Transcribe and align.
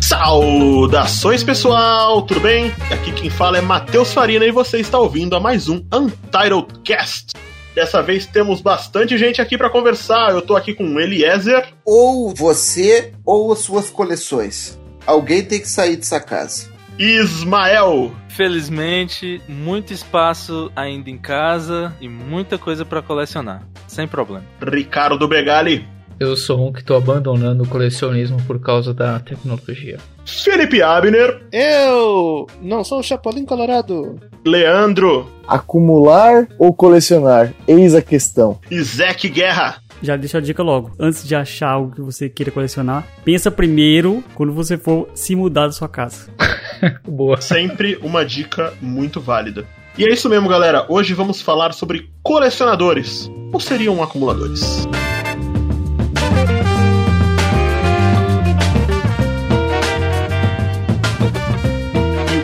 Saudações 0.00 1.44
pessoal, 1.44 2.22
tudo 2.22 2.40
bem? 2.40 2.74
Aqui 2.90 3.12
quem 3.12 3.30
fala 3.30 3.58
é 3.58 3.60
Matheus 3.60 4.12
Farina 4.12 4.44
e 4.44 4.50
você 4.50 4.78
está 4.78 4.98
ouvindo 4.98 5.36
a 5.36 5.40
mais 5.40 5.68
um 5.68 5.84
Untitled 5.92 6.80
Cast. 6.82 7.34
Dessa 7.76 8.02
vez 8.02 8.26
temos 8.26 8.60
bastante 8.60 9.16
gente 9.16 9.40
aqui 9.40 9.56
para 9.56 9.70
conversar. 9.70 10.32
Eu 10.32 10.42
tô 10.42 10.56
aqui 10.56 10.74
com 10.74 10.84
o 10.84 10.98
Eliezer. 10.98 11.68
Ou 11.84 12.34
você 12.34 13.12
ou 13.24 13.52
as 13.52 13.60
suas 13.60 13.90
coleções. 13.90 14.76
Alguém 15.06 15.44
tem 15.44 15.60
que 15.60 15.68
sair 15.68 15.94
dessa 15.94 16.18
casa. 16.18 16.75
Ismael. 16.98 18.10
Felizmente, 18.28 19.40
muito 19.46 19.92
espaço 19.92 20.70
ainda 20.74 21.10
em 21.10 21.18
casa 21.18 21.94
e 22.00 22.08
muita 22.08 22.56
coisa 22.56 22.84
para 22.84 23.02
colecionar. 23.02 23.62
Sem 23.86 24.08
problema. 24.08 24.44
Ricardo 24.62 25.28
Begali. 25.28 25.86
Eu 26.18 26.34
sou 26.34 26.66
um 26.66 26.72
que 26.72 26.82
tô 26.82 26.96
abandonando 26.96 27.64
o 27.64 27.68
colecionismo 27.68 28.38
por 28.46 28.58
causa 28.58 28.94
da 28.94 29.20
tecnologia. 29.20 29.98
Felipe 30.24 30.80
Abner. 30.82 31.42
Eu 31.52 32.46
não 32.62 32.82
sou 32.82 33.00
o 33.00 33.02
Chapolin 33.02 33.44
Colorado. 33.44 34.18
Leandro. 34.44 35.30
Acumular 35.46 36.48
ou 36.58 36.72
colecionar? 36.72 37.52
Eis 37.68 37.94
a 37.94 38.00
questão. 38.00 38.58
Isaac 38.70 39.28
Guerra. 39.28 39.82
Já 40.02 40.16
deixa 40.16 40.38
a 40.38 40.40
dica 40.40 40.62
logo. 40.62 40.92
Antes 40.98 41.26
de 41.26 41.34
achar 41.34 41.70
algo 41.70 41.94
que 41.94 42.00
você 42.00 42.28
queira 42.28 42.50
colecionar, 42.50 43.06
pensa 43.24 43.50
primeiro 43.50 44.22
quando 44.34 44.52
você 44.52 44.76
for 44.76 45.08
se 45.14 45.34
mudar 45.34 45.66
da 45.66 45.72
sua 45.72 45.88
casa. 45.88 46.28
Boa. 47.06 47.40
Sempre 47.40 47.98
uma 48.02 48.24
dica 48.24 48.72
muito 48.80 49.20
válida. 49.20 49.66
E 49.98 50.04
é 50.04 50.12
isso 50.12 50.28
mesmo, 50.28 50.48
galera. 50.48 50.86
Hoje 50.88 51.14
vamos 51.14 51.40
falar 51.40 51.72
sobre 51.72 52.10
colecionadores. 52.22 53.30
Ou 53.52 53.58
seriam 53.58 54.02
acumuladores? 54.02 54.86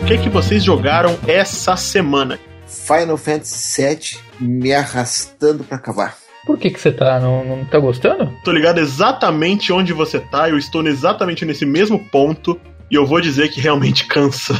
o 0.01 0.05
que, 0.05 0.17
que 0.17 0.29
vocês 0.29 0.61
jogaram 0.61 1.17
essa 1.25 1.77
semana? 1.77 2.37
Final 2.67 3.15
Fantasy 3.15 3.81
VII 3.81 4.19
me 4.39 4.73
arrastando 4.73 5.63
para 5.63 5.77
acabar. 5.77 6.22
Por 6.45 6.57
que, 6.57 6.69
que 6.69 6.79
você 6.79 6.91
tá? 6.91 7.19
Não, 7.19 7.43
não 7.43 7.65
tá 7.65 7.79
gostando? 7.79 8.33
Tô 8.43 8.51
ligado 8.51 8.79
exatamente 8.79 9.71
onde 9.71 9.93
você 9.93 10.19
tá, 10.19 10.49
eu 10.49 10.57
estou 10.57 10.85
exatamente 10.85 11.45
nesse 11.45 11.65
mesmo 11.65 11.97
ponto. 11.97 12.59
E 12.89 12.95
eu 12.95 13.05
vou 13.05 13.19
dizer 13.21 13.49
que 13.49 13.59
realmente 13.59 14.05
cansa. 14.07 14.53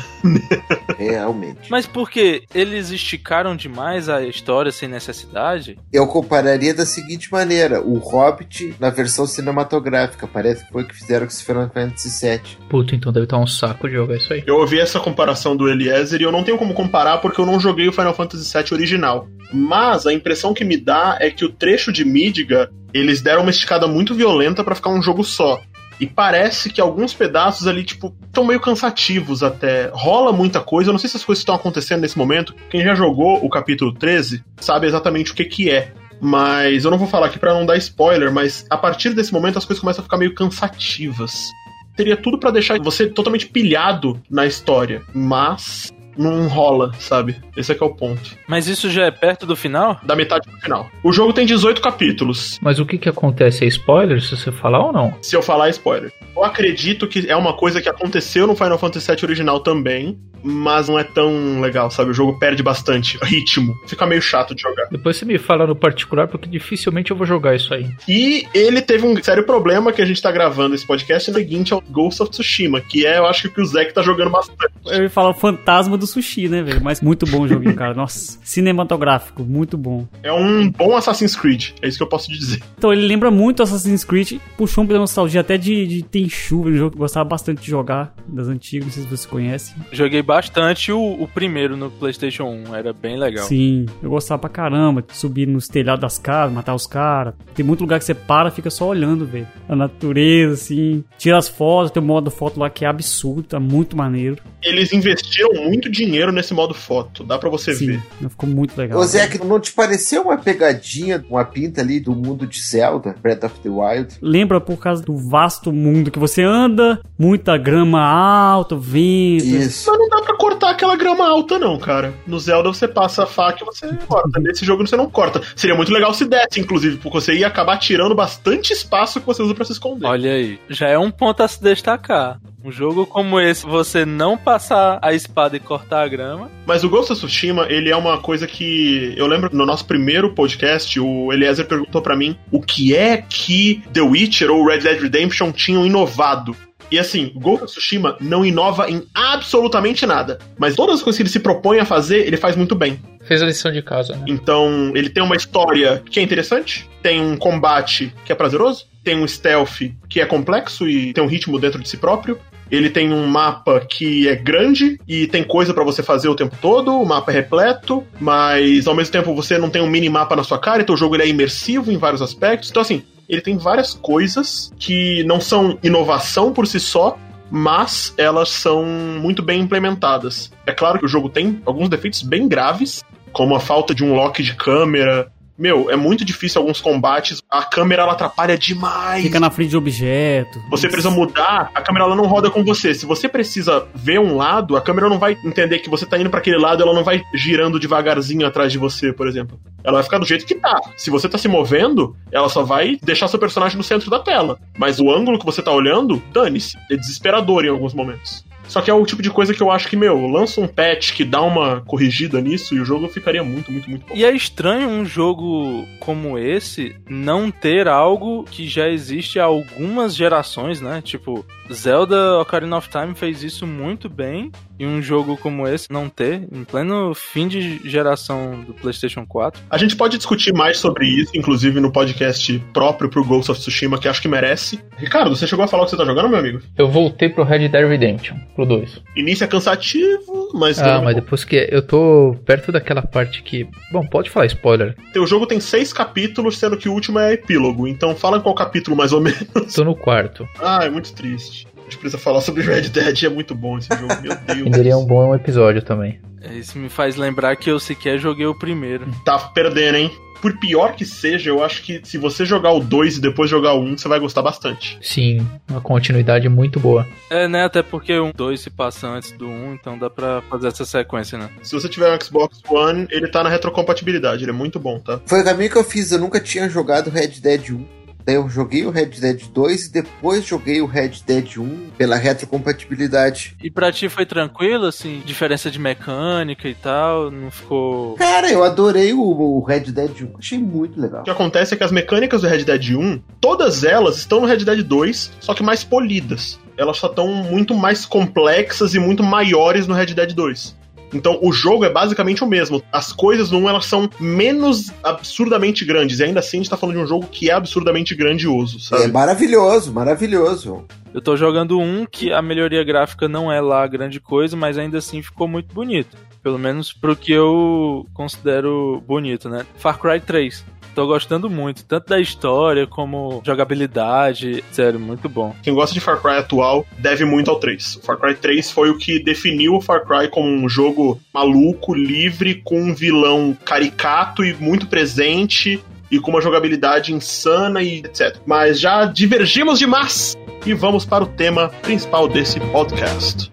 Realmente. 0.98 1.70
Mas 1.70 1.86
por 1.86 2.10
que 2.10 2.44
eles 2.54 2.90
esticaram 2.90 3.56
demais 3.56 4.10
a 4.10 4.24
história 4.24 4.72
sem 4.72 4.88
necessidade? 4.88 5.78
Eu 5.92 6.08
compararia 6.08 6.74
da 6.74 6.86
seguinte 6.86 7.32
maneira: 7.32 7.82
o 7.82 7.98
Hobbit 7.98 8.76
na 8.80 8.90
versão 8.90 9.26
cinematográfica. 9.26 10.28
Parece 10.28 10.66
que 10.66 10.72
foi 10.72 10.84
o 10.84 10.88
que 10.88 10.96
fizeram 10.96 11.26
com 11.26 11.32
esse 11.32 11.44
Final 11.44 11.70
Fantasy 11.70 12.26
VII. 12.26 12.58
Puta, 12.70 12.96
então 12.96 13.12
deve 13.12 13.26
estar 13.26 13.38
um 13.38 13.48
saco 13.48 13.88
de 13.88 13.96
jogar 13.96 14.16
isso 14.16 14.34
aí. 14.34 14.44
Eu 14.46 14.58
ouvi 14.58 14.80
essa 14.80 15.00
comparação 15.00 15.56
do 15.56 15.68
Eliezer 15.68 16.22
e 16.22 16.24
eu 16.24 16.32
não 16.32 16.44
tenho 16.44 16.58
como 16.58 16.74
comparar 16.74 17.18
porque 17.18 17.40
eu 17.40 17.46
não 17.46 17.60
joguei 17.60 17.88
o 17.88 17.94
Final 17.94 18.14
Fantasy 18.14 18.52
VII 18.52 18.74
original. 18.74 19.28
Mas 19.54 20.08
a 20.08 20.14
impressão 20.14 20.54
que 20.54 20.64
me 20.64 20.78
dá 20.78 21.18
é 21.20 21.30
que 21.30 21.46
o 21.46 21.52
trecho 21.52 21.92
de 21.92 22.04
Midgar 22.04 22.70
eles 22.94 23.22
deram 23.22 23.42
uma 23.42 23.50
esticada 23.50 23.88
muito 23.88 24.14
violenta 24.14 24.64
para 24.64 24.76
ficar 24.76 24.92
um 24.92 25.02
jogo 25.02 25.24
só. 25.24 25.60
E 26.04 26.08
parece 26.08 26.70
que 26.70 26.82
alguns 26.82 27.14
pedaços 27.14 27.66
ali, 27.66 27.82
tipo, 27.82 28.14
estão 28.26 28.44
meio 28.44 28.60
cansativos 28.60 29.42
até. 29.42 29.90
Rola 29.94 30.34
muita 30.34 30.60
coisa. 30.60 30.90
Eu 30.90 30.92
não 30.92 31.00
sei 31.00 31.10
se 31.10 31.16
as 31.16 31.24
coisas 31.24 31.40
estão 31.40 31.56
acontecendo 31.56 32.02
nesse 32.02 32.18
momento. 32.18 32.54
Quem 32.70 32.84
já 32.84 32.94
jogou 32.94 33.38
o 33.42 33.50
capítulo 33.50 33.94
13 33.94 34.44
sabe 34.58 34.86
exatamente 34.86 35.32
o 35.32 35.34
que, 35.34 35.46
que 35.46 35.72
é. 35.72 35.94
Mas 36.20 36.84
eu 36.84 36.92
não 36.92 36.98
vou 36.98 37.08
falar 37.08 37.28
aqui 37.28 37.40
para 37.40 37.54
não 37.54 37.66
dar 37.66 37.78
spoiler, 37.78 38.34
mas 38.34 38.66
a 38.70 38.76
partir 38.76 39.14
desse 39.14 39.32
momento 39.32 39.58
as 39.58 39.64
coisas 39.64 39.80
começam 39.80 40.02
a 40.02 40.04
ficar 40.04 40.18
meio 40.18 40.36
cansativas. 40.36 41.50
Teria 41.96 42.18
tudo 42.18 42.38
para 42.38 42.52
deixar 42.52 42.78
você 42.80 43.08
totalmente 43.08 43.48
pilhado 43.48 44.22
na 44.30 44.46
história, 44.46 45.04
mas 45.14 45.90
não 46.18 46.48
rola, 46.48 46.92
sabe? 47.00 47.36
Esse 47.56 47.72
é 47.72 47.76
que 47.76 47.84
é 47.84 47.86
o 47.86 47.94
ponto. 47.94 48.38
Mas 48.48 48.68
isso 48.68 48.90
já 48.90 49.06
é 49.06 49.12
perto 49.12 49.46
do 49.46 49.56
final? 49.56 50.00
Da 50.04 50.16
metade 50.16 50.50
do 50.50 50.58
final. 50.60 50.90
O 51.04 51.12
jogo 51.12 51.34
tem 51.34 51.46
18 51.46 51.82
capítulos. 51.82 52.60
Mas 52.62 52.80
o 52.80 52.86
que 52.86 52.98
que 52.98 53.10
acontece? 53.10 53.64
É 53.64 53.68
spoiler 53.68 54.22
se 54.22 54.36
você 54.36 54.52
falar 54.52 54.86
ou 54.86 54.92
não? 54.92 55.14
Se 55.22 55.36
eu 55.36 55.42
falar, 55.42 55.68
é 55.68 55.72
spoiler. 55.72 56.12
Eu 56.36 56.44
acredito 56.44 57.08
que 57.08 57.30
é 57.30 57.36
uma 57.36 57.54
coisa 57.54 57.82
que 57.82 57.90
aconteceu 57.90 58.48
no 58.48 58.56
Final 58.56 58.78
Fantasy 58.78 59.08
VII 59.12 59.20
original 59.24 59.60
também, 59.60 60.18
mas 60.44 60.90
não 60.90 61.00
é 61.00 61.04
tão 61.04 61.62
legal, 61.62 61.90
sabe? 61.90 62.12
O 62.12 62.14
jogo 62.14 62.38
perde 62.38 62.62
bastante 62.62 63.18
ritmo. 63.22 63.74
Fica 63.88 64.06
meio 64.06 64.22
chato 64.22 64.54
de 64.54 64.62
jogar. 64.62 64.88
Depois 64.92 65.16
você 65.16 65.26
me 65.26 65.38
fala 65.38 65.66
no 65.66 65.76
particular, 65.76 66.28
porque 66.28 66.50
dificilmente 66.50 67.12
eu 67.12 67.18
vou 67.18 67.26
jogar 67.26 67.56
isso 67.56 67.74
aí. 67.74 67.90
E 68.08 68.46
ele 68.54 68.82
teve 68.82 69.06
um 69.06 69.22
sério 69.24 69.46
problema 69.46 69.94
que 69.94 70.02
a 70.02 70.06
gente 70.06 70.22
tá 70.22 70.32
gravando 70.32 70.76
esse 70.76 70.86
podcast 70.86 71.30
é 71.30 71.34
o 71.34 71.36
seguinte 71.36 71.74
ao 71.74 71.82
Ghost 71.82 72.22
of 72.22 72.32
Tsushima, 72.32 72.82
que 72.82 73.06
é, 73.06 73.20
eu 73.20 73.26
acho 73.26 73.50
que 73.50 73.62
o 73.62 73.66
Zack 73.66 73.94
tá 73.94 74.02
jogando 74.02 74.32
bastante. 74.32 74.58
Eu 74.86 75.04
ia 75.04 75.10
falar 75.10 75.30
o 75.30 75.34
fantasma 75.34 75.98
do 75.98 76.03
sushi, 76.08 76.48
né, 76.48 76.62
velho? 76.62 76.82
Mas 76.84 77.02
muito 77.02 77.26
bom 77.26 77.42
o 77.42 77.48
joguinho, 77.48 77.76
cara. 77.76 77.94
Nossa, 77.94 78.40
cinematográfico, 78.44 79.44
muito 79.44 79.78
bom. 79.78 80.08
É 80.22 80.32
um 80.32 80.70
bom 80.70 80.96
Assassin's 80.96 81.36
Creed, 81.36 81.72
é 81.82 81.88
isso 81.88 81.98
que 81.98 82.04
eu 82.04 82.10
posso 82.10 82.32
dizer. 82.32 82.62
Então 82.78 82.92
ele 82.92 83.06
lembra 83.06 83.30
muito 83.32 83.64
Assassin's 83.64 84.04
Creed, 84.04 84.40
puxou 84.58 84.84
um 84.84 84.88
pela 84.88 85.00
nostalgia 85.00 85.42
até 85.42 85.58
de, 85.58 85.88
de 85.88 86.04
Tenchu, 86.04 86.62
um 86.62 86.76
jogo 86.76 86.92
que 86.92 86.98
eu 86.98 87.00
gostava 87.00 87.28
bastante 87.28 87.62
de 87.62 87.70
jogar, 87.70 88.14
das 88.28 88.48
antigas, 88.48 88.88
não 88.88 88.94
sei 88.94 89.04
se 89.04 89.10
você 89.10 89.28
conhece. 89.28 89.74
Joguei 89.92 90.22
bastante 90.22 90.92
o, 90.92 91.00
o 91.00 91.28
primeiro 91.28 91.76
no 91.76 91.90
PlayStation 91.92 92.46
1, 92.46 92.76
era 92.76 92.94
bem 92.94 93.18
legal. 93.18 93.46
Sim, 93.46 93.86
eu 94.02 94.10
gostava 94.10 94.40
pra 94.40 94.50
caramba 94.50 95.02
de 95.02 95.16
subir 95.16 95.48
nos 95.48 95.68
telhados 95.68 96.02
das 96.02 96.18
casas, 96.18 96.54
matar 96.54 96.76
os 96.76 96.88
caras. 96.88 97.34
Tem 97.54 97.66
muito 97.66 97.82
lugar 97.82 98.00
que 98.00 98.06
você 98.06 98.14
para 98.14 98.52
fica 98.52 98.70
só 98.70 98.88
olhando, 98.88 99.26
velho. 99.26 99.48
A 99.68 99.76
natureza, 99.76 100.54
assim. 100.54 101.04
Tira 101.18 101.38
as 101.38 101.48
fotos, 101.48 101.92
tem 101.92 102.02
um 102.02 102.06
modo 102.06 102.30
foto 102.32 102.60
lá 102.60 102.70
que 102.70 102.86
é 102.86 102.88
absurdo, 102.88 103.44
tá 103.44 103.60
muito 103.60 103.96
maneiro. 103.96 104.38
Eles 104.62 104.94
investiram 104.94 105.54
muito 105.64 105.90
dinheiro 105.94 106.32
nesse 106.32 106.54
modo 106.54 106.74
foto, 106.74 107.24
dá 107.24 107.38
pra 107.38 107.50
você 107.50 107.74
Sim, 107.74 107.86
ver. 108.20 108.30
ficou 108.30 108.50
muito 108.50 108.78
legal. 108.78 109.00
Ô 109.00 109.04
Zé, 109.06 109.28
que 109.28 109.38
não 109.44 109.60
te 109.60 109.72
pareceu 109.72 110.24
uma 110.24 110.38
pegadinha, 110.38 111.24
uma 111.30 111.46
pinta 111.46 111.80
ali 111.82 112.00
do 112.00 112.14
mundo 112.14 112.46
de 112.46 112.60
Zelda, 112.60 113.16
Breath 113.22 113.46
of 113.46 113.60
the 113.62 113.70
Wild? 113.70 114.16
Lembra 114.22 114.60
por 114.60 114.78
causa 114.78 115.02
do 115.02 115.16
vasto 115.16 115.72
mundo 115.72 116.12
que 116.12 116.20
você 116.20 116.44
anda, 116.44 117.00
muita 117.18 117.58
grama 117.58 118.02
alta, 118.02 118.76
vento. 118.76 119.46
Isso. 119.46 119.90
Mas 119.90 120.00
não 120.00 120.10
dá 120.10 120.22
pra 120.22 120.36
cortar 120.38 120.72
aquela 120.72 120.96
grama 120.96 121.26
alta, 121.30 121.58
não, 121.58 121.78
cara. 121.78 122.14
No 122.28 122.40
Zelda 122.40 122.70
você 122.70 122.88
passa 122.88 123.24
a 123.24 123.28
faca 123.28 123.60
e 123.62 123.66
você 123.66 123.88
corta. 124.08 124.40
Nesse 124.40 124.66
jogo 124.66 124.86
você 124.86 124.98
não 124.98 125.10
corta. 125.10 125.42
Seria 125.56 125.76
muito 125.76 125.92
legal 125.92 126.14
se 126.14 126.26
desse, 126.26 126.60
inclusive, 126.60 126.98
porque 126.98 127.22
você 127.22 127.34
ia 127.36 127.48
acabar 127.48 127.78
tirando 127.78 128.16
bastante 128.16 128.74
espaço 128.74 129.20
que 129.20 129.26
você 129.26 129.42
usa 129.44 129.54
pra 129.54 129.66
se 129.66 129.74
esconder. 129.74 130.08
Olha 130.08 130.32
aí, 130.32 130.60
já 130.70 130.88
é 130.88 130.98
um 130.98 131.12
ponto 131.12 131.44
a 131.44 131.48
se 131.48 131.62
destacar. 131.62 132.40
Um 132.64 132.72
jogo 132.72 133.06
como 133.06 133.42
esse, 133.42 133.66
você 133.66 134.06
não 134.06 134.38
passar 134.38 134.98
a 135.02 135.14
espada 135.14 135.58
e 135.58 135.60
cortar 135.60 136.04
a 136.04 136.08
grama. 136.08 136.50
Mas 136.66 136.86
o 136.86 136.90
Ghost 136.90 137.12
of 137.12 137.20
Tsushima, 137.20 137.68
ele 137.70 137.90
é 137.90 137.96
uma 137.96 138.18
coisa 138.18 138.48
que 138.48 139.14
eu 139.18 139.28
lembro 139.28 139.50
no 139.52 139.66
nosso 139.66 139.84
primeiro 139.86 140.34
podcast, 140.34 140.98
o 140.98 141.34
Eliezer 141.34 141.68
perguntou 141.68 142.02
pra 142.02 142.16
mim 142.16 142.38
o 142.50 142.62
que 142.62 142.96
é 142.96 143.18
que 143.18 143.84
The 143.92 144.02
Witcher 144.02 144.50
ou 144.50 144.66
Red 144.66 144.80
Dead 144.80 145.02
Redemption 145.02 145.52
tinham 145.52 145.86
inovado. 145.86 146.56
E 146.90 146.98
assim, 146.98 147.34
Ghost 147.36 147.66
of 147.66 147.74
Tsushima 147.74 148.16
não 148.22 148.46
inova 148.46 148.90
em 148.90 149.04
absolutamente 149.14 150.06
nada, 150.06 150.40
mas 150.58 150.74
todas 150.74 150.96
as 150.96 151.04
coisas 151.04 151.18
que 151.18 151.24
ele 151.24 151.30
se 151.30 151.42
propõe 151.42 151.80
a 151.80 151.86
fazer, 151.86 152.26
ele 152.26 152.38
faz 152.38 152.56
muito 152.56 152.76
bem. 152.76 152.98
Fez 153.26 153.42
a 153.42 153.46
lição 153.46 153.74
de 153.74 153.82
casa, 153.82 154.16
né? 154.16 154.24
Então, 154.28 154.94
ele 154.96 155.10
tem 155.10 155.22
uma 155.22 155.36
história 155.36 156.02
que 156.10 156.18
é 156.18 156.24
interessante, 156.24 156.90
tem 157.02 157.20
um 157.20 157.36
combate 157.36 158.14
que 158.24 158.32
é 158.32 158.36
prazeroso, 158.36 158.86
tem 159.04 159.18
um 159.18 159.28
stealth 159.28 159.92
que 160.08 160.22
é 160.22 160.26
complexo 160.26 160.88
e 160.88 161.12
tem 161.14 161.22
um 161.22 161.28
ritmo 161.28 161.60
dentro 161.60 161.82
de 161.82 161.90
si 161.90 161.98
próprio. 161.98 162.40
Ele 162.74 162.90
tem 162.90 163.14
um 163.14 163.28
mapa 163.28 163.80
que 163.82 164.28
é 164.28 164.36
grande 164.36 165.00
e 165.08 165.28
tem 165.28 165.44
coisa 165.44 165.76
pra 165.76 165.84
você 165.84 166.02
fazer 166.02 166.28
o 166.28 166.36
tempo 166.36 166.58
todo, 166.60 167.00
o 167.00 167.06
mapa 167.06 167.32
é 167.32 167.36
repleto, 167.36 168.04
mas 168.20 168.88
ao 168.88 168.96
mesmo 168.96 169.12
tempo 169.12 169.36
você 169.36 169.60
não 169.60 169.70
tem 169.70 169.80
um 169.80 169.88
mini 169.88 170.10
mapa 170.10 170.36
na 170.36 170.44
sua 170.44 170.58
cara, 170.58 170.82
então 170.82 170.96
o 170.96 170.98
jogo 170.98 171.16
ele 171.16 171.22
é 171.22 171.28
imersivo 171.28 171.92
em 171.92 171.98
vários 171.98 172.20
aspectos. 172.20 172.72
Então 172.72 172.82
assim, 172.82 173.04
ele 173.30 173.42
tem 173.42 173.58
várias 173.58 173.94
coisas 173.94 174.74
que 174.80 175.24
não 175.26 175.40
são 175.40 175.78
inovação 175.84 176.52
por 176.52 176.66
si 176.66 176.80
só, 176.80 177.16
mas 177.52 178.12
elas 178.18 178.50
são 178.50 178.84
muito 178.84 179.44
bem 179.44 179.62
implementadas. 179.62 180.52
É 180.66 180.72
claro 180.72 180.98
que 180.98 181.06
o 181.06 181.08
jogo 181.08 181.30
tem 181.30 181.62
alguns 181.68 181.90
defeitos 181.90 182.24
bem 182.24 182.48
graves, 182.48 183.04
como 183.32 183.54
a 183.54 183.60
falta 183.60 183.94
de 183.94 184.04
um 184.04 184.16
lock 184.16 184.42
de 184.42 184.56
câmera. 184.56 185.32
Meu, 185.58 185.90
é 185.92 185.96
muito 185.96 186.26
difícil 186.26 186.60
alguns 186.60 186.82
combates. 186.82 187.42
A 187.50 187.64
câmera 187.64 188.04
ela 188.04 188.14
atrapalha 188.14 188.58
demais. 188.58 189.24
Fica 189.24 189.40
na 189.40 189.52
frente 189.52 189.70
de 189.70 189.78
objeto. 189.78 190.60
Você 190.70 190.88
precisa 190.88 191.12
mudar, 191.12 191.70
a 191.76 191.82
câmera 191.82 192.06
ela 192.06 192.16
não 192.16 192.26
roda 192.26 192.50
com 192.50 192.64
você. 192.64 192.94
Se 192.94 193.06
você 193.06 193.30
precisa 193.30 193.88
ver 193.94 194.20
um 194.20 194.36
lado, 194.36 194.76
a 194.76 194.82
câmera 194.82 195.08
não 195.08 195.20
vai 195.20 195.38
entender 195.46 195.80
que 195.80 195.90
você 195.90 196.06
tá 196.06 196.18
indo 196.18 196.30
para 196.30 196.40
aquele 196.40 196.58
lado, 196.58 196.82
ela 196.82 196.94
não 196.94 197.04
vai 197.04 197.22
girando 197.34 197.80
devagarzinho 197.80 198.48
atrás 198.48 198.72
de 198.72 198.78
você, 198.78 199.14
por 199.14 199.28
exemplo. 199.28 199.60
Ela 199.84 199.96
vai 199.96 200.04
ficar 200.04 200.18
do 200.18 200.26
jeito 200.26 200.46
que 200.46 200.56
tá. 200.56 200.80
Se 200.98 201.10
você 201.10 201.30
tá 201.30 201.38
se 201.38 201.48
movendo, 201.48 202.16
ela 202.32 202.50
só 202.50 202.64
vai 202.64 202.98
deixar 203.04 203.28
seu 203.28 203.40
personagem 203.40 203.78
no 203.78 203.84
centro 203.84 204.10
da 204.10 204.20
tela. 204.20 204.58
Mas 204.78 205.00
o 205.00 205.12
ângulo 205.12 205.38
que 205.38 205.46
você 205.46 205.62
tá 205.62 205.72
olhando, 205.72 206.22
dane-se. 206.32 206.78
É 206.90 206.96
desesperador 206.96 207.66
em 207.66 207.70
alguns 207.70 207.94
momentos. 207.94 208.44
Só 208.68 208.82
que 208.82 208.90
é 208.90 208.94
o 208.94 209.06
tipo 209.06 209.22
de 209.22 209.30
coisa 209.30 209.54
que 209.54 209.62
eu 209.62 209.72
acho 209.72 209.88
que, 209.88 209.96
meu, 209.96 210.28
lança 210.28 210.62
um 210.62 210.68
patch 210.68 211.14
que 211.14 211.24
dá 211.24 211.42
uma 211.42 211.82
corrigida 211.82 212.42
nisso 212.42 212.76
e 212.76 212.80
o 212.80 212.86
jogo 212.86 213.08
ficaria 213.08 213.44
muito, 213.44 213.72
muito, 213.72 213.90
muito 213.90 214.06
bom. 214.08 214.16
E 214.16 214.24
é 214.24 214.32
estranho 214.32 214.90
um 214.90 215.06
jogo 215.06 215.86
como 216.00 216.38
esse 216.38 216.96
não 217.10 217.52
ter 217.52 217.88
algo 217.88 218.44
que 218.44 218.68
já 218.68 218.90
existe 218.90 219.40
há 219.40 219.46
algumas 219.46 220.16
gerações, 220.16 220.82
né? 220.82 221.02
Tipo, 221.02 221.46
Zelda 221.72 222.40
Ocarina 222.40 222.78
of 222.78 222.90
Time 222.90 223.16
fez 223.16 223.44
isso 223.44 223.66
muito 223.68 224.10
bem 224.10 224.52
e 224.80 224.86
um 224.86 225.02
jogo 225.02 225.38
como 225.38 225.68
esse 225.68 225.92
não 225.92 226.10
ter, 226.10 226.48
em 226.52 226.64
pleno 226.64 227.14
fim 227.14 227.48
de 227.48 227.80
geração 227.88 228.62
do 228.66 228.74
PlayStation 228.74 229.26
4. 229.26 229.62
A 229.70 229.78
gente 229.78 229.96
pode 229.96 230.18
discutir 230.18 230.54
mais 230.54 230.78
sobre 230.78 231.06
isso, 231.08 231.32
inclusive 231.36 231.80
no 231.80 231.92
podcast 231.92 232.60
próprio 232.74 233.10
pro 233.10 233.24
Ghost 233.24 233.52
of 233.52 233.60
Tsushima, 233.60 233.98
que 233.98 234.08
acho 234.08 234.22
que 234.22 234.28
merece. 234.28 234.80
Ricardo, 234.98 235.36
você 235.36 235.46
chegou 235.48 235.64
a 235.64 235.68
falar 235.68 235.84
o 235.84 235.86
que 235.86 235.92
você 235.92 235.98
tá 235.98 236.06
jogando, 236.06 236.30
meu 236.30 236.40
amigo? 236.40 236.60
Eu 236.78 236.90
voltei 236.90 237.30
pro 237.30 237.44
Red 237.44 237.70
Dead 237.70 237.88
Redemption, 237.88 238.38
pro 238.56 238.66
2. 238.66 239.02
Início 239.16 239.44
é 239.44 239.48
cansativo, 239.48 240.50
mas. 240.54 240.80
Ah, 240.80 241.02
mas 241.02 241.16
depois 241.16 241.44
que. 241.44 241.68
Eu 241.72 241.82
tô 241.82 242.36
perto 242.46 242.72
daquela 242.72 243.02
parte 243.02 243.44
que. 243.44 243.68
Bom, 243.92 244.06
pode 244.06 244.30
falar 244.30 244.46
spoiler. 244.48 244.96
O 245.16 245.26
jogo 245.26 245.46
tem 245.46 245.60
seis 245.60 245.94
capítulos, 245.94 246.58
sendo 246.58 246.78
que 246.78 246.90
o 246.90 246.94
último 246.94 247.20
é 247.20 247.34
epílogo. 247.34 247.88
Então 247.88 248.16
fala 248.16 248.40
qual 248.40 248.56
capítulo 248.56 248.96
mais 248.96 249.14
ou 249.14 249.22
menos. 249.22 249.74
Tô 249.74 249.84
no 249.84 249.96
quarto. 249.96 250.48
Ah, 250.60 250.84
é 250.84 250.90
muito 250.90 251.14
triste. 251.14 251.68
A 251.84 251.90
gente 251.90 251.98
precisa 251.98 252.18
falar 252.18 252.40
sobre 252.40 252.64
Red 252.64 252.90
Dead, 252.90 253.24
é 253.24 253.30
muito 253.30 253.54
bom 253.54 253.78
esse 253.78 253.90
jogo, 253.90 254.22
meu 254.22 254.36
Deus. 254.48 254.60
Renderia 254.60 254.98
um 254.98 255.06
bom 255.06 255.36
episódio 255.36 255.82
também. 255.82 256.20
Isso 256.52 256.78
me 256.78 256.90
faz 256.90 257.18
lembrar 257.18 257.56
que 257.58 257.70
eu 257.70 257.80
sequer 257.80 258.18
joguei 258.18 258.46
o 258.46 258.58
primeiro. 258.58 259.06
Tá 259.26 259.38
perdendo, 259.38 259.98
hein? 259.98 260.12
Por 260.42 260.58
pior 260.60 260.94
que 260.94 261.06
seja, 261.06 261.50
eu 261.50 261.64
acho 261.64 261.84
que 261.84 262.02
se 262.04 262.18
você 262.18 262.46
jogar 262.46 262.72
o 262.72 262.82
2 262.82 263.18
e 263.18 263.22
depois 263.22 263.50
jogar 263.50 263.74
o 263.74 263.82
1, 263.82 263.86
um, 263.86 263.98
você 263.98 264.10
vai 264.10 264.20
gostar 264.20 264.42
bastante. 264.42 264.98
Sim, 265.02 265.46
uma 265.70 265.80
continuidade 265.80 266.50
muito 266.50 266.82
boa. 266.82 267.08
É, 267.30 267.48
né? 267.48 267.64
Até 267.64 267.82
porque 267.82 268.14
o 268.18 268.34
2 268.34 268.60
se 268.60 268.70
passa 268.70 269.08
antes 269.08 269.32
do 269.32 269.48
1, 269.48 269.50
um, 269.50 269.74
então 269.74 269.98
dá 269.98 270.10
pra 270.10 270.42
fazer 270.50 270.68
essa 270.68 270.84
sequência, 270.84 271.38
né? 271.38 271.50
Se 271.62 271.74
você 271.74 271.88
tiver 271.88 272.14
um 272.14 272.22
Xbox 272.22 272.60
One, 272.70 273.08
ele 273.10 273.30
tá 273.30 273.42
na 273.42 273.50
retrocompatibilidade, 273.50 274.44
ele 274.44 274.52
é 274.52 274.54
muito 274.54 274.80
bom, 274.80 275.00
tá? 275.00 275.22
Foi 275.26 275.40
o 275.42 275.46
caminho 275.46 275.70
que 275.70 275.78
eu 275.78 275.84
fiz, 275.84 276.12
eu 276.12 276.20
nunca 276.20 276.42
tinha 276.42 276.68
jogado 276.68 277.10
Red 277.10 277.40
Dead 277.42 277.70
1. 277.70 278.03
Daí 278.26 278.36
eu 278.36 278.48
joguei 278.50 278.86
o 278.86 278.90
Red 278.90 279.08
Dead 279.08 279.48
2 279.48 279.86
e 279.86 279.92
depois 279.92 280.46
joguei 280.46 280.82
o 280.82 280.86
Red 280.86 281.12
Dead 281.26 281.58
1 281.58 281.92
pela 281.98 282.16
retrocompatibilidade. 282.16 283.56
E 283.62 283.70
pra 283.70 283.92
ti 283.92 284.08
foi 284.08 284.26
tranquilo, 284.26 284.86
assim, 284.86 285.22
diferença 285.26 285.70
de 285.70 285.80
mecânica 285.80 286.68
e 286.68 286.76
tal? 286.76 287.30
Não 287.30 287.52
ficou. 287.52 288.16
Cara, 288.16 288.50
eu 288.50 288.64
adorei 288.64 289.14
o, 289.14 289.22
o 289.22 289.64
Red 289.64 289.92
Dead 289.92 290.22
1, 290.22 290.38
achei 290.38 290.58
muito 290.58 291.00
legal. 291.00 291.22
O 291.22 291.24
que 291.24 291.32
acontece 291.32 291.74
é 291.74 291.78
que 291.78 291.84
as 291.84 291.92
mecânicas 291.92 292.42
do 292.42 292.48
Red 292.48 292.64
Dead 292.64 292.96
1, 292.96 293.22
todas 293.42 293.84
elas 293.84 294.18
estão 294.18 294.42
no 294.42 294.48
Red 294.48 294.64
Dead 294.64 294.82
2, 294.84 295.32
só 295.40 295.54
que 295.54 295.64
mais 295.64 295.84
polidas. 295.84 296.60
Elas 296.78 296.98
só 296.98 297.08
estão 297.08 297.28
muito 297.28 297.76
mais 297.76 298.06
complexas 298.06 298.96
e 298.96 299.00
muito 299.00 299.24
maiores 299.24 299.86
no 299.86 299.94
Red 299.94 300.08
Dead 300.08 300.34
2. 300.34 300.83
Então 301.14 301.40
o 301.42 301.52
jogo 301.52 301.86
é 301.86 301.90
basicamente 301.90 302.44
o 302.44 302.48
mesmo. 302.48 302.82
As 302.92 303.12
coisas 303.12 303.52
no 303.52 303.60
1 303.60 303.70
elas 303.70 303.86
são 303.86 304.10
menos 304.20 304.92
absurdamente 305.04 305.86
grandes. 305.86 306.20
E 306.20 306.24
ainda 306.24 306.40
assim 306.40 306.58
a 306.58 306.60
gente 306.62 306.70
tá 306.70 306.78
falando 306.78 306.98
de 306.98 307.04
um 307.04 307.08
jogo 307.08 307.28
que 307.32 307.50
é 307.50 307.54
absurdamente 307.54 308.16
grandioso, 308.16 308.80
sabe? 308.80 309.04
É 309.04 309.08
maravilhoso, 309.08 309.92
maravilhoso. 309.92 310.86
Eu 311.14 311.22
tô 311.22 311.38
jogando 311.38 311.80
um 311.80 312.06
que 312.06 312.34
a 312.34 312.42
melhoria 312.42 312.84
gráfica 312.84 313.28
não 313.30 313.52
é 313.52 313.62
lá 313.62 313.86
grande 313.86 314.20
coisa, 314.20 314.58
mas 314.58 314.78
ainda 314.80 314.98
assim 314.98 315.22
ficou 315.22 315.48
muito 315.48 315.74
bonito. 315.74 316.18
Pelo 316.42 316.58
menos 316.58 316.92
pro 316.92 317.16
que 317.16 317.32
eu 317.32 318.08
considero 318.14 319.02
bonito, 319.08 319.48
né? 319.48 319.66
Far 319.78 320.00
Cry 320.00 320.20
3. 320.20 320.66
Tô 320.96 321.08
gostando 321.08 321.50
muito, 321.50 321.84
tanto 321.86 322.10
da 322.10 322.20
história 322.20 322.86
como 322.86 323.42
jogabilidade. 323.44 324.64
Sério, 324.72 325.00
muito 325.00 325.28
bom. 325.28 325.56
Quem 325.64 325.74
gosta 325.74 325.94
de 325.94 326.00
Far 326.00 326.22
Cry 326.22 326.38
atual 326.38 326.86
deve 327.00 327.26
muito 327.26 327.50
ao 327.50 327.60
3. 327.60 327.96
O 327.96 328.02
Far 328.02 328.18
Cry 328.18 328.36
3 328.36 328.72
foi 328.72 328.90
o 328.90 328.98
que 328.98 329.18
definiu 329.18 329.76
o 329.76 329.82
Far 329.82 330.06
Cry 330.06 330.30
como 330.30 330.48
um 330.48 330.70
jogo 330.70 331.20
maluco, 331.34 331.96
livre, 331.96 332.62
com 332.64 332.80
um 332.80 332.94
vilão 332.94 333.58
caricato 333.66 334.44
e 334.44 334.54
muito 334.54 334.88
presente. 334.88 335.84
E 336.14 336.20
com 336.20 336.30
uma 336.30 336.40
jogabilidade 336.40 337.12
insana 337.12 337.82
e 337.82 337.98
etc. 337.98 338.38
Mas 338.46 338.80
já 338.80 339.04
divergimos 339.06 339.80
demais 339.80 340.38
e 340.64 340.72
vamos 340.72 341.06
para 341.06 341.24
o 341.24 341.28
tema 341.28 341.70
principal 341.82 342.28
desse 342.28 342.60
podcast. 342.60 343.52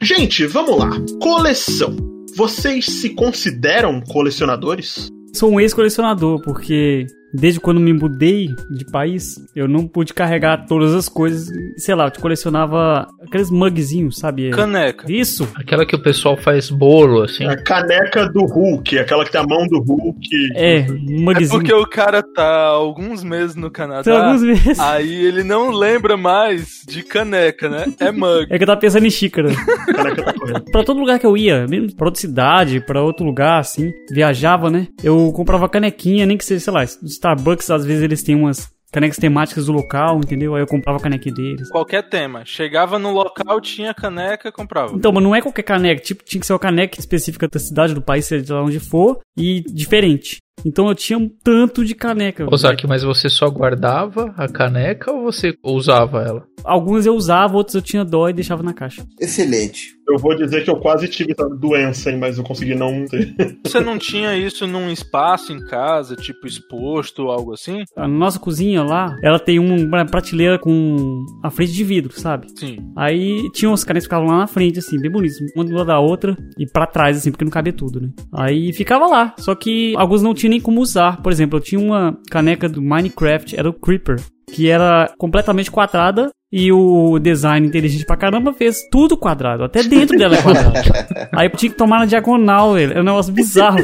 Gente, 0.00 0.46
vamos 0.46 0.78
lá. 0.78 0.90
Coleção. 1.20 1.96
Vocês 2.36 2.86
se 2.86 3.10
consideram 3.16 4.00
colecionadores? 4.00 5.08
Sou 5.34 5.50
um 5.50 5.58
ex-colecionador, 5.58 6.40
porque 6.40 7.04
desde 7.36 7.60
quando 7.60 7.80
me 7.80 7.92
mudei 7.92 8.48
de 8.70 8.84
país, 8.86 9.36
eu 9.54 9.68
não 9.68 9.86
pude 9.86 10.12
carregar 10.14 10.66
todas 10.66 10.94
as 10.94 11.08
coisas. 11.08 11.48
Sei 11.76 11.94
lá, 11.94 12.06
eu 12.14 12.20
colecionava 12.20 13.06
aqueles 13.22 13.50
mugzinhos, 13.50 14.16
sabe? 14.18 14.50
Caneca. 14.50 15.10
Isso. 15.10 15.48
Aquela 15.54 15.84
que 15.86 15.94
o 15.94 16.02
pessoal 16.02 16.36
faz 16.36 16.70
bolo, 16.70 17.22
assim. 17.22 17.44
A 17.46 17.56
caneca 17.56 18.28
do 18.28 18.44
Hulk, 18.44 18.98
aquela 18.98 19.24
que 19.24 19.32
tem 19.32 19.40
a 19.40 19.44
mão 19.46 19.66
do 19.66 19.80
Hulk. 19.80 20.28
É, 20.54 20.76
É 20.78 20.86
mugzinho. 20.88 21.50
porque 21.50 21.72
o 21.74 21.86
cara 21.86 22.22
tá 22.22 22.66
alguns 22.66 23.22
meses 23.22 23.56
no 23.56 23.70
Canadá. 23.70 24.02
Tem 24.02 24.16
alguns 24.16 24.42
meses. 24.42 24.78
Aí 24.78 25.14
ele 25.14 25.42
não 25.42 25.70
lembra 25.70 26.16
mais 26.16 26.82
de 26.86 27.02
caneca, 27.02 27.68
né? 27.68 27.84
É 28.00 28.10
mug. 28.10 28.46
É 28.50 28.56
que 28.56 28.62
eu 28.64 28.66
tava 28.66 28.80
pensando 28.80 29.06
em 29.06 29.10
xícara. 29.10 29.48
caneca 29.94 30.22
tá 30.22 30.32
correndo. 30.32 30.64
pra 30.70 30.84
todo 30.84 31.00
lugar 31.00 31.18
que 31.18 31.26
eu 31.26 31.36
ia, 31.36 31.66
mesmo 31.66 31.94
pra 31.94 32.06
outra 32.06 32.20
cidade, 32.20 32.80
pra 32.80 33.02
outro 33.02 33.24
lugar, 33.24 33.58
assim, 33.60 33.92
viajava, 34.10 34.70
né? 34.70 34.86
Eu 35.02 35.32
comprava 35.34 35.68
canequinha, 35.68 36.26
nem 36.26 36.36
que 36.36 36.44
seja, 36.44 36.60
sei 36.64 36.72
lá, 36.72 36.84
Starbucks, 37.26 37.70
às 37.70 37.84
vezes 37.84 38.02
eles 38.02 38.22
têm 38.22 38.36
umas 38.36 38.70
canecas 38.92 39.16
temáticas 39.16 39.66
do 39.66 39.72
local, 39.72 40.18
entendeu? 40.18 40.54
Aí 40.54 40.62
eu 40.62 40.66
comprava 40.66 40.98
a 40.98 41.02
caneca 41.02 41.30
deles. 41.30 41.68
Qualquer 41.70 42.08
tema. 42.08 42.44
Chegava 42.44 42.98
no 42.98 43.12
local, 43.12 43.60
tinha 43.60 43.92
caneca, 43.92 44.52
comprava. 44.52 44.94
Então, 44.94 45.12
mas 45.12 45.22
não 45.22 45.34
é 45.34 45.42
qualquer 45.42 45.64
caneca, 45.64 46.00
tipo, 46.00 46.24
tinha 46.24 46.40
que 46.40 46.46
ser 46.46 46.52
uma 46.52 46.58
caneca 46.58 46.98
específica 46.98 47.48
da 47.48 47.58
cidade, 47.58 47.94
do 47.94 48.00
país, 48.00 48.24
seja 48.24 48.54
lá 48.54 48.62
onde 48.62 48.78
for, 48.78 49.20
e 49.36 49.60
diferente. 49.60 50.38
Então 50.64 50.88
eu 50.88 50.94
tinha 50.94 51.18
um 51.18 51.28
tanto 51.28 51.84
de 51.84 51.94
caneca. 51.94 52.46
Ozaki, 52.50 52.86
mas 52.86 53.02
você 53.02 53.28
só 53.28 53.48
guardava 53.48 54.34
a 54.36 54.48
caneca 54.48 55.12
ou 55.12 55.22
você 55.22 55.54
usava 55.62 56.22
ela? 56.22 56.46
Alguns 56.64 57.06
eu 57.06 57.14
usava, 57.14 57.56
outros 57.56 57.74
eu 57.74 57.82
tinha 57.82 58.04
dó 58.04 58.28
e 58.28 58.32
deixava 58.32 58.62
na 58.62 58.72
caixa. 58.72 59.06
Excelente. 59.20 59.96
Eu 60.08 60.18
vou 60.18 60.36
dizer 60.36 60.64
que 60.64 60.70
eu 60.70 60.76
quase 60.76 61.08
tive 61.08 61.32
essa 61.32 61.48
doença, 61.48 62.10
hein, 62.10 62.18
mas 62.18 62.38
eu 62.38 62.44
consegui 62.44 62.74
não 62.74 63.04
ter. 63.06 63.34
Você 63.64 63.80
não 63.80 63.98
tinha 63.98 64.36
isso 64.36 64.66
num 64.66 64.88
espaço 64.90 65.52
em 65.52 65.64
casa, 65.66 66.14
tipo 66.14 66.46
exposto 66.46 67.24
ou 67.24 67.30
algo 67.30 67.52
assim? 67.52 67.82
A 67.96 68.06
nossa 68.06 68.38
cozinha 68.38 68.82
lá, 68.82 69.16
ela 69.22 69.38
tem 69.38 69.58
uma 69.58 70.04
prateleira 70.06 70.58
com 70.58 71.24
a 71.42 71.50
frente 71.50 71.72
de 71.72 71.84
vidro, 71.84 72.12
sabe? 72.18 72.46
Sim. 72.56 72.78
Aí 72.96 73.50
tinha 73.52 73.68
umas 73.68 73.82
canecas 73.84 74.04
que 74.04 74.08
ficavam 74.08 74.28
lá 74.28 74.38
na 74.38 74.46
frente, 74.46 74.78
assim, 74.78 74.98
bem 75.00 75.10
bonitas, 75.10 75.38
uma 75.54 75.64
do 75.64 75.74
lado 75.74 75.86
da 75.86 75.98
outra 75.98 76.36
e 76.56 76.66
pra 76.66 76.86
trás, 76.86 77.16
assim, 77.16 77.30
porque 77.30 77.44
não 77.44 77.50
cabia 77.50 77.72
tudo, 77.72 78.00
né? 78.00 78.10
Aí 78.32 78.72
ficava 78.72 79.06
lá, 79.06 79.34
só 79.38 79.54
que 79.54 79.94
alguns 79.96 80.22
não 80.22 80.34
tinham 80.34 80.45
nem 80.48 80.60
como 80.60 80.80
usar. 80.80 81.22
Por 81.22 81.32
exemplo, 81.32 81.58
eu 81.58 81.62
tinha 81.62 81.80
uma 81.80 82.18
caneca 82.30 82.68
do 82.68 82.82
Minecraft, 82.82 83.56
era 83.56 83.68
o 83.68 83.72
Creeper, 83.72 84.20
que 84.52 84.68
era 84.68 85.12
completamente 85.18 85.70
quadrada 85.70 86.30
e 86.58 86.72
o 86.72 87.18
design 87.18 87.66
inteligente 87.66 88.06
pra 88.06 88.16
caramba 88.16 88.52
fez 88.52 88.82
tudo 88.90 89.16
quadrado, 89.16 89.64
até 89.64 89.82
dentro 89.82 90.16
dela 90.16 90.36
é 90.36 90.42
quadrado. 90.42 90.72
Aí 91.36 91.46
eu 91.48 91.50
tinha 91.50 91.70
que 91.70 91.76
tomar 91.76 91.98
na 91.98 92.06
diagonal, 92.06 92.72
velho. 92.74 92.92
Era 92.92 93.00
um 93.02 93.04
negócio 93.04 93.32
bizarro. 93.32 93.78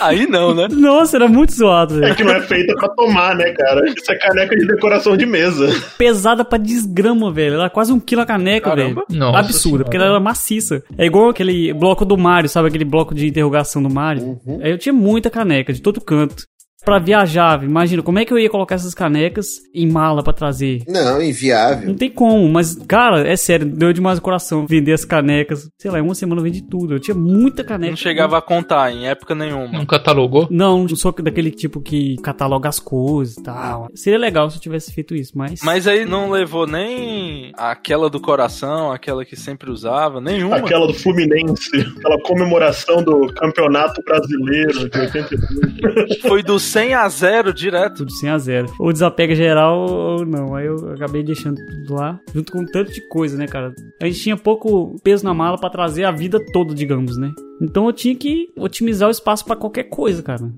Aí 0.00 0.26
não, 0.26 0.54
né? 0.54 0.68
Nossa, 0.70 1.16
era 1.16 1.26
muito 1.26 1.52
zoado, 1.54 1.96
É 1.96 2.00
velho. 2.00 2.14
que 2.16 2.24
não 2.24 2.32
é 2.32 2.42
feita 2.42 2.74
pra 2.74 2.88
tomar, 2.90 3.34
né, 3.34 3.50
cara? 3.52 3.80
Isso 3.88 4.12
é 4.12 4.16
caneca 4.18 4.54
de 4.56 4.66
decoração 4.66 5.16
de 5.16 5.24
mesa. 5.24 5.68
Pesada 5.96 6.44
pra 6.44 6.58
desgrama, 6.58 7.32
velho. 7.32 7.54
Era 7.54 7.70
quase 7.70 7.92
um 7.92 7.98
quilo 8.00 8.20
a 8.22 8.26
caneca, 8.26 8.70
Caramba. 8.70 9.04
velho. 9.08 9.18
Nossa 9.18 9.38
Absurda, 9.38 9.58
senhora. 9.62 9.84
porque 9.84 9.96
ela 9.96 10.06
era 10.06 10.20
maciça. 10.20 10.82
É 10.98 11.06
igual 11.06 11.30
aquele 11.30 11.72
bloco 11.72 12.04
do 12.04 12.18
Mario, 12.18 12.48
sabe? 12.50 12.68
Aquele 12.68 12.84
bloco 12.84 13.14
de 13.14 13.26
interrogação 13.26 13.82
do 13.82 13.88
Mario. 13.88 14.38
Aí 14.62 14.70
eu 14.70 14.78
tinha 14.78 14.92
muita 14.92 15.30
caneca, 15.30 15.72
de 15.72 15.80
todo 15.80 16.00
canto. 16.00 16.44
Pra 16.88 16.98
viajar, 16.98 17.62
imagina, 17.62 18.02
como 18.02 18.18
é 18.18 18.24
que 18.24 18.32
eu 18.32 18.38
ia 18.38 18.48
colocar 18.48 18.76
essas 18.76 18.94
canecas 18.94 19.60
em 19.74 19.86
mala 19.86 20.22
pra 20.22 20.32
trazer? 20.32 20.84
Não, 20.88 21.20
inviável. 21.20 21.86
Não 21.86 21.94
tem 21.94 22.08
como, 22.08 22.48
mas, 22.48 22.76
cara, 22.88 23.28
é 23.28 23.36
sério, 23.36 23.66
deu 23.66 23.92
demais 23.92 24.18
o 24.18 24.22
coração 24.22 24.66
vender 24.66 24.94
as 24.94 25.04
canecas. 25.04 25.68
Sei 25.76 25.90
lá, 25.90 25.98
em 25.98 26.02
uma 26.02 26.14
semana 26.14 26.40
eu 26.40 26.44
vendi 26.44 26.62
tudo. 26.62 26.94
Eu 26.94 26.98
tinha 26.98 27.14
muita 27.14 27.62
caneca. 27.62 27.90
Não 27.90 27.96
chegava 27.96 28.38
a 28.38 28.40
contar 28.40 28.90
em 28.90 29.06
época 29.06 29.34
nenhuma. 29.34 29.70
Não 29.70 29.84
catalogou? 29.84 30.48
Não, 30.50 30.78
não 30.78 30.96
sou 30.96 31.12
daquele 31.12 31.50
tipo 31.50 31.78
que 31.78 32.16
cataloga 32.22 32.70
as 32.70 32.80
coisas 32.80 33.36
e 33.36 33.42
tal. 33.42 33.90
Seria 33.94 34.18
legal 34.18 34.48
se 34.48 34.56
eu 34.56 34.62
tivesse 34.62 34.90
feito 34.90 35.14
isso, 35.14 35.36
mas. 35.36 35.60
Mas 35.62 35.86
aí 35.86 36.06
não 36.06 36.30
levou 36.30 36.66
nem 36.66 37.52
aquela 37.54 38.08
do 38.08 38.18
coração, 38.18 38.90
aquela 38.92 39.26
que 39.26 39.36
sempre 39.36 39.70
usava, 39.70 40.22
nenhuma. 40.22 40.56
Aquela 40.56 40.86
do 40.86 40.94
Fluminense, 40.94 41.68
aquela 41.98 42.18
comemoração 42.22 43.02
do 43.02 43.26
Campeonato 43.34 44.02
Brasileiro 44.02 44.88
de 44.88 44.98
82. 45.00 46.18
Foi 46.22 46.42
do 46.42 46.58
100 46.78 46.94
a 46.94 47.08
0 47.08 47.52
direto. 47.52 47.96
tudo 47.96 48.12
100 48.12 48.30
a 48.30 48.38
0. 48.38 48.74
Ou 48.78 48.92
desapega 48.92 49.34
geral 49.34 49.78
ou 49.78 50.24
não. 50.24 50.54
Aí 50.54 50.66
eu 50.66 50.92
acabei 50.92 51.22
deixando 51.22 51.56
tudo 51.56 51.94
lá, 51.94 52.20
junto 52.32 52.52
com 52.52 52.60
um 52.60 52.66
tanto 52.66 52.92
de 52.92 53.00
coisa, 53.08 53.36
né, 53.36 53.46
cara? 53.46 53.74
A 54.00 54.06
gente 54.06 54.20
tinha 54.20 54.36
pouco 54.36 54.96
peso 55.02 55.24
na 55.24 55.34
mala 55.34 55.58
pra 55.58 55.70
trazer 55.70 56.04
a 56.04 56.12
vida 56.12 56.38
toda, 56.52 56.74
digamos, 56.74 57.16
né? 57.18 57.32
Então 57.60 57.86
eu 57.86 57.92
tinha 57.92 58.14
que 58.14 58.50
otimizar 58.56 59.08
o 59.08 59.12
espaço 59.12 59.44
pra 59.44 59.56
qualquer 59.56 59.84
coisa, 59.84 60.22
cara. 60.22 60.48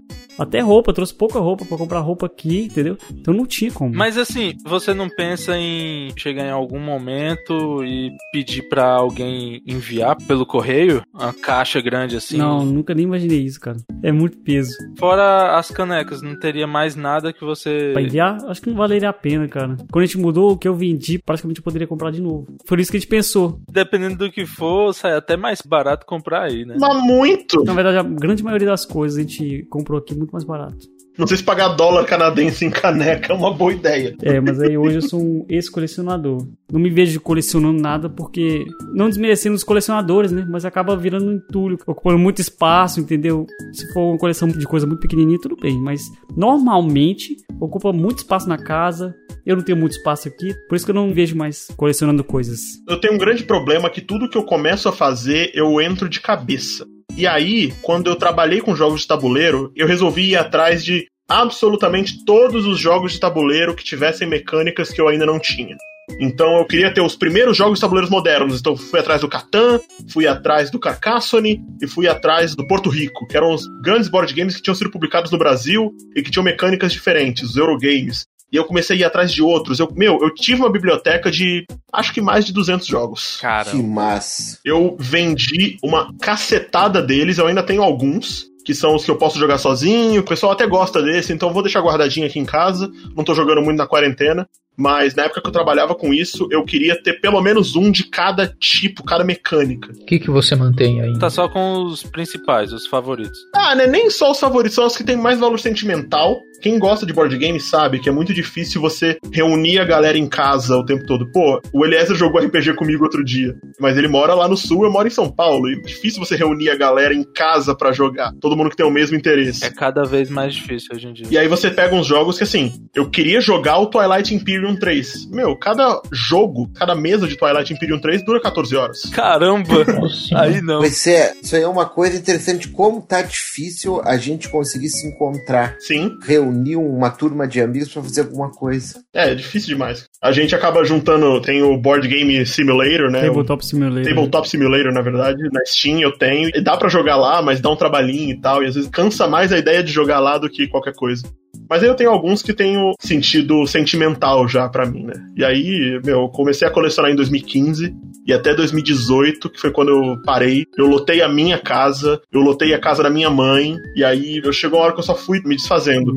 Até 0.40 0.60
roupa, 0.60 0.94
trouxe 0.94 1.14
pouca 1.14 1.38
roupa 1.38 1.66
pra 1.66 1.76
comprar 1.76 2.00
roupa 2.00 2.24
aqui, 2.24 2.64
entendeu? 2.64 2.96
Então 3.12 3.34
não 3.34 3.44
tinha 3.44 3.70
como. 3.70 3.94
Mas 3.94 4.16
assim, 4.16 4.54
você 4.64 4.94
não 4.94 5.08
pensa 5.08 5.54
em 5.54 6.10
chegar 6.16 6.46
em 6.46 6.50
algum 6.50 6.80
momento 6.80 7.84
e 7.84 8.10
pedir 8.32 8.62
pra 8.68 8.90
alguém 8.90 9.62
enviar 9.66 10.16
pelo 10.26 10.46
correio 10.46 11.02
uma 11.12 11.34
caixa 11.34 11.78
grande 11.82 12.16
assim? 12.16 12.38
Não, 12.38 12.64
nunca 12.64 12.94
nem 12.94 13.04
imaginei 13.04 13.40
isso, 13.40 13.60
cara. 13.60 13.76
É 14.02 14.10
muito 14.10 14.38
peso. 14.38 14.72
Fora 14.98 15.58
as 15.58 15.70
canecas, 15.70 16.22
não 16.22 16.38
teria 16.38 16.66
mais 16.66 16.96
nada 16.96 17.34
que 17.34 17.44
você. 17.44 17.90
Pra 17.92 18.00
enviar, 18.00 18.38
acho 18.46 18.62
que 18.62 18.70
não 18.70 18.76
valeria 18.76 19.10
a 19.10 19.12
pena, 19.12 19.46
cara. 19.46 19.76
Quando 19.92 20.04
a 20.04 20.06
gente 20.06 20.18
mudou, 20.18 20.52
o 20.52 20.56
que 20.56 20.66
eu 20.66 20.74
vendi, 20.74 21.18
praticamente 21.18 21.60
eu 21.60 21.64
poderia 21.64 21.86
comprar 21.86 22.10
de 22.10 22.22
novo. 22.22 22.46
Por 22.66 22.80
isso 22.80 22.90
que 22.90 22.96
a 22.96 23.00
gente 23.00 23.10
pensou. 23.10 23.60
Dependendo 23.70 24.16
do 24.16 24.32
que 24.32 24.46
for, 24.46 24.94
sai 24.94 25.14
até 25.14 25.36
mais 25.36 25.60
barato 25.60 26.06
comprar 26.06 26.44
aí, 26.44 26.64
né? 26.64 26.76
Mas 26.80 27.02
muito! 27.02 27.62
Na 27.62 27.74
verdade, 27.74 27.98
a 27.98 28.02
grande 28.02 28.42
maioria 28.42 28.68
das 28.68 28.86
coisas 28.86 29.18
a 29.18 29.20
gente 29.20 29.66
comprou 29.68 29.98
aqui 29.98 30.14
muito 30.14 30.29
mais 30.32 30.44
barato. 30.44 30.88
Não 31.18 31.26
sei 31.26 31.36
se 31.36 31.42
pagar 31.42 31.68
dólar 31.68 32.06
canadense 32.06 32.64
em 32.64 32.70
caneca 32.70 33.32
é 33.32 33.36
uma 33.36 33.52
boa 33.52 33.72
ideia. 33.72 34.16
É, 34.22 34.40
mas 34.40 34.58
aí 34.58 34.78
hoje 34.78 34.96
eu 34.96 35.02
sou 35.02 35.20
um 35.20 35.44
ex-colecionador. 35.50 36.46
Não 36.72 36.80
me 36.80 36.88
vejo 36.88 37.20
colecionando 37.20 37.78
nada 37.78 38.08
porque, 38.08 38.64
não 38.94 39.08
desmerecendo 39.08 39.54
os 39.54 39.62
colecionadores, 39.64 40.32
né? 40.32 40.46
Mas 40.48 40.64
acaba 40.64 40.96
virando 40.96 41.26
um 41.26 41.34
entulho, 41.34 41.78
ocupando 41.86 42.18
muito 42.18 42.40
espaço, 42.40 43.00
entendeu? 43.00 43.46
Se 43.72 43.92
for 43.92 44.12
uma 44.12 44.18
coleção 44.18 44.48
de 44.48 44.64
coisa 44.66 44.86
muito 44.86 45.00
pequenininha, 45.00 45.38
tudo 45.38 45.56
bem. 45.56 45.78
Mas 45.78 46.00
normalmente 46.34 47.36
ocupa 47.60 47.92
muito 47.92 48.18
espaço 48.18 48.48
na 48.48 48.56
casa. 48.56 49.14
Eu 49.44 49.56
não 49.56 49.62
tenho 49.62 49.76
muito 49.76 49.92
espaço 49.92 50.28
aqui, 50.28 50.54
por 50.68 50.76
isso 50.76 50.84
que 50.84 50.90
eu 50.90 50.94
não 50.94 51.08
me 51.08 51.14
vejo 51.14 51.36
mais 51.36 51.66
colecionando 51.76 52.22
coisas. 52.22 52.60
Eu 52.88 53.00
tenho 53.00 53.14
um 53.14 53.18
grande 53.18 53.42
problema 53.42 53.90
que 53.90 54.00
tudo 54.00 54.28
que 54.28 54.38
eu 54.38 54.44
começo 54.44 54.88
a 54.88 54.92
fazer, 54.92 55.50
eu 55.54 55.80
entro 55.80 56.08
de 56.08 56.20
cabeça. 56.20 56.86
E 57.16 57.26
aí, 57.26 57.72
quando 57.82 58.08
eu 58.08 58.16
trabalhei 58.16 58.60
com 58.60 58.76
jogos 58.76 59.02
de 59.02 59.06
tabuleiro, 59.06 59.72
eu 59.76 59.86
resolvi 59.86 60.30
ir 60.30 60.36
atrás 60.36 60.84
de 60.84 61.06
absolutamente 61.28 62.24
todos 62.24 62.66
os 62.66 62.78
jogos 62.78 63.12
de 63.12 63.20
tabuleiro 63.20 63.74
que 63.74 63.84
tivessem 63.84 64.28
mecânicas 64.28 64.90
que 64.90 65.00
eu 65.00 65.08
ainda 65.08 65.24
não 65.24 65.38
tinha. 65.38 65.76
Então 66.18 66.58
eu 66.58 66.64
queria 66.64 66.92
ter 66.92 67.00
os 67.00 67.14
primeiros 67.14 67.56
jogos 67.56 67.78
de 67.78 67.82
tabuleiros 67.82 68.10
modernos. 68.10 68.58
Então 68.58 68.76
fui 68.76 68.98
atrás 68.98 69.20
do 69.20 69.28
Catan, 69.28 69.80
fui 70.08 70.26
atrás 70.26 70.70
do 70.70 70.78
Carcassonne 70.78 71.62
e 71.80 71.86
fui 71.86 72.08
atrás 72.08 72.56
do 72.56 72.66
Porto 72.66 72.88
Rico, 72.88 73.26
que 73.28 73.36
eram 73.36 73.54
os 73.54 73.64
grandes 73.82 74.08
board 74.08 74.32
games 74.34 74.56
que 74.56 74.62
tinham 74.62 74.74
sido 74.74 74.90
publicados 74.90 75.30
no 75.30 75.38
Brasil 75.38 75.92
e 76.16 76.22
que 76.22 76.30
tinham 76.30 76.44
mecânicas 76.44 76.92
diferentes, 76.92 77.50
os 77.50 77.56
Eurogames. 77.56 78.24
E 78.52 78.56
eu 78.56 78.64
comecei 78.64 78.96
a 78.96 79.00
ir 79.00 79.04
atrás 79.04 79.32
de 79.32 79.42
outros. 79.42 79.78
Eu, 79.78 79.88
meu, 79.94 80.18
eu 80.20 80.34
tive 80.34 80.60
uma 80.60 80.70
biblioteca 80.70 81.30
de 81.30 81.64
acho 81.92 82.12
que 82.12 82.20
mais 82.20 82.44
de 82.44 82.52
200 82.52 82.86
jogos. 82.86 83.38
Cara, 83.40 83.70
Que 83.70 83.82
massa. 83.82 84.58
Eu 84.64 84.96
vendi 84.98 85.76
uma 85.82 86.12
cacetada 86.20 87.00
deles, 87.02 87.38
eu 87.38 87.46
ainda 87.46 87.62
tenho 87.62 87.82
alguns, 87.82 88.50
que 88.64 88.74
são 88.74 88.94
os 88.94 89.04
que 89.04 89.10
eu 89.10 89.16
posso 89.16 89.38
jogar 89.38 89.58
sozinho. 89.58 90.20
O 90.20 90.24
pessoal 90.24 90.52
até 90.52 90.66
gosta 90.66 91.02
desse, 91.02 91.32
então 91.32 91.48
eu 91.48 91.54
vou 91.54 91.62
deixar 91.62 91.80
guardadinho 91.80 92.26
aqui 92.26 92.38
em 92.38 92.44
casa. 92.44 92.90
Não 93.16 93.24
tô 93.24 93.34
jogando 93.34 93.62
muito 93.62 93.78
na 93.78 93.86
quarentena. 93.86 94.48
Mas 94.80 95.14
na 95.14 95.24
época 95.24 95.42
que 95.42 95.46
eu 95.46 95.52
trabalhava 95.52 95.94
com 95.94 96.14
isso, 96.14 96.48
eu 96.50 96.64
queria 96.64 97.00
ter 97.00 97.20
pelo 97.20 97.40
menos 97.42 97.76
um 97.76 97.90
de 97.90 98.04
cada 98.04 98.46
tipo, 98.46 99.04
cada 99.04 99.22
mecânica. 99.22 99.92
O 99.92 100.06
que, 100.06 100.18
que 100.18 100.30
você 100.30 100.56
mantém 100.56 101.02
aí? 101.02 101.18
tá 101.18 101.28
só 101.28 101.48
com 101.48 101.84
os 101.84 102.02
principais, 102.02 102.72
os 102.72 102.86
favoritos. 102.86 103.38
Ah, 103.54 103.74
né? 103.74 103.86
Nem 103.86 104.08
só 104.08 104.30
os 104.30 104.40
favoritos, 104.40 104.74
são 104.74 104.86
os 104.86 104.96
que 104.96 105.04
têm 105.04 105.16
mais 105.16 105.38
valor 105.38 105.60
sentimental. 105.60 106.40
Quem 106.62 106.78
gosta 106.78 107.06
de 107.06 107.12
board 107.12 107.36
game 107.38 107.58
sabe 107.58 107.98
que 107.98 108.08
é 108.08 108.12
muito 108.12 108.34
difícil 108.34 108.80
você 108.80 109.18
reunir 109.32 109.78
a 109.78 109.84
galera 109.84 110.18
em 110.18 110.28
casa 110.28 110.76
o 110.76 110.84
tempo 110.84 111.06
todo. 111.06 111.30
Pô, 111.32 111.60
o 111.72 111.86
Eliezer 111.86 112.14
jogou 112.14 112.40
RPG 112.40 112.74
comigo 112.74 113.02
outro 113.04 113.24
dia, 113.24 113.54
mas 113.78 113.96
ele 113.96 114.08
mora 114.08 114.34
lá 114.34 114.46
no 114.46 114.56
sul, 114.56 114.84
eu 114.84 114.92
moro 114.92 115.08
em 115.08 115.10
São 115.10 115.30
Paulo. 115.30 115.68
E 115.70 115.74
é 115.74 115.80
difícil 115.80 116.22
você 116.22 116.36
reunir 116.36 116.68
a 116.70 116.76
galera 116.76 117.14
em 117.14 117.22
casa 117.22 117.74
pra 117.74 117.92
jogar. 117.92 118.32
Todo 118.40 118.56
mundo 118.56 118.68
que 118.68 118.76
tem 118.76 118.84
o 118.84 118.90
mesmo 118.90 119.16
interesse. 119.16 119.64
É 119.64 119.70
cada 119.70 120.04
vez 120.04 120.28
mais 120.28 120.54
difícil 120.54 120.90
hoje 120.94 121.08
em 121.08 121.12
dia. 121.14 121.26
E 121.30 121.38
aí 121.38 121.48
você 121.48 121.70
pega 121.70 121.94
uns 121.94 122.06
jogos 122.06 122.36
que 122.36 122.44
assim, 122.44 122.72
eu 122.94 123.08
queria 123.08 123.40
jogar 123.40 123.78
o 123.78 123.86
Twilight 123.86 124.34
Imperium 124.34 124.69
3. 124.76 125.30
Meu, 125.30 125.56
cada 125.56 126.00
jogo, 126.12 126.68
cada 126.74 126.94
mesa 126.94 127.26
de 127.26 127.36
Twilight 127.36 127.72
Imperium 127.72 128.00
3 128.00 128.24
dura 128.24 128.40
14 128.40 128.76
horas. 128.76 129.02
Caramba! 129.12 129.84
Aí 130.36 130.60
não. 130.60 130.80
Mas 130.80 131.06
é, 131.06 131.34
isso 131.42 131.56
aí 131.56 131.62
é 131.62 131.68
uma 131.68 131.86
coisa 131.86 132.16
interessante, 132.16 132.68
como 132.68 133.00
tá 133.02 133.22
difícil 133.22 134.00
a 134.04 134.16
gente 134.16 134.48
conseguir 134.48 134.88
se 134.88 135.06
encontrar, 135.06 135.76
Sim, 135.78 136.16
reunir 136.22 136.76
uma 136.76 137.10
turma 137.10 137.46
de 137.46 137.60
amigos 137.60 137.92
pra 137.92 138.02
fazer 138.02 138.22
alguma 138.22 138.50
coisa. 138.50 139.00
é, 139.14 139.30
é 139.30 139.34
difícil 139.34 139.68
demais. 139.68 140.04
A 140.22 140.32
gente 140.32 140.54
acaba 140.54 140.84
juntando, 140.84 141.40
tem 141.40 141.62
o 141.62 141.76
Board 141.76 142.06
Game 142.06 142.44
Simulator, 142.46 143.10
né? 143.10 143.22
Tabletop 143.22 143.64
Simulator. 143.64 144.04
Tabletop 144.04 144.48
Simulator, 144.48 144.92
na 144.92 145.02
verdade, 145.02 145.42
na 145.52 145.64
Steam 145.64 146.00
eu 146.00 146.12
tenho. 146.12 146.50
E 146.54 146.60
dá 146.60 146.76
pra 146.76 146.88
jogar 146.88 147.16
lá, 147.16 147.40
mas 147.42 147.60
dá 147.60 147.70
um 147.70 147.76
trabalhinho 147.76 148.30
e 148.30 148.40
tal. 148.40 148.62
E 148.62 148.66
às 148.66 148.74
vezes 148.74 148.90
cansa 148.90 149.26
mais 149.26 149.52
a 149.52 149.58
ideia 149.58 149.82
de 149.82 149.92
jogar 149.92 150.20
lá 150.20 150.38
do 150.38 150.48
que 150.48 150.68
qualquer 150.68 150.94
coisa. 150.94 151.22
Mas 151.68 151.82
aí 151.82 151.88
eu 151.88 151.94
tenho 151.94 152.10
alguns 152.10 152.42
que 152.42 152.52
têm 152.52 152.76
o 152.76 152.94
sentido 153.00 153.66
sentimental 153.66 154.46
já 154.50 154.68
pra 154.68 154.84
mim, 154.84 155.04
né? 155.04 155.14
E 155.36 155.44
aí, 155.44 156.00
meu, 156.04 156.22
eu 156.22 156.28
comecei 156.28 156.66
a 156.66 156.70
colecionar 156.70 157.10
em 157.10 157.16
2015 157.16 157.94
e 158.26 158.32
até 158.32 158.54
2018, 158.54 159.48
que 159.50 159.60
foi 159.60 159.70
quando 159.70 159.90
eu 159.90 160.22
parei. 160.24 160.66
Eu 160.76 160.86
lotei 160.86 161.22
a 161.22 161.28
minha 161.28 161.58
casa, 161.58 162.20
eu 162.32 162.40
lotei 162.40 162.74
a 162.74 162.78
casa 162.78 163.02
da 163.02 163.10
minha 163.10 163.30
mãe, 163.30 163.76
e 163.96 164.04
aí 164.04 164.40
eu 164.44 164.52
chegou 164.52 164.78
uma 164.78 164.84
hora 164.84 164.94
que 164.94 165.00
eu 165.00 165.04
só 165.04 165.14
fui 165.14 165.40
me 165.44 165.56
desfazendo. 165.56 166.12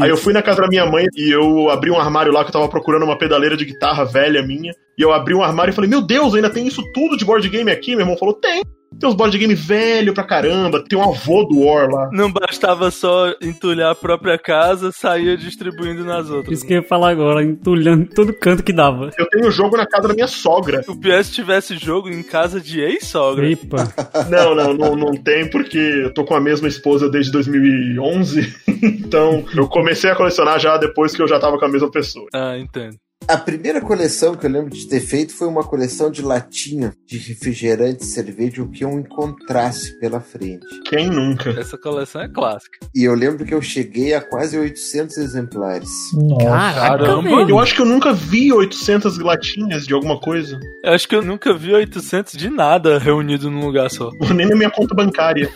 Aí 0.00 0.10
eu 0.10 0.16
fui 0.16 0.32
na 0.32 0.42
casa 0.42 0.62
da 0.62 0.68
minha 0.68 0.86
mãe 0.86 1.06
e 1.16 1.30
eu 1.30 1.68
abri 1.70 1.90
um 1.90 1.98
armário 1.98 2.32
lá 2.32 2.44
que 2.44 2.50
eu 2.50 2.52
tava 2.52 2.68
procurando 2.68 3.04
uma 3.04 3.18
pedaleira 3.18 3.56
de 3.56 3.64
guitarra 3.64 4.04
velha 4.04 4.42
minha. 4.42 4.72
E 4.96 5.02
eu 5.02 5.12
abri 5.12 5.34
um 5.34 5.42
armário 5.42 5.70
e 5.70 5.74
falei, 5.74 5.88
meu 5.88 6.02
Deus, 6.02 6.34
ainda 6.34 6.50
tem 6.50 6.66
isso 6.66 6.82
tudo 6.92 7.16
de 7.16 7.24
board 7.24 7.48
game 7.48 7.70
aqui? 7.70 7.90
Meu 7.90 8.00
irmão 8.00 8.16
falou, 8.16 8.34
tem. 8.34 8.62
Tem 8.98 9.08
uns 9.08 9.14
board 9.14 9.36
game 9.38 9.54
velho 9.54 10.12
pra 10.12 10.24
caramba, 10.24 10.82
tem 10.82 10.98
um 10.98 11.10
avô 11.10 11.44
do 11.44 11.60
War 11.60 11.88
lá. 11.88 12.10
Não 12.12 12.32
bastava 12.32 12.90
só 12.90 13.32
entulhar 13.40 13.92
a 13.92 13.94
própria 13.94 14.38
casa, 14.38 14.90
saía 14.92 15.36
distribuindo 15.36 16.04
nas 16.04 16.30
outras. 16.30 16.58
Isso 16.58 16.66
que 16.66 16.72
eu 16.72 16.78
ia 16.78 16.82
falar 16.82 17.10
agora, 17.10 17.42
entulhando 17.42 18.02
em 18.02 18.06
todo 18.06 18.32
canto 18.32 18.62
que 18.62 18.72
dava. 18.72 19.10
Eu 19.16 19.28
tenho 19.28 19.46
o 19.46 19.50
jogo 19.50 19.76
na 19.76 19.86
casa 19.86 20.08
da 20.08 20.14
minha 20.14 20.26
sogra. 20.26 20.84
O 20.88 20.98
PS 20.98 21.30
tivesse 21.30 21.76
jogo 21.76 22.08
em 22.08 22.22
casa 22.22 22.60
de 22.60 22.80
ex-sogra. 22.80 23.48
Epa. 23.48 23.88
Não, 24.28 24.54
não, 24.54 24.74
não, 24.74 24.96
não 24.96 25.12
tem, 25.12 25.48
porque 25.48 25.78
eu 25.78 26.12
tô 26.12 26.24
com 26.24 26.34
a 26.34 26.40
mesma 26.40 26.68
esposa 26.68 27.08
desde 27.08 27.32
2011. 27.32 28.54
então, 28.82 29.44
eu 29.54 29.66
comecei 29.68 30.10
a 30.10 30.14
colecionar 30.14 30.58
já 30.58 30.76
depois 30.76 31.14
que 31.14 31.22
eu 31.22 31.28
já 31.28 31.38
tava 31.38 31.58
com 31.58 31.64
a 31.64 31.68
mesma 31.68 31.90
pessoa. 31.90 32.26
Ah, 32.34 32.58
entendo. 32.58 32.96
A 33.28 33.36
primeira 33.36 33.78
coleção 33.82 34.34
que 34.34 34.46
eu 34.46 34.50
lembro 34.50 34.70
de 34.70 34.88
ter 34.88 35.00
feito 35.00 35.34
foi 35.34 35.46
uma 35.48 35.62
coleção 35.62 36.10
de 36.10 36.22
latinha 36.22 36.94
de 37.06 37.18
refrigerante 37.18 38.02
e 38.02 38.06
cerveja, 38.06 38.62
o 38.62 38.70
que 38.70 38.82
eu 38.82 38.90
encontrasse 38.98 39.98
pela 40.00 40.18
frente. 40.18 40.64
Quem 40.86 41.10
nunca? 41.10 41.50
Essa 41.50 41.76
coleção 41.76 42.22
é 42.22 42.28
clássica. 42.28 42.78
E 42.94 43.04
eu 43.04 43.14
lembro 43.14 43.44
que 43.44 43.52
eu 43.52 43.60
cheguei 43.60 44.14
a 44.14 44.22
quase 44.22 44.56
800 44.56 45.18
exemplares. 45.18 45.90
Nossa. 46.14 46.46
Caramba. 46.46 47.22
velho. 47.22 47.50
Eu 47.50 47.58
acho 47.58 47.74
que 47.74 47.82
eu 47.82 47.86
nunca 47.86 48.14
vi 48.14 48.50
800 48.50 49.18
latinhas 49.18 49.86
de 49.86 49.92
alguma 49.92 50.18
coisa. 50.18 50.58
Eu 50.82 50.94
acho 50.94 51.06
que 51.06 51.14
eu 51.14 51.22
nunca 51.22 51.52
vi 51.52 51.74
800 51.74 52.32
de 52.32 52.48
nada 52.48 52.98
reunido 52.98 53.50
num 53.50 53.66
lugar 53.66 53.90
só. 53.90 54.08
Nem 54.34 54.48
na 54.48 54.56
minha 54.56 54.70
conta 54.70 54.94
bancária. 54.94 55.50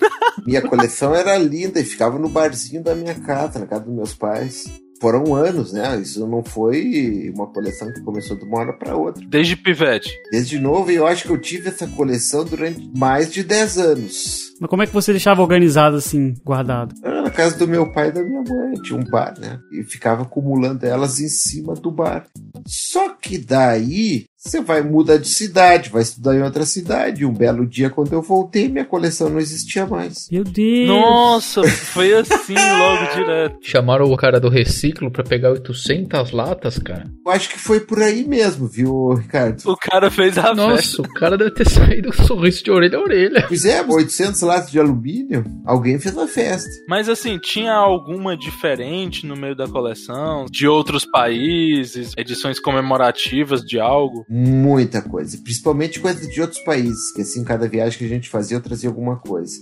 Minha 0.46 0.60
coleção 0.60 1.14
era 1.14 1.38
linda 1.38 1.80
e 1.80 1.84
ficava 1.84 2.18
no 2.18 2.28
barzinho 2.28 2.82
da 2.82 2.94
minha 2.94 3.14
casa, 3.14 3.58
na 3.58 3.66
casa 3.66 3.84
dos 3.84 3.94
meus 3.94 4.14
pais. 4.14 4.64
Foram 5.02 5.34
anos, 5.34 5.72
né? 5.72 6.00
Isso 6.00 6.24
não 6.28 6.44
foi 6.44 7.28
uma 7.34 7.48
coleção 7.48 7.92
que 7.92 8.00
começou 8.02 8.36
de 8.36 8.44
uma 8.44 8.60
hora 8.60 8.72
para 8.72 8.94
outra. 8.94 9.20
Desde 9.26 9.56
pivete. 9.56 10.16
Desde 10.30 10.60
novo, 10.60 10.92
eu 10.92 11.04
acho 11.08 11.24
que 11.24 11.30
eu 11.30 11.38
tive 11.38 11.70
essa 11.70 11.88
coleção 11.88 12.44
durante 12.44 12.88
mais 12.96 13.32
de 13.32 13.42
10 13.42 13.78
anos. 13.78 14.52
Mas 14.60 14.70
como 14.70 14.80
é 14.80 14.86
que 14.86 14.94
você 14.94 15.10
deixava 15.10 15.42
organizado 15.42 15.96
assim, 15.96 16.34
guardado? 16.44 16.94
Era 17.02 17.22
na 17.22 17.30
casa 17.30 17.58
do 17.58 17.66
meu 17.66 17.90
pai 17.90 18.10
e 18.10 18.12
da 18.12 18.22
minha 18.22 18.42
mãe, 18.42 18.74
tinha 18.74 18.96
um 18.96 19.02
bar, 19.02 19.34
né? 19.40 19.58
E 19.72 19.82
ficava 19.82 20.22
acumulando 20.22 20.86
elas 20.86 21.18
em 21.18 21.26
cima 21.26 21.74
do 21.74 21.90
bar. 21.90 22.28
Só 22.64 23.08
que 23.08 23.38
daí 23.38 24.26
você 24.44 24.60
vai 24.60 24.82
mudar 24.82 25.18
de 25.18 25.28
cidade, 25.28 25.88
vai 25.88 26.02
estudar 26.02 26.34
em 26.34 26.42
outra 26.42 26.66
cidade. 26.66 27.24
Um 27.24 27.32
belo 27.32 27.64
dia, 27.64 27.88
quando 27.88 28.12
eu 28.12 28.20
voltei, 28.20 28.68
minha 28.68 28.84
coleção 28.84 29.28
não 29.28 29.38
existia 29.38 29.86
mais. 29.86 30.28
Meu 30.32 30.42
Deus. 30.42 30.88
Nossa, 30.88 31.62
foi 31.62 32.12
assim 32.12 32.54
logo 32.58 33.14
direto. 33.14 33.58
Chamaram 33.62 34.06
o 34.06 34.16
cara 34.16 34.40
do 34.40 34.48
reciclo 34.48 35.12
pra 35.12 35.22
pegar 35.22 35.52
800 35.52 36.32
latas, 36.32 36.76
cara. 36.78 37.08
Eu 37.24 37.30
acho 37.30 37.50
que 37.50 37.58
foi 37.58 37.78
por 37.78 38.02
aí 38.02 38.24
mesmo, 38.24 38.66
viu, 38.66 39.14
Ricardo? 39.14 39.62
O 39.64 39.76
cara 39.76 40.10
fez 40.10 40.36
a 40.36 40.42
festa. 40.42 40.54
Nossa, 40.56 41.02
o 41.02 41.14
cara 41.14 41.38
deve 41.38 41.52
ter 41.52 41.68
saído 41.70 42.12
com 42.12 42.22
um 42.22 42.26
sorriso 42.26 42.64
de 42.64 42.70
orelha 42.72 42.98
a 42.98 43.00
orelha. 43.00 43.44
Pois 43.46 43.64
é, 43.64 43.80
800 43.80 44.40
latas 44.42 44.70
de 44.72 44.80
alumínio, 44.80 45.44
alguém 45.64 46.00
fez 46.00 46.18
a 46.18 46.26
festa. 46.26 46.68
Mas 46.88 47.08
assim, 47.08 47.38
tinha 47.38 47.74
alguma 47.74 48.36
diferente 48.36 49.24
no 49.24 49.36
meio 49.36 49.54
da 49.54 49.68
coleção? 49.68 50.46
De 50.50 50.66
outros 50.66 51.04
países? 51.04 52.12
Edições 52.16 52.58
comemorativas 52.58 53.60
de 53.60 53.78
algo? 53.78 54.26
Muita 54.34 55.02
coisa, 55.02 55.36
principalmente 55.36 56.00
coisa 56.00 56.26
de 56.26 56.40
outros 56.40 56.58
países, 56.64 57.12
que 57.12 57.20
assim, 57.20 57.44
cada 57.44 57.68
viagem 57.68 57.98
que 57.98 58.06
a 58.06 58.08
gente 58.08 58.30
fazia 58.30 58.56
eu 58.56 58.62
trazia 58.62 58.88
alguma 58.88 59.18
coisa. 59.18 59.52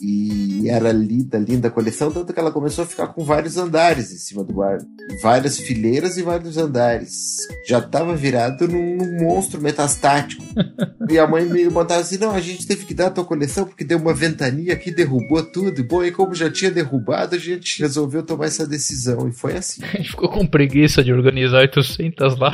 E 0.00 0.68
era 0.68 0.92
linda, 0.92 1.38
linda 1.38 1.68
a 1.68 1.70
coleção, 1.70 2.10
tanto 2.10 2.32
que 2.32 2.38
ela 2.38 2.52
começou 2.52 2.84
a 2.84 2.86
ficar 2.86 3.08
com 3.08 3.24
vários 3.24 3.56
andares 3.56 4.12
em 4.12 4.18
cima 4.18 4.44
do 4.44 4.52
guarda. 4.52 4.86
Várias 5.22 5.58
fileiras 5.58 6.16
e 6.16 6.22
vários 6.22 6.56
andares. 6.56 7.36
Já 7.66 7.80
tava 7.80 8.14
virado 8.14 8.68
num, 8.68 8.96
num 8.96 9.24
monstro 9.24 9.60
metastático. 9.60 10.44
e 11.10 11.18
a 11.18 11.26
mãe 11.26 11.44
me 11.44 11.68
botava 11.70 12.00
assim: 12.00 12.18
não, 12.18 12.32
a 12.32 12.40
gente 12.40 12.66
teve 12.66 12.84
que 12.84 12.94
dar 12.94 13.06
a 13.06 13.10
tua 13.10 13.24
coleção 13.24 13.64
porque 13.64 13.84
deu 13.84 13.98
uma 13.98 14.14
ventania 14.14 14.74
aqui, 14.74 14.90
derrubou 14.90 15.42
tudo. 15.42 15.80
E, 15.80 15.84
bom, 15.84 16.04
e 16.04 16.12
como 16.12 16.34
já 16.34 16.50
tinha 16.50 16.70
derrubado, 16.70 17.34
a 17.34 17.38
gente 17.38 17.80
resolveu 17.80 18.22
tomar 18.22 18.46
essa 18.46 18.66
decisão. 18.66 19.28
E 19.28 19.32
foi 19.32 19.56
assim. 19.56 19.82
A 19.96 19.98
gente 19.98 20.10
ficou 20.10 20.28
com 20.28 20.46
preguiça 20.46 21.02
de 21.02 21.12
organizar 21.12 21.60
800 21.60 22.38
lá. 22.38 22.52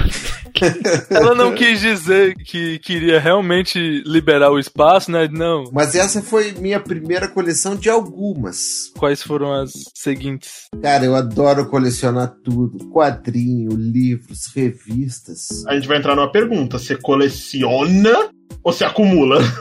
Ela 1.10 1.34
não 1.34 1.54
quis 1.54 1.80
dizer 1.80 2.36
que 2.36 2.78
queria 2.78 3.18
realmente 3.18 4.02
liberar 4.06 4.50
o 4.50 4.58
espaço, 4.58 5.10
né? 5.10 5.28
Não. 5.30 5.64
Mas 5.72 5.94
essa 5.94 6.22
foi 6.22 6.52
minha 6.52 6.78
primeira 6.78 7.01
coleção 7.32 7.76
de 7.76 7.88
algumas. 7.88 8.92
Quais 8.98 9.22
foram 9.22 9.52
as 9.52 9.72
seguintes? 9.94 10.66
Cara, 10.80 11.04
eu 11.04 11.14
adoro 11.14 11.68
colecionar 11.68 12.34
tudo: 12.44 12.88
quadrinho, 12.90 13.70
livros, 13.72 14.46
revistas. 14.54 15.64
A 15.66 15.74
gente 15.74 15.88
vai 15.88 15.98
entrar 15.98 16.14
numa 16.14 16.30
pergunta: 16.30 16.78
você 16.78 16.96
coleciona 16.96 18.30
ou 18.62 18.72
você 18.72 18.84
acumula? 18.84 19.40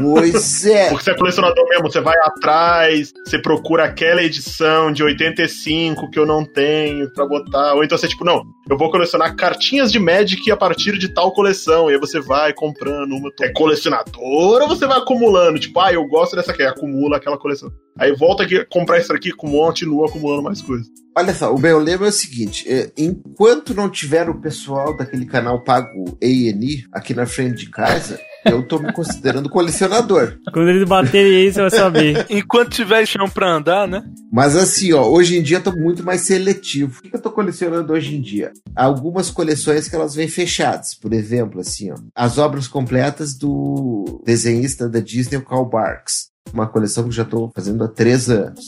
Pois 0.00 0.66
é. 0.66 0.88
Porque 0.88 1.04
você 1.04 1.10
é 1.10 1.14
colecionador 1.14 1.68
mesmo, 1.68 1.90
você 1.90 2.00
vai 2.00 2.16
atrás, 2.22 3.12
você 3.24 3.40
procura 3.40 3.84
aquela 3.84 4.22
edição 4.22 4.90
de 4.90 5.02
85 5.02 6.10
que 6.10 6.18
eu 6.18 6.26
não 6.26 6.44
tenho 6.44 7.10
pra 7.12 7.26
botar. 7.26 7.74
Ou 7.74 7.84
então 7.84 7.96
você, 7.96 8.08
tipo, 8.08 8.24
não, 8.24 8.42
eu 8.68 8.76
vou 8.76 8.90
colecionar 8.90 9.34
cartinhas 9.34 9.90
de 9.90 9.98
Magic 9.98 10.50
a 10.50 10.56
partir 10.56 10.98
de 10.98 11.08
tal 11.08 11.32
coleção. 11.32 11.90
E 11.90 11.94
aí 11.94 12.00
você 12.00 12.20
vai 12.20 12.52
comprando 12.52 13.12
uma. 13.12 13.30
É 13.40 13.48
colecionador 13.50 14.62
ou 14.62 14.68
você 14.68 14.86
vai 14.86 14.98
acumulando? 14.98 15.58
Tipo, 15.58 15.80
ah, 15.80 15.92
eu 15.92 16.06
gosto 16.06 16.36
dessa 16.36 16.52
aqui, 16.52 16.62
acumula 16.62 17.16
aquela 17.16 17.38
coleção. 17.38 17.72
Aí 17.98 18.14
volta 18.14 18.42
aqui, 18.42 18.64
comprar 18.66 18.98
isso 18.98 19.12
aqui, 19.12 19.32
continua 19.32 20.06
acumulando 20.06 20.42
mais 20.42 20.60
coisas. 20.60 20.86
Olha 21.16 21.34
só, 21.34 21.52
o 21.52 21.58
meu 21.58 21.78
lema 21.78 22.06
é 22.06 22.08
o 22.10 22.12
seguinte: 22.12 22.64
é, 22.70 22.92
enquanto 22.96 23.74
não 23.74 23.88
tiver 23.88 24.28
o 24.28 24.40
pessoal 24.40 24.96
daquele 24.96 25.26
canal 25.26 25.64
pago 25.64 26.18
ANI 26.22 26.84
aqui 26.92 27.14
na 27.14 27.26
frente 27.26 27.64
de 27.64 27.70
casa, 27.70 28.20
eu 28.44 28.66
tô 28.66 28.78
me 28.78 28.92
considerando 28.92 29.48
colecionador. 29.48 30.38
Quando 30.52 30.68
eles 30.68 30.88
baterem 30.88 31.36
aí, 31.36 31.52
você 31.52 31.60
vai 31.60 31.70
saber. 31.70 32.26
Enquanto 32.30 32.70
tiver 32.70 33.06
chão 33.06 33.28
pra 33.28 33.56
andar, 33.56 33.86
né? 33.88 34.02
Mas 34.32 34.56
assim, 34.56 34.92
ó, 34.92 35.06
hoje 35.08 35.38
em 35.38 35.42
dia 35.42 35.58
eu 35.58 35.62
tô 35.62 35.72
muito 35.72 36.04
mais 36.04 36.22
seletivo. 36.22 37.00
O 37.00 37.02
que 37.02 37.16
eu 37.16 37.20
tô 37.20 37.30
colecionando 37.30 37.92
hoje 37.92 38.16
em 38.16 38.20
dia? 38.20 38.52
Há 38.76 38.84
algumas 38.84 39.30
coleções 39.30 39.88
que 39.88 39.96
elas 39.96 40.14
vêm 40.14 40.28
fechadas. 40.28 40.94
Por 40.94 41.12
exemplo, 41.12 41.60
assim, 41.60 41.90
ó, 41.90 41.96
as 42.14 42.38
obras 42.38 42.68
completas 42.68 43.34
do 43.34 44.22
desenhista 44.24 44.88
da 44.88 45.00
Disney, 45.00 45.38
o 45.38 45.44
Carl 45.44 45.64
Barks. 45.64 46.28
Uma 46.52 46.66
coleção 46.66 47.04
que 47.04 47.10
eu 47.10 47.14
já 47.14 47.24
tô 47.24 47.50
fazendo 47.54 47.84
há 47.84 47.88
três 47.88 48.30
anos. 48.30 48.64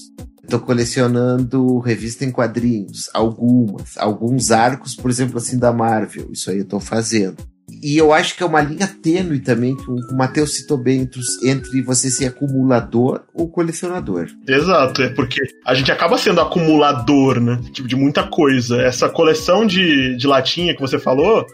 Tô 0.48 0.58
colecionando 0.58 1.78
revista 1.78 2.24
em 2.24 2.32
quadrinhos, 2.32 3.08
algumas, 3.14 3.96
alguns 3.96 4.50
arcos, 4.50 4.96
por 4.96 5.08
exemplo, 5.08 5.38
assim, 5.38 5.56
da 5.56 5.72
Marvel. 5.72 6.28
Isso 6.32 6.50
aí 6.50 6.58
eu 6.58 6.64
tô 6.64 6.80
fazendo. 6.80 7.36
E 7.82 7.96
eu 7.96 8.12
acho 8.12 8.36
que 8.36 8.42
é 8.42 8.46
uma 8.46 8.60
linha 8.60 8.86
tênue 8.86 9.40
também, 9.40 9.76
que 9.76 9.90
o 9.90 10.16
Matheus 10.16 10.54
citou 10.54 10.76
bem, 10.76 11.00
entre, 11.00 11.20
entre 11.44 11.82
você 11.82 12.10
ser 12.10 12.26
acumulador 12.26 13.22
ou 13.34 13.48
colecionador. 13.48 14.26
Exato, 14.46 15.02
é 15.02 15.08
porque 15.10 15.40
a 15.64 15.74
gente 15.74 15.90
acaba 15.90 16.18
sendo 16.18 16.40
acumulador, 16.40 17.40
né? 17.40 17.60
Tipo, 17.72 17.88
de 17.88 17.96
muita 17.96 18.22
coisa. 18.24 18.80
Essa 18.82 19.08
coleção 19.08 19.66
de, 19.66 20.16
de 20.16 20.26
latinha 20.26 20.74
que 20.74 20.80
você 20.80 20.98
falou, 20.98 21.46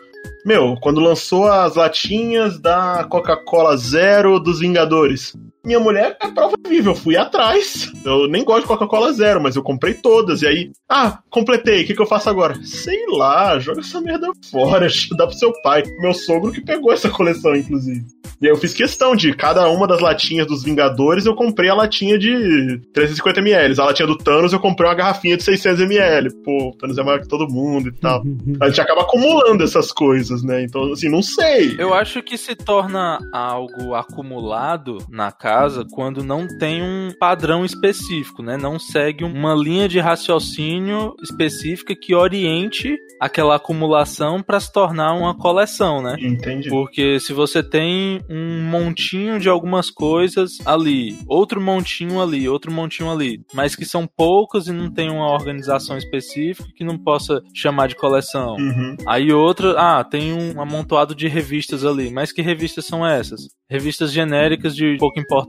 meu, 0.45 0.77
quando 0.81 1.01
lançou 1.01 1.47
as 1.47 1.75
latinhas 1.75 2.59
da 2.59 3.05
Coca-Cola 3.09 3.77
Zero 3.77 4.39
dos 4.39 4.61
Vingadores. 4.61 5.35
Minha 5.67 5.81
mulher 5.81 6.17
é 6.23 6.29
prova 6.29 6.55
viva, 6.69 6.91
eu 6.91 6.95
fui 6.95 7.17
atrás. 7.17 7.91
Eu 8.05 8.29
nem 8.29 8.45
gosto 8.45 8.61
de 8.63 8.69
Coca-Cola 8.69 9.13
Zero, 9.13 9.43
mas 9.43 9.57
eu 9.57 9.65
comprei 9.65 9.95
todas. 9.95 10.41
E 10.43 10.47
aí, 10.47 10.71
ah, 10.89 11.19
completei, 11.29 11.83
o 11.83 11.87
que, 11.89 11.93
que 11.93 12.01
eu 12.01 12.07
faço 12.07 12.31
agora? 12.31 12.55
Sei 12.63 13.05
lá, 13.09 13.59
joga 13.59 13.81
essa 13.81 14.01
merda 14.01 14.29
fora, 14.49 14.87
dá 15.19 15.27
pro 15.27 15.37
seu 15.37 15.53
pai. 15.63 15.83
Meu 15.99 16.15
sogro 16.15 16.53
que 16.53 16.61
pegou 16.61 16.93
essa 16.93 17.11
coleção, 17.11 17.57
inclusive. 17.57 18.05
E 18.41 18.47
aí 18.47 18.53
eu 18.53 18.57
fiz 18.57 18.75
questão 18.75 19.17
de 19.17 19.35
cada 19.35 19.69
uma 19.69 19.89
das 19.89 20.01
latinhas 20.01 20.47
dos 20.47 20.63
Vingadores, 20.63 21.27
eu 21.27 21.35
comprei 21.35 21.69
a 21.69 21.75
latinha 21.75 22.17
de 22.17 22.81
350ml. 22.95 23.77
A 23.77 23.87
latinha 23.87 24.07
do 24.07 24.17
Thanos, 24.17 24.53
eu 24.53 24.61
comprei 24.61 24.89
uma 24.89 24.95
garrafinha 24.95 25.37
de 25.37 25.43
600ml. 25.43 26.31
Pô, 26.45 26.69
o 26.69 26.77
Thanos 26.77 26.97
é 26.97 27.03
maior 27.03 27.21
que 27.21 27.29
todo 27.29 27.49
mundo 27.49 27.89
e 27.89 27.93
tal. 27.93 28.23
A 28.61 28.69
gente 28.69 28.81
acaba 28.81 29.01
acumulando 29.01 29.65
essas 29.65 29.91
coisas, 29.91 30.45
né? 30.45 30.63
Então, 30.63 30.93
assim, 30.93 31.09
não 31.09 31.23
sei. 31.23 31.75
Eu 31.77 31.93
acho 31.93 32.23
que 32.23 32.39
se 32.39 32.55
torna 32.55 33.19
algo 33.33 33.95
acumulado 33.95 34.99
na 35.11 35.33
casa 35.33 35.56
quando 35.93 36.23
não 36.23 36.47
tem 36.59 36.83
um 36.83 37.11
padrão 37.19 37.65
específico, 37.65 38.43
né? 38.43 38.57
Não 38.57 38.79
segue 38.79 39.25
uma 39.25 39.55
linha 39.55 39.89
de 39.89 39.99
raciocínio 39.99 41.15
específica 41.23 41.95
que 41.95 42.15
oriente 42.15 42.97
aquela 43.21 43.57
acumulação 43.57 44.43
para 44.43 44.61
se 44.61 44.73
tornar 44.73 45.15
uma 45.15 45.37
coleção, 45.37 46.03
né? 46.03 46.17
Entendi. 46.21 46.69
Porque 46.69 47.19
se 47.19 47.33
você 47.33 47.63
tem 47.63 48.21
um 48.29 48.63
montinho 48.63 49.39
de 49.39 49.49
algumas 49.49 49.91
coisas 49.91 50.59
ali, 50.65 51.19
outro 51.27 51.61
montinho 51.61 52.21
ali, 52.21 52.49
outro 52.49 52.73
montinho 52.73 53.11
ali, 53.11 53.41
mas 53.55 53.75
que 53.75 53.85
são 53.85 54.07
poucos 54.07 54.69
e 54.69 54.73
não 54.73 54.91
tem 54.91 55.11
uma 55.11 55.33
organização 55.33 55.97
específica 55.97 56.69
que 56.75 56.85
não 56.85 56.99
possa 56.99 57.43
chamar 57.55 57.89
de 57.89 57.97
coleção. 57.97 58.55
Uhum. 58.57 58.97
Aí 59.07 59.33
outra, 59.33 59.75
ah, 59.79 60.05
tem 60.05 60.33
um 60.33 60.61
amontoado 60.61 61.15
de 61.15 61.29
revistas 61.29 61.85
ali, 61.85 62.11
mas 62.11 62.33
que 62.33 62.43
revistas 62.43 62.87
são 62.87 63.07
essas? 63.07 63.49
Revistas 63.69 64.13
genéricas 64.13 64.77
de 64.77 64.97
pouca 64.99 65.21
importância. 65.21 65.46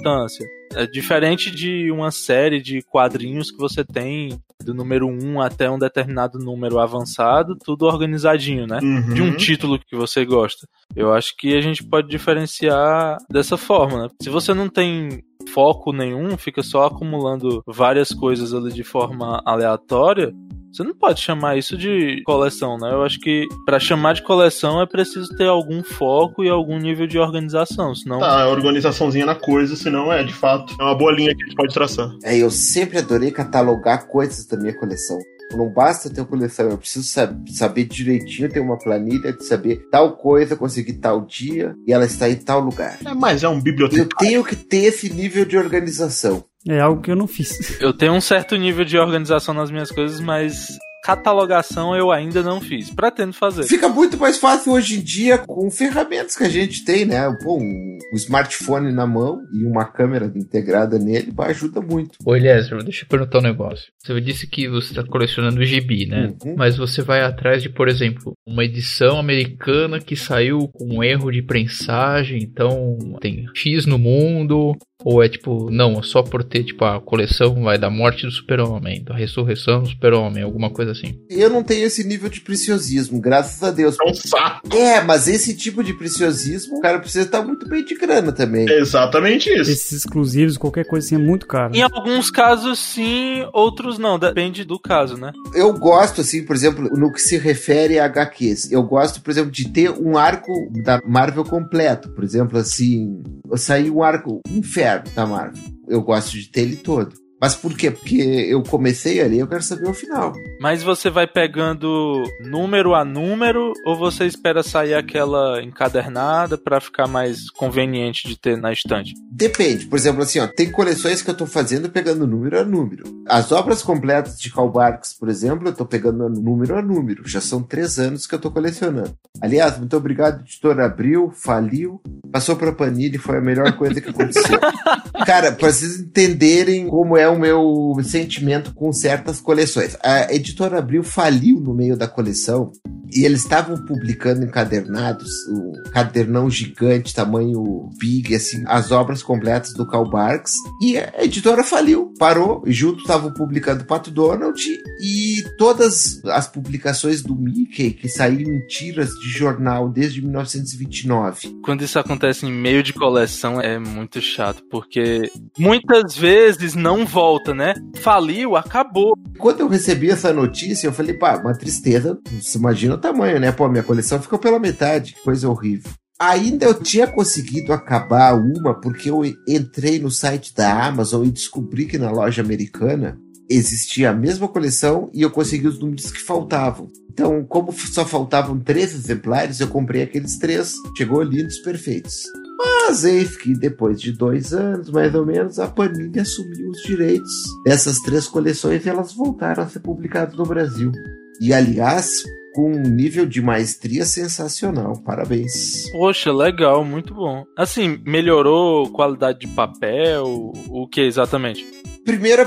É 0.73 0.85
diferente 0.85 1.49
de 1.49 1.91
uma 1.91 2.11
série 2.11 2.61
de 2.61 2.81
quadrinhos 2.81 3.51
que 3.51 3.57
você 3.57 3.83
tem 3.83 4.39
do 4.63 4.73
número 4.73 5.07
1 5.07 5.41
até 5.41 5.69
um 5.69 5.79
determinado 5.79 6.39
número 6.39 6.79
avançado, 6.79 7.55
tudo 7.55 7.85
organizadinho, 7.85 8.67
né? 8.67 8.79
Uhum. 8.81 9.13
de 9.13 9.21
um 9.21 9.35
título 9.35 9.79
que 9.79 9.95
você 9.95 10.25
gosta. 10.25 10.67
Eu 10.95 11.13
acho 11.13 11.35
que 11.37 11.55
a 11.55 11.61
gente 11.61 11.83
pode 11.83 12.09
diferenciar 12.09 13.17
dessa 13.29 13.55
forma, 13.55 14.03
né? 14.03 14.09
Se 14.21 14.29
você 14.29 14.53
não 14.53 14.67
tem 14.67 15.23
foco 15.53 15.93
nenhum, 15.93 16.37
fica 16.37 16.61
só 16.61 16.85
acumulando 16.85 17.63
várias 17.65 18.09
coisas 18.13 18.53
ali 18.53 18.73
de 18.73 18.83
forma 18.83 19.41
aleatória, 19.45 20.33
você 20.71 20.83
não 20.83 20.93
pode 20.93 21.21
chamar 21.21 21.57
isso 21.57 21.77
de 21.77 22.21
coleção, 22.23 22.77
né? 22.77 22.91
Eu 22.91 23.03
acho 23.03 23.19
que 23.19 23.47
para 23.65 23.79
chamar 23.79 24.13
de 24.13 24.21
coleção 24.21 24.81
é 24.81 24.85
preciso 24.85 25.35
ter 25.35 25.47
algum 25.47 25.83
foco 25.83 26.43
e 26.43 26.49
algum 26.49 26.77
nível 26.77 27.07
de 27.07 27.17
organização, 27.17 27.95
senão 27.95 28.19
Tá, 28.19 28.47
organizaçãozinha 28.47 29.25
na 29.25 29.35
coisa, 29.35 29.75
senão 29.75 30.11
é, 30.11 30.23
de 30.23 30.33
fato, 30.33 30.75
é 30.79 30.83
uma 30.83 30.95
boa 30.95 31.11
linha 31.11 31.35
que 31.35 31.43
a 31.43 31.45
gente 31.45 31.55
pode 31.55 31.73
traçar. 31.73 32.09
É, 32.23 32.37
eu 32.37 32.49
sempre 32.51 32.99
adorei 32.99 33.31
catalogar 33.31 34.07
coisas 34.07 34.45
da 34.45 34.57
minha 34.57 34.77
coleção. 34.77 35.17
Não 35.53 35.69
basta 35.71 36.09
ter 36.09 36.21
uma 36.21 36.27
coleção, 36.27 36.69
eu 36.69 36.77
preciso 36.77 37.07
sab- 37.07 37.47
saber 37.49 37.85
direitinho, 37.85 38.49
ter 38.49 38.59
uma 38.59 38.77
planilha 38.77 39.31
de 39.33 39.45
saber 39.45 39.87
tal 39.89 40.17
coisa, 40.17 40.55
conseguir 40.55 40.93
tal 40.93 41.21
dia 41.25 41.73
e 41.87 41.93
ela 41.93 42.05
está 42.05 42.29
em 42.29 42.35
tal 42.35 42.59
lugar. 42.59 42.97
É, 43.05 43.13
mas 43.13 43.43
é 43.43 43.49
um 43.49 43.55
Eu 43.57 43.61
bibliotecário. 43.61 44.09
tenho 44.19 44.43
que 44.43 44.55
ter 44.55 44.83
esse 44.85 45.09
nível 45.13 45.45
de 45.45 45.57
organização. 45.57 46.43
É 46.67 46.81
algo 46.81 47.01
que 47.01 47.09
eu 47.09 47.15
não 47.15 47.27
fiz. 47.27 47.79
eu 47.79 47.93
tenho 47.93 48.11
um 48.13 48.19
certo 48.21 48.55
nível 48.57 48.83
de 48.83 48.97
organização 48.97 49.53
nas 49.53 49.71
minhas 49.71 49.89
coisas, 49.89 50.19
mas 50.19 50.67
catalogação 51.07 51.95
eu 51.95 52.11
ainda 52.11 52.43
não 52.43 52.59
fiz. 52.59 52.89
Pretendo 52.89 53.31
fazer. 53.31 53.63
Fica 53.63 53.87
muito 53.87 54.17
mais 54.17 54.37
fácil 54.37 54.73
hoje 54.73 54.99
em 54.99 55.01
dia 55.01 55.37
com 55.37 55.71
ferramentas 55.71 56.35
que 56.35 56.43
a 56.43 56.49
gente 56.49 56.83
tem, 56.83 57.05
né? 57.05 57.33
Pô, 57.41 57.57
um, 57.57 57.97
um 58.11 58.15
smartphone 58.15 58.91
na 58.91 59.07
mão 59.07 59.39
e 59.53 59.63
uma 59.63 59.85
câmera 59.85 60.29
integrada 60.35 60.99
nele 60.99 61.33
ajuda 61.37 61.79
muito. 61.79 62.17
Ô 62.25 62.35
Eliezer, 62.35 62.83
deixa 62.83 63.05
eu 63.05 63.07
perguntar 63.07 63.39
um 63.39 63.43
negócio. 63.43 63.85
Você 64.03 64.19
disse 64.19 64.47
que 64.47 64.67
você 64.67 64.89
está 64.89 65.03
colecionando 65.03 65.63
gibi, 65.63 66.07
né? 66.07 66.33
Uhum. 66.43 66.55
Mas 66.57 66.75
você 66.75 67.01
vai 67.01 67.21
atrás 67.21 67.63
de, 67.63 67.69
por 67.69 67.87
exemplo, 67.87 68.33
uma 68.45 68.65
edição 68.65 69.17
americana 69.17 69.99
que 69.99 70.15
saiu 70.17 70.67
com 70.73 70.97
um 70.97 71.03
erro 71.03 71.31
de 71.31 71.41
prensagem, 71.41 72.39
então 72.43 72.97
tem 73.21 73.45
X 73.55 73.85
no 73.85 73.97
mundo. 73.97 74.75
Ou 75.09 75.23
é 75.23 75.29
tipo, 75.29 75.71
não, 75.71 76.03
só 76.03 76.21
por 76.21 76.43
ter, 76.43 76.65
tipo, 76.65 76.83
a 76.83 76.99
coleção 76.99 77.63
vai 77.63 77.77
da 77.77 77.89
morte 77.89 78.25
do 78.25 78.31
super-homem, 78.31 79.01
da 79.01 79.15
ressurreição 79.15 79.81
do 79.81 79.87
super-homem, 79.87 80.43
alguma 80.43 80.69
coisa 80.69 80.91
assim. 80.91 81.17
Eu 81.29 81.49
não 81.49 81.63
tenho 81.63 81.85
esse 81.85 82.03
nível 82.03 82.29
de 82.29 82.41
preciosismo, 82.41 83.21
graças 83.21 83.63
a 83.63 83.71
Deus. 83.71 83.95
É 84.05 84.09
um 84.09 84.13
saco. 84.13 84.67
É, 84.75 84.99
mas 84.99 85.29
esse 85.29 85.55
tipo 85.55 85.81
de 85.81 85.93
preciosismo, 85.93 86.79
o 86.79 86.81
cara 86.81 86.99
precisa 86.99 87.23
estar 87.23 87.41
muito 87.41 87.69
bem 87.69 87.85
de 87.85 87.95
grana 87.95 88.33
também. 88.33 88.69
É 88.69 88.79
exatamente 88.79 89.49
isso. 89.49 89.71
Esses 89.71 89.93
exclusivos, 89.93 90.57
qualquer 90.57 90.85
coisa 90.85 91.07
assim, 91.07 91.15
é 91.15 91.19
muito 91.25 91.47
caro. 91.47 91.73
Em 91.73 91.83
alguns 91.83 92.29
casos 92.29 92.77
sim, 92.77 93.47
outros 93.53 93.97
não, 93.97 94.19
depende 94.19 94.65
do 94.65 94.77
caso, 94.77 95.15
né? 95.15 95.31
Eu 95.55 95.71
gosto, 95.71 96.19
assim, 96.19 96.43
por 96.43 96.53
exemplo, 96.53 96.89
no 96.97 97.13
que 97.13 97.21
se 97.21 97.37
refere 97.37 97.97
a 97.97 98.03
HQs. 98.07 98.73
Eu 98.73 98.83
gosto, 98.83 99.21
por 99.21 99.31
exemplo, 99.31 99.51
de 99.51 99.69
ter 99.69 99.89
um 99.89 100.17
arco 100.17 100.51
da 100.83 101.01
Marvel 101.07 101.45
completo. 101.45 102.09
Por 102.09 102.25
exemplo, 102.25 102.57
assim, 102.59 103.23
saiu 103.55 103.95
um 103.95 104.03
arco 104.03 104.41
Inferno 104.49 104.96
da 105.13 105.25
Marvel. 105.25 105.63
Eu 105.87 106.01
gosto 106.01 106.31
de 106.31 106.49
ter 106.49 106.61
ele 106.61 106.77
todo. 106.77 107.13
Mas 107.39 107.55
por 107.55 107.75
quê? 107.75 107.91
Porque 107.91 108.15
eu 108.15 108.63
comecei 108.63 109.21
ali, 109.21 109.39
eu 109.39 109.47
quero 109.47 109.61
saber 109.61 109.87
o 109.87 109.93
final. 109.93 110.33
Mas 110.59 110.81
você 110.81 111.09
vai 111.09 111.27
pegando 111.27 112.23
número 112.41 112.95
a 112.95 113.05
número 113.05 113.73
ou 113.85 113.95
você 113.95 114.25
espera 114.25 114.63
sair 114.63 114.95
aquela 114.95 115.61
encadernada 115.61 116.57
pra 116.57 116.81
ficar 116.81 117.07
mais 117.07 117.49
conveniente 117.51 118.27
de 118.27 118.39
ter 118.39 118.57
na 118.57 118.73
estante? 118.73 119.13
Depende. 119.31 119.85
Por 119.85 119.97
exemplo, 119.97 120.23
assim, 120.23 120.39
ó, 120.39 120.47
tem 120.47 120.71
coleções 120.71 121.21
que 121.21 121.29
eu 121.29 121.35
tô 121.35 121.45
fazendo 121.45 121.89
pegando 121.89 122.25
número 122.25 122.59
a 122.59 122.63
número. 122.63 123.03
As 123.27 123.51
obras 123.51 123.83
completas 123.83 124.39
de 124.39 124.51
Karl 124.51 124.69
Barks, 124.69 125.13
por 125.13 125.29
exemplo, 125.29 125.67
eu 125.67 125.73
tô 125.73 125.85
pegando 125.85 126.27
número 126.29 126.75
a 126.75 126.81
número. 126.81 127.27
Já 127.27 127.39
são 127.39 127.61
três 127.61 127.99
anos 127.99 128.25
que 128.25 128.33
eu 128.33 128.39
tô 128.39 128.49
colecionando. 128.49 129.15
Aliás, 129.39 129.77
muito 129.77 129.95
obrigado, 129.95 130.41
editor 130.41 130.79
Abril, 130.79 131.31
faliu, 131.31 132.01
passou 132.31 132.55
pra 132.55 132.71
Panini, 132.71 133.17
foi 133.17 133.37
a 133.37 133.41
melhor 133.41 133.71
coisa 133.77 133.99
que 133.99 134.09
aconteceu. 134.09 134.59
Cara, 135.25 135.51
pra 135.51 135.71
vocês 135.71 135.99
entenderem 135.99 136.87
como 136.87 137.17
é 137.17 137.27
o 137.27 137.37
meu 137.37 137.95
sentimento 138.03 138.73
com 138.73 138.91
certas 138.91 139.39
coleções. 139.39 139.97
A 140.03 140.33
editora 140.33 140.79
Abril 140.79 141.03
faliu 141.03 141.59
no 141.59 141.73
meio 141.73 141.97
da 141.97 142.07
coleção 142.07 142.71
e 143.11 143.25
eles 143.25 143.43
estavam 143.43 143.77
publicando 143.85 144.45
encadernados, 144.45 145.29
o 145.49 145.89
cadernão 145.91 146.49
gigante, 146.49 147.13
tamanho 147.13 147.89
big, 147.97 148.35
assim, 148.35 148.63
as 148.67 148.91
obras 148.91 149.23
completas 149.23 149.73
do 149.73 149.87
Karl 149.87 150.09
Barks. 150.09 150.53
E 150.81 150.97
a 150.97 151.23
editora 151.23 151.63
faliu, 151.63 152.13
parou, 152.19 152.63
e 152.65 152.71
junto 152.71 153.01
estavam 153.01 153.33
publicando 153.33 153.85
Pato 153.85 154.11
Donald 154.11 154.61
e 155.01 155.43
todas 155.57 156.23
as 156.25 156.47
publicações 156.47 157.21
do 157.21 157.35
Mickey 157.35 157.91
que 157.91 158.09
saíram 158.09 158.51
em 158.51 158.65
tiras 158.67 159.09
de 159.09 159.29
jornal 159.29 159.89
desde 159.89 160.21
1929. 160.21 161.59
Quando 161.63 161.83
isso 161.83 161.99
acontece 161.99 162.45
em 162.45 162.51
meio 162.51 162.83
de 162.83 162.93
coleção 162.93 163.61
é 163.61 163.79
muito 163.79 164.21
chato, 164.21 164.63
porque 164.69 165.31
muitas 165.57 166.15
vezes 166.15 166.75
não 166.75 167.05
volta, 167.05 167.53
né? 167.53 167.73
Faliu, 168.01 168.55
acabou. 168.55 169.17
Quando 169.37 169.61
eu 169.61 169.67
recebi 169.67 170.09
essa 170.09 170.33
notícia, 170.33 170.87
eu 170.87 170.93
falei, 170.93 171.13
pá, 171.13 171.37
uma 171.37 171.57
tristeza, 171.57 172.17
você 172.41 172.57
imagina 172.57 172.96
tamanho, 172.97 173.39
né? 173.39 173.51
Pô, 173.51 173.67
minha 173.67 173.83
coleção 173.83 174.21
ficou 174.21 174.39
pela 174.39 174.59
metade, 174.59 175.13
que 175.13 175.23
coisa 175.23 175.49
horrível. 175.49 175.91
Ainda 176.19 176.65
eu 176.65 176.73
tinha 176.73 177.05
conseguido 177.05 177.71
acabar 177.71 178.33
uma 178.33 178.73
porque 178.73 179.09
eu 179.09 179.23
entrei 179.47 179.99
no 179.99 180.09
site 180.09 180.53
da 180.53 180.85
Amazon 180.85 181.25
e 181.25 181.31
descobri 181.31 181.85
que 181.85 181.99
na 181.99 182.09
loja 182.09 182.41
americana 182.41 183.19
existia 183.49 184.09
a 184.09 184.13
mesma 184.13 184.47
coleção 184.47 185.09
e 185.13 185.21
eu 185.21 185.29
consegui 185.29 185.67
os 185.67 185.79
números 185.79 186.11
que 186.11 186.19
faltavam. 186.19 186.89
Então, 187.09 187.43
como 187.45 187.71
só 187.71 188.05
faltavam 188.05 188.59
três 188.59 188.93
exemplares, 188.93 189.59
eu 189.59 189.67
comprei 189.67 190.03
aqueles 190.03 190.37
três. 190.37 190.73
Chegou 190.95 191.21
lindos, 191.21 191.57
perfeitos. 191.59 192.23
Mas 192.57 193.03
eis 193.05 193.35
que 193.37 193.53
depois 193.53 194.01
de 194.01 194.11
dois 194.11 194.53
anos, 194.53 194.89
mais 194.89 195.13
ou 195.13 195.25
menos, 195.25 195.59
a 195.59 195.67
Panini 195.67 196.19
assumiu 196.19 196.69
os 196.69 196.81
direitos 196.81 197.31
dessas 197.63 197.99
três 197.99 198.27
coleções 198.27 198.85
e 198.85 198.89
elas 198.89 199.13
voltaram 199.13 199.63
a 199.63 199.67
ser 199.67 199.79
publicadas 199.79 200.35
no 200.35 200.45
Brasil. 200.45 200.91
E 201.39 201.53
aliás, 201.53 202.23
com 202.57 202.71
um 202.71 202.81
nível 202.81 203.27
de 203.27 203.39
maestria 203.39 204.03
sensacional. 204.03 204.99
Parabéns. 205.03 205.91
Poxa, 205.91 206.33
legal, 206.33 206.83
muito 206.83 207.13
bom. 207.13 207.45
Assim, 207.55 208.01
melhorou 208.03 208.89
qualidade 208.89 209.41
de 209.41 209.47
papel? 209.49 210.51
O 210.67 210.87
que 210.87 211.01
exatamente? 211.01 211.63
Primeiro, 212.03 212.41
a 212.41 212.45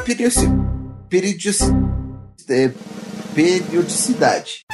é, 2.48 2.72
periodicidade. 3.32 4.64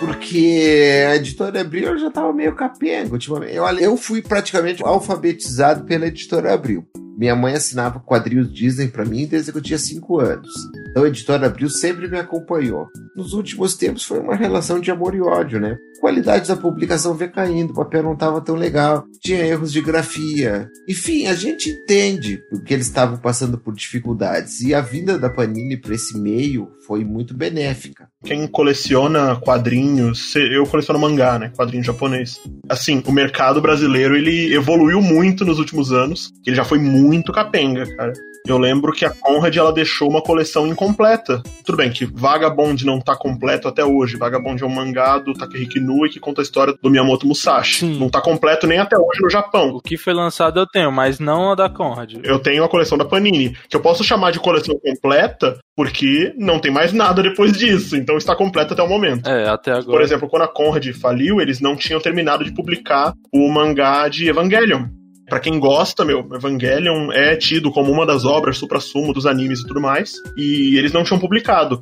Porque 0.00 1.06
a 1.08 1.14
editora 1.14 1.60
Abril 1.60 1.96
já 1.96 2.08
estava 2.08 2.32
meio 2.32 2.56
capenga 2.56 3.12
ultimamente. 3.12 3.56
Olha, 3.60 3.80
eu 3.80 3.96
fui 3.96 4.20
praticamente 4.20 4.82
alfabetizado 4.84 5.84
pela 5.84 6.08
editora 6.08 6.52
Abril. 6.52 6.84
Minha 7.22 7.36
mãe 7.36 7.54
assinava 7.54 8.00
quadrinhos 8.00 8.52
Disney 8.52 8.88
para 8.88 9.04
mim 9.04 9.26
desde 9.26 9.52
que 9.52 9.58
eu 9.58 9.62
tinha 9.62 9.78
5 9.78 10.18
anos. 10.18 10.48
Então 10.90 11.04
a 11.04 11.06
editora 11.06 11.46
Abril 11.46 11.70
sempre 11.70 12.08
me 12.08 12.18
acompanhou. 12.18 12.88
Nos 13.14 13.32
últimos 13.32 13.76
tempos 13.76 14.04
foi 14.04 14.18
uma 14.18 14.34
relação 14.34 14.80
de 14.80 14.90
amor 14.90 15.14
e 15.14 15.20
ódio, 15.20 15.60
né? 15.60 15.78
A 15.98 16.00
qualidade 16.00 16.48
da 16.48 16.56
publicação 16.56 17.14
veio 17.14 17.30
caindo, 17.30 17.70
o 17.70 17.74
papel 17.74 18.02
não 18.02 18.14
estava 18.14 18.40
tão 18.40 18.56
legal, 18.56 19.04
tinha 19.20 19.38
erros 19.38 19.70
de 19.70 19.80
grafia. 19.80 20.68
Enfim, 20.88 21.28
a 21.28 21.34
gente 21.34 21.70
entende 21.70 22.40
que 22.66 22.74
eles 22.74 22.88
estavam 22.88 23.16
passando 23.18 23.56
por 23.56 23.72
dificuldades 23.72 24.60
e 24.60 24.74
a 24.74 24.80
vinda 24.80 25.16
da 25.16 25.30
Panini 25.30 25.76
para 25.76 25.94
esse 25.94 26.18
meio 26.18 26.70
foi 26.88 27.04
muito 27.04 27.36
benéfica. 27.36 28.08
Quem 28.24 28.48
coleciona 28.48 29.36
quadrinhos, 29.36 30.34
eu 30.34 30.66
coleciono 30.66 30.98
mangá, 30.98 31.38
né? 31.38 31.52
Quadrinho 31.56 31.84
japonês. 31.84 32.40
Assim, 32.68 33.00
o 33.06 33.12
mercado 33.12 33.60
brasileiro 33.60 34.16
ele 34.16 34.52
evoluiu 34.52 35.00
muito 35.00 35.44
nos 35.44 35.60
últimos 35.60 35.92
anos. 35.92 36.32
Ele 36.44 36.56
já 36.56 36.64
foi 36.64 36.78
muito 36.78 37.11
capenga, 37.32 37.84
cara. 37.96 38.12
Eu 38.46 38.58
lembro 38.58 38.92
que 38.92 39.04
a 39.04 39.10
Conrad 39.10 39.56
ela 39.56 39.72
deixou 39.72 40.10
uma 40.10 40.20
coleção 40.20 40.66
incompleta. 40.66 41.42
Tudo 41.64 41.76
bem 41.76 41.90
que 41.90 42.04
Vagabond 42.04 42.84
não 42.84 43.00
tá 43.00 43.14
completo 43.14 43.68
até 43.68 43.84
hoje. 43.84 44.16
Vagabond 44.16 44.60
é 44.60 44.66
um 44.66 44.70
mangá 44.70 45.18
do 45.18 45.32
Takehiko 45.32 45.78
Inoue 45.78 46.10
que 46.10 46.18
conta 46.18 46.40
a 46.40 46.42
história 46.42 46.74
do 46.82 46.90
Miyamoto 46.90 47.26
Musashi. 47.26 47.80
Sim. 47.80 47.98
Não 48.00 48.10
tá 48.10 48.20
completo 48.20 48.66
nem 48.66 48.78
até 48.78 48.96
hoje 48.98 49.22
no 49.22 49.30
Japão. 49.30 49.68
O 49.76 49.80
que 49.80 49.96
foi 49.96 50.12
lançado 50.12 50.58
eu 50.58 50.66
tenho, 50.66 50.90
mas 50.90 51.20
não 51.20 51.52
a 51.52 51.54
da 51.54 51.68
Conrad. 51.68 52.14
Eu 52.24 52.40
tenho 52.40 52.64
a 52.64 52.68
coleção 52.68 52.98
da 52.98 53.04
Panini, 53.04 53.56
que 53.68 53.76
eu 53.76 53.80
posso 53.80 54.02
chamar 54.02 54.32
de 54.32 54.40
coleção 54.40 54.76
completa 54.80 55.58
porque 55.76 56.34
não 56.36 56.58
tem 56.58 56.70
mais 56.72 56.92
nada 56.92 57.22
depois 57.22 57.52
disso. 57.52 57.96
Então 57.96 58.16
está 58.16 58.34
completa 58.34 58.74
até 58.74 58.82
o 58.82 58.88
momento. 58.88 59.28
É, 59.28 59.48
até 59.48 59.70
agora. 59.70 59.86
Por 59.86 60.02
exemplo, 60.02 60.28
quando 60.28 60.42
a 60.42 60.48
Conrad 60.48 60.86
faliu, 60.94 61.40
eles 61.40 61.60
não 61.60 61.76
tinham 61.76 62.00
terminado 62.00 62.44
de 62.44 62.52
publicar 62.52 63.14
o 63.32 63.48
mangá 63.48 64.08
de 64.08 64.28
Evangelion. 64.28 64.86
Pra 65.32 65.40
quem 65.40 65.58
gosta, 65.58 66.04
meu, 66.04 66.28
Evangelion 66.30 67.10
é 67.10 67.34
tido 67.34 67.70
como 67.70 67.90
uma 67.90 68.04
das 68.04 68.26
obras 68.26 68.58
supra-sumo 68.58 69.14
dos 69.14 69.24
animes 69.24 69.60
e 69.60 69.66
tudo 69.66 69.80
mais, 69.80 70.12
e 70.36 70.76
eles 70.76 70.92
não 70.92 71.02
tinham 71.02 71.18
publicado. 71.18 71.80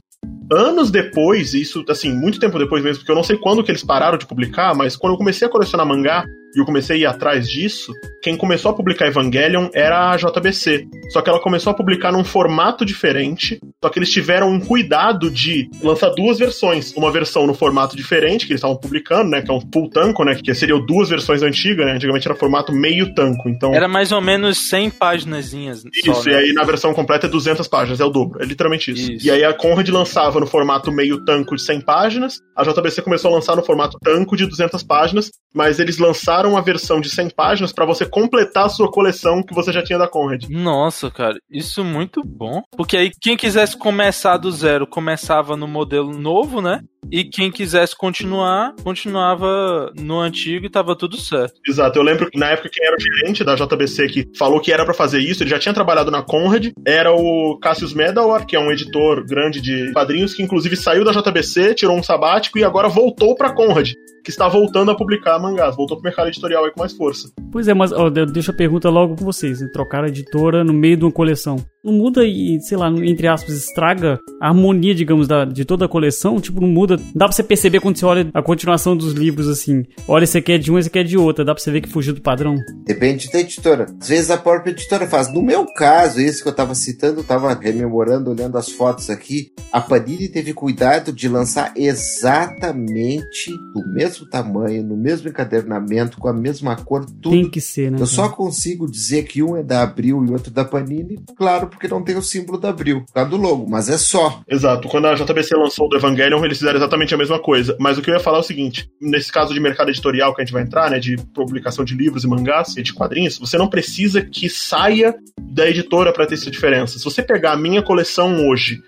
Anos 0.52 0.88
depois, 0.88 1.52
isso, 1.52 1.84
assim, 1.88 2.12
muito 2.12 2.38
tempo 2.38 2.60
depois 2.60 2.80
mesmo, 2.80 2.98
porque 3.00 3.10
eu 3.10 3.16
não 3.16 3.24
sei 3.24 3.36
quando 3.36 3.64
que 3.64 3.72
eles 3.72 3.82
pararam 3.82 4.16
de 4.16 4.24
publicar, 4.24 4.72
mas 4.76 4.94
quando 4.94 5.14
eu 5.14 5.18
comecei 5.18 5.48
a 5.48 5.50
colecionar 5.50 5.84
mangá, 5.84 6.24
e 6.54 6.60
eu 6.60 6.64
comecei 6.64 6.96
a 6.96 6.98
ir 7.00 7.06
atrás 7.06 7.48
disso, 7.48 7.92
quem 8.22 8.36
começou 8.36 8.70
a 8.70 8.74
publicar 8.74 9.06
Evangelion 9.06 9.68
era 9.72 10.10
a 10.10 10.16
JBC. 10.16 10.86
Só 11.10 11.22
que 11.22 11.30
ela 11.30 11.40
começou 11.40 11.70
a 11.70 11.74
publicar 11.74 12.12
num 12.12 12.24
formato 12.24 12.84
diferente, 12.84 13.58
só 13.82 13.90
que 13.90 13.98
eles 13.98 14.10
tiveram 14.10 14.50
um 14.50 14.60
cuidado 14.60 15.30
de 15.30 15.68
lançar 15.82 16.10
duas 16.10 16.38
versões. 16.38 16.92
Uma 16.94 17.10
versão 17.10 17.46
no 17.46 17.54
formato 17.54 17.96
diferente, 17.96 18.46
que 18.46 18.52
eles 18.52 18.60
estavam 18.60 18.76
publicando, 18.76 19.30
né, 19.30 19.42
que 19.42 19.50
é 19.50 19.54
um 19.54 19.60
full 19.60 19.88
tanco, 19.90 20.24
né, 20.24 20.34
que 20.34 20.54
seriam 20.54 20.84
duas 20.84 21.08
versões 21.08 21.42
antigas, 21.42 21.86
né, 21.86 21.92
antigamente 21.92 22.28
era 22.28 22.36
formato 22.36 22.72
meio 22.72 23.14
tanco, 23.14 23.48
então... 23.48 23.74
Era 23.74 23.88
mais 23.88 24.12
ou 24.12 24.20
menos 24.20 24.68
100 24.68 24.90
páginazinhas. 24.90 25.84
Isso, 25.92 26.14
só, 26.14 26.28
e 26.28 26.32
né? 26.32 26.38
aí 26.38 26.52
na 26.52 26.64
versão 26.64 26.92
completa 26.92 27.26
é 27.26 27.30
200 27.30 27.66
páginas, 27.68 28.00
é 28.00 28.04
o 28.04 28.10
dobro, 28.10 28.42
é 28.42 28.44
literalmente 28.44 28.90
isso. 28.92 29.12
Isso. 29.12 29.26
E 29.26 29.30
aí 29.30 29.44
a 29.44 29.52
Conrad 29.52 29.88
lançava 29.88 30.38
no 30.40 30.46
formato 30.46 30.92
meio 30.92 31.24
tanco 31.24 31.56
de 31.56 31.62
100 31.62 31.80
páginas, 31.82 32.38
a 32.56 32.62
JBC 32.62 33.02
começou 33.02 33.30
a 33.30 33.34
lançar 33.34 33.56
no 33.56 33.62
formato 33.62 33.98
tanco 34.02 34.36
de 34.36 34.46
200 34.46 34.82
páginas, 34.82 35.30
mas 35.54 35.80
eles 35.80 35.98
lançaram 35.98 36.39
a 36.48 36.60
versão 36.60 37.00
de 37.00 37.08
100 37.08 37.30
páginas 37.30 37.72
pra 37.72 37.84
você 37.84 38.06
completar 38.06 38.66
a 38.66 38.68
sua 38.68 38.90
coleção 38.90 39.42
que 39.42 39.54
você 39.54 39.72
já 39.72 39.82
tinha 39.82 39.98
da 39.98 40.08
Conrad. 40.08 40.44
Nossa, 40.48 41.10
cara, 41.10 41.38
isso 41.50 41.80
é 41.80 41.84
muito 41.84 42.22
bom. 42.24 42.62
Porque 42.76 42.96
aí 42.96 43.10
quem 43.20 43.36
quisesse 43.36 43.76
começar 43.76 44.36
do 44.36 44.50
zero, 44.50 44.86
começava 44.86 45.56
no 45.56 45.66
modelo 45.66 46.16
novo, 46.16 46.60
né? 46.60 46.80
E 47.10 47.24
quem 47.24 47.50
quisesse 47.50 47.96
continuar, 47.96 48.74
continuava 48.84 49.92
no 49.98 50.20
antigo 50.20 50.66
e 50.66 50.70
tava 50.70 50.94
tudo 50.94 51.16
certo. 51.16 51.54
Exato, 51.66 51.98
eu 51.98 52.02
lembro 52.02 52.30
que 52.30 52.38
na 52.38 52.50
época 52.50 52.70
quem 52.70 52.86
era 52.86 52.96
o 52.96 53.00
gerente 53.00 53.42
da 53.42 53.54
JBC 53.54 54.08
que 54.08 54.28
falou 54.36 54.60
que 54.60 54.72
era 54.72 54.84
pra 54.84 54.94
fazer 54.94 55.18
isso, 55.18 55.42
ele 55.42 55.50
já 55.50 55.58
tinha 55.58 55.74
trabalhado 55.74 56.10
na 56.10 56.22
Conrad, 56.22 56.68
era 56.86 57.12
o 57.12 57.58
Cassius 57.58 57.94
Medawar, 57.94 58.46
que 58.46 58.54
é 58.54 58.60
um 58.60 58.70
editor 58.70 59.24
grande 59.26 59.60
de 59.60 59.92
quadrinhos, 59.92 60.34
que 60.34 60.42
inclusive 60.42 60.76
saiu 60.76 61.04
da 61.04 61.12
JBC, 61.12 61.74
tirou 61.74 61.96
um 61.96 62.02
sabático 62.02 62.58
e 62.58 62.64
agora 62.64 62.88
voltou 62.88 63.34
pra 63.34 63.52
Conrad, 63.52 63.92
que 64.22 64.30
está 64.30 64.46
voltando 64.46 64.90
a 64.90 64.96
publicar 64.96 65.38
mangás, 65.38 65.74
voltou 65.74 65.96
pro 65.96 66.04
mercado 66.04 66.29
editorial 66.30 66.64
aí 66.64 66.70
com 66.70 66.80
mais 66.80 66.92
força. 66.92 67.30
Pois 67.52 67.68
é, 67.68 67.74
mas 67.74 67.92
ó, 67.92 68.08
de- 68.08 68.26
deixa 68.26 68.50
a 68.52 68.54
pergunta 68.54 68.88
logo 68.88 69.16
com 69.16 69.24
vocês. 69.24 69.60
Né? 69.60 69.68
Trocar 69.72 70.04
a 70.04 70.08
editora 70.08 70.64
no 70.64 70.72
meio 70.72 70.96
de 70.96 71.04
uma 71.04 71.12
coleção. 71.12 71.56
Não 71.82 71.94
muda 71.94 72.26
e, 72.26 72.60
sei 72.60 72.76
lá, 72.76 72.90
entre 72.90 73.26
aspas, 73.26 73.54
estraga 73.54 74.20
a 74.38 74.48
harmonia, 74.48 74.94
digamos, 74.94 75.26
da, 75.26 75.46
de 75.46 75.64
toda 75.64 75.86
a 75.86 75.88
coleção? 75.88 76.38
Tipo, 76.38 76.60
não 76.60 76.68
muda. 76.68 76.98
Dá 77.14 77.24
pra 77.24 77.32
você 77.32 77.42
perceber 77.42 77.80
quando 77.80 77.96
você 77.96 78.04
olha 78.04 78.28
a 78.34 78.42
continuação 78.42 78.94
dos 78.94 79.14
livros, 79.14 79.48
assim. 79.48 79.84
Olha, 80.06 80.24
esse 80.24 80.36
aqui 80.36 80.52
é 80.52 80.58
de 80.58 80.70
um, 80.70 80.78
esse 80.78 80.88
aqui 80.88 80.98
é 80.98 81.02
de 81.02 81.16
outra. 81.16 81.42
Dá 81.42 81.54
pra 81.54 81.62
você 81.62 81.70
ver 81.70 81.80
que 81.80 81.88
fugiu 81.88 82.12
do 82.12 82.20
padrão? 82.20 82.56
Depende 82.84 83.30
da 83.30 83.40
editora. 83.40 83.86
Às 83.98 84.08
vezes 84.08 84.30
a 84.30 84.36
própria 84.36 84.72
editora 84.72 85.06
faz. 85.06 85.32
No 85.32 85.40
meu 85.40 85.64
caso, 85.72 86.20
esse 86.20 86.42
que 86.42 86.48
eu 86.50 86.54
tava 86.54 86.74
citando, 86.74 87.20
eu 87.20 87.24
tava 87.24 87.54
rememorando, 87.54 88.30
olhando 88.30 88.58
as 88.58 88.70
fotos 88.70 89.08
aqui. 89.08 89.50
A 89.72 89.80
Panini 89.80 90.28
teve 90.28 90.52
cuidado 90.52 91.12
de 91.12 91.28
lançar 91.30 91.72
exatamente 91.74 93.50
do 93.72 93.88
mesmo 93.94 94.28
tamanho, 94.28 94.82
no 94.82 94.98
mesmo 94.98 95.30
encadernamento, 95.30 96.18
com 96.18 96.28
a 96.28 96.32
mesma 96.32 96.76
cor, 96.76 97.06
tudo 97.06 97.30
Tem 97.30 97.48
que 97.48 97.60
ser, 97.60 97.90
né? 97.90 97.96
Eu 97.96 98.00
cara? 98.00 98.06
só 98.06 98.28
consigo 98.28 98.90
dizer 98.90 99.22
que 99.22 99.42
um 99.42 99.56
é 99.56 99.62
da 99.62 99.82
Abril 99.82 100.22
e 100.26 100.30
outro 100.30 100.50
da 100.50 100.64
Panini, 100.64 101.18
claro, 101.36 101.69
porque 101.70 101.88
não 101.88 102.02
tem 102.02 102.16
o 102.16 102.22
símbolo 102.22 102.58
da 102.58 102.70
Abril, 102.70 103.04
por 103.12 103.28
do 103.28 103.36
logo, 103.36 103.68
mas 103.68 103.88
é 103.88 103.96
só. 103.96 104.42
Exato. 104.48 104.88
Quando 104.88 105.06
a 105.06 105.14
JBC 105.14 105.54
lançou 105.56 105.88
o 105.90 105.96
Evangelion, 105.96 106.44
eles 106.44 106.58
fizeram 106.58 106.76
exatamente 106.76 107.14
a 107.14 107.18
mesma 107.18 107.38
coisa. 107.38 107.76
Mas 107.80 107.96
o 107.96 108.02
que 108.02 108.10
eu 108.10 108.14
ia 108.14 108.20
falar 108.20 108.38
é 108.38 108.40
o 108.40 108.44
seguinte: 108.44 108.88
nesse 109.00 109.32
caso 109.32 109.54
de 109.54 109.60
mercado 109.60 109.90
editorial 109.90 110.34
que 110.34 110.42
a 110.42 110.44
gente 110.44 110.52
vai 110.52 110.62
entrar, 110.62 110.90
né, 110.90 110.98
de 110.98 111.16
publicação 111.34 111.84
de 111.84 111.94
livros 111.94 112.24
e 112.24 112.28
mangás 112.28 112.76
e 112.76 112.82
de 112.82 112.92
quadrinhos, 112.92 113.38
você 113.38 113.56
não 113.56 113.68
precisa 113.68 114.22
que 114.22 114.48
saia 114.48 115.14
da 115.40 115.68
editora 115.68 116.12
para 116.12 116.26
ter 116.26 116.34
essa 116.34 116.50
diferença. 116.50 116.98
Se 116.98 117.04
você 117.04 117.22
pegar 117.22 117.52
a 117.52 117.56
minha 117.56 117.82
coleção 117.82 118.48
hoje 118.48 118.80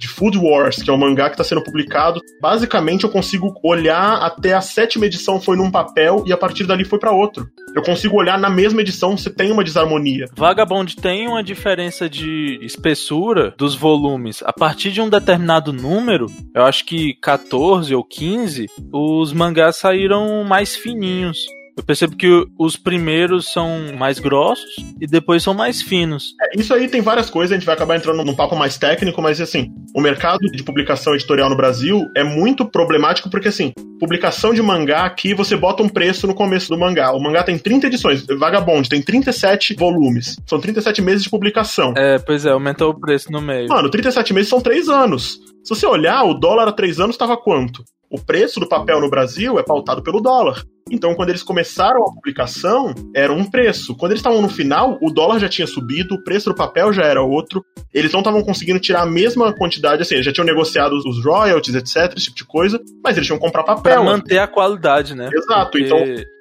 de 0.00 0.08
Food 0.08 0.38
Wars, 0.38 0.82
que 0.82 0.88
é 0.88 0.92
um 0.92 0.96
mangá 0.96 1.28
que 1.28 1.34
está 1.34 1.44
sendo 1.44 1.62
publicado. 1.62 2.22
Basicamente, 2.40 3.04
eu 3.04 3.10
consigo 3.10 3.54
olhar 3.62 4.14
até 4.22 4.54
a 4.54 4.62
sétima 4.62 5.04
edição 5.04 5.38
foi 5.38 5.56
num 5.56 5.70
papel 5.70 6.24
e 6.26 6.32
a 6.32 6.38
partir 6.38 6.66
dali 6.66 6.86
foi 6.86 6.98
para 6.98 7.12
outro. 7.12 7.46
Eu 7.74 7.82
consigo 7.82 8.16
olhar 8.16 8.38
na 8.38 8.48
mesma 8.48 8.80
edição 8.80 9.16
se 9.16 9.28
tem 9.28 9.52
uma 9.52 9.62
desarmonia. 9.62 10.24
Vagabond 10.34 10.96
tem 10.96 11.28
uma 11.28 11.44
diferença 11.44 12.08
de 12.08 12.58
espessura 12.62 13.54
dos 13.58 13.74
volumes. 13.74 14.42
A 14.44 14.52
partir 14.54 14.90
de 14.90 15.02
um 15.02 15.08
determinado 15.08 15.70
número, 15.70 16.26
eu 16.54 16.62
acho 16.62 16.86
que 16.86 17.14
14 17.20 17.94
ou 17.94 18.02
15, 18.02 18.66
os 18.90 19.34
mangás 19.34 19.76
saíram 19.76 20.42
mais 20.44 20.74
fininhos. 20.74 21.59
Eu 21.80 21.84
percebo 21.84 22.14
que 22.14 22.46
os 22.58 22.76
primeiros 22.76 23.50
são 23.50 23.96
mais 23.96 24.18
grossos 24.18 24.68
e 25.00 25.06
depois 25.06 25.42
são 25.42 25.54
mais 25.54 25.80
finos. 25.80 26.34
É, 26.38 26.60
isso 26.60 26.74
aí 26.74 26.86
tem 26.86 27.00
várias 27.00 27.30
coisas, 27.30 27.52
a 27.52 27.54
gente 27.54 27.64
vai 27.64 27.74
acabar 27.74 27.96
entrando 27.96 28.22
num 28.22 28.34
papo 28.34 28.54
mais 28.54 28.76
técnico, 28.76 29.22
mas 29.22 29.40
assim, 29.40 29.72
o 29.94 30.00
mercado 30.02 30.40
de 30.40 30.62
publicação 30.62 31.14
editorial 31.14 31.48
no 31.48 31.56
Brasil 31.56 32.04
é 32.14 32.22
muito 32.22 32.66
problemático 32.66 33.30
porque 33.30 33.48
assim, 33.48 33.72
publicação 33.98 34.52
de 34.52 34.60
mangá 34.60 35.06
aqui 35.06 35.32
você 35.32 35.56
bota 35.56 35.82
um 35.82 35.88
preço 35.88 36.26
no 36.26 36.34
começo 36.34 36.68
do 36.68 36.78
mangá. 36.78 37.12
O 37.12 37.18
mangá 37.18 37.42
tem 37.42 37.58
30 37.58 37.86
edições, 37.86 38.26
Vagabond 38.26 38.86
tem 38.86 39.00
37 39.00 39.74
volumes. 39.74 40.36
São 40.46 40.60
37 40.60 41.00
meses 41.00 41.22
de 41.22 41.30
publicação. 41.30 41.94
É, 41.96 42.18
pois 42.18 42.44
é, 42.44 42.50
aumentou 42.50 42.90
o 42.90 43.00
preço 43.00 43.32
no 43.32 43.40
meio. 43.40 43.70
Mano, 43.70 43.88
37 43.88 44.34
meses 44.34 44.50
são 44.50 44.60
3 44.60 44.86
anos. 44.90 45.40
Se 45.64 45.74
você 45.74 45.86
olhar, 45.86 46.24
o 46.24 46.34
dólar 46.34 46.68
há 46.68 46.72
3 46.72 47.00
anos 47.00 47.14
estava 47.14 47.38
quanto? 47.38 47.82
O 48.10 48.20
preço 48.20 48.60
do 48.60 48.68
papel 48.68 49.00
no 49.00 49.08
Brasil 49.08 49.58
é 49.58 49.62
pautado 49.62 50.02
pelo 50.02 50.20
dólar. 50.20 50.62
Então, 50.90 51.14
quando 51.14 51.28
eles 51.28 51.42
começaram 51.42 52.02
a 52.02 52.12
publicação, 52.12 52.92
era 53.14 53.32
um 53.32 53.44
preço. 53.44 53.94
Quando 53.96 54.12
eles 54.12 54.20
estavam 54.20 54.42
no 54.42 54.48
final, 54.48 54.98
o 55.00 55.10
dólar 55.10 55.38
já 55.38 55.48
tinha 55.48 55.66
subido, 55.66 56.14
o 56.14 56.24
preço 56.24 56.50
do 56.50 56.54
papel 56.54 56.92
já 56.92 57.04
era 57.04 57.22
outro. 57.22 57.64
Eles 57.94 58.12
não 58.12 58.20
estavam 58.20 58.42
conseguindo 58.42 58.80
tirar 58.80 59.02
a 59.02 59.06
mesma 59.06 59.52
quantidade, 59.52 60.02
assim, 60.02 60.14
eles 60.14 60.26
já 60.26 60.32
tinham 60.32 60.46
negociado 60.46 60.92
os 60.92 61.24
royalties, 61.24 61.74
etc, 61.74 62.16
esse 62.16 62.26
tipo 62.26 62.36
de 62.36 62.44
coisa, 62.44 62.80
mas 63.02 63.16
eles 63.16 63.26
tinham 63.26 63.38
que 63.38 63.44
comprar 63.44 63.62
papel. 63.62 63.82
Pra 63.82 64.02
manter 64.02 64.38
a 64.38 64.46
qualidade, 64.46 65.14
né? 65.14 65.30
Exato, 65.32 65.70
Porque 65.70 65.84
então 65.84 65.98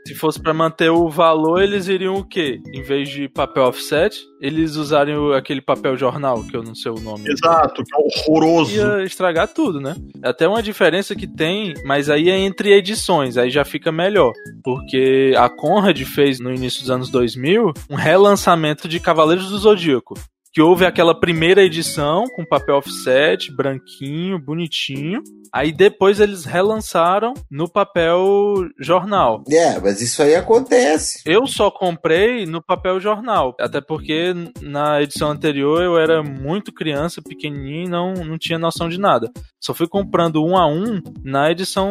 se 0.09 0.15
fosse 0.15 0.41
pra 0.41 0.55
manter 0.55 0.89
o 0.89 1.07
valor, 1.07 1.61
eles 1.61 1.87
iriam 1.87 2.15
o 2.15 2.23
quê? 2.23 2.59
Em 2.73 2.81
vez 2.81 3.09
de 3.09 3.29
papel 3.29 3.65
offset, 3.65 4.19
eles 4.41 4.75
usariam 4.75 5.31
aquele 5.33 5.61
papel 5.61 5.95
jornal, 5.95 6.43
que 6.43 6.57
eu 6.57 6.63
não 6.63 6.73
sei 6.73 6.91
o 6.91 6.99
nome. 6.99 7.29
Exato, 7.29 7.83
que 7.83 7.93
é 7.93 7.97
horroroso. 7.97 8.75
Ia 8.75 9.03
estragar 9.03 9.47
tudo, 9.49 9.79
né? 9.79 9.95
Até 10.23 10.47
uma 10.47 10.63
diferença 10.63 11.15
que 11.15 11.27
tem, 11.27 11.75
mas 11.85 12.09
aí 12.09 12.27
é 12.27 12.39
entre 12.39 12.73
edições, 12.73 13.37
aí 13.37 13.51
já 13.51 13.63
fica 13.63 13.91
melhor. 13.91 14.33
Porque 14.63 15.31
a 15.37 15.47
Conrad 15.47 16.01
fez 16.01 16.39
no 16.39 16.51
início 16.51 16.81
dos 16.81 16.89
anos 16.89 17.11
2000 17.11 17.71
um 17.87 17.95
relançamento 17.95 18.87
de 18.87 18.99
Cavaleiros 18.99 19.47
do 19.47 19.59
Zodíaco. 19.59 20.15
Que 20.51 20.61
houve 20.61 20.85
aquela 20.85 21.17
primeira 21.17 21.63
edição 21.63 22.25
com 22.35 22.45
papel 22.45 22.77
offset, 22.77 23.51
branquinho, 23.51 24.39
bonitinho. 24.39 25.21
Aí 25.53 25.71
depois 25.71 26.19
eles 26.19 26.45
relançaram 26.45 27.33
no 27.49 27.67
papel 27.67 28.67
jornal. 28.79 29.43
É, 29.49 29.79
mas 29.79 30.01
isso 30.01 30.21
aí 30.21 30.35
acontece. 30.35 31.21
Eu 31.25 31.47
só 31.47 31.71
comprei 31.71 32.45
no 32.45 32.61
papel 32.61 32.99
jornal, 32.99 33.55
até 33.59 33.81
porque 33.81 34.33
na 34.61 35.01
edição 35.01 35.31
anterior 35.31 35.81
eu 35.81 35.97
era 35.97 36.21
muito 36.21 36.71
criança, 36.71 37.21
pequenininho 37.21 37.85
e 37.85 37.89
não, 37.89 38.13
não 38.13 38.37
tinha 38.37 38.59
noção 38.59 38.89
de 38.89 38.99
nada. 38.99 39.31
Só 39.59 39.73
fui 39.73 39.87
comprando 39.87 40.43
um 40.43 40.55
a 40.55 40.67
um 40.67 41.01
na 41.23 41.51
edição 41.51 41.87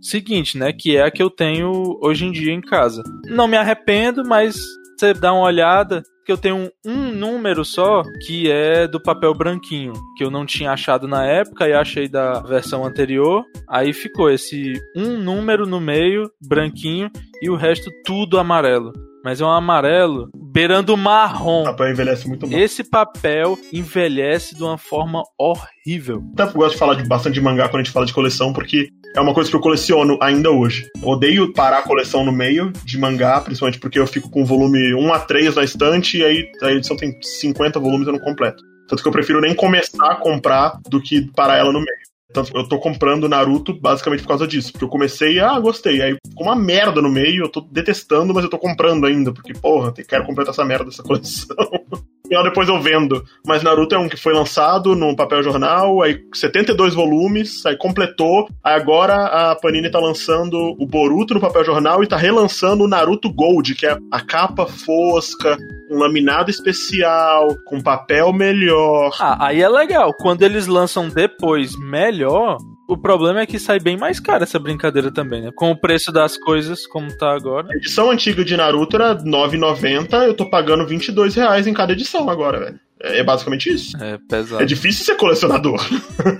seguinte, 0.00 0.56
né, 0.56 0.72
que 0.72 0.96
é 0.96 1.04
a 1.04 1.10
que 1.10 1.22
eu 1.22 1.30
tenho 1.30 1.98
hoje 2.02 2.24
em 2.24 2.32
dia 2.32 2.52
em 2.52 2.60
casa. 2.60 3.02
Não 3.26 3.46
me 3.46 3.56
arrependo, 3.56 4.24
mas 4.24 4.56
você 4.96 5.14
dá 5.14 5.32
uma 5.32 5.46
olhada, 5.46 6.02
que 6.28 6.32
eu 6.32 6.36
tenho 6.36 6.70
um 6.84 7.10
número 7.10 7.64
só 7.64 8.02
que 8.26 8.50
é 8.50 8.86
do 8.86 9.00
papel 9.00 9.32
branquinho, 9.32 9.94
que 10.14 10.22
eu 10.22 10.30
não 10.30 10.44
tinha 10.44 10.72
achado 10.72 11.08
na 11.08 11.24
época 11.24 11.66
e 11.66 11.72
achei 11.72 12.06
da 12.06 12.40
versão 12.40 12.84
anterior. 12.84 13.46
Aí 13.66 13.94
ficou 13.94 14.30
esse 14.30 14.74
um 14.94 15.16
número 15.16 15.66
no 15.66 15.80
meio, 15.80 16.30
branquinho, 16.46 17.10
e 17.40 17.48
o 17.48 17.56
resto 17.56 17.90
tudo 18.04 18.38
amarelo. 18.38 18.92
Mas 19.24 19.40
é 19.40 19.44
um 19.44 19.50
amarelo 19.50 20.28
beirando 20.34 20.96
marrom. 20.98 21.62
O 21.62 21.64
papel 21.64 21.92
envelhece 21.92 22.28
muito 22.28 22.46
mal. 22.46 22.58
Esse 22.58 22.84
papel 22.84 23.58
envelhece 23.72 24.54
de 24.54 24.62
uma 24.62 24.76
forma 24.76 25.22
horrível. 25.38 26.22
Até 26.34 26.52
gosto 26.52 26.72
de 26.74 26.78
falar 26.78 26.94
de 26.94 27.08
bastante 27.08 27.34
de 27.34 27.40
mangá 27.40 27.70
quando 27.70 27.80
a 27.80 27.84
gente 27.84 27.92
fala 27.92 28.04
de 28.04 28.12
coleção, 28.12 28.52
porque 28.52 28.90
é 29.14 29.20
uma 29.20 29.34
coisa 29.34 29.50
que 29.50 29.56
eu 29.56 29.60
coleciono 29.60 30.18
ainda 30.20 30.50
hoje. 30.50 30.88
Odeio 31.02 31.52
parar 31.52 31.78
a 31.78 31.82
coleção 31.82 32.24
no 32.24 32.32
meio 32.32 32.72
de 32.84 32.98
mangá, 32.98 33.40
principalmente 33.40 33.80
porque 33.80 33.98
eu 33.98 34.06
fico 34.06 34.30
com 34.30 34.44
volume 34.44 34.94
1 34.94 35.12
a 35.12 35.18
3 35.20 35.54
na 35.54 35.64
estante 35.64 36.18
e 36.18 36.24
aí 36.24 36.50
a 36.62 36.72
edição 36.72 36.96
tem 36.96 37.16
50 37.20 37.80
volumes 37.80 38.08
e 38.08 38.12
não 38.12 38.18
completo. 38.18 38.62
Tanto 38.88 39.02
que 39.02 39.08
eu 39.08 39.12
prefiro 39.12 39.40
nem 39.40 39.54
começar 39.54 40.12
a 40.12 40.16
comprar 40.16 40.78
do 40.88 41.00
que 41.00 41.30
parar 41.32 41.58
ela 41.58 41.72
no 41.72 41.80
meio. 41.80 41.98
Tanto 42.32 42.54
eu 42.54 42.68
tô 42.68 42.78
comprando 42.78 43.28
Naruto 43.28 43.78
basicamente 43.78 44.22
por 44.22 44.28
causa 44.28 44.46
disso. 44.46 44.72
Porque 44.72 44.84
eu 44.84 44.88
comecei, 44.88 45.38
ah, 45.40 45.58
gostei. 45.58 46.00
Aí 46.02 46.16
ficou 46.26 46.46
uma 46.46 46.56
merda 46.56 47.00
no 47.00 47.08
meio, 47.08 47.44
eu 47.44 47.48
tô 47.48 47.60
detestando, 47.60 48.34
mas 48.34 48.44
eu 48.44 48.50
tô 48.50 48.58
comprando 48.58 49.06
ainda. 49.06 49.32
Porque, 49.32 49.52
porra, 49.52 49.92
quero 49.92 50.24
completar 50.24 50.52
essa 50.52 50.64
merda 50.64 50.86
dessa 50.86 51.02
coleção. 51.02 51.56
E 52.30 52.42
depois 52.42 52.68
eu 52.68 52.80
vendo. 52.80 53.24
Mas 53.46 53.62
Naruto 53.62 53.94
é 53.94 53.98
um 53.98 54.08
que 54.08 54.16
foi 54.16 54.32
lançado 54.32 54.94
no 54.94 55.16
papel 55.16 55.42
jornal, 55.42 56.02
aí 56.02 56.20
72 56.34 56.94
volumes, 56.94 57.64
aí 57.64 57.76
completou. 57.76 58.48
Aí 58.62 58.74
agora 58.74 59.14
a 59.14 59.56
Panini 59.56 59.90
tá 59.90 59.98
lançando 59.98 60.76
o 60.78 60.86
Boruto 60.86 61.34
no 61.34 61.40
papel 61.40 61.64
jornal 61.64 62.02
e 62.02 62.06
tá 62.06 62.16
relançando 62.16 62.84
o 62.84 62.88
Naruto 62.88 63.32
Gold, 63.32 63.74
que 63.74 63.86
é 63.86 63.96
a 64.12 64.20
capa 64.20 64.66
fosca, 64.66 65.56
um 65.90 65.98
laminado 65.98 66.50
especial, 66.50 67.48
com 67.64 67.82
papel 67.82 68.32
melhor. 68.32 69.16
Ah, 69.20 69.46
aí 69.46 69.62
é 69.62 69.68
legal. 69.68 70.12
Quando 70.14 70.42
eles 70.42 70.66
lançam 70.66 71.08
depois 71.08 71.72
melhor, 71.78 72.58
o 72.88 72.96
problema 72.96 73.40
é 73.40 73.46
que 73.46 73.58
sai 73.58 73.78
bem 73.78 73.98
mais 73.98 74.18
caro 74.18 74.42
essa 74.42 74.58
brincadeira 74.58 75.12
também, 75.12 75.42
né? 75.42 75.50
Com 75.54 75.70
o 75.70 75.76
preço 75.76 76.10
das 76.10 76.38
coisas 76.38 76.86
como 76.86 77.14
tá 77.14 77.30
agora. 77.34 77.68
A 77.70 77.76
edição 77.76 78.10
antiga 78.10 78.42
de 78.42 78.56
Naruto 78.56 78.96
era 78.96 79.12
R$ 79.12 79.24
9,90, 79.24 80.26
eu 80.26 80.34
tô 80.34 80.48
pagando 80.48 80.86
22 80.86 81.34
reais 81.34 81.66
em 81.66 81.74
cada 81.74 81.92
edição 81.92 82.30
agora, 82.30 82.58
velho. 82.58 82.80
É 83.00 83.22
basicamente 83.22 83.70
isso. 83.70 83.96
É 84.02 84.18
pesado. 84.28 84.62
É 84.62 84.66
difícil 84.66 85.04
ser 85.04 85.16
colecionador. 85.16 85.80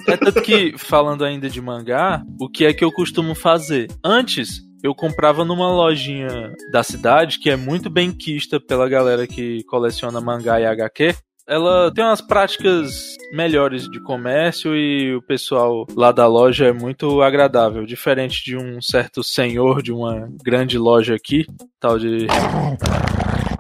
É 0.09 0.17
tanto 0.17 0.41
que, 0.41 0.75
falando 0.79 1.25
ainda 1.25 1.49
de 1.51 1.61
mangá, 1.61 2.23
o 2.41 2.49
que 2.49 2.65
é 2.65 2.73
que 2.73 2.85
eu 2.85 2.91
costumo 2.91 3.35
fazer? 3.35 3.87
Antes, 4.03 4.63
eu 4.83 4.95
comprava 4.95 5.45
numa 5.45 5.71
lojinha 5.71 6.53
da 6.73 6.83
cidade 6.83 7.39
que 7.39 7.51
é 7.51 7.57
muito 7.57 7.91
bem 7.91 8.11
quista 8.11 8.59
pela 8.59 8.89
galera 8.89 9.27
que 9.27 9.63
coleciona 9.65 10.21
mangá 10.21 10.61
e 10.61 10.67
HQ. 10.67 11.15
Ela 11.49 11.91
tem 11.91 12.05
umas 12.05 12.21
práticas 12.21 13.17
melhores 13.33 13.89
de 13.89 13.99
comércio 14.01 14.77
e 14.77 15.17
o 15.17 15.23
pessoal 15.23 15.87
lá 15.97 16.13
da 16.13 16.27
loja 16.27 16.67
é 16.67 16.73
muito 16.73 17.23
agradável, 17.23 17.87
diferente 17.87 18.45
de 18.45 18.55
um 18.55 18.83
certo 18.83 19.25
senhor 19.25 19.83
de 19.83 19.91
uma 19.91 20.29
grande 20.45 20.77
loja 20.77 21.15
aqui, 21.15 21.47
tal 21.81 21.99
de 21.99 22.27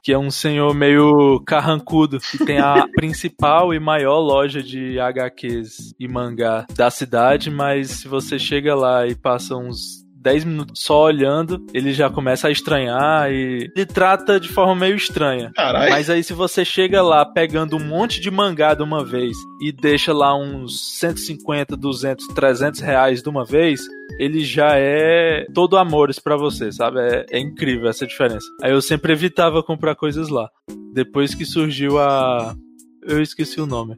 que 0.02 0.12
é 0.12 0.18
um 0.18 0.30
senhor 0.30 0.74
meio 0.74 1.38
carrancudo, 1.46 2.18
que 2.18 2.44
tem 2.44 2.58
a 2.58 2.86
principal 2.96 3.74
e 3.74 3.78
maior 3.78 4.18
loja 4.20 4.62
de 4.62 4.98
HQs 4.98 5.94
e 5.98 6.08
mangá 6.08 6.66
da 6.74 6.90
cidade, 6.90 7.50
mas 7.50 7.90
se 7.90 8.08
você 8.08 8.38
chega 8.38 8.74
lá 8.74 9.06
e 9.06 9.14
passa 9.14 9.54
uns 9.54 9.97
10 10.20 10.44
minutos 10.44 10.82
só 10.82 11.04
olhando, 11.04 11.64
ele 11.72 11.92
já 11.92 12.10
começa 12.10 12.48
a 12.48 12.50
estranhar 12.50 13.30
e 13.30 13.70
ele 13.74 13.86
trata 13.86 14.40
de 14.40 14.48
forma 14.48 14.74
meio 14.74 14.96
estranha. 14.96 15.52
Caralho. 15.54 15.90
Mas 15.90 16.10
aí 16.10 16.22
se 16.22 16.32
você 16.32 16.64
chega 16.64 17.02
lá 17.02 17.24
pegando 17.24 17.76
um 17.76 17.84
monte 17.84 18.20
de 18.20 18.30
mangá 18.30 18.74
de 18.74 18.82
uma 18.82 19.04
vez 19.04 19.36
e 19.60 19.72
deixa 19.72 20.12
lá 20.12 20.36
uns 20.36 20.98
150, 20.98 21.76
200, 21.76 22.26
300 22.28 22.80
reais 22.80 23.22
de 23.22 23.28
uma 23.28 23.44
vez, 23.44 23.80
ele 24.18 24.44
já 24.44 24.70
é 24.72 25.46
todo 25.54 25.76
amores 25.76 26.18
pra 26.18 26.36
você, 26.36 26.72
sabe? 26.72 27.00
É, 27.00 27.26
é 27.30 27.38
incrível 27.38 27.88
essa 27.88 28.06
diferença. 28.06 28.46
Aí 28.62 28.72
eu 28.72 28.82
sempre 28.82 29.12
evitava 29.12 29.62
comprar 29.62 29.94
coisas 29.94 30.28
lá. 30.28 30.48
Depois 30.92 31.34
que 31.34 31.44
surgiu 31.44 31.98
a. 31.98 32.54
Eu 33.02 33.22
esqueci 33.22 33.60
o 33.60 33.66
nome. 33.66 33.94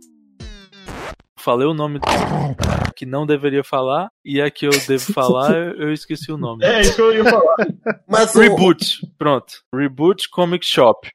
Falei 1.37 1.67
o 1.67 1.73
nome 1.73 1.99
que 3.01 3.07
não 3.07 3.25
deveria 3.25 3.65
falar, 3.65 4.11
e 4.23 4.43
a 4.43 4.51
que 4.51 4.67
eu 4.67 4.73
devo 4.87 5.01
falar, 5.15 5.55
eu 5.79 5.91
esqueci 5.91 6.31
o 6.31 6.37
nome. 6.37 6.67
É 6.67 6.83
isso 6.83 6.97
que 6.97 7.01
eu 7.01 7.15
ia 7.15 7.25
falar. 7.25 7.57
Mas 8.07 8.35
o, 8.35 8.41
Reboot, 8.41 9.01
pronto. 9.17 9.55
Reboot 9.75 10.29
Comic 10.29 10.67
Shop. 10.67 11.09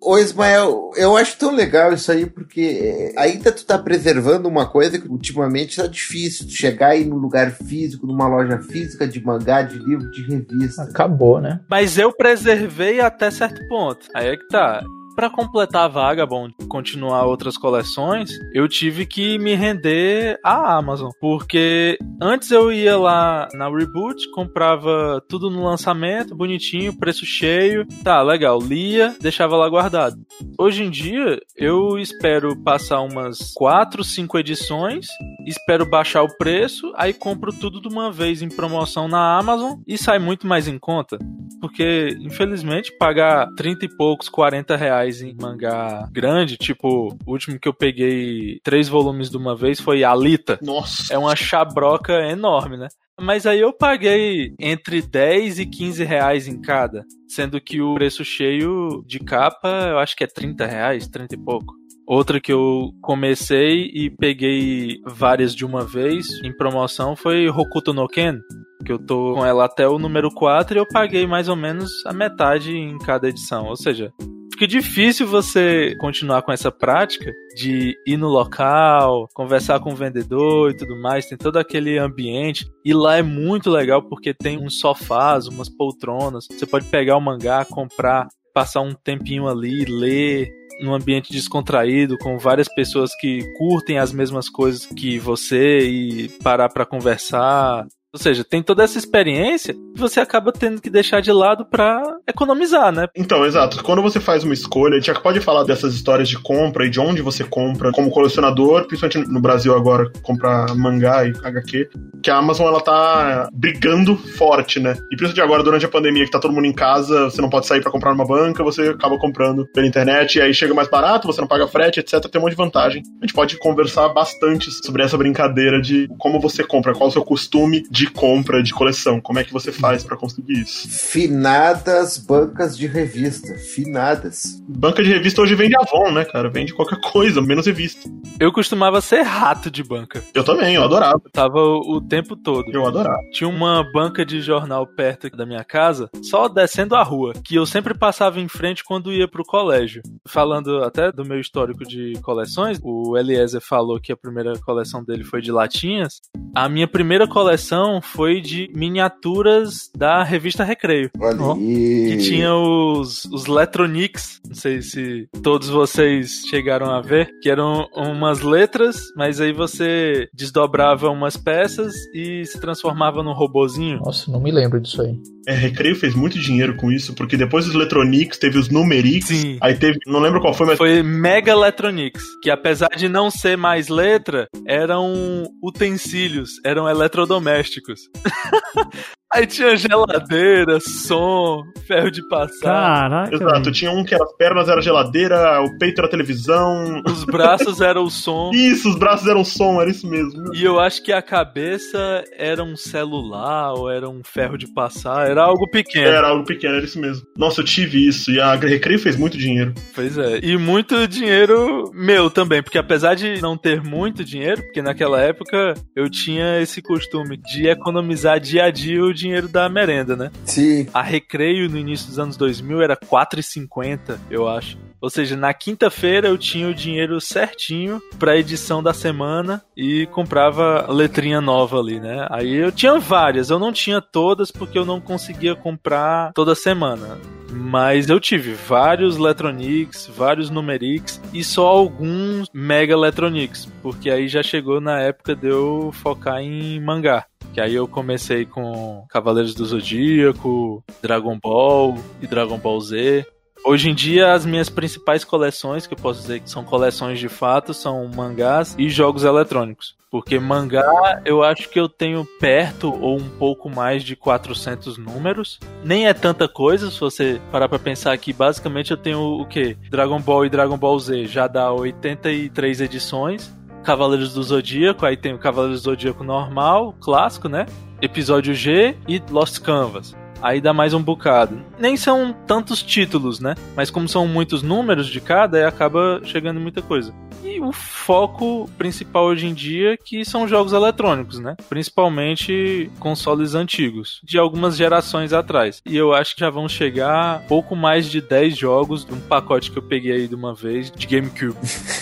Ô 0.00 0.16
Ismael, 0.16 0.92
eu 0.96 1.16
acho 1.16 1.36
tão 1.38 1.54
legal 1.54 1.92
isso 1.92 2.10
aí, 2.12 2.26
porque 2.26 3.12
ainda 3.16 3.50
tu 3.50 3.66
tá 3.66 3.76
preservando 3.76 4.48
uma 4.48 4.68
coisa 4.68 4.96
que 4.96 5.08
ultimamente 5.08 5.76
tá 5.76 5.88
difícil. 5.88 6.46
Tu 6.46 6.52
chegar 6.52 6.90
aí 6.90 7.04
num 7.04 7.16
lugar 7.16 7.50
físico, 7.50 8.06
numa 8.06 8.28
loja 8.28 8.60
física 8.60 9.06
de 9.06 9.20
mangá, 9.24 9.62
de 9.62 9.78
livro, 9.78 10.08
de 10.12 10.22
revista. 10.22 10.82
Acabou, 10.84 11.40
né? 11.40 11.60
Mas 11.68 11.98
eu 11.98 12.12
preservei 12.12 13.00
até 13.00 13.28
certo 13.28 13.60
ponto. 13.68 14.06
Aí 14.14 14.28
é 14.28 14.36
que 14.36 14.46
tá. 14.46 14.84
Pra 15.14 15.28
completar 15.28 15.84
a 15.84 15.88
Vagabond, 15.88 16.54
continuar 16.68 17.26
outras 17.26 17.58
coleções, 17.58 18.30
eu 18.54 18.66
tive 18.66 19.04
que 19.04 19.38
me 19.38 19.54
render 19.54 20.38
à 20.42 20.76
Amazon, 20.76 21.10
porque 21.20 21.98
antes 22.20 22.50
eu 22.50 22.72
ia 22.72 22.96
lá 22.96 23.46
na 23.52 23.68
Reboot, 23.68 24.30
comprava 24.30 25.22
tudo 25.28 25.50
no 25.50 25.64
lançamento, 25.64 26.34
bonitinho, 26.34 26.96
preço 26.96 27.26
cheio, 27.26 27.86
tá, 28.02 28.22
legal, 28.22 28.58
lia, 28.58 29.14
deixava 29.20 29.54
lá 29.56 29.68
guardado. 29.68 30.16
Hoje 30.58 30.82
em 30.82 30.90
dia, 30.90 31.38
eu 31.56 31.98
espero 31.98 32.56
passar 32.62 33.02
umas 33.02 33.52
4, 33.54 34.02
5 34.02 34.38
edições, 34.38 35.06
espero 35.46 35.84
baixar 35.84 36.22
o 36.22 36.36
preço, 36.38 36.90
aí 36.96 37.12
compro 37.12 37.52
tudo 37.52 37.80
de 37.80 37.88
uma 37.88 38.10
vez 38.10 38.40
em 38.40 38.48
promoção 38.48 39.08
na 39.08 39.38
Amazon 39.38 39.78
e 39.86 39.98
sai 39.98 40.18
muito 40.18 40.46
mais 40.46 40.66
em 40.68 40.78
conta. 40.78 41.18
Porque, 41.60 42.16
infelizmente, 42.20 42.90
pagar 42.98 43.48
30 43.56 43.84
e 43.84 43.96
poucos, 43.96 44.28
40 44.28 44.74
reais 44.76 45.11
em 45.20 45.34
mangá 45.34 46.08
grande, 46.10 46.56
tipo, 46.56 47.16
o 47.26 47.30
último 47.30 47.58
que 47.58 47.68
eu 47.68 47.74
peguei 47.74 48.60
três 48.62 48.88
volumes 48.88 49.28
de 49.28 49.36
uma 49.36 49.54
vez 49.54 49.80
foi 49.80 50.04
Alita. 50.04 50.58
Nossa. 50.62 51.12
É 51.12 51.18
uma 51.18 51.36
chabroca 51.36 52.12
enorme, 52.30 52.76
né? 52.76 52.88
Mas 53.20 53.46
aí 53.46 53.60
eu 53.60 53.72
paguei 53.72 54.54
entre 54.58 55.02
10 55.02 55.58
e 55.58 55.66
15 55.66 56.04
reais 56.04 56.48
em 56.48 56.60
cada. 56.60 57.04
Sendo 57.28 57.60
que 57.60 57.80
o 57.80 57.94
preço 57.94 58.24
cheio 58.24 59.04
de 59.06 59.18
capa, 59.18 59.68
eu 59.90 59.98
acho 59.98 60.16
que 60.16 60.24
é 60.24 60.26
30 60.26 60.66
reais, 60.66 61.06
30 61.08 61.34
e 61.34 61.38
pouco. 61.38 61.74
Outra 62.06 62.40
que 62.40 62.52
eu 62.52 62.92
comecei 63.00 63.90
e 63.94 64.10
peguei 64.10 65.00
várias 65.06 65.54
de 65.54 65.64
uma 65.64 65.84
vez 65.84 66.26
em 66.42 66.54
promoção 66.54 67.14
foi 67.14 67.48
Hokuto 67.48 67.94
no 67.94 68.08
Ken, 68.08 68.38
que 68.84 68.92
eu 68.92 68.98
tô 68.98 69.34
com 69.34 69.46
ela 69.46 69.64
até 69.64 69.88
o 69.88 69.98
número 69.98 70.28
4 70.30 70.76
e 70.76 70.80
eu 70.80 70.86
paguei 70.86 71.26
mais 71.26 71.48
ou 71.48 71.54
menos 71.56 71.90
a 72.04 72.12
metade 72.12 72.76
em 72.76 72.98
cada 72.98 73.28
edição. 73.28 73.66
Ou 73.66 73.76
seja, 73.76 74.12
fica 74.52 74.66
difícil 74.66 75.26
você 75.26 75.96
continuar 75.98 76.42
com 76.42 76.52
essa 76.52 76.70
prática 76.70 77.32
de 77.56 77.96
ir 78.06 78.16
no 78.16 78.28
local, 78.28 79.26
conversar 79.34 79.80
com 79.80 79.92
o 79.92 79.96
vendedor 79.96 80.70
e 80.70 80.76
tudo 80.76 80.94
mais, 81.00 81.26
tem 81.26 81.36
todo 81.36 81.58
aquele 81.58 81.98
ambiente. 81.98 82.70
E 82.84 82.92
lá 82.92 83.16
é 83.16 83.22
muito 83.22 83.70
legal 83.70 84.02
porque 84.02 84.32
tem 84.32 84.58
uns 84.58 84.78
sofás, 84.78 85.46
umas 85.46 85.68
poltronas. 85.68 86.46
Você 86.50 86.66
pode 86.66 86.86
pegar 86.86 87.16
o 87.16 87.20
mangá, 87.20 87.64
comprar, 87.64 88.28
passar 88.54 88.82
um 88.82 88.94
tempinho 88.94 89.48
ali, 89.48 89.84
ler 89.84 90.48
num 90.80 90.94
ambiente 90.94 91.32
descontraído, 91.32 92.18
com 92.18 92.38
várias 92.38 92.68
pessoas 92.74 93.14
que 93.16 93.42
curtem 93.56 93.98
as 93.98 94.12
mesmas 94.12 94.48
coisas 94.48 94.86
que 94.86 95.18
você 95.18 95.80
e 95.80 96.28
parar 96.42 96.68
para 96.68 96.86
conversar. 96.86 97.86
Ou 98.14 98.20
seja, 98.20 98.44
tem 98.44 98.62
toda 98.62 98.84
essa 98.84 98.98
experiência 98.98 99.74
e 99.96 99.98
você 99.98 100.20
acaba 100.20 100.52
tendo 100.52 100.82
que 100.82 100.90
deixar 100.90 101.22
de 101.22 101.32
lado 101.32 101.64
pra 101.64 102.02
economizar, 102.26 102.92
né? 102.92 103.06
Então, 103.16 103.46
exato. 103.46 103.82
Quando 103.82 104.02
você 104.02 104.20
faz 104.20 104.44
uma 104.44 104.52
escolha, 104.52 104.94
a 104.94 104.98
gente 104.98 105.06
já 105.06 105.18
pode 105.18 105.40
falar 105.40 105.64
dessas 105.64 105.94
histórias 105.94 106.28
de 106.28 106.38
compra 106.38 106.84
e 106.84 106.90
de 106.90 107.00
onde 107.00 107.22
você 107.22 107.42
compra 107.42 107.90
como 107.90 108.10
colecionador, 108.10 108.86
principalmente 108.86 109.30
no 109.30 109.40
Brasil 109.40 109.74
agora, 109.74 110.12
comprar 110.22 110.74
mangá 110.74 111.24
e 111.24 111.32
HQ, 111.42 111.88
que 112.22 112.30
a 112.30 112.36
Amazon 112.36 112.66
ela 112.66 112.82
tá 112.82 113.48
brigando 113.50 114.14
forte, 114.14 114.78
né? 114.78 114.92
E 115.10 115.16
principalmente 115.16 115.40
agora, 115.40 115.62
durante 115.62 115.86
a 115.86 115.88
pandemia, 115.88 116.26
que 116.26 116.30
tá 116.30 116.38
todo 116.38 116.52
mundo 116.52 116.66
em 116.66 116.74
casa, 116.74 117.30
você 117.30 117.40
não 117.40 117.48
pode 117.48 117.66
sair 117.66 117.80
pra 117.80 117.90
comprar 117.90 118.10
numa 118.10 118.26
banca, 118.26 118.62
você 118.62 118.88
acaba 118.88 119.16
comprando 119.16 119.66
pela 119.72 119.86
internet, 119.86 120.36
e 120.36 120.42
aí 120.42 120.52
chega 120.52 120.74
mais 120.74 120.88
barato, 120.88 121.26
você 121.26 121.40
não 121.40 121.48
paga 121.48 121.66
frete, 121.66 122.00
etc. 122.00 122.20
Tem 122.30 122.38
um 122.38 122.44
monte 122.44 122.50
de 122.50 122.58
vantagem. 122.58 123.02
A 123.22 123.24
gente 123.24 123.34
pode 123.34 123.56
conversar 123.56 124.08
bastante 124.10 124.70
sobre 124.70 125.02
essa 125.02 125.16
brincadeira 125.16 125.80
de 125.80 126.08
como 126.18 126.38
você 126.38 126.62
compra, 126.62 126.92
qual 126.92 127.08
o 127.08 127.12
seu 127.12 127.24
costume 127.24 127.82
de 127.90 128.01
compra 128.06 128.62
de 128.62 128.72
coleção, 128.72 129.20
como 129.20 129.38
é 129.38 129.44
que 129.44 129.52
você 129.52 129.72
faz 129.72 130.04
pra 130.04 130.16
conseguir 130.16 130.60
isso. 130.60 130.88
Finadas 130.88 132.18
bancas 132.18 132.76
de 132.76 132.86
revista. 132.86 133.54
Finadas. 133.54 134.62
Banca 134.68 135.02
de 135.02 135.10
revista 135.10 135.42
hoje 135.42 135.54
vende 135.54 135.76
Avon, 135.76 136.10
né, 136.12 136.24
cara? 136.24 136.48
Vende 136.48 136.74
qualquer 136.74 137.00
coisa, 137.00 137.40
menos 137.40 137.66
revista. 137.66 138.08
Eu 138.38 138.52
costumava 138.52 139.00
ser 139.00 139.22
rato 139.22 139.70
de 139.70 139.82
banca. 139.82 140.22
Eu 140.34 140.44
também, 140.44 140.74
eu 140.74 140.82
adorava. 140.82 141.22
Tava 141.32 141.58
o 141.58 142.00
tempo 142.00 142.36
todo. 142.36 142.70
Eu 142.72 142.86
adorava. 142.86 143.18
Tinha 143.32 143.48
uma 143.48 143.84
banca 143.92 144.24
de 144.24 144.40
jornal 144.40 144.86
perto 144.86 145.30
da 145.30 145.46
minha 145.46 145.64
casa, 145.64 146.10
só 146.22 146.48
descendo 146.48 146.94
a 146.94 147.02
rua, 147.02 147.32
que 147.44 147.54
eu 147.54 147.66
sempre 147.66 147.94
passava 147.94 148.40
em 148.40 148.48
frente 148.48 148.84
quando 148.84 149.12
ia 149.12 149.28
pro 149.28 149.44
colégio. 149.44 150.02
Falando 150.26 150.82
até 150.82 151.12
do 151.12 151.24
meu 151.24 151.40
histórico 151.40 151.84
de 151.84 152.14
coleções, 152.22 152.78
o 152.82 153.16
Eliezer 153.16 153.60
falou 153.60 154.00
que 154.00 154.12
a 154.12 154.16
primeira 154.16 154.58
coleção 154.60 155.04
dele 155.04 155.24
foi 155.24 155.40
de 155.40 155.52
latinhas. 155.52 156.20
A 156.54 156.68
minha 156.68 156.88
primeira 156.88 157.26
coleção 157.26 157.91
foi 158.00 158.40
de 158.40 158.70
miniaturas 158.74 159.90
da 159.96 160.22
revista 160.22 160.64
Recreio. 160.64 161.10
Olha 161.18 161.42
Ó. 161.42 161.54
Que 161.54 162.16
tinha 162.18 162.54
os, 162.54 163.24
os 163.26 163.46
Letronics, 163.46 164.40
não 164.46 164.54
sei 164.54 164.80
se 164.82 165.28
todos 165.42 165.68
vocês 165.68 166.42
chegaram 166.48 166.90
a 166.90 167.00
ver, 167.00 167.28
que 167.40 167.50
eram 167.50 167.86
umas 167.94 168.40
letras, 168.40 168.96
mas 169.16 169.40
aí 169.40 169.52
você 169.52 170.28
desdobrava 170.32 171.10
umas 171.10 171.36
peças 171.36 171.92
e 172.14 172.44
se 172.46 172.60
transformava 172.60 173.22
num 173.22 173.32
robozinho. 173.32 173.98
Nossa, 173.98 174.30
não 174.30 174.40
me 174.40 174.50
lembro 174.50 174.80
disso 174.80 175.02
aí. 175.02 175.18
É, 175.46 175.54
Recreio 175.54 175.96
fez 175.96 176.14
muito 176.14 176.38
dinheiro 176.38 176.76
com 176.76 176.92
isso, 176.92 177.14
porque 177.14 177.36
depois 177.36 177.64
dos 177.64 177.74
Electronics 177.74 178.38
teve 178.38 178.58
os 178.58 178.68
Numerix, 178.68 179.26
Sim. 179.26 179.58
aí 179.60 179.74
teve, 179.74 179.98
não 180.06 180.20
lembro 180.20 180.40
qual 180.40 180.54
foi, 180.54 180.66
mas 180.66 180.78
Foi 180.78 181.02
Mega 181.02 181.50
Electronics, 181.50 182.22
que 182.40 182.50
apesar 182.50 182.90
de 182.96 183.08
não 183.08 183.30
ser 183.30 183.56
mais 183.56 183.88
letra, 183.88 184.46
eram 184.66 185.44
utensílios, 185.62 186.50
eram 186.64 186.88
eletrodomésticos. 186.88 187.81
chicos. 187.82 188.10
Aí 189.34 189.46
tinha 189.46 189.74
geladeira, 189.76 190.78
som, 190.80 191.62
ferro 191.86 192.10
de 192.10 192.26
passar, 192.28 193.08
Caraca. 193.08 193.34
Exato, 193.34 193.60
velho. 193.60 193.72
tinha 193.72 193.90
um 193.90 194.04
que 194.04 194.14
era 194.14 194.24
as 194.24 194.36
pernas 194.36 194.68
era 194.68 194.80
geladeira, 194.82 195.60
o 195.62 195.78
peito 195.78 196.00
era 196.00 196.08
televisão. 196.10 197.02
os 197.06 197.24
braços 197.24 197.80
eram 197.80 198.04
o 198.04 198.10
som. 198.10 198.50
Isso, 198.54 198.88
os 198.90 198.98
braços 198.98 199.26
eram 199.26 199.44
som, 199.44 199.80
era 199.80 199.90
isso 199.90 200.06
mesmo. 200.06 200.54
E 200.54 200.62
eu 200.62 200.78
acho 200.78 201.02
que 201.02 201.12
a 201.12 201.22
cabeça 201.22 202.24
era 202.36 202.62
um 202.62 202.76
celular 202.76 203.72
ou 203.74 203.90
era 203.90 204.08
um 204.08 204.20
ferro 204.24 204.56
de 204.58 204.66
passar, 204.72 205.28
era 205.28 205.42
algo 205.42 205.68
pequeno. 205.70 206.06
Era 206.08 206.28
algo 206.28 206.44
pequeno, 206.44 206.76
era 206.76 206.84
isso 206.84 207.00
mesmo. 207.00 207.26
Nossa, 207.36 207.60
eu 207.60 207.64
tive 207.64 208.06
isso, 208.06 208.30
e 208.30 208.40
a 208.40 208.54
Recreio 208.54 208.98
fez 208.98 209.16
muito 209.16 209.38
dinheiro. 209.38 209.72
Pois 209.94 210.16
é. 210.18 210.40
E 210.42 210.56
muito 210.56 211.06
dinheiro 211.08 211.90
meu 211.94 212.30
também, 212.30 212.62
porque 212.62 212.78
apesar 212.78 213.14
de 213.14 213.40
não 213.40 213.56
ter 213.56 213.82
muito 213.82 214.24
dinheiro, 214.24 214.62
porque 214.62 214.82
naquela 214.82 215.20
época 215.20 215.74
eu 215.96 216.08
tinha 216.10 216.60
esse 216.60 216.82
costume 216.82 217.36
de 217.36 217.66
economizar 217.68 218.38
dia 218.40 218.64
a 218.64 218.70
dia 218.70 219.02
o 219.02 219.12
dinheiro 219.22 219.48
da 219.48 219.68
merenda, 219.68 220.16
né? 220.16 220.30
Sim. 220.44 220.86
A 220.92 221.02
Recreio 221.02 221.68
no 221.68 221.78
início 221.78 222.08
dos 222.08 222.18
anos 222.18 222.36
2000 222.36 222.82
era 222.82 222.96
4,50, 222.96 224.18
eu 224.30 224.48
acho. 224.48 224.76
Ou 225.00 225.10
seja, 225.10 225.36
na 225.36 225.52
quinta-feira 225.52 226.28
eu 226.28 226.38
tinha 226.38 226.68
o 226.68 226.74
dinheiro 226.74 227.20
certinho 227.20 228.00
pra 228.20 228.36
edição 228.36 228.80
da 228.80 228.94
semana 228.94 229.60
e 229.76 230.06
comprava 230.06 230.86
letrinha 230.92 231.40
nova 231.40 231.80
ali, 231.80 231.98
né? 231.98 232.24
Aí 232.30 232.54
eu 232.54 232.70
tinha 232.70 232.96
várias, 233.00 233.50
eu 233.50 233.58
não 233.58 233.72
tinha 233.72 234.00
todas 234.00 234.52
porque 234.52 234.78
eu 234.78 234.84
não 234.84 235.00
conseguia 235.00 235.56
comprar 235.56 236.32
toda 236.32 236.54
semana. 236.54 237.18
Mas 237.50 238.08
eu 238.08 238.18
tive 238.18 238.54
vários 238.54 239.18
Letronics, 239.18 240.06
vários 240.16 240.48
Numerix 240.48 241.20
e 241.34 241.44
só 241.44 241.66
alguns 241.66 242.48
Mega 242.52 242.96
Letronics, 242.96 243.66
porque 243.82 244.08
aí 244.08 244.26
já 244.26 244.42
chegou 244.42 244.80
na 244.80 245.00
época 245.00 245.34
de 245.36 245.48
eu 245.48 245.90
focar 245.92 246.40
em 246.40 246.80
mangá. 246.80 247.26
Que 247.52 247.60
aí 247.60 247.74
eu 247.74 247.86
comecei 247.86 248.46
com 248.46 249.04
Cavaleiros 249.08 249.54
do 249.54 249.64
Zodíaco, 249.64 250.82
Dragon 251.02 251.38
Ball 251.38 251.96
e 252.20 252.26
Dragon 252.26 252.58
Ball 252.58 252.80
Z. 252.80 253.26
Hoje 253.64 253.90
em 253.90 253.94
dia, 253.94 254.32
as 254.32 254.44
minhas 254.44 254.68
principais 254.68 255.22
coleções, 255.24 255.86
que 255.86 255.94
eu 255.94 255.98
posso 255.98 256.20
dizer 256.20 256.40
que 256.40 256.50
são 256.50 256.64
coleções 256.64 257.20
de 257.20 257.28
fato, 257.28 257.72
são 257.72 258.08
mangás 258.08 258.74
e 258.76 258.88
jogos 258.88 259.22
eletrônicos. 259.22 259.94
Porque 260.10 260.38
mangá, 260.38 261.22
eu 261.24 261.42
acho 261.42 261.70
que 261.70 261.80
eu 261.80 261.88
tenho 261.88 262.26
perto 262.38 262.92
ou 262.92 263.16
um 263.16 263.30
pouco 263.30 263.70
mais 263.70 264.02
de 264.02 264.14
400 264.14 264.98
números. 264.98 265.58
Nem 265.82 266.06
é 266.06 266.12
tanta 266.12 266.46
coisa, 266.46 266.90
se 266.90 267.00
você 267.00 267.40
parar 267.50 267.68
pra 267.68 267.78
pensar 267.78 268.18
que 268.18 268.30
basicamente 268.30 268.90
eu 268.90 268.96
tenho 268.96 269.20
o 269.40 269.46
quê? 269.46 269.74
Dragon 269.90 270.20
Ball 270.20 270.44
e 270.44 270.50
Dragon 270.50 270.76
Ball 270.76 270.98
Z 270.98 271.26
já 271.26 271.46
dá 271.46 271.72
83 271.72 272.82
edições. 272.82 273.56
Cavaleiros 273.82 274.32
do 274.32 274.42
Zodíaco, 274.42 275.04
aí 275.04 275.16
tem 275.16 275.34
o 275.34 275.38
Cavaleiros 275.38 275.82
do 275.82 275.84
Zodíaco 275.90 276.22
normal, 276.22 276.94
clássico, 277.00 277.48
né? 277.48 277.66
Episódio 278.00 278.54
G 278.54 278.96
e 279.08 279.20
Lost 279.30 279.60
Canvas. 279.60 280.16
Aí 280.40 280.60
dá 280.60 280.72
mais 280.72 280.92
um 280.94 281.02
bocado. 281.02 281.60
Nem 281.78 281.96
são 281.96 282.34
tantos 282.46 282.82
títulos, 282.82 283.38
né? 283.38 283.54
Mas 283.76 283.90
como 283.90 284.08
são 284.08 284.26
muitos 284.26 284.62
números 284.62 285.06
de 285.06 285.20
cada, 285.20 285.66
acaba 285.68 286.20
chegando 286.24 286.58
muita 286.58 286.82
coisa. 286.82 287.14
E 287.44 287.60
o 287.60 287.72
foco 287.72 288.68
principal 288.76 289.24
hoje 289.24 289.46
em 289.46 289.54
dia 289.54 289.96
que 289.96 290.24
são 290.24 290.46
jogos 290.46 290.72
eletrônicos, 290.72 291.38
né? 291.38 291.56
Principalmente 291.68 292.90
consoles 292.98 293.54
antigos, 293.54 294.20
de 294.22 294.38
algumas 294.38 294.76
gerações 294.76 295.32
atrás. 295.32 295.80
E 295.86 295.96
eu 295.96 296.12
acho 296.12 296.34
que 296.34 296.40
já 296.40 296.50
vão 296.50 296.68
chegar 296.68 297.44
pouco 297.46 297.74
mais 297.76 298.06
de 298.06 298.20
10 298.20 298.56
jogos 298.56 299.04
de 299.04 299.12
um 299.12 299.20
pacote 299.20 299.70
que 299.70 299.78
eu 299.78 299.82
peguei 299.82 300.12
aí 300.12 300.28
de 300.28 300.34
uma 300.34 300.54
vez 300.54 300.90
de 300.90 301.06
GameCube. 301.06 301.56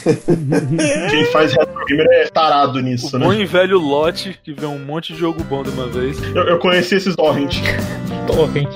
Quem 1.11 1.25
faz 1.27 1.53
retro 1.53 1.85
gamer 1.87 2.07
é 2.11 2.27
tarado 2.29 2.81
nisso, 2.81 3.17
o 3.17 3.19
né? 3.19 3.27
bom 3.27 3.33
e 3.33 3.45
velho 3.45 3.79
lote 3.79 4.39
que 4.43 4.53
vê 4.53 4.67
um 4.67 4.79
monte 4.79 5.13
de 5.13 5.19
jogo 5.19 5.43
bom 5.45 5.63
de 5.63 5.71
uma 5.71 5.87
vez. 5.87 6.21
Eu, 6.35 6.45
eu 6.45 6.59
conheci 6.59 6.97
esses 6.97 7.15
torrent. 7.17 7.57
Torrent. 8.27 8.69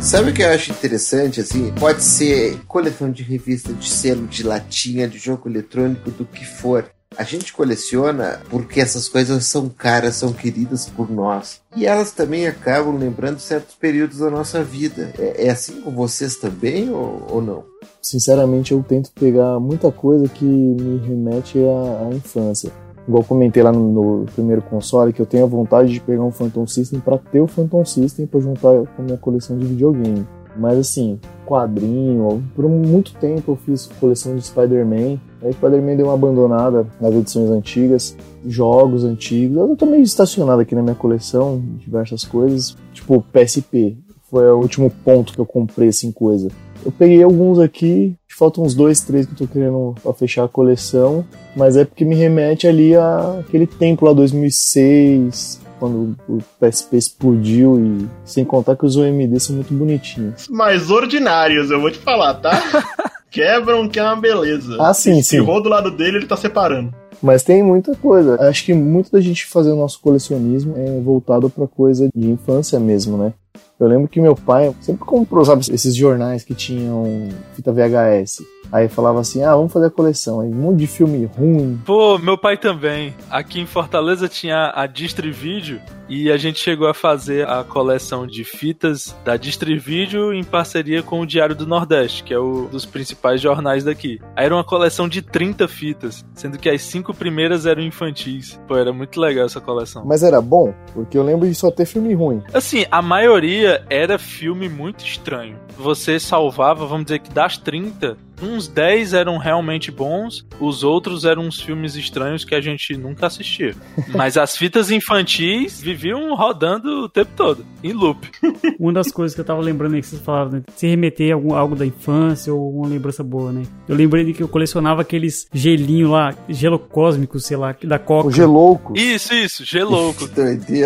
Sabe 0.00 0.30
o 0.30 0.34
que 0.34 0.42
eu 0.42 0.48
acho 0.48 0.72
interessante, 0.72 1.40
assim? 1.40 1.70
Pode 1.78 2.02
ser 2.02 2.58
coleção 2.66 3.10
de 3.10 3.22
revista, 3.22 3.70
de 3.72 3.86
selo, 3.86 4.26
de 4.26 4.42
latinha, 4.42 5.06
de 5.06 5.18
jogo 5.18 5.46
eletrônico, 5.46 6.10
do 6.10 6.24
que 6.24 6.44
for. 6.44 6.90
A 7.18 7.22
gente 7.22 7.52
coleciona 7.52 8.40
porque 8.48 8.80
essas 8.80 9.08
coisas 9.08 9.44
são 9.44 9.68
caras, 9.68 10.14
são 10.16 10.32
queridas 10.32 10.88
por 10.88 11.10
nós. 11.10 11.60
E 11.76 11.86
elas 11.86 12.12
também 12.12 12.46
acabam 12.46 12.96
lembrando 12.96 13.40
certos 13.40 13.74
períodos 13.74 14.18
da 14.18 14.30
nossa 14.30 14.64
vida. 14.64 15.12
É, 15.18 15.46
é 15.46 15.50
assim 15.50 15.82
com 15.82 15.90
vocês 15.90 16.36
também 16.36 16.88
ou, 16.88 17.26
ou 17.30 17.42
não? 17.42 17.64
Sinceramente, 18.00 18.72
eu 18.72 18.82
tento 18.82 19.12
pegar 19.12 19.60
muita 19.60 19.92
coisa 19.92 20.26
que 20.28 20.44
me 20.44 21.06
remete 21.06 21.58
à, 21.58 22.08
à 22.08 22.14
infância. 22.14 22.72
Igual 23.10 23.24
comentei 23.24 23.60
lá 23.60 23.72
no, 23.72 24.20
no 24.20 24.26
primeiro 24.26 24.62
console, 24.62 25.12
que 25.12 25.20
eu 25.20 25.26
tenho 25.26 25.42
a 25.42 25.48
vontade 25.48 25.92
de 25.92 26.00
pegar 26.00 26.22
um 26.22 26.30
Phantom 26.30 26.64
System 26.64 27.00
para 27.00 27.18
ter 27.18 27.40
o 27.40 27.48
Phantom 27.48 27.84
System 27.84 28.24
para 28.24 28.38
juntar 28.38 28.86
com 28.94 29.02
a 29.02 29.04
minha 29.04 29.16
coleção 29.16 29.58
de 29.58 29.66
videogame. 29.66 30.24
Mas 30.56 30.78
assim, 30.78 31.18
quadrinho, 31.44 32.40
por 32.54 32.68
muito 32.68 33.12
tempo 33.14 33.50
eu 33.50 33.56
fiz 33.56 33.90
coleção 33.98 34.36
de 34.36 34.46
Spider-Man. 34.46 35.18
Aí 35.42 35.52
Spider-Man 35.52 35.96
deu 35.96 36.06
uma 36.06 36.14
abandonada 36.14 36.86
nas 37.00 37.12
edições 37.12 37.50
antigas, 37.50 38.16
jogos 38.46 39.02
antigos. 39.02 39.56
Eu 39.56 39.74
tô 39.74 39.86
meio 39.86 40.04
estacionado 40.04 40.60
aqui 40.62 40.76
na 40.76 40.82
minha 40.82 40.94
coleção, 40.94 41.60
diversas 41.78 42.24
coisas. 42.24 42.76
Tipo, 42.92 43.20
PSP. 43.32 43.98
Foi 44.30 44.48
o 44.48 44.58
último 44.58 44.88
ponto 45.04 45.32
que 45.32 45.40
eu 45.40 45.46
comprei, 45.46 45.88
assim, 45.88 46.12
coisa. 46.12 46.48
Eu 46.84 46.90
peguei 46.92 47.22
alguns 47.22 47.58
aqui, 47.58 48.14
faltam 48.28 48.64
uns 48.64 48.74
dois, 48.74 49.00
três 49.00 49.26
que 49.26 49.32
eu 49.32 49.38
tô 49.46 49.46
querendo 49.46 49.94
pra 50.02 50.14
fechar 50.14 50.44
a 50.44 50.48
coleção, 50.48 51.24
mas 51.54 51.76
é 51.76 51.84
porque 51.84 52.04
me 52.04 52.14
remete 52.14 52.66
ali 52.66 52.94
àquele 52.96 53.66
tempo 53.66 54.06
lá, 54.06 54.12
2006, 54.14 55.60
quando 55.78 56.16
o 56.28 56.38
PSP 56.58 56.96
explodiu 56.96 57.78
e 57.78 58.06
sem 58.24 58.44
contar 58.44 58.76
que 58.76 58.86
os 58.86 58.96
OMD 58.96 59.38
são 59.40 59.56
muito 59.56 59.74
bonitinhos. 59.74 60.48
Mais 60.48 60.90
ordinários, 60.90 61.70
eu 61.70 61.80
vou 61.80 61.90
te 61.90 61.98
falar, 61.98 62.34
tá? 62.34 62.50
Quebram 63.30 63.88
que 63.88 63.98
é 63.98 64.02
uma 64.02 64.16
beleza. 64.16 64.76
Ah, 64.80 64.92
sim, 64.92 65.22
Se 65.22 65.38
sim. 65.38 65.44
for 65.44 65.60
do 65.60 65.68
lado 65.68 65.90
dele, 65.90 66.18
ele 66.18 66.26
tá 66.26 66.36
separando. 66.36 66.92
Mas 67.22 67.42
tem 67.42 67.62
muita 67.62 67.94
coisa. 67.94 68.36
Acho 68.48 68.64
que 68.64 68.72
muito 68.74 69.12
da 69.12 69.20
gente 69.20 69.46
fazer 69.46 69.70
o 69.70 69.76
nosso 69.76 70.00
colecionismo 70.00 70.74
é 70.76 71.00
voltado 71.00 71.48
pra 71.50 71.66
coisa 71.66 72.08
de 72.14 72.30
infância 72.30 72.80
mesmo, 72.80 73.16
né? 73.18 73.32
Eu 73.80 73.88
lembro 73.88 74.08
que 74.08 74.20
meu 74.20 74.36
pai 74.36 74.74
sempre 74.80 75.06
comprou, 75.06 75.42
sabe, 75.42 75.64
esses 75.72 75.96
jornais 75.96 76.44
que 76.44 76.54
tinham 76.54 77.30
fita 77.54 77.72
VHS. 77.72 78.42
Aí 78.72 78.88
falava 78.88 79.20
assim, 79.20 79.42
ah, 79.42 79.56
vamos 79.56 79.72
fazer 79.72 79.86
a 79.86 79.90
coleção. 79.90 80.40
Aí 80.40 80.48
um 80.48 80.54
monte 80.54 80.80
de 80.80 80.86
filme 80.86 81.28
ruim. 81.36 81.80
Pô, 81.84 82.18
meu 82.18 82.38
pai 82.38 82.56
também. 82.56 83.14
Aqui 83.28 83.60
em 83.60 83.66
Fortaleza 83.66 84.28
tinha 84.28 84.72
a 84.74 84.86
Distrivídeo 84.86 85.80
e 86.08 86.30
a 86.30 86.36
gente 86.36 86.58
chegou 86.58 86.88
a 86.88 86.94
fazer 86.94 87.48
a 87.48 87.62
coleção 87.62 88.26
de 88.26 88.42
fitas 88.42 89.16
da 89.24 89.36
Distrivídeo 89.36 90.32
em 90.32 90.42
parceria 90.42 91.02
com 91.04 91.20
o 91.20 91.26
Diário 91.26 91.54
do 91.54 91.66
Nordeste, 91.66 92.24
que 92.24 92.34
é 92.34 92.40
um 92.40 92.66
dos 92.66 92.84
principais 92.84 93.40
jornais 93.40 93.84
daqui. 93.84 94.20
Aí 94.34 94.46
era 94.46 94.54
uma 94.54 94.64
coleção 94.64 95.08
de 95.08 95.22
30 95.22 95.68
fitas, 95.68 96.24
sendo 96.34 96.58
que 96.58 96.68
as 96.68 96.82
cinco 96.82 97.14
primeiras 97.14 97.64
eram 97.64 97.80
infantis. 97.80 98.60
Pô, 98.66 98.76
era 98.76 98.92
muito 98.92 99.20
legal 99.20 99.46
essa 99.46 99.60
coleção. 99.60 100.04
Mas 100.04 100.24
era 100.24 100.40
bom, 100.40 100.74
porque 100.92 101.16
eu 101.16 101.22
lembro 101.22 101.48
de 101.48 101.54
só 101.54 101.70
ter 101.70 101.86
filme 101.86 102.12
ruim. 102.12 102.42
Assim, 102.52 102.84
a 102.90 103.00
maioria 103.00 103.69
era 103.88 104.18
filme 104.18 104.68
muito 104.68 105.04
estranho. 105.04 105.58
Você 105.76 106.18
salvava, 106.18 106.86
vamos 106.86 107.06
dizer 107.06 107.20
que 107.20 107.30
das 107.30 107.56
30, 107.56 108.16
uns 108.42 108.68
10 108.68 109.14
eram 109.14 109.38
realmente 109.38 109.90
bons, 109.90 110.46
os 110.58 110.82
outros 110.82 111.24
eram 111.24 111.42
uns 111.42 111.60
filmes 111.60 111.96
estranhos 111.96 112.44
que 112.44 112.54
a 112.54 112.60
gente 112.60 112.96
nunca 112.96 113.26
assistia. 113.26 113.74
Mas 114.14 114.36
as 114.36 114.56
fitas 114.56 114.90
infantis 114.90 115.80
viviam 115.80 116.34
rodando 116.34 117.04
o 117.04 117.08
tempo 117.08 117.30
todo, 117.36 117.64
em 117.82 117.92
loop. 117.92 118.30
Uma 118.78 118.92
das 118.92 119.10
coisas 119.10 119.34
que 119.34 119.40
eu 119.40 119.44
tava 119.44 119.60
lembrando 119.60 119.94
aí 119.94 120.00
que 120.00 120.06
vocês 120.06 120.22
falaram, 120.22 120.50
né? 120.50 120.62
Se 120.74 120.86
remeter 120.86 121.32
a 121.32 121.34
algum, 121.34 121.54
algo 121.54 121.74
da 121.74 121.86
infância 121.86 122.52
ou 122.52 122.78
uma 122.78 122.88
lembrança 122.88 123.22
boa, 123.22 123.52
né? 123.52 123.62
Eu 123.88 123.96
lembrei 123.96 124.24
de 124.24 124.32
que 124.32 124.42
eu 124.42 124.48
colecionava 124.48 125.02
aqueles 125.02 125.48
gelinho 125.52 126.10
lá, 126.10 126.34
gelo 126.48 126.78
cósmico, 126.78 127.38
sei 127.38 127.56
lá, 127.56 127.74
da 127.82 127.98
Coca. 127.98 128.28
O 128.28 128.32
Gelouco. 128.32 128.96
Isso, 128.96 129.34
isso, 129.34 129.64
Gelouco. 129.64 130.28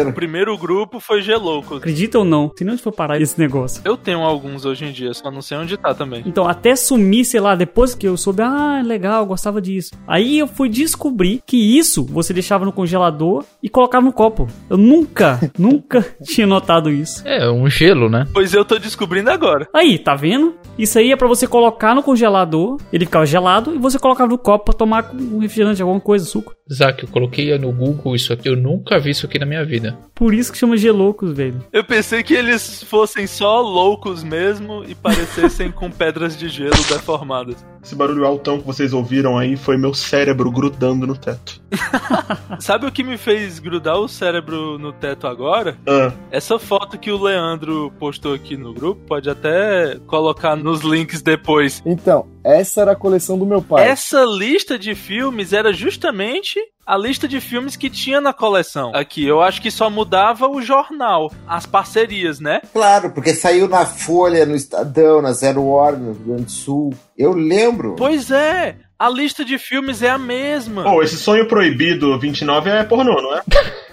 O 0.08 0.12
primeiro 0.12 0.56
grupo 0.56 1.00
foi 1.00 1.22
Gelouco. 1.22 1.76
Acredita 1.76 2.18
ou 2.18 2.24
não? 2.24 2.52
Se 2.56 2.64
não 2.64 2.76
for 2.78 2.92
parar 2.92 3.20
esse 3.20 3.38
negócio. 3.38 3.82
Eu 3.84 3.96
tenho 3.96 4.20
alguns 4.20 4.64
hoje 4.64 4.84
em 4.84 4.92
dia, 4.92 5.12
só 5.14 5.30
não 5.30 5.42
sei 5.42 5.56
onde 5.56 5.76
tá 5.76 5.94
também. 5.94 6.22
Então, 6.26 6.46
até 6.46 6.76
sumir, 6.76 7.24
sei 7.24 7.40
lá, 7.44 7.54
depois 7.54 7.94
que 7.94 8.08
eu 8.08 8.16
soube, 8.16 8.42
ah, 8.42 8.82
legal, 8.84 9.24
gostava 9.26 9.60
disso. 9.60 9.92
Aí 10.06 10.38
eu 10.38 10.46
fui 10.46 10.68
descobrir 10.68 11.42
que 11.46 11.56
isso 11.56 12.04
você 12.04 12.32
deixava 12.32 12.64
no 12.64 12.72
congelador 12.72 13.44
e 13.62 13.68
colocava 13.68 14.04
no 14.04 14.12
copo. 14.12 14.48
Eu 14.68 14.76
nunca, 14.76 15.38
nunca 15.58 16.04
tinha 16.22 16.46
notado 16.46 16.90
isso. 16.90 17.26
É, 17.26 17.48
um 17.50 17.68
gelo, 17.68 18.08
né? 18.08 18.26
Pois 18.32 18.52
eu 18.52 18.64
tô 18.64 18.78
descobrindo 18.78 19.30
agora. 19.30 19.68
Aí, 19.72 19.98
tá 19.98 20.14
vendo? 20.14 20.54
Isso 20.76 20.98
aí 20.98 21.12
é 21.12 21.16
pra 21.16 21.28
você 21.28 21.46
colocar 21.46 21.94
no 21.94 22.02
congelador, 22.02 22.78
ele 22.92 23.04
ficava 23.04 23.24
gelado 23.24 23.74
e 23.74 23.78
você 23.78 23.98
colocava 23.98 24.30
no 24.30 24.38
copo 24.38 24.66
pra 24.66 24.74
tomar 24.74 25.12
um 25.14 25.38
refrigerante, 25.38 25.80
alguma 25.80 26.00
coisa, 26.00 26.24
suco. 26.24 26.54
Zac, 26.72 27.02
eu 27.02 27.08
coloquei 27.08 27.56
no 27.58 27.70
Google 27.72 28.16
isso 28.16 28.32
aqui, 28.32 28.48
eu 28.48 28.56
nunca 28.56 28.98
vi 28.98 29.10
isso 29.10 29.26
aqui 29.26 29.38
na 29.38 29.46
minha 29.46 29.64
vida. 29.64 29.96
Por 30.14 30.32
isso 30.32 30.50
que 30.50 30.58
chama 30.58 30.76
geloucos, 30.76 31.36
velho. 31.36 31.62
Eu 31.72 31.84
pensei 31.84 32.22
que 32.22 32.34
eles 32.34 32.82
fossem 32.84 33.26
só 33.26 33.60
loucos 33.60 34.24
mesmo 34.24 34.82
e 34.88 34.94
parecessem 34.94 35.70
com 35.72 35.90
pedras 35.90 36.36
de 36.36 36.48
gelo 36.48 36.70
deformadas. 36.88 37.33
Esse 37.82 37.94
barulho 37.94 38.24
altão 38.24 38.58
que 38.60 38.66
vocês 38.66 38.92
ouviram 38.92 39.36
aí 39.36 39.56
foi 39.56 39.76
meu 39.76 39.92
cérebro 39.92 40.50
grudando 40.50 41.06
no 41.06 41.16
teto. 41.16 41.60
Sabe 42.58 42.86
o 42.86 42.92
que 42.92 43.02
me 43.02 43.18
fez 43.18 43.58
grudar 43.58 43.98
o 43.98 44.08
cérebro 44.08 44.78
no 44.78 44.92
teto 44.92 45.26
agora? 45.26 45.76
Ah, 45.86 46.12
Essa 46.30 46.58
foto 46.58 46.98
que 46.98 47.10
o 47.10 47.22
Leandro 47.22 47.92
postou 47.98 48.34
aqui 48.34 48.56
no 48.56 48.72
grupo, 48.72 49.02
pode 49.06 49.28
até 49.28 49.98
colocar 50.06 50.56
nos 50.56 50.80
links 50.82 51.20
depois. 51.20 51.82
Então, 51.84 52.26
essa 52.44 52.82
era 52.82 52.92
a 52.92 52.96
coleção 52.96 53.38
do 53.38 53.46
meu 53.46 53.62
pai. 53.62 53.88
Essa 53.88 54.22
lista 54.24 54.78
de 54.78 54.94
filmes 54.94 55.52
era 55.52 55.72
justamente 55.72 56.60
a 56.86 56.96
lista 56.96 57.26
de 57.26 57.40
filmes 57.40 57.76
que 57.76 57.88
tinha 57.88 58.20
na 58.20 58.34
coleção. 58.34 58.92
Aqui, 58.94 59.24
eu 59.24 59.40
acho 59.40 59.62
que 59.62 59.70
só 59.70 59.88
mudava 59.88 60.46
o 60.46 60.60
jornal, 60.60 61.32
as 61.48 61.64
parcerias, 61.64 62.38
né? 62.38 62.60
Claro, 62.72 63.10
porque 63.10 63.32
saiu 63.32 63.66
na 63.66 63.86
Folha, 63.86 64.44
no 64.44 64.54
Estadão, 64.54 65.22
na 65.22 65.32
Zero 65.32 65.66
Hora, 65.66 65.96
no 65.96 66.12
Rio 66.12 66.24
Grande 66.26 66.44
do 66.44 66.50
Sul. 66.50 66.94
Eu 67.16 67.32
lembro. 67.32 67.96
Pois 67.96 68.30
é, 68.30 68.76
a 68.98 69.08
lista 69.08 69.44
de 69.44 69.58
filmes 69.58 70.02
é 70.02 70.10
a 70.10 70.18
mesma. 70.18 70.82
Pô, 70.82 71.02
esse 71.02 71.16
sonho 71.16 71.48
proibido 71.48 72.18
29 72.18 72.70
é 72.70 72.84
pornô, 72.84 73.20
não 73.20 73.36
é? 73.36 73.42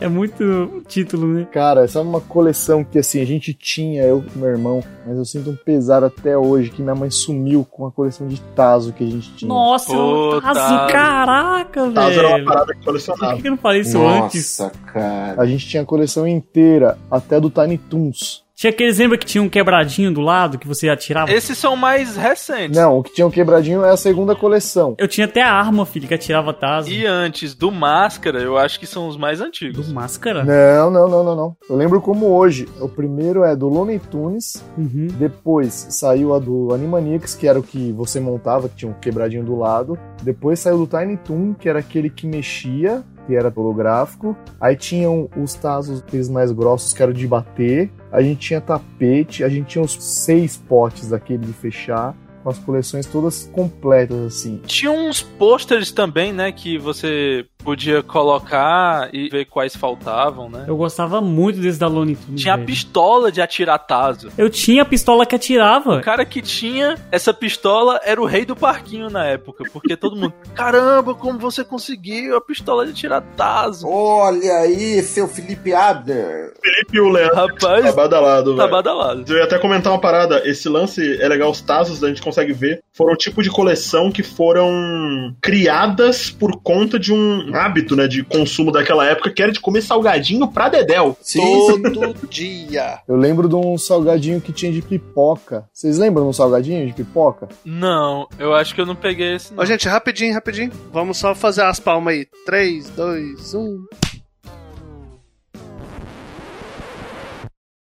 É 0.00 0.08
muito 0.08 0.82
título, 0.88 1.26
né? 1.26 1.46
Cara, 1.50 1.84
essa 1.84 1.98
é 1.98 2.02
uma 2.02 2.20
coleção 2.20 2.82
que 2.84 2.98
assim, 2.98 3.20
a 3.20 3.24
gente 3.24 3.52
tinha, 3.54 4.02
eu 4.02 4.24
e 4.34 4.38
meu 4.38 4.48
irmão, 4.48 4.82
mas 5.06 5.16
eu 5.16 5.24
sinto 5.24 5.50
um 5.50 5.56
pesar 5.56 6.02
até 6.02 6.36
hoje 6.36 6.70
que 6.70 6.82
minha 6.82 6.94
mãe 6.94 7.10
sumiu 7.10 7.64
com 7.70 7.86
a 7.86 7.92
coleção 7.92 8.26
de 8.26 8.40
Tazo 8.54 8.92
que 8.92 9.04
a 9.04 9.10
gente 9.10 9.34
tinha. 9.34 9.48
Nossa, 9.48 9.92
Pô, 9.92 10.36
o 10.36 10.40
Tazo, 10.40 10.54
Tazo. 10.60 10.92
caraca, 10.92 11.90
Tazo 11.90 12.18
era 12.18 12.28
uma 12.28 12.34
velho. 12.36 12.44
parada 12.46 12.72
que 12.72 12.78
Por 12.80 12.84
colecionava. 12.86 13.36
que 13.36 13.42
que 13.42 13.48
eu 13.48 13.52
não 13.52 13.58
falei 13.58 13.80
isso 13.82 13.98
antes? 13.98 14.58
Nossa, 14.58 14.72
cara. 14.86 15.40
A 15.40 15.46
gente 15.46 15.66
tinha 15.68 15.82
a 15.82 15.86
coleção 15.86 16.26
inteira, 16.26 16.98
até 17.10 17.40
do 17.40 17.50
Tiny 17.50 17.78
Toons. 17.78 18.42
Tinha 18.62 18.70
aqueles, 18.70 18.96
lembra 18.96 19.18
que 19.18 19.26
tinha 19.26 19.42
um 19.42 19.48
quebradinho 19.48 20.14
do 20.14 20.20
lado 20.20 20.56
que 20.56 20.68
você 20.68 20.88
atirava? 20.88 21.32
Esses 21.32 21.58
são 21.58 21.74
mais 21.74 22.16
recentes. 22.16 22.76
Não, 22.78 22.98
o 22.98 23.02
que 23.02 23.12
tinha 23.12 23.26
o 23.26 23.30
quebradinho 23.30 23.84
é 23.84 23.90
a 23.90 23.96
segunda 23.96 24.36
coleção. 24.36 24.94
Eu 24.98 25.08
tinha 25.08 25.24
até 25.24 25.42
a 25.42 25.52
arma, 25.52 25.84
filho, 25.84 26.06
que 26.06 26.14
atirava 26.14 26.54
Tazo. 26.54 26.88
E 26.88 27.04
antes 27.04 27.56
do 27.56 27.72
Máscara, 27.72 28.38
eu 28.40 28.56
acho 28.56 28.78
que 28.78 28.86
são 28.86 29.08
os 29.08 29.16
mais 29.16 29.40
antigos. 29.40 29.88
Do 29.88 29.92
Máscara? 29.92 30.44
Não, 30.44 30.92
não, 30.92 31.08
não, 31.08 31.24
não, 31.24 31.34
não. 31.34 31.56
Eu 31.68 31.74
lembro 31.74 32.00
como 32.00 32.26
hoje. 32.26 32.68
O 32.80 32.88
primeiro 32.88 33.42
é 33.42 33.56
do 33.56 33.68
Looney 33.68 33.98
Tunes, 33.98 34.64
Uhum. 34.78 35.08
depois 35.18 35.88
saiu 35.90 36.32
a 36.32 36.38
do 36.38 36.72
Animaniacs, 36.72 37.34
que 37.34 37.48
era 37.48 37.58
o 37.58 37.64
que 37.64 37.90
você 37.90 38.20
montava, 38.20 38.68
que 38.68 38.76
tinha 38.76 38.92
um 38.92 38.94
quebradinho 38.94 39.42
do 39.42 39.58
lado. 39.58 39.98
Depois 40.22 40.60
saiu 40.60 40.78
do 40.78 40.86
Tiny 40.86 41.16
Toon, 41.16 41.52
que 41.54 41.68
era 41.68 41.80
aquele 41.80 42.08
que 42.08 42.28
mexia, 42.28 43.02
que 43.26 43.34
era 43.34 43.52
holográfico. 43.56 44.36
Aí 44.60 44.76
tinham 44.76 45.28
os 45.36 45.52
tazos, 45.54 46.00
aqueles 46.00 46.28
mais 46.28 46.52
grossos, 46.52 46.92
que 46.94 47.02
eram 47.02 47.12
de 47.12 47.26
bater. 47.26 47.90
A 48.12 48.20
gente 48.20 48.40
tinha 48.40 48.60
tapete, 48.60 49.42
a 49.42 49.48
gente 49.48 49.68
tinha 49.68 49.82
os 49.82 49.92
seis 49.92 50.56
potes 50.56 51.08
daquele 51.08 51.46
de 51.46 51.52
fechar, 51.52 52.14
com 52.42 52.50
as 52.50 52.58
coleções 52.58 53.06
todas 53.06 53.44
completas, 53.52 54.18
assim. 54.26 54.60
Tinha 54.66 54.90
uns 54.90 55.22
pôsteres 55.22 55.90
também, 55.90 56.32
né, 56.32 56.52
que 56.52 56.76
você 56.76 57.46
podia 57.62 58.02
colocar 58.02 59.08
e 59.12 59.28
ver 59.28 59.44
quais 59.46 59.74
faltavam, 59.76 60.48
né? 60.48 60.64
Eu 60.66 60.76
gostava 60.76 61.20
muito 61.20 61.60
desse 61.60 61.78
da 61.78 61.86
Looney 61.86 62.16
Tunes, 62.16 62.40
Tinha 62.42 62.54
a 62.54 62.56
velho. 62.56 62.66
pistola 62.66 63.30
de 63.32 63.40
atirar 63.40 63.78
taso. 63.78 64.30
Eu 64.36 64.50
tinha 64.50 64.82
a 64.82 64.84
pistola 64.84 65.24
que 65.24 65.34
atirava. 65.34 65.98
O 65.98 66.00
cara 66.02 66.24
que 66.24 66.42
tinha 66.42 66.96
essa 67.10 67.32
pistola 67.32 68.00
era 68.04 68.20
o 68.20 68.26
rei 68.26 68.44
do 68.44 68.56
parquinho 68.56 69.08
na 69.10 69.24
época, 69.26 69.64
porque 69.72 69.96
todo 69.96 70.16
mundo, 70.16 70.32
caramba, 70.54 71.14
como 71.14 71.38
você 71.38 71.64
conseguiu 71.64 72.36
a 72.36 72.40
pistola 72.40 72.84
de 72.86 72.92
atirar 72.92 73.22
taso? 73.36 73.86
Olha 73.88 74.52
aí, 74.58 75.02
seu 75.02 75.28
Felipe 75.28 75.72
Abner. 75.72 76.52
Felipe 76.62 76.96
e 76.96 77.00
o 77.00 77.08
Leandro 77.08 77.34
tá 77.56 77.68
Rapaz, 77.68 77.94
badalado, 77.94 78.56
tá 78.56 78.66
badalado. 78.66 79.24
Eu 79.28 79.38
ia 79.38 79.44
até 79.44 79.58
comentar 79.58 79.92
uma 79.92 80.00
parada. 80.00 80.42
Esse 80.48 80.68
lance 80.68 81.20
é 81.20 81.28
legal, 81.28 81.50
os 81.50 81.60
Tazos, 81.60 82.02
a 82.02 82.08
gente 82.08 82.22
consegue 82.22 82.52
ver. 82.52 82.82
Foram 82.92 83.14
um 83.14 83.16
tipo 83.16 83.42
de 83.42 83.50
coleção 83.50 84.10
que 84.10 84.22
foram 84.22 85.34
criadas 85.40 86.30
por 86.30 86.60
conta 86.62 86.98
de 86.98 87.12
um 87.12 87.51
hábito, 87.54 87.96
né, 87.96 88.06
de 88.06 88.22
consumo 88.22 88.70
daquela 88.70 89.06
época, 89.06 89.30
que 89.30 89.42
era 89.42 89.52
de 89.52 89.60
comer 89.60 89.82
salgadinho 89.82 90.48
pra 90.48 90.68
dedéu. 90.68 91.16
Todo 91.34 92.28
dia. 92.28 93.00
Eu 93.06 93.16
lembro 93.16 93.48
de 93.48 93.54
um 93.54 93.76
salgadinho 93.78 94.40
que 94.40 94.52
tinha 94.52 94.72
de 94.72 94.82
pipoca. 94.82 95.64
Vocês 95.72 95.98
lembram 95.98 96.24
de 96.24 96.30
um 96.30 96.32
salgadinho 96.32 96.86
de 96.86 96.92
pipoca? 96.92 97.48
Não, 97.64 98.26
eu 98.38 98.54
acho 98.54 98.74
que 98.74 98.80
eu 98.80 98.86
não 98.86 98.94
peguei 98.94 99.34
esse. 99.34 99.52
Não. 99.52 99.62
Ó, 99.62 99.66
gente, 99.66 99.88
rapidinho, 99.88 100.32
rapidinho. 100.34 100.70
Vamos 100.92 101.18
só 101.18 101.34
fazer 101.34 101.62
as 101.62 101.78
palmas 101.80 102.14
aí. 102.14 102.26
3, 102.46 102.90
2, 102.90 103.54
1. 103.54 103.84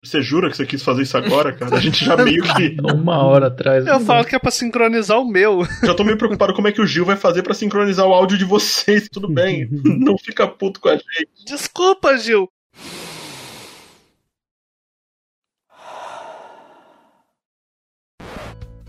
Você 0.07 0.21
jura 0.21 0.49
que 0.49 0.55
você 0.55 0.65
quis 0.65 0.81
fazer 0.81 1.01
isso 1.01 1.17
agora, 1.17 1.51
cara? 1.51 1.75
A 1.75 1.79
gente 1.81 2.03
já 2.05 2.15
meio 2.15 2.41
que. 2.41 2.77
Uma 2.93 3.23
hora 3.23 3.47
atrás. 3.47 3.85
Eu 3.85 3.99
falo 3.99 4.23
que 4.23 4.35
é 4.35 4.39
pra 4.39 4.49
sincronizar 4.49 5.19
o 5.19 5.27
meu. 5.27 5.67
Já 5.83 5.93
tô 5.93 6.03
meio 6.03 6.17
preocupado 6.17 6.53
como 6.53 6.67
é 6.67 6.71
que 6.71 6.81
o 6.81 6.87
Gil 6.87 7.03
vai 7.03 7.17
fazer 7.17 7.43
pra 7.43 7.53
sincronizar 7.53 8.07
o 8.07 8.13
áudio 8.13 8.37
de 8.37 8.45
vocês. 8.45 9.09
Tudo 9.09 9.27
bem. 9.27 9.67
Não 9.83 10.17
fica 10.17 10.47
puto 10.47 10.79
com 10.79 10.87
a 10.87 10.93
gente. 10.93 11.27
Desculpa, 11.45 12.17
Gil. 12.17 12.49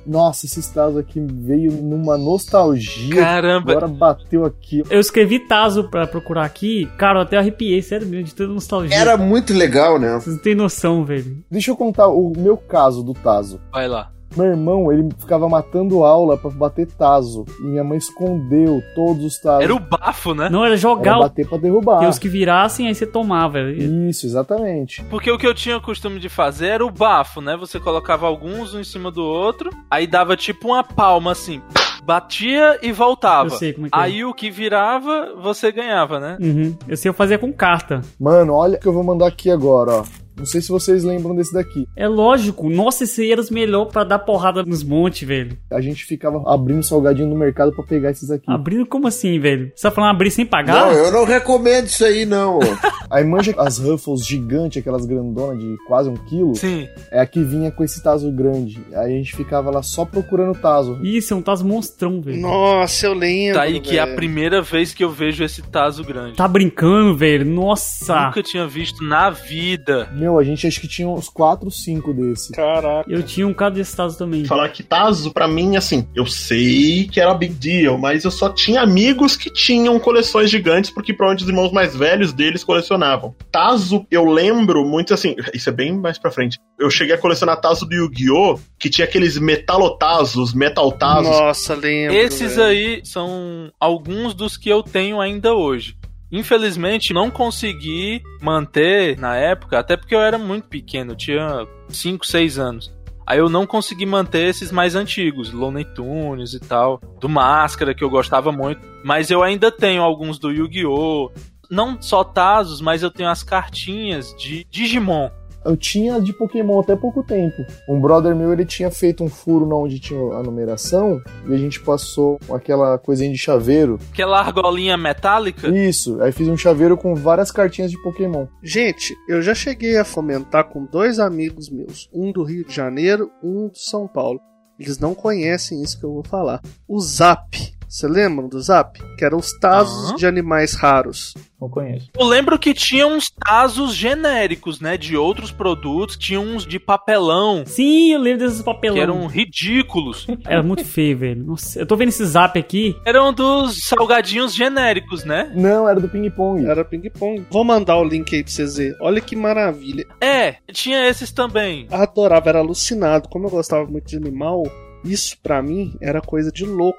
Nossa, 0.09 0.47
esse 0.47 0.59
estado 0.59 0.99
aqui 0.99 1.21
veio 1.21 1.71
numa 1.71 2.17
nostalgia. 2.17 3.15
Caramba. 3.15 3.73
Agora 3.73 3.89
bateu 3.89 4.47
aqui. 4.47 4.83
Eu 4.89 5.01
escrevi 5.01 5.39
Tazo 5.41 5.91
pra 5.91 6.07
procurar 6.07 6.47
aqui. 6.47 6.91
Cara, 6.97 7.19
eu 7.19 7.23
até 7.25 7.37
arrepiei, 7.37 7.83
sério 7.83 8.07
mesmo, 8.07 8.25
de 8.25 8.35
toda 8.35 8.53
nostalgia. 8.53 8.97
Era 8.97 9.19
muito 9.19 9.53
legal, 9.53 9.99
né? 9.99 10.15
Vocês 10.15 10.37
não 10.37 10.43
têm 10.43 10.55
noção, 10.55 11.05
velho. 11.05 11.45
Deixa 11.51 11.71
eu 11.71 11.77
contar 11.77 12.09
o 12.09 12.33
meu 12.35 12.57
caso 12.57 13.03
do 13.03 13.13
Tazo. 13.13 13.61
Vai 13.71 13.87
lá. 13.87 14.11
Meu 14.37 14.47
irmão, 14.47 14.93
ele 14.93 15.09
ficava 15.19 15.49
matando 15.49 16.05
aula 16.05 16.37
pra 16.37 16.51
bater 16.51 16.87
Tazo. 16.87 17.45
E 17.61 17.65
minha 17.65 17.83
mãe 17.83 17.99
escondeu 17.99 18.83
todos 18.95 19.25
os 19.25 19.39
Tazos. 19.39 19.65
Era 19.65 19.75
o 19.75 19.81
bafo, 19.81 20.35
né? 20.35 20.49
Não, 20.49 20.61
era 20.61 20.69
Era 20.75 20.77
jogar 20.77 21.19
o 21.19 21.23
bater 21.23 21.49
pra 21.49 21.59
derrubar. 21.59 22.01
que 22.01 22.07
os 22.07 22.19
que 22.19 22.29
virassem, 22.29 22.87
aí 22.87 22.95
você 22.95 23.07
tomava. 23.07 23.61
Isso, 23.61 24.27
exatamente. 24.27 25.03
Porque 25.05 25.31
o 25.31 25.39
que 25.39 25.47
eu 25.47 25.55
tinha 25.55 25.77
o 25.77 25.83
costume 25.83 26.21
de 26.21 26.29
fazer 26.29 26.69
era 26.69 26.87
o 26.87 26.91
bafo, 26.91 27.41
né? 27.41 27.57
Você 27.57 27.81
colocava 27.81 28.27
alguns 28.27 28.75
um 28.75 28.81
em 28.81 28.85
cima 28.85 29.11
do 29.11 29.23
outro, 29.25 29.71
aí 29.91 30.07
dava 30.07 30.37
tipo 30.37 30.69
uma 30.69 30.85
palma 30.85 31.33
assim. 31.33 31.61
Batia 32.05 32.79
e 32.81 32.93
voltava. 32.93 33.47
Eu 33.49 33.59
sei 33.59 33.73
como 33.73 33.87
é 33.87 33.91
que 33.91 33.97
é. 33.97 34.01
Aí 34.01 34.25
o 34.25 34.33
que 34.33 34.51
virava, 34.51 35.35
você 35.41 35.71
ganhava, 35.73 36.19
né? 36.19 36.39
Uhum. 36.41 36.77
Eu 36.87 36.97
sei, 36.97 37.09
eu 37.09 37.15
fazia 37.15 37.39
com 37.39 37.53
carta. 37.53 38.01
Mano, 38.19 38.55
olha 38.55 38.77
o 38.77 38.81
que 38.81 38.87
eu 38.87 38.93
vou 38.93 39.03
mandar 39.05 39.27
aqui 39.27 39.51
agora, 39.51 39.93
ó. 39.93 40.05
Não 40.39 40.47
sei 40.47 40.61
se 40.61 40.69
vocês 40.69 41.05
lembram 41.05 41.35
desse 41.35 41.53
daqui. 41.53 41.87
É 41.97 42.07
lógico. 42.09 42.69
Nossa, 42.71 43.05
esse 43.05 43.23
aí 43.23 43.33
era 43.33 43.41
os 43.41 43.51
melhores 43.51 43.93
pra 43.93 44.05
dar 44.05 44.19
porrada 44.21 44.63
nos 44.63 44.83
montes, 44.83 45.27
velho. 45.27 45.57
A 45.71 45.81
gente 45.81 46.05
ficava 46.05 46.43
abrindo 46.53 46.83
salgadinho 46.83 47.29
no 47.29 47.37
mercado 47.37 47.73
pra 47.73 47.85
pegar 47.85 48.11
esses 48.11 48.31
aqui. 48.31 48.45
Abrindo 48.49 48.87
como 48.87 49.07
assim, 49.07 49.39
velho? 49.39 49.71
Você 49.75 49.83
tá 49.83 49.91
falando 49.91 50.11
abrir 50.11 50.31
sem 50.31 50.45
Não, 50.45 50.51
pagar? 50.51 50.93
eu 50.95 51.13
não 51.13 51.25
recomendo 51.25 51.87
isso 51.87 52.05
aí, 52.05 52.25
não. 52.25 52.59
Aí 53.11 53.25
manja 53.25 53.55
as 53.57 53.79
Ruffles 53.79 54.27
gigantes, 54.27 54.81
aquelas 54.83 55.07
grandonas 55.07 55.59
de 55.59 55.77
quase 55.87 56.11
um 56.11 56.15
quilo. 56.15 56.55
Sim. 56.55 56.87
É 57.11 57.21
a 57.21 57.27
que 57.27 57.43
vinha 57.43 57.71
com 57.71 57.83
esse 57.83 58.03
taso 58.03 58.31
grande. 58.31 58.79
Aí 58.93 59.15
a 59.15 59.17
gente 59.17 59.35
ficava 59.35 59.71
lá 59.71 59.83
só 59.83 60.05
procurando 60.05 60.55
taso. 60.59 60.99
Isso, 61.03 61.33
é 61.33 61.37
um 61.37 61.43
Tazo 61.43 61.65
monstrão, 61.67 62.21
velho. 62.21 62.39
Nossa, 62.43 63.07
eu 63.07 63.15
lembro. 63.15 63.55
Tá 63.55 63.63
aí 63.63 63.81
que 63.81 63.97
é 63.97 64.01
a 64.01 64.05
velho. 64.05 64.17
primeira 64.17 64.61
vez 64.61 64.93
que 64.93 65.03
eu 65.03 65.11
vejo 65.11 65.43
esse 65.43 65.63
taso 65.63 66.05
grande. 66.05 66.37
Tá 66.37 66.47
brincando, 66.47 67.17
velho? 67.17 67.47
Nossa. 67.47 68.27
Nunca 68.27 68.43
tinha 68.43 68.67
visto 68.67 69.03
na 69.03 69.31
vida. 69.31 70.11
Meu, 70.13 70.28
a 70.37 70.43
gente 70.43 70.67
acho 70.67 70.81
que 70.81 70.89
tinha 70.89 71.09
uns 71.09 71.29
4, 71.29 71.71
5 71.71 72.13
desse. 72.13 72.53
Caraca. 72.53 73.09
Eu 73.09 73.23
tinha 73.23 73.47
um 73.47 73.55
cara 73.55 73.71
desse 73.71 73.97
Tazo 73.97 74.19
também. 74.19 74.45
Falar 74.45 74.69
que 74.71 74.83
Tazo, 74.83 75.33
pra 75.33 75.47
mim, 75.47 75.77
assim, 75.77 76.07
eu 76.15 76.27
sei 76.27 77.09
que 77.09 77.21
era 77.21 77.33
big 77.33 77.55
deal, 77.55 77.97
mas 77.97 78.25
eu 78.25 78.31
só 78.31 78.49
tinha 78.49 78.83
amigos 78.83 79.37
que 79.37 79.51
tinham 79.51 79.99
coleções 80.01 80.51
gigantes, 80.51 80.91
porque 80.91 81.15
provavelmente 81.15 81.45
os 81.45 81.49
irmãos 81.49 81.73
mais 81.73 81.95
velhos 81.95 82.33
deles 82.33 82.65
colecionavam. 82.65 83.35
Tazo, 83.51 84.05
eu 84.11 84.25
lembro 84.25 84.85
muito 84.85 85.15
assim, 85.15 85.37
isso 85.55 85.69
é 85.69 85.73
bem 85.73 85.97
mais 85.97 86.19
pra 86.19 86.31
frente. 86.31 86.59
Eu 86.79 86.91
cheguei 86.91 87.15
a 87.15 87.19
colecionar 87.19 87.61
Tazo 87.61 87.87
do 87.87 87.95
Yu-Gi-Oh! 87.95 88.59
que 88.79 88.89
tinha 88.89 89.05
aqueles 89.05 89.37
metalotazos, 89.39 90.55
metaltazos. 90.55 91.29
Nossa, 91.29 91.75
lembro. 91.75 92.17
Esses 92.17 92.57
velho. 92.57 92.69
aí 92.69 93.01
são 93.05 93.73
alguns 93.79 94.35
dos 94.35 94.57
que 94.57 94.69
eu 94.69 94.83
tenho 94.83 95.21
ainda 95.21 95.55
hoje. 95.55 95.97
Infelizmente, 96.31 97.15
não 97.15 97.31
consegui 97.31 98.23
manter 98.41 99.19
na 99.19 99.37
época, 99.37 99.79
até 99.79 99.97
porque 99.97 100.15
eu 100.15 100.21
era 100.21 100.37
muito 100.37 100.69
pequeno, 100.69 101.17
tinha 101.17 101.67
5, 101.89 102.27
6 102.27 102.59
anos. 102.59 102.99
Aí 103.27 103.39
eu 103.39 103.51
não 103.51 103.67
consegui 103.67 104.07
manter 104.07 104.49
esses 104.49 104.73
mais 104.73 104.95
antigos, 104.95 105.53
Looney 105.53 105.85
Tunes 105.85 106.55
e 106.55 106.61
tal, 106.61 106.99
do 107.21 107.29
Máscara, 107.29 107.95
que 107.95 108.03
eu 108.03 108.09
gostava 108.09 108.51
muito. 108.51 108.81
Mas 109.05 109.31
eu 109.31 109.43
ainda 109.43 109.71
tenho 109.71 110.03
alguns 110.03 110.39
do 110.39 110.51
Yu-Gi-Oh! 110.51 111.31
Não 111.71 112.01
só 112.01 112.25
Tazos, 112.25 112.81
mas 112.81 113.03
eu 113.03 113.11
tenho 113.11 113.29
as 113.29 113.43
cartinhas 113.43 114.35
de 114.39 114.67
Digimon. 114.71 115.29
Eu 115.65 115.77
tinha 115.77 116.21
de 116.21 116.33
Pokémon 116.33 116.81
até 116.81 116.97
pouco 116.97 117.23
tempo. 117.23 117.65
Um 117.89 118.01
brother 118.01 118.35
meu, 118.35 118.53
ele 118.53 118.65
tinha 118.65 118.91
feito 118.91 119.23
um 119.25 119.29
furo 119.29 119.67
na 119.67 119.75
onde 119.75 119.99
tinha 119.99 120.19
a 120.19 120.43
numeração 120.43 121.21
e 121.47 121.55
a 121.55 121.57
gente 121.57 121.81
passou 121.81 122.39
aquela 122.51 122.99
coisinha 122.99 123.31
de 123.31 123.39
chaveiro. 123.39 123.99
Aquela 124.13 124.39
argolinha 124.39 124.97
metálica. 124.97 125.69
Isso, 125.69 126.21
aí 126.23 126.33
fiz 126.33 126.49
um 126.49 126.57
chaveiro 126.57 126.97
com 126.97 127.15
várias 127.15 127.51
cartinhas 127.51 127.91
de 127.91 128.03
Pokémon. 128.03 128.47
Gente, 128.63 129.15
eu 129.29 129.43
já 129.43 129.55
cheguei 129.55 129.97
a 129.97 130.05
comentar 130.05 130.65
com 130.65 130.85
dois 130.85 131.19
amigos 131.19 131.69
meus, 131.71 132.09
um 132.13 132.33
do 132.33 132.43
Rio 132.43 132.65
de 132.65 132.75
Janeiro, 132.75 133.31
um 133.43 133.69
de 133.69 133.81
São 133.81 134.07
Paulo. 134.07 134.41
Eles 134.79 134.99
não 134.99 135.15
conhecem 135.15 135.83
isso 135.83 135.99
que 135.99 136.05
eu 136.05 136.13
vou 136.13 136.25
falar. 136.25 136.61
O 136.87 137.01
Zap. 137.01 137.78
Você 137.89 138.07
lembra 138.07 138.47
do 138.47 138.61
Zap? 138.61 138.99
Que 139.17 139.25
eram 139.25 139.39
os 139.39 139.51
tazos 139.59 140.11
Aham. 140.11 140.17
de 140.17 140.27
animais 140.27 140.75
raros. 140.75 141.33
Não 141.61 141.69
conheço. 141.69 142.09
Eu 142.17 142.27
lembro 142.27 142.57
que 142.59 142.73
tinha 142.73 143.05
uns 143.07 143.31
Tazos 143.31 143.93
genéricos, 143.95 144.79
né? 144.81 144.97
De 144.97 145.17
outros 145.17 145.51
produtos, 145.51 146.17
tinha 146.17 146.39
uns 146.39 146.65
de 146.65 146.79
papelão, 146.79 147.65
Sim, 147.67 148.13
eu 148.13 148.21
lembro 148.21 148.47
desses 148.47 148.63
papelão. 148.63 148.95
que 148.95 149.01
eram 149.03 149.27
ridículos. 149.27 150.27
Era 150.47 150.63
muito 150.63 150.85
feio, 150.85 151.19
velho. 151.19 151.45
Nossa, 151.45 151.81
eu 151.81 151.87
tô 151.87 151.97
vendo 151.97 152.11
esse 152.11 152.25
zap 152.25 152.57
aqui. 152.59 152.95
Eram 153.05 153.33
dos 153.33 153.79
salgadinhos 153.85 154.55
genéricos, 154.55 155.25
né? 155.25 155.51
Não, 155.57 155.89
era 155.89 155.99
do 155.99 156.09
ping-pong. 156.09 156.65
Era 156.65 156.85
ping-pong. 156.85 157.45
Vou 157.51 157.65
mandar 157.65 157.97
o 157.97 158.05
link 158.05 158.35
aí 158.37 158.45
pra 158.45 158.53
vocês 158.53 158.77
verem. 158.77 158.95
Olha 159.01 159.21
que 159.21 159.35
maravilha. 159.35 160.07
É, 160.21 160.57
tinha 160.73 161.09
esses 161.09 161.33
também. 161.33 161.89
Adorava, 161.91 162.49
era 162.51 162.59
alucinado. 162.61 163.29
Como 163.29 163.47
eu 163.47 163.51
gostava 163.51 163.85
muito 163.87 164.07
de 164.07 164.17
animal, 164.17 164.63
isso 165.05 165.37
pra 165.43 165.61
mim 165.63 165.97
era 166.01 166.21
coisa 166.21 166.53
de 166.53 166.65
louco. 166.65 166.99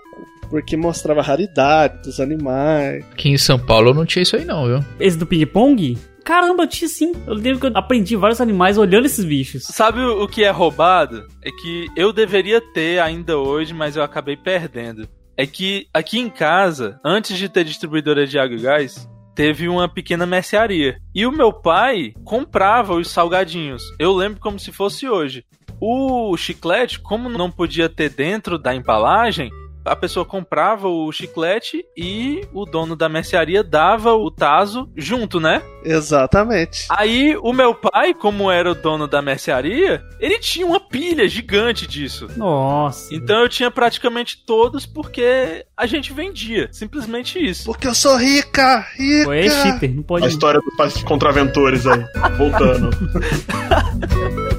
Porque 0.49 0.75
mostrava 0.75 1.19
a 1.19 1.23
raridade 1.23 2.03
dos 2.03 2.19
animais. 2.19 3.05
Aqui 3.11 3.29
em 3.29 3.37
São 3.37 3.59
Paulo 3.59 3.93
não 3.93 4.05
tinha 4.05 4.23
isso 4.23 4.35
aí 4.35 4.45
não, 4.45 4.65
viu? 4.65 4.79
Esse 4.99 5.17
do 5.17 5.25
ping-pong? 5.25 5.97
Caramba, 6.23 6.67
tinha 6.67 6.87
sim. 6.87 7.13
Eu 7.25 7.33
lembro 7.33 7.59
que 7.59 7.67
eu 7.67 7.71
aprendi 7.75 8.15
vários 8.15 8.41
animais 8.41 8.77
olhando 8.77 9.05
esses 9.05 9.25
bichos. 9.25 9.63
Sabe 9.63 9.99
o 9.99 10.23
o 10.23 10.27
que 10.27 10.43
é 10.43 10.51
roubado? 10.51 11.25
É 11.43 11.49
que 11.49 11.87
eu 11.95 12.11
deveria 12.11 12.61
ter 12.61 12.99
ainda 12.99 13.37
hoje, 13.37 13.73
mas 13.73 13.95
eu 13.95 14.03
acabei 14.03 14.35
perdendo. 14.35 15.07
É 15.37 15.47
que 15.47 15.87
aqui 15.93 16.19
em 16.19 16.29
casa, 16.29 16.99
antes 17.03 17.37
de 17.37 17.47
ter 17.47 17.63
distribuidora 17.63 18.27
de 18.27 18.37
água 18.37 18.57
e 18.57 18.61
gás, 18.61 19.09
teve 19.33 19.69
uma 19.69 19.87
pequena 19.87 20.25
mercearia. 20.25 20.97
E 21.15 21.25
o 21.25 21.31
meu 21.31 21.53
pai 21.53 22.13
comprava 22.25 22.93
os 22.93 23.09
salgadinhos. 23.09 23.81
Eu 23.97 24.13
lembro 24.13 24.39
como 24.39 24.59
se 24.59 24.71
fosse 24.71 25.07
hoje. 25.07 25.45
O 25.79 26.35
chiclete, 26.35 26.99
como 26.99 27.29
não 27.29 27.49
podia 27.49 27.87
ter 27.87 28.09
dentro 28.09 28.59
da 28.59 28.75
embalagem, 28.75 29.49
a 29.89 29.95
pessoa 29.95 30.25
comprava 30.25 30.87
o 30.87 31.11
chiclete 31.11 31.85
e 31.97 32.47
o 32.53 32.65
dono 32.65 32.95
da 32.95 33.09
mercearia 33.09 33.63
dava 33.63 34.13
o 34.13 34.29
taso 34.29 34.89
junto, 34.95 35.39
né? 35.39 35.61
Exatamente. 35.83 36.85
Aí 36.89 37.35
o 37.41 37.51
meu 37.51 37.73
pai, 37.73 38.13
como 38.13 38.51
era 38.51 38.71
o 38.71 38.75
dono 38.75 39.07
da 39.07 39.21
mercearia, 39.21 40.03
ele 40.19 40.39
tinha 40.39 40.65
uma 40.65 40.79
pilha 40.79 41.27
gigante 41.27 41.87
disso. 41.87 42.27
Nossa. 42.37 43.13
Então 43.13 43.41
eu 43.41 43.49
tinha 43.49 43.71
praticamente 43.71 44.43
todos 44.45 44.85
porque 44.85 45.65
a 45.75 45.85
gente 45.85 46.13
vendia. 46.13 46.69
Simplesmente 46.71 47.39
isso. 47.39 47.65
Porque 47.65 47.87
eu 47.87 47.95
sou 47.95 48.15
rica, 48.17 48.85
rica. 48.95 49.25
Pô, 49.25 49.33
é 49.33 49.49
cheater, 49.49 49.93
não 49.93 50.03
pode. 50.03 50.25
A 50.25 50.29
história 50.29 50.59
dos 50.59 50.75
pais 50.75 51.01
contraventores 51.03 51.87
aí. 51.87 52.05
Voltando. 52.37 52.89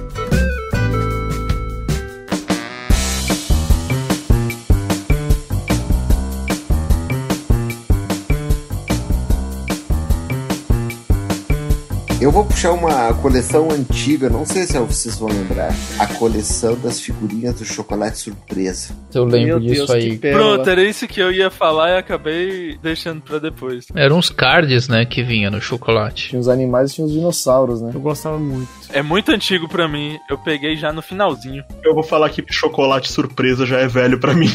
Eu 12.20 12.30
vou 12.30 12.44
puxar 12.44 12.72
uma 12.72 13.14
coleção 13.14 13.70
antiga, 13.70 14.28
não 14.28 14.44
sei 14.44 14.64
se 14.64 14.78
vocês 14.78 15.18
vão 15.18 15.30
lembrar. 15.30 15.72
A 15.98 16.06
coleção 16.06 16.78
das 16.78 17.00
figurinhas 17.00 17.54
do 17.54 17.64
chocolate 17.64 18.18
surpresa. 18.18 18.94
Eu 19.14 19.24
lembro 19.24 19.58
Meu 19.58 19.60
disso 19.60 19.86
Deus, 19.86 19.90
aí. 19.90 20.18
Pronto, 20.18 20.68
era 20.68 20.82
isso 20.84 21.08
que 21.08 21.18
eu 21.18 21.32
ia 21.32 21.50
falar 21.50 21.92
e 21.92 21.96
acabei 21.96 22.76
deixando 22.82 23.22
pra 23.22 23.38
depois. 23.38 23.86
Eram 23.96 24.18
uns 24.18 24.28
cards, 24.28 24.86
né, 24.86 25.06
que 25.06 25.22
vinha 25.22 25.50
no 25.50 25.62
chocolate. 25.62 26.28
Tinha 26.28 26.40
os 26.40 26.48
animais 26.48 26.90
e 26.90 26.96
tinha 26.96 27.06
os 27.06 27.12
dinossauros, 27.12 27.80
né? 27.80 27.90
Eu 27.94 28.00
gostava 28.00 28.38
muito. 28.38 28.68
É 28.90 29.00
muito 29.00 29.32
antigo 29.32 29.66
pra 29.66 29.88
mim, 29.88 30.18
eu 30.28 30.36
peguei 30.36 30.76
já 30.76 30.92
no 30.92 31.00
finalzinho. 31.00 31.64
Eu 31.82 31.94
vou 31.94 32.02
falar 32.02 32.28
que 32.28 32.44
chocolate 32.50 33.10
surpresa 33.10 33.64
já 33.64 33.78
é 33.78 33.88
velho 33.88 34.20
pra 34.20 34.34
mim. 34.34 34.52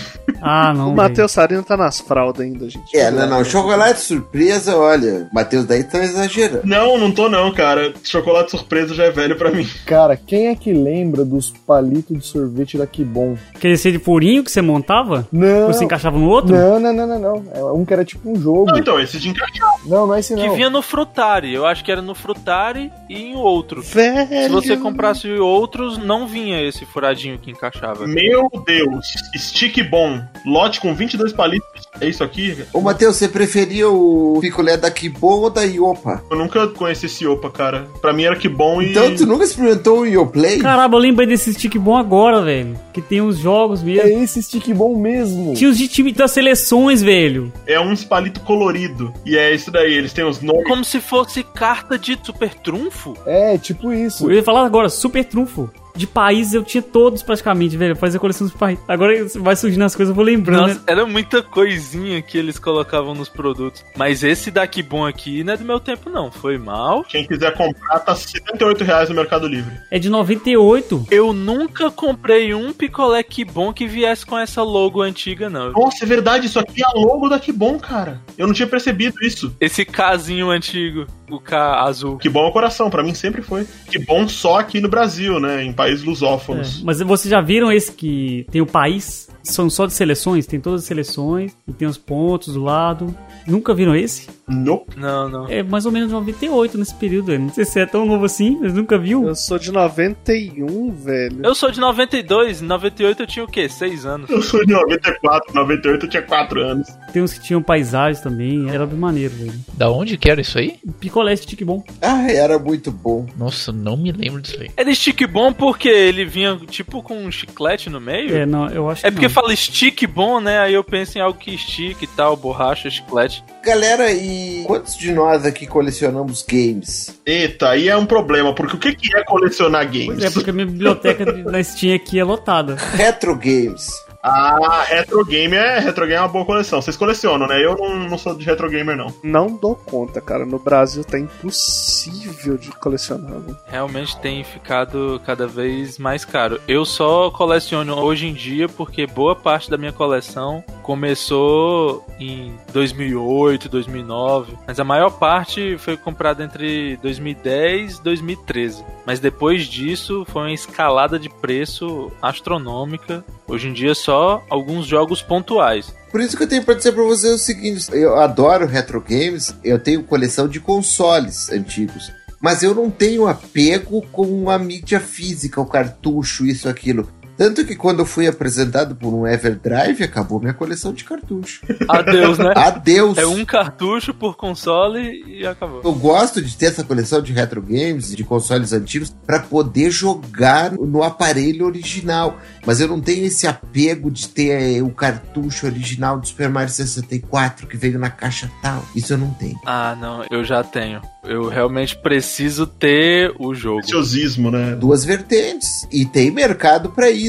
Ah, 0.47 0.73
não. 0.73 0.91
O. 0.91 0.95
Matheus 0.95 1.31
Sarino 1.31 1.63
tá 1.63 1.75
nas 1.75 1.99
fraldas 1.99 2.41
ainda, 2.45 2.69
gente. 2.69 2.95
É, 2.95 3.09
não, 3.09 3.27
não. 3.27 3.43
Chocolate 3.43 3.99
surpresa, 3.99 4.77
olha. 4.77 5.27
Matheus, 5.33 5.65
daí 5.65 5.83
tá 5.83 5.99
exagerando. 6.03 6.61
Não, 6.65 6.97
não 6.97 7.11
tô 7.11 7.27
não, 7.27 7.51
cara. 7.51 7.93
Chocolate 8.03 8.51
surpresa 8.51 8.93
já 8.93 9.05
é 9.05 9.11
velho 9.11 9.35
pra 9.37 9.51
mim. 9.51 9.67
Cara, 9.85 10.15
quem 10.15 10.47
é 10.47 10.55
que 10.55 10.71
lembra 10.71 11.25
dos 11.25 11.49
palitos 11.49 12.17
de 12.17 12.25
sorvete 12.25 12.77
da 12.77 12.85
Kibon? 12.85 13.35
Aquele 13.55 13.77
ser 13.77 13.91
de 13.91 13.99
furinho 13.99 14.43
que 14.43 14.51
você 14.51 14.61
montava? 14.61 15.27
Não. 15.31 15.67
Você 15.67 15.83
encaixava 15.83 16.17
no 16.17 16.29
outro? 16.29 16.55
Não, 16.55 16.79
não, 16.79 16.93
não, 16.93 17.07
não, 17.07 17.19
não. 17.19 17.43
É 17.53 17.63
um 17.73 17.83
que 17.83 17.93
era 17.93 18.05
tipo 18.05 18.29
um 18.29 18.35
jogo. 18.39 18.65
Não, 18.67 18.77
então, 18.77 18.99
esse 18.99 19.19
de 19.19 19.29
encaixar. 19.29 19.67
Não, 19.85 20.05
não 20.07 20.13
é 20.15 20.19
esse 20.19 20.35
Que 20.35 20.47
não. 20.47 20.55
vinha 20.55 20.69
no 20.69 20.81
Frutari, 20.81 21.53
eu 21.53 21.65
acho 21.65 21.83
que 21.83 21.91
era 21.91 22.01
no 22.01 22.13
Frutari 22.13 22.91
e 23.09 23.21
em 23.21 23.35
outro. 23.35 23.81
Velho. 23.81 24.27
Se 24.43 24.49
você 24.49 24.77
comprasse 24.77 25.27
outros, 25.39 25.97
não 25.97 26.27
vinha 26.27 26.61
esse 26.61 26.85
furadinho 26.85 27.37
que 27.39 27.49
encaixava. 27.51 28.05
Meu 28.07 28.49
Deus. 28.65 29.13
Stick 29.35 29.81
bom. 29.83 30.21
Lote 30.45 30.79
com 30.79 30.93
22 30.93 31.33
palitos. 31.33 31.84
É 32.01 32.07
isso 32.09 32.23
aqui? 32.23 32.57
Ô, 32.73 32.81
Matheus, 32.81 33.15
você 33.15 33.27
preferia 33.27 33.89
o 33.89 34.37
picolé 34.41 34.77
da 34.77 34.91
Kibon 34.91 35.41
ou 35.41 35.49
da 35.49 35.63
Iopa? 35.63 36.23
Eu 36.29 36.37
nunca 36.37 36.67
conheci 36.67 37.05
esse 37.05 37.25
Opa, 37.25 37.49
cara. 37.49 37.87
Pra 38.01 38.11
mim 38.13 38.23
era 38.23 38.35
que 38.35 38.47
bom 38.49 38.81
e. 38.81 38.91
Então, 38.91 39.15
tu 39.15 39.25
nunca 39.25 39.43
experimentou 39.45 39.99
o 40.01 40.05
Ioplay? 40.05 40.59
Caramba, 40.59 40.97
eu 40.97 41.01
lembrei 41.01 41.27
desse 41.27 41.53
stick 41.53 41.77
bom 41.77 41.95
agora, 41.97 42.41
velho. 42.41 42.77
Que 42.93 43.01
tem 43.01 43.21
uns 43.21 43.37
jogos 43.37 43.81
É 43.81 43.85
mesmo. 43.85 44.23
esse 44.23 44.41
stick 44.43 44.73
bom 44.73 44.97
mesmo. 44.97 45.53
Tinha 45.53 45.69
os 45.69 45.77
de 45.77 45.87
time 45.87 46.11
das 46.11 46.31
seleções, 46.31 47.01
velho. 47.01 47.51
É 47.67 47.79
uns 47.79 48.03
palito 48.03 48.39
colorido. 48.41 49.13
E 49.25 49.37
é 49.37 49.53
isso 49.53 49.71
daí. 49.71 49.93
Eles 49.93 50.13
têm 50.13 50.25
os 50.25 50.41
nomes. 50.41 50.65
Como 50.67 50.83
se 50.83 50.99
fosse 50.99 51.43
carta 51.43 51.97
de 51.97 52.17
super 52.23 52.53
trunfo. 52.53 53.15
É, 53.25 53.57
tipo 53.57 53.91
isso. 53.93 54.29
Eu 54.29 54.35
ia 54.35 54.43
falar 54.43 54.65
agora, 54.65 54.89
super 54.89 55.23
trunfo. 55.23 55.69
De 55.95 56.05
países 56.05 56.53
eu 56.53 56.61
tinha 56.61 56.81
todos 56.81 57.23
praticamente, 57.23 57.77
velho. 57.77 57.95
Fazia 57.95 58.19
coleção 58.19 58.45
dos 58.45 58.55
países. 58.55 58.83
Agora 58.85 59.13
vai 59.35 59.55
surgindo 59.55 59.83
as 59.85 59.95
coisas, 59.95 60.09
eu 60.11 60.15
vou 60.15 60.25
lembrando. 60.25 60.67
Nossa, 60.67 60.81
era 60.87 61.05
muita 61.05 61.41
coisinha 61.85 62.21
que 62.21 62.37
eles 62.37 62.57
colocavam 62.57 63.13
nos 63.13 63.29
produtos. 63.29 63.85
Mas 63.95 64.23
esse 64.23 64.49
daqui 64.49 64.81
bom 64.81 65.05
aqui 65.05 65.43
não 65.43 65.53
é 65.53 65.57
do 65.57 65.63
meu 65.63 65.79
tempo, 65.79 66.09
não. 66.09 66.31
Foi 66.31 66.57
mal. 66.57 67.03
Quem 67.03 67.25
quiser 67.27 67.55
comprar, 67.55 67.99
tá 67.99 68.15
78 68.15 68.83
reais 68.83 69.09
no 69.09 69.15
Mercado 69.15 69.47
Livre. 69.47 69.75
É 69.91 69.99
de 69.99 70.09
98. 70.09 71.07
Eu 71.11 71.31
nunca 71.31 71.91
comprei 71.91 72.55
um 72.55 72.73
picolé 72.73 73.21
que 73.21 73.45
bom 73.45 73.71
que 73.71 73.85
viesse 73.85 74.25
com 74.25 74.37
essa 74.37 74.63
logo 74.63 75.01
antiga, 75.01 75.49
não. 75.49 75.71
Nossa, 75.71 76.03
é 76.03 76.07
verdade. 76.07 76.47
Isso 76.47 76.59
aqui 76.59 76.81
é 76.81 76.85
a 76.85 76.91
logo 76.95 77.29
da 77.29 77.39
Que 77.39 77.51
Bom, 77.51 77.79
cara. 77.79 78.19
Eu 78.37 78.47
não 78.47 78.53
tinha 78.53 78.67
percebido 78.67 79.15
isso. 79.21 79.55
Esse 79.61 79.85
casinho 79.85 80.49
antigo, 80.49 81.05
o 81.29 81.39
K 81.39 81.81
azul. 81.83 82.17
Que 82.17 82.29
bom 82.29 82.45
é 82.45 82.49
o 82.49 82.51
coração. 82.51 82.89
Pra 82.89 83.03
mim 83.03 83.13
sempre 83.13 83.41
foi. 83.41 83.65
Que 83.89 83.99
bom 83.99 84.27
só 84.27 84.59
aqui 84.59 84.79
no 84.79 84.89
Brasil, 84.89 85.39
né? 85.39 85.63
Em 85.63 85.73
países 85.73 86.03
É, 86.03 86.07
lusófonos. 86.09 86.81
Mas 86.83 86.99
vocês 87.01 87.29
já 87.29 87.41
viram 87.41 87.71
esse 87.71 87.91
que 87.91 88.45
tem 88.51 88.61
o 88.61 88.65
país? 88.65 89.25
São 89.43 89.69
só 89.69 89.85
de 89.85 89.93
seleções, 89.93 90.47
tem 90.47 90.59
todas 90.59 90.81
as 90.81 90.87
seleções 90.87 91.55
e 91.67 91.71
tem 91.71 91.87
os 91.87 91.99
pontos 91.99 92.55
do 92.55 92.63
lado. 92.63 93.15
Nunca 93.45 93.75
viram 93.75 93.95
esse? 93.95 94.27
Nope. 94.47 94.97
Não, 94.97 95.29
não. 95.29 95.47
É 95.47 95.61
mais 95.61 95.85
ou 95.85 95.91
menos 95.91 96.11
98 96.11 96.77
nesse 96.79 96.95
período, 96.95 97.27
velho. 97.27 97.41
Não 97.43 97.49
sei 97.53 97.63
se 97.63 97.79
é 97.79 97.85
tão 97.85 98.07
novo 98.07 98.25
assim, 98.25 98.57
mas 98.59 98.73
nunca 98.73 98.97
viu. 98.97 99.27
Eu 99.27 99.35
sou 99.35 99.59
de 99.59 99.71
91, 99.71 100.91
velho. 100.91 101.39
Eu 101.43 101.53
sou 101.55 101.69
de 101.71 101.79
92, 101.79 102.61
em 102.61 102.65
98 102.65 103.21
eu 103.23 103.27
tinha 103.27 103.45
o 103.45 103.47
quê? 103.47 103.69
6 103.69 104.05
anos. 104.05 104.29
Eu 104.29 104.41
sou 104.41 104.65
de 104.65 104.73
94. 104.73 105.53
98 105.53 106.05
eu 106.05 106.09
tinha 106.09 106.23
4 106.23 106.61
anos. 106.61 106.87
Tem 107.13 107.21
uns 107.21 107.33
que 107.33 107.43
tinham 107.43 107.61
paisagens 107.61 108.21
também, 108.21 108.69
era 108.69 108.85
bem 108.85 108.97
maneiro, 108.97 109.33
velho. 109.35 109.53
Da 109.73 109.89
onde 109.91 110.17
que 110.17 110.29
era 110.29 110.41
isso 110.41 110.57
aí? 110.57 110.79
Picolé 111.15 111.33
stick 111.37 111.63
bom. 111.63 111.81
Ah, 112.01 112.29
era 112.29 112.59
muito 112.59 112.91
bom. 112.91 113.25
Nossa, 113.37 113.71
não 113.71 113.95
me 113.95 114.11
lembro 114.11 114.41
disso 114.41 114.57
aí. 114.59 114.69
Era 114.75 114.93
stick 114.93 115.25
bom 115.25 115.53
porque 115.53 115.87
ele 115.87 116.25
vinha 116.25 116.59
tipo 116.69 117.01
com 117.01 117.17
um 117.17 117.31
chiclete 117.31 117.89
no 117.89 118.01
meio? 118.01 118.35
É, 118.35 118.45
não, 118.45 118.67
eu 118.67 118.89
acho 118.89 118.99
que 119.01 119.07
É 119.07 119.11
porque 119.11 119.27
não. 119.27 119.33
fala 119.33 119.55
stick 119.55 120.05
bom, 120.07 120.41
né? 120.41 120.59
Aí 120.59 120.73
eu 120.73 120.83
penso 120.83 121.17
em 121.17 121.21
algo 121.21 121.39
que 121.39 121.55
estica 121.55 122.03
e 122.03 122.07
tal, 122.07 122.35
borracha, 122.35 122.89
chiclete. 122.89 123.41
Galera, 123.63 124.11
e 124.11 124.65
quantos 124.67 124.97
de 124.97 125.13
nós 125.13 125.45
aqui 125.45 125.65
colecionamos 125.65 126.43
games? 126.45 127.17
Eita, 127.25 127.69
aí 127.69 127.87
é 127.87 127.95
um 127.95 128.05
problema, 128.05 128.53
porque 128.53 128.75
o 128.75 128.79
que 128.79 128.93
que 128.93 129.15
é 129.15 129.23
colecionar 129.23 129.85
games? 129.85 130.07
Pois 130.07 130.23
é, 130.25 130.29
porque 130.31 130.49
a 130.49 130.53
minha 130.53 130.65
biblioteca 130.65 131.23
na 131.49 131.63
Steam 131.63 131.95
aqui 131.95 132.19
é 132.19 132.25
lotada. 132.25 132.75
Retro 132.75 133.37
games. 133.37 133.87
Ah, 134.27 134.83
retro 134.87 135.23
game 135.23 135.55
é 135.55 135.77
retro 135.77 136.05
game 136.07 136.17
é 136.17 136.21
uma 136.21 136.27
boa 136.27 136.43
coleção. 136.43 136.81
Vocês 136.81 136.97
colecionam, 136.97 137.45
né? 137.47 137.63
Eu 137.63 137.77
não, 137.77 138.09
não 138.09 138.17
sou 138.17 138.33
de 138.35 138.43
retro 138.43 138.67
gamer, 138.67 138.97
não. 138.97 139.13
Não 139.23 139.55
dou 139.55 139.75
conta, 139.75 140.19
cara. 140.19 140.45
No 140.47 140.57
Brasil 140.57 141.03
tá 141.03 141.19
impossível 141.19 142.57
de 142.57 142.71
colecionar. 142.71 143.39
né? 143.39 143.55
Realmente 143.67 144.17
tem 144.19 144.43
ficado 144.43 145.21
cada 145.25 145.45
vez 145.45 145.99
mais 145.99 146.25
caro. 146.25 146.59
Eu 146.67 146.85
só 146.85 147.29
coleciono 147.29 147.99
hoje 147.99 148.25
em 148.25 148.33
dia 148.33 148.67
porque 148.67 149.05
boa 149.05 149.35
parte 149.35 149.69
da 149.69 149.77
minha 149.77 149.93
coleção 149.93 150.63
começou 150.81 152.03
em 152.19 152.53
2008, 152.73 153.69
2009, 153.69 154.57
mas 154.65 154.79
a 154.79 154.83
maior 154.83 155.11
parte 155.11 155.77
foi 155.77 155.97
comprada 155.97 156.43
entre 156.43 156.97
2010 156.97 157.97
e 157.97 158.03
2013. 158.03 158.83
Mas 159.05 159.19
depois 159.19 159.67
disso 159.67 160.25
foi 160.29 160.41
uma 160.43 160.51
escalada 160.51 161.19
de 161.19 161.29
preço 161.29 162.11
astronômica. 162.21 163.23
Hoje 163.47 163.67
em 163.67 163.73
dia 163.73 163.93
só 163.93 164.14
alguns 164.49 164.85
jogos 164.85 165.21
pontuais. 165.21 165.93
Por 166.11 166.21
isso 166.21 166.37
que 166.37 166.43
eu 166.43 166.47
tenho 166.47 166.63
pra 166.63 166.75
dizer 166.75 166.93
pra 166.93 167.03
você 167.03 167.27
o 167.29 167.37
seguinte: 167.37 167.89
eu 167.91 168.17
adoro 168.17 168.65
retro 168.65 169.01
games, 169.01 169.53
eu 169.63 169.77
tenho 169.77 170.03
coleção 170.03 170.47
de 170.47 170.59
consoles 170.59 171.51
antigos. 171.51 172.11
Mas 172.39 172.61
eu 172.61 172.75
não 172.75 172.91
tenho 172.91 173.27
apego 173.27 174.01
com 174.11 174.49
a 174.49 174.59
mídia 174.59 174.99
física, 174.99 175.59
o 175.59 175.65
cartucho, 175.65 176.45
isso, 176.45 176.69
aquilo. 176.69 177.09
Tanto 177.37 177.65
que 177.65 177.75
quando 177.75 177.99
eu 177.99 178.05
fui 178.05 178.27
apresentado 178.27 178.95
por 178.95 179.13
um 179.13 179.27
Everdrive, 179.27 180.03
acabou 180.03 180.39
minha 180.39 180.53
coleção 180.53 180.93
de 180.93 181.03
cartucho. 181.03 181.61
Adeus, 181.87 182.37
né? 182.37 182.53
Adeus! 182.55 183.17
É 183.17 183.25
um 183.25 183.43
cartucho 183.43 184.13
por 184.13 184.35
console 184.35 185.23
e 185.27 185.45
acabou. 185.45 185.81
Eu 185.83 185.93
gosto 185.93 186.41
de 186.41 186.55
ter 186.55 186.67
essa 186.67 186.83
coleção 186.83 187.21
de 187.21 187.33
retro 187.33 187.61
games 187.61 188.11
e 188.11 188.15
de 188.15 188.23
consoles 188.23 188.73
antigos 188.73 189.13
para 189.25 189.39
poder 189.39 189.91
jogar 189.91 190.71
no 190.71 191.03
aparelho 191.03 191.65
original. 191.65 192.39
Mas 192.65 192.79
eu 192.79 192.87
não 192.87 192.99
tenho 192.99 193.25
esse 193.25 193.45
apego 193.47 194.09
de 194.09 194.27
ter 194.27 194.77
eh, 194.77 194.81
o 194.81 194.89
cartucho 194.89 195.65
original 195.65 196.19
do 196.19 196.27
Super 196.27 196.49
Mario 196.49 196.71
64 196.71 197.67
que 197.67 197.77
veio 197.77 197.99
na 197.99 198.09
caixa 198.09 198.49
tal. 198.61 198.83
Isso 198.95 199.13
eu 199.13 199.17
não 199.17 199.31
tenho. 199.31 199.59
Ah, 199.65 199.95
não, 199.99 200.25
eu 200.31 200.43
já 200.43 200.63
tenho. 200.63 201.01
Eu 201.23 201.49
realmente 201.49 201.97
preciso 201.97 202.67
ter 202.67 203.33
o 203.39 203.53
jogo. 203.53 203.79
Preciosismo, 203.79 204.51
né? 204.51 204.75
Duas 204.75 205.03
vertentes. 205.03 205.87
E 205.91 206.05
tem 206.05 206.31
mercado 206.31 206.89
para 206.89 207.09
isso. 207.09 207.24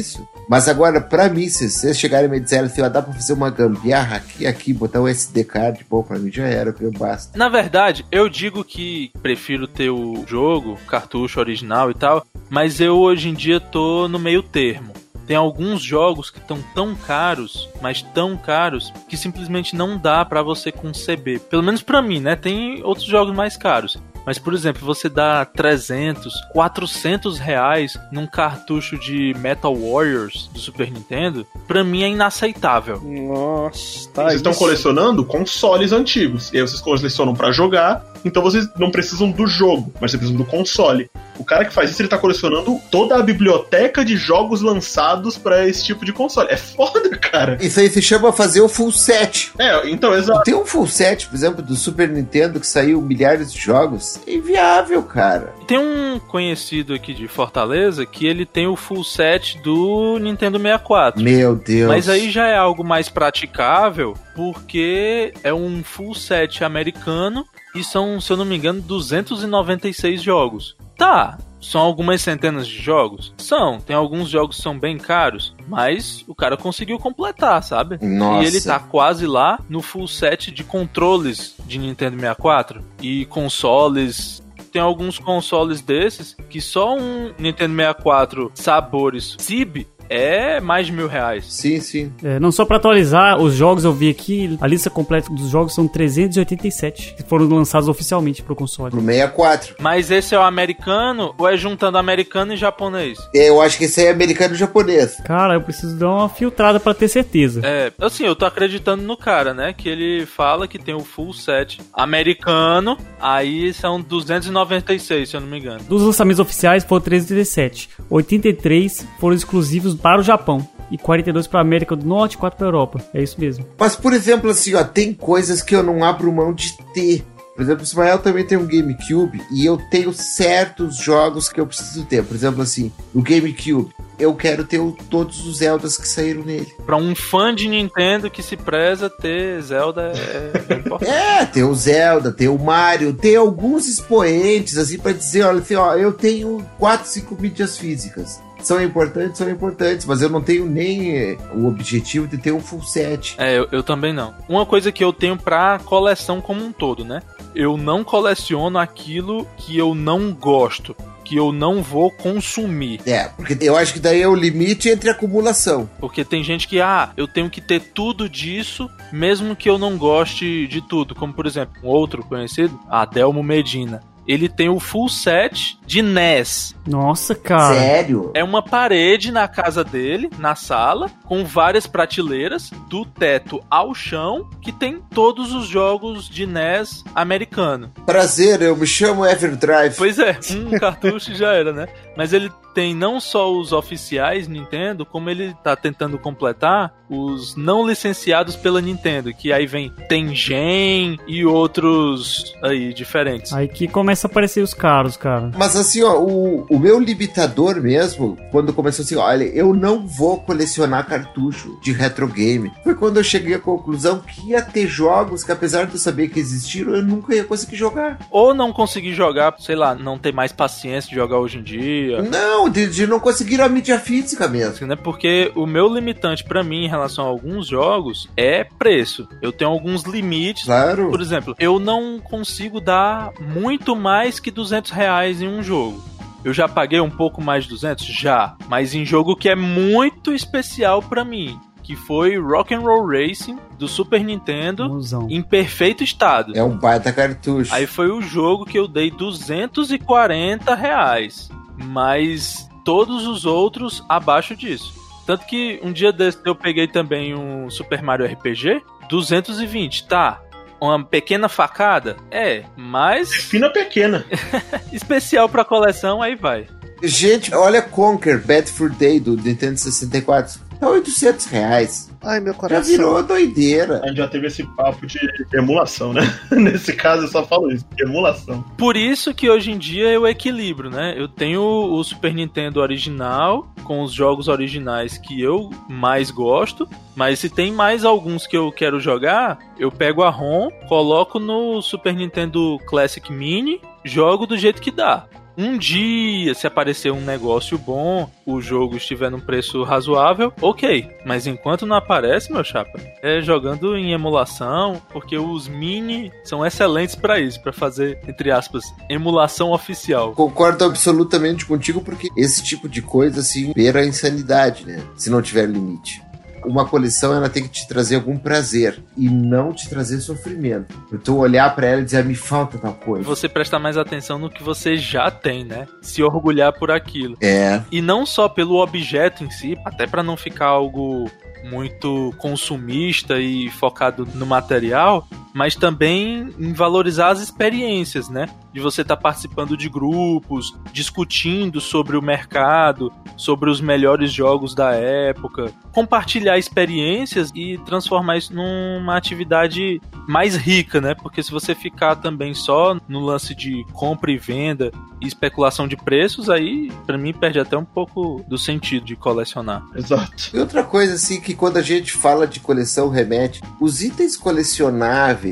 Mas 0.49 0.67
agora, 0.67 1.01
para 1.01 1.29
mim, 1.29 1.49
se 1.49 1.69
vocês 1.69 1.99
chegarem 1.99 2.27
e 2.27 2.31
me 2.31 2.39
disserem 2.39 2.65
assim, 2.65 2.81
ó, 2.81 2.89
dá 2.89 3.01
pra 3.01 3.13
fazer 3.13 3.33
uma 3.33 3.49
gambiarra 3.49 4.17
aqui, 4.17 4.47
aqui, 4.47 4.73
botar 4.73 5.01
um 5.01 5.07
SD 5.07 5.43
card, 5.43 5.85
bom, 5.89 6.01
pra 6.01 6.17
mim 6.17 6.31
já 6.31 6.45
era, 6.45 6.73
eu 6.79 6.91
basta. 6.91 7.37
Na 7.37 7.49
verdade, 7.49 8.05
eu 8.11 8.29
digo 8.29 8.63
que 8.63 9.11
prefiro 9.21 9.67
ter 9.67 9.89
o 9.89 10.23
jogo, 10.25 10.77
cartucho 10.87 11.39
original 11.39 11.91
e 11.91 11.93
tal, 11.93 12.25
mas 12.49 12.79
eu 12.79 12.97
hoje 12.97 13.29
em 13.29 13.33
dia 13.33 13.59
tô 13.59 14.07
no 14.07 14.19
meio 14.19 14.41
termo. 14.41 14.93
Tem 15.27 15.35
alguns 15.35 15.81
jogos 15.81 16.29
que 16.29 16.39
estão 16.39 16.63
tão 16.73 16.95
caros, 16.95 17.67
mas 17.81 18.01
tão 18.01 18.37
caros, 18.37 18.93
que 19.09 19.17
simplesmente 19.17 19.75
não 19.75 19.97
dá 19.97 20.23
pra 20.23 20.41
você 20.41 20.71
conceber. 20.71 21.41
Pelo 21.41 21.61
menos 21.61 21.83
pra 21.83 22.01
mim, 22.01 22.21
né? 22.21 22.37
Tem 22.37 22.81
outros 22.81 23.05
jogos 23.05 23.35
mais 23.35 23.57
caros. 23.57 23.97
Mas, 24.27 24.37
por 24.37 24.53
exemplo, 24.53 24.85
você 24.85 25.07
dá 25.07 25.45
300, 25.45 26.33
400 26.51 27.39
reais 27.39 27.97
num 28.11 28.27
cartucho 28.27 28.99
de 28.99 29.33
Metal 29.39 29.73
Warriors 29.73 30.49
do 30.53 30.59
Super 30.59 30.91
Nintendo, 30.91 31.47
pra 31.65 31.81
mim 31.81 32.03
é 32.03 32.09
inaceitável. 32.09 33.01
Nossa, 33.01 34.09
tá 34.09 34.23
vocês 34.23 34.35
estão 34.35 34.53
colecionando 34.53 35.23
consoles 35.23 35.93
antigos. 35.93 36.51
E 36.51 36.57
aí 36.57 36.61
vocês 36.61 36.81
colecionam 36.81 37.33
pra 37.33 37.53
jogar, 37.53 38.05
então 38.25 38.43
vocês 38.43 38.67
não 38.77 38.91
precisam 38.91 39.31
do 39.31 39.47
jogo, 39.47 39.93
mas 40.01 40.11
vocês 40.11 40.19
precisam 40.19 40.43
do 40.43 40.45
console. 40.45 41.09
O 41.39 41.45
cara 41.45 41.63
que 41.63 41.73
faz 41.73 41.91
isso, 41.91 42.01
ele 42.01 42.09
tá 42.09 42.17
colecionando 42.17 42.79
toda 42.91 43.15
a 43.15 43.21
biblioteca 43.21 44.03
de 44.03 44.17
jogos 44.17 44.61
lançados 44.61 45.37
pra 45.37 45.67
esse 45.67 45.85
tipo 45.85 46.03
de 46.03 46.11
console. 46.11 46.49
É 46.49 46.57
foda, 46.57 47.15
cara. 47.17 47.57
Isso 47.61 47.79
aí 47.79 47.89
se 47.89 48.01
chama 48.01 48.33
fazer 48.33 48.59
o 48.61 48.67
full 48.67 48.91
set. 48.91 49.51
É, 49.57 49.89
então, 49.89 50.13
exato. 50.13 50.43
Tem 50.43 50.55
um 50.55 50.65
full 50.65 50.87
set, 50.87 51.27
por 51.27 51.35
exemplo, 51.35 51.61
do 51.61 51.75
Super 51.75 52.09
Nintendo 52.09 52.59
que 52.59 52.67
saiu 52.67 53.01
milhares 53.01 53.53
de 53.53 53.59
jogos. 53.59 54.16
Inviável, 54.25 55.03
cara. 55.03 55.53
Tem 55.67 55.77
um 55.77 56.19
conhecido 56.19 56.93
aqui 56.93 57.13
de 57.13 57.27
Fortaleza 57.27 58.05
que 58.05 58.25
ele 58.25 58.45
tem 58.45 58.67
o 58.67 58.75
full 58.75 59.03
set 59.03 59.57
do 59.61 60.17
Nintendo 60.19 60.57
64. 60.57 61.21
Meu 61.21 61.55
Deus. 61.55 61.89
Mas 61.89 62.07
aí 62.07 62.31
já 62.31 62.47
é 62.47 62.55
algo 62.55 62.83
mais 62.83 63.09
praticável, 63.09 64.13
porque 64.35 65.33
é 65.43 65.53
um 65.53 65.83
full 65.83 66.15
set 66.15 66.63
americano 66.63 67.45
e 67.77 67.83
são, 67.83 68.19
se 68.19 68.31
eu 68.31 68.37
não 68.37 68.45
me 68.45 68.55
engano, 68.55 68.81
296 68.81 70.21
jogos. 70.21 70.75
Tá, 70.97 71.37
são 71.61 71.81
algumas 71.81 72.21
centenas 72.21 72.67
de 72.67 72.81
jogos? 72.81 73.33
São, 73.37 73.79
tem 73.79 73.95
alguns 73.95 74.29
jogos 74.29 74.57
que 74.57 74.63
são 74.63 74.77
bem 74.77 74.97
caros, 74.97 75.55
mas 75.67 76.23
o 76.27 76.33
cara 76.33 76.57
conseguiu 76.57 76.97
completar, 76.97 77.61
sabe? 77.63 77.97
Nossa. 78.01 78.43
E 78.43 78.47
ele 78.47 78.61
tá 78.61 78.79
quase 78.79 79.27
lá 79.27 79.59
no 79.69 79.81
full 79.81 80.07
set 80.07 80.51
de 80.51 80.63
controles 80.63 81.55
de 81.65 81.77
Nintendo 81.77 82.15
64 82.15 82.83
e 83.01 83.25
consoles 83.25 84.41
tem 84.71 84.81
alguns 84.81 85.17
consoles 85.17 85.81
desses 85.81 86.35
que 86.49 86.59
só 86.59 86.95
um 86.95 87.33
Nintendo 87.37 87.75
64 87.75 88.51
sabores 88.53 89.35
Cib 89.39 89.87
é 90.09 90.59
mais 90.59 90.85
de 90.87 90.91
mil 90.91 91.07
reais. 91.07 91.45
Sim, 91.47 91.79
sim. 91.79 92.11
É, 92.23 92.39
não 92.39 92.51
só 92.51 92.65
pra 92.65 92.77
atualizar 92.77 93.39
os 93.39 93.53
jogos, 93.55 93.83
eu 93.83 93.93
vi 93.93 94.09
aqui, 94.09 94.57
a 94.61 94.67
lista 94.67 94.89
completa 94.89 95.29
dos 95.33 95.49
jogos 95.49 95.73
são 95.73 95.87
387 95.87 97.15
que 97.17 97.23
foram 97.23 97.47
lançados 97.47 97.87
oficialmente 97.89 98.41
pro 98.41 98.55
console. 98.55 98.91
Pro 98.91 99.01
64. 99.01 99.75
Mas 99.79 100.11
esse 100.11 100.33
é 100.35 100.39
o 100.39 100.43
americano 100.43 101.33
ou 101.37 101.47
é 101.47 101.57
juntando 101.57 101.97
americano 101.97 102.53
e 102.53 102.57
japonês? 102.57 103.17
É, 103.35 103.49
Eu 103.49 103.61
acho 103.61 103.77
que 103.77 103.85
esse 103.85 104.05
é 104.05 104.09
americano 104.11 104.53
e 104.55 104.57
japonês. 104.57 105.17
Cara, 105.25 105.55
eu 105.55 105.61
preciso 105.61 105.97
dar 105.97 106.09
uma 106.09 106.29
filtrada 106.29 106.79
pra 106.79 106.93
ter 106.93 107.07
certeza. 107.07 107.61
É, 107.63 107.91
assim, 108.01 108.25
eu 108.25 108.35
tô 108.35 108.45
acreditando 108.45 109.03
no 109.03 109.17
cara, 109.17 109.53
né? 109.53 109.73
Que 109.73 109.89
ele 109.89 110.25
fala 110.25 110.67
que 110.67 110.77
tem 110.79 110.93
o 110.93 110.99
full 111.01 111.33
set 111.33 111.79
americano, 111.93 112.97
aí 113.19 113.73
são 113.73 114.01
296, 114.01 115.29
se 115.29 115.35
eu 115.35 115.41
não 115.41 115.47
me 115.47 115.59
engano. 115.59 115.81
Dos 115.87 116.03
lançamentos 116.03 116.39
oficiais 116.39 116.83
foram 116.83 117.01
317. 117.01 117.89
83 118.09 119.05
foram 119.19 119.35
exclusivos 119.35 119.96
para 119.97 120.19
o 120.19 120.23
Japão. 120.23 120.67
E 120.89 120.97
42 120.97 121.47
para 121.47 121.59
a 121.59 121.61
América 121.61 121.95
do 121.97 122.05
Norte 122.05 122.33
e 122.35 122.37
4 122.37 122.57
para 122.57 122.65
a 122.65 122.69
Europa. 122.69 123.01
É 123.13 123.21
isso 123.21 123.35
mesmo. 123.39 123.65
Mas, 123.77 123.95
por 123.95 124.13
exemplo, 124.13 124.49
assim, 124.49 124.73
ó, 124.73 124.83
tem 124.85 125.13
coisas 125.13 125.61
que 125.61 125.75
eu 125.75 125.83
não 125.83 126.01
abro 126.03 126.31
mão 126.31 126.53
de 126.53 126.71
ter. 126.93 127.25
Por 127.55 127.63
exemplo, 127.63 127.81
o 127.81 127.83
Ismael 127.83 128.19
também 128.19 128.45
tem 128.45 128.57
um 128.57 128.65
GameCube 128.67 129.41
e 129.51 129.65
eu 129.65 129.77
tenho 129.89 130.13
certos 130.13 130.95
jogos 130.97 131.49
que 131.49 131.59
eu 131.59 131.65
preciso 131.67 132.05
ter. 132.05 132.23
Por 132.23 132.35
exemplo, 132.35 132.61
assim, 132.61 132.91
no 133.13 133.21
GameCube, 133.21 133.89
eu 134.19 134.33
quero 134.35 134.63
ter 134.63 134.79
o- 134.79 134.95
todos 135.09 135.45
os 135.45 135.57
Zeldas 135.57 135.97
que 135.97 136.07
saíram 136.07 136.43
nele. 136.43 136.67
Pra 136.85 136.95
um 136.95 137.13
fã 137.15 137.53
de 137.53 137.67
Nintendo 137.67 138.29
que 138.29 138.41
se 138.43 138.55
preza 138.55 139.09
ter 139.09 139.59
Zelda 139.63 140.13
é, 140.15 140.51
é 140.69 140.73
importante. 140.77 141.11
É, 141.11 141.45
tem 141.47 141.63
o 141.63 141.73
Zelda, 141.75 142.31
tem 142.31 142.47
o 142.47 142.57
Mario, 142.59 143.11
tem 143.11 143.35
alguns 143.35 143.87
expoentes, 143.87 144.77
assim, 144.77 144.99
pra 144.99 145.11
dizer, 145.11 145.43
olha, 145.43 145.59
assim, 145.59 145.75
ó, 145.75 145.95
eu 145.95 146.13
tenho 146.13 146.63
4, 146.77 147.07
5 147.09 147.35
mídias 147.41 147.75
físicas. 147.77 148.39
São 148.61 148.81
importantes, 148.81 149.37
são 149.37 149.49
importantes, 149.49 150.05
mas 150.05 150.21
eu 150.21 150.29
não 150.29 150.41
tenho 150.41 150.65
nem 150.65 151.15
eh, 151.15 151.37
o 151.53 151.67
objetivo 151.67 152.27
de 152.27 152.37
ter 152.37 152.51
um 152.51 152.59
full 152.59 152.83
set. 152.83 153.35
É, 153.37 153.57
eu, 153.57 153.67
eu 153.71 153.83
também 153.83 154.13
não. 154.13 154.33
Uma 154.49 154.65
coisa 154.65 154.91
que 154.91 155.03
eu 155.03 155.13
tenho 155.13 155.37
pra 155.37 155.79
coleção 155.79 156.41
como 156.41 156.63
um 156.63 156.71
todo, 156.71 157.05
né? 157.05 157.21
Eu 157.55 157.77
não 157.77 158.03
coleciono 158.03 158.77
aquilo 158.77 159.47
que 159.57 159.77
eu 159.77 159.95
não 159.95 160.33
gosto, 160.33 160.95
que 161.27 161.35
eu 161.35 161.51
não 161.51 161.83
vou 161.83 162.09
consumir. 162.09 163.01
É, 163.05 163.25
porque 163.27 163.57
eu 163.61 163.75
acho 163.75 163.93
que 163.93 163.99
daí 163.99 164.21
é 164.21 164.27
o 164.27 164.35
limite 164.35 164.89
entre 164.89 165.09
acumulação. 165.09 165.89
Porque 165.99 166.23
tem 166.23 166.41
gente 166.41 166.67
que, 166.67 166.79
ah, 166.79 167.11
eu 167.17 167.27
tenho 167.27 167.49
que 167.49 167.59
ter 167.59 167.81
tudo 167.81 168.29
disso, 168.29 168.89
mesmo 169.11 169.55
que 169.55 169.69
eu 169.69 169.77
não 169.77 169.97
goste 169.97 170.67
de 170.67 170.81
tudo. 170.81 171.13
Como, 171.13 171.33
por 171.33 171.45
exemplo, 171.45 171.73
um 171.83 171.87
outro 171.87 172.23
conhecido, 172.23 172.79
Adelmo 172.89 173.43
Medina. 173.43 174.01
Ele 174.27 174.49
tem 174.49 174.69
o 174.69 174.79
full 174.79 175.09
set 175.09 175.79
de 175.85 176.01
NES. 176.01 176.75
Nossa, 176.85 177.33
cara. 177.33 177.75
Sério? 177.75 178.31
É 178.33 178.43
uma 178.43 178.61
parede 178.61 179.31
na 179.31 179.47
casa 179.47 179.83
dele, 179.83 180.29
na 180.37 180.55
sala, 180.55 181.09
com 181.23 181.45
várias 181.45 181.87
prateleiras, 181.87 182.71
do 182.89 183.05
teto 183.05 183.63
ao 183.69 183.93
chão, 183.93 184.49
que 184.61 184.71
tem 184.71 185.01
todos 185.13 185.53
os 185.53 185.67
jogos 185.67 186.29
de 186.29 186.45
NES 186.45 187.03
americano. 187.15 187.91
Prazer, 188.05 188.61
eu 188.61 188.75
me 188.75 188.87
chamo 188.87 189.25
Everdrive. 189.25 189.95
Pois 189.97 190.19
é, 190.19 190.37
um 190.51 190.71
cartucho 190.79 191.33
já 191.33 191.53
era, 191.53 191.71
né? 191.71 191.87
Mas 192.17 192.33
ele 192.33 192.51
tem 192.77 192.93
não 192.93 193.19
só 193.19 193.51
os 193.51 193.71
oficiais 193.71 194.47
Nintendo, 194.47 195.03
como 195.03 195.31
ele 195.31 195.55
tá 195.63 195.75
tentando 195.75 196.19
completar 196.19 196.93
os 197.09 197.55
não 197.55 197.87
licenciados 197.87 198.55
pela 198.55 198.79
Nintendo, 198.81 199.33
que 199.33 199.51
aí 199.51 199.65
vem 199.65 199.91
Tengen 200.07 201.17
e 201.27 201.43
outros 201.43 202.55
aí 202.61 202.93
diferentes. 202.93 203.51
Aí 203.51 203.67
que 203.67 203.87
começa 203.87 204.27
a 204.27 204.29
aparecer 204.29 204.61
os 204.61 204.75
caros, 204.75 205.17
cara. 205.17 205.51
Mas 205.57 205.75
assim, 205.75 206.03
ó, 206.03 206.19
o, 206.19 206.67
o 206.69 206.77
meu 206.77 206.99
limitador 206.99 207.81
mesmo, 207.81 208.37
quando 208.51 208.73
começou 208.73 209.03
assim, 209.03 209.15
olha, 209.15 209.45
eu 209.45 209.73
não 209.73 210.05
vou 210.05 210.39
colecionar 210.39 211.07
cartucho 211.07 211.79
de 211.81 211.91
retro 211.91 212.27
game. 212.27 212.71
Foi 212.83 212.93
quando 212.93 213.17
eu 213.17 213.23
cheguei 213.23 213.55
à 213.55 213.59
conclusão 213.59 214.19
que 214.19 214.51
ia 214.51 214.61
ter 214.61 214.85
jogos 214.85 215.43
que, 215.43 215.51
apesar 215.51 215.85
de 215.85 215.93
eu 215.93 215.99
saber 215.99 216.27
que 216.27 216.39
existiram, 216.39 216.93
eu 216.93 217.03
nunca 217.03 217.33
ia 217.33 217.43
conseguir 217.43 217.75
jogar. 217.75 218.19
Ou 218.29 218.53
não 218.53 218.71
conseguir 218.71 219.13
jogar, 219.13 219.55
sei 219.57 219.75
lá, 219.75 219.95
não 219.95 220.19
ter 220.19 220.33
mais 220.33 220.51
paciência 220.51 221.09
de 221.09 221.15
jogar 221.15 221.39
hoje 221.39 221.57
em 221.57 221.63
dia. 221.63 222.06
Não, 222.29 222.69
de, 222.69 222.87
de 222.87 223.05
não 223.07 223.19
conseguir 223.19 223.61
a 223.61 223.69
mídia 223.69 223.99
física 223.99 224.47
mesmo. 224.47 224.87
né? 224.87 224.95
Porque 224.95 225.51
o 225.55 225.65
meu 225.65 225.93
limitante 225.93 226.43
pra 226.43 226.63
mim 226.63 226.85
em 226.85 226.89
relação 226.89 227.25
a 227.25 227.27
alguns 227.29 227.67
jogos 227.67 228.29
é 228.35 228.63
preço. 228.63 229.27
Eu 229.41 229.51
tenho 229.51 229.69
alguns 229.71 230.03
limites. 230.03 230.65
Claro. 230.65 231.09
Por 231.09 231.21
exemplo, 231.21 231.55
eu 231.59 231.79
não 231.79 232.19
consigo 232.19 232.79
dar 232.81 233.31
muito 233.39 233.95
mais 233.95 234.39
que 234.39 234.49
200 234.51 234.91
reais 234.91 235.41
em 235.41 235.47
um 235.47 235.61
jogo. 235.61 236.03
Eu 236.43 236.53
já 236.53 236.67
paguei 236.67 236.99
um 237.01 237.09
pouco 237.09 237.41
mais 237.41 237.63
de 237.65 237.71
200? 237.71 238.05
Já. 238.05 238.55
Mas 238.69 238.93
em 238.93 239.03
jogo 239.05 239.35
que 239.35 239.49
é 239.49 239.55
muito 239.55 240.33
especial 240.33 241.01
pra 241.01 241.25
mim. 241.25 241.59
Que 241.83 241.95
foi 241.95 242.37
Rock'n'Roll 242.37 243.07
Racing 243.07 243.57
do 243.79 243.87
Super 243.87 244.21
Nintendo 244.21 244.89
Mozão. 244.89 245.27
em 245.29 245.41
perfeito 245.41 246.03
estado. 246.03 246.51
É 246.55 246.61
um 246.61 246.77
baita 246.77 247.13
cartucho. 247.13 247.73
Aí 247.73 247.87
foi 247.87 248.11
o 248.11 248.21
jogo 248.21 248.65
que 248.65 248.77
eu 248.77 248.87
dei 248.89 249.09
240 249.09 250.75
reais. 250.75 251.49
Mas 251.77 252.67
todos 252.83 253.27
os 253.27 253.45
outros 253.45 254.03
abaixo 254.09 254.55
disso. 254.55 254.93
Tanto 255.25 255.45
que 255.45 255.79
um 255.83 255.91
dia 255.91 256.11
desse 256.11 256.39
eu 256.45 256.55
peguei 256.55 256.87
também 256.87 257.35
um 257.35 257.69
Super 257.69 258.01
Mario 258.01 258.25
RPG, 258.25 258.81
220, 259.09 260.07
tá. 260.07 260.41
Uma 260.79 261.03
pequena 261.03 261.49
facada? 261.49 262.15
É, 262.29 262.63
mas 262.75 263.33
Fina 263.33 263.69
pequena. 263.69 264.25
especial 264.93 265.49
pra 265.49 265.65
coleção, 265.65 266.21
aí 266.21 266.35
vai. 266.35 266.67
Gente, 267.01 267.53
olha 267.53 267.81
Conker 267.81 268.43
Bad 268.45 268.71
Fur 268.71 268.89
Day 268.89 269.19
do 269.19 269.35
Nintendo 269.35 269.77
64. 269.77 270.59
Tá 270.79 270.89
800 270.89 271.45
reais. 271.47 272.06
Ai, 272.23 272.39
meu 272.39 272.53
Já 272.53 272.59
coração. 272.59 272.91
virou 272.91 273.23
doideira. 273.23 274.01
A 274.03 274.07
gente 274.07 274.17
já 274.17 274.27
teve 274.27 274.47
esse 274.47 274.63
papo 274.75 275.05
de 275.05 275.19
emulação, 275.53 276.13
né? 276.13 276.21
Nesse 276.51 276.93
caso 276.93 277.23
eu 277.23 277.27
só 277.27 277.45
falo 277.45 277.71
isso, 277.71 277.85
emulação. 277.99 278.63
Por 278.77 278.97
isso 278.97 279.33
que 279.33 279.49
hoje 279.49 279.71
em 279.71 279.77
dia 279.77 280.09
eu 280.09 280.27
equilibro, 280.27 280.89
né? 280.89 281.13
Eu 281.17 281.27
tenho 281.27 281.61
o 281.61 282.03
Super 282.03 282.33
Nintendo 282.33 282.79
original, 282.79 283.67
com 283.83 284.01
os 284.01 284.11
jogos 284.11 284.47
originais 284.47 285.17
que 285.17 285.41
eu 285.41 285.69
mais 285.89 286.31
gosto, 286.31 286.87
mas 287.15 287.39
se 287.39 287.49
tem 287.49 287.71
mais 287.71 288.03
alguns 288.03 288.45
que 288.45 288.57
eu 288.57 288.71
quero 288.71 288.99
jogar, 288.99 289.57
eu 289.77 289.91
pego 289.91 290.23
a 290.23 290.29
ROM, 290.29 290.69
coloco 290.87 291.39
no 291.39 291.81
Super 291.81 292.13
Nintendo 292.13 292.77
Classic 292.85 293.31
Mini, 293.31 293.81
jogo 294.03 294.45
do 294.45 294.57
jeito 294.57 294.81
que 294.81 294.91
dá. 294.91 295.25
Um 295.57 295.75
dia, 295.75 296.53
se 296.53 296.67
aparecer 296.67 297.11
um 297.11 297.19
negócio 297.19 297.79
bom, 297.79 298.29
o 298.45 298.61
jogo 298.61 298.95
estiver 298.95 299.31
num 299.31 299.39
preço 299.39 299.81
razoável, 299.81 300.53
ok. 300.61 301.09
Mas 301.25 301.47
enquanto 301.47 301.83
não 301.83 301.95
aparece, 301.95 302.53
meu 302.53 302.63
chapa, 302.63 302.99
é 303.23 303.41
jogando 303.41 303.97
em 303.97 304.11
emulação, 304.11 305.01
porque 305.11 305.35
os 305.35 305.67
mini 305.67 306.31
são 306.43 306.63
excelentes 306.63 307.15
pra 307.15 307.39
isso, 307.39 307.59
pra 307.59 307.73
fazer, 307.73 308.19
entre 308.27 308.51
aspas, 308.51 308.83
emulação 309.09 309.71
oficial. 309.71 310.33
Concordo 310.33 310.85
absolutamente 310.85 311.65
contigo, 311.65 312.01
porque 312.01 312.29
esse 312.37 312.63
tipo 312.63 312.87
de 312.87 313.01
coisa, 313.01 313.39
assim, 313.39 313.73
beira 313.73 314.01
a 314.01 314.05
insanidade, 314.05 314.85
né? 314.85 315.03
Se 315.15 315.29
não 315.29 315.41
tiver 315.41 315.65
limite. 315.65 316.21
Uma 316.67 316.85
coleção, 316.85 317.33
ela 317.33 317.49
tem 317.49 317.63
que 317.63 317.69
te 317.69 317.87
trazer 317.87 318.15
algum 318.15 318.37
prazer 318.37 319.01
e 319.17 319.29
não 319.29 319.73
te 319.73 319.89
trazer 319.89 320.19
sofrimento. 320.19 320.93
Tu 321.23 321.35
olhar 321.35 321.73
pra 321.75 321.87
ela 321.87 322.01
e 322.01 322.05
dizer, 322.05 322.17
ah, 322.17 322.23
me 322.23 322.35
falta 322.35 322.77
tal 322.77 322.93
coisa. 322.93 323.25
Você 323.27 323.47
prestar 323.47 323.79
mais 323.79 323.97
atenção 323.97 324.37
no 324.37 324.49
que 324.49 324.61
você 324.63 324.97
já 324.97 325.31
tem, 325.31 325.63
né? 325.63 325.87
Se 326.01 326.21
orgulhar 326.21 326.73
por 326.73 326.91
aquilo. 326.91 327.37
É, 327.41 327.81
E 327.91 328.01
não 328.01 328.25
só 328.25 328.47
pelo 328.49 328.81
objeto 328.81 329.43
em 329.43 329.49
si, 329.49 329.77
até 329.85 330.05
pra 330.05 330.21
não 330.21 330.35
ficar 330.37 330.67
algo 330.67 331.29
muito 331.63 332.33
consumista 332.37 333.39
e 333.39 333.69
focado 333.69 334.27
no 334.33 334.45
material, 334.45 335.27
mas 335.57 335.73
também 335.73 336.53
em 336.59 336.71
valorizar 336.71 337.29
as 337.29 337.39
experiências, 337.39 338.29
né? 338.29 338.47
de 338.77 338.83
você 338.83 339.01
estar 339.01 339.15
tá 339.15 339.21
participando 339.21 339.75
de 339.75 339.89
grupos, 339.89 340.75
discutindo 340.93 341.81
sobre 341.81 342.15
o 342.15 342.21
mercado, 342.21 343.11
sobre 343.35 343.71
os 343.71 343.81
melhores 343.81 344.31
jogos 344.31 344.75
da 344.75 344.91
época, 344.91 345.71
compartilhar 345.91 346.59
experiências 346.59 347.51
e 347.55 347.79
transformar 347.79 348.37
isso 348.37 348.53
numa 348.53 349.17
atividade 349.17 349.99
mais 350.27 350.55
rica, 350.55 351.01
né? 351.01 351.15
Porque 351.15 351.41
se 351.41 351.51
você 351.51 351.73
ficar 351.73 352.17
também 352.17 352.53
só 352.53 352.95
no 353.07 353.19
lance 353.19 353.55
de 353.55 353.83
compra 353.93 354.31
e 354.31 354.37
venda 354.37 354.91
e 355.19 355.25
especulação 355.25 355.87
de 355.87 355.97
preços, 355.97 356.47
aí 356.47 356.91
para 357.07 357.17
mim 357.17 357.33
perde 357.33 357.59
até 357.59 357.75
um 357.75 357.85
pouco 357.85 358.45
do 358.47 358.59
sentido 358.59 359.05
de 359.05 359.15
colecionar. 359.15 359.83
Exato. 359.95 360.51
E 360.53 360.59
outra 360.59 360.83
coisa 360.83 361.15
assim 361.15 361.41
que 361.41 361.55
quando 361.55 361.77
a 361.77 361.81
gente 361.81 362.11
fala 362.11 362.45
de 362.45 362.59
coleção 362.59 363.09
remete, 363.09 363.59
os 363.81 364.03
itens 364.03 364.37
colecionáveis 364.37 365.46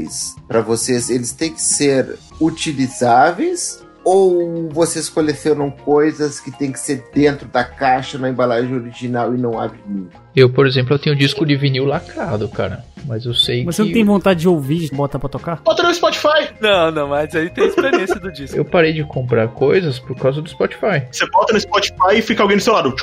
para 0.48 0.62
vocês, 0.62 1.10
eles 1.10 1.32
têm 1.32 1.54
que 1.54 1.62
ser 1.62 2.18
utilizáveis 2.40 3.84
ou 4.04 4.70
vocês 4.70 5.10
colecionam 5.10 5.72
coisas 5.72 6.40
que 6.40 6.52
tem 6.52 6.72
que 6.72 6.80
ser 6.80 7.04
dentro 7.12 7.48
da 7.48 7.64
caixa 7.64 8.20
na 8.20 8.30
embalagem 8.30 8.72
original 8.76 9.34
e 9.34 9.38
não 9.38 9.60
abre 9.60 9.80
nunca? 9.88 10.16
Eu, 10.36 10.48
por 10.48 10.68
exemplo, 10.68 10.94
eu 10.94 11.00
tenho 11.00 11.16
disco 11.16 11.44
de 11.44 11.56
vinil 11.56 11.86
lacrado, 11.86 12.48
cara. 12.48 12.86
Mas 13.08 13.26
eu 13.26 13.34
sei 13.34 13.64
Você 13.66 13.82
que. 13.82 13.88
não 13.88 13.94
tem 13.94 14.04
vontade 14.04 14.42
de 14.42 14.48
ouvir 14.48 14.86
e 14.86 14.96
botar 14.96 15.18
pra 15.18 15.30
tocar? 15.30 15.62
Bota 15.64 15.82
no 15.84 15.94
Spotify. 15.94 16.50
Não, 16.62 16.92
não, 16.92 17.08
mas 17.08 17.34
aí 17.36 17.50
tem 17.50 17.64
a 17.64 17.68
experiência 17.68 18.20
do 18.20 18.32
disco. 18.32 18.58
Eu 18.58 18.66
parei 18.66 18.94
de 18.94 19.04
comprar 19.04 19.48
coisas 19.50 19.98
por 20.00 20.16
causa 20.16 20.42
do 20.42 20.50
Spotify. 20.50 21.04
Você 21.12 21.28
bota 21.30 21.54
no 21.54 21.60
Spotify 21.60 22.18
e 22.18 22.22
fica 22.22 22.44
alguém 22.44 22.58
do 22.58 22.64
seu 22.64 22.74
lado. 22.74 22.96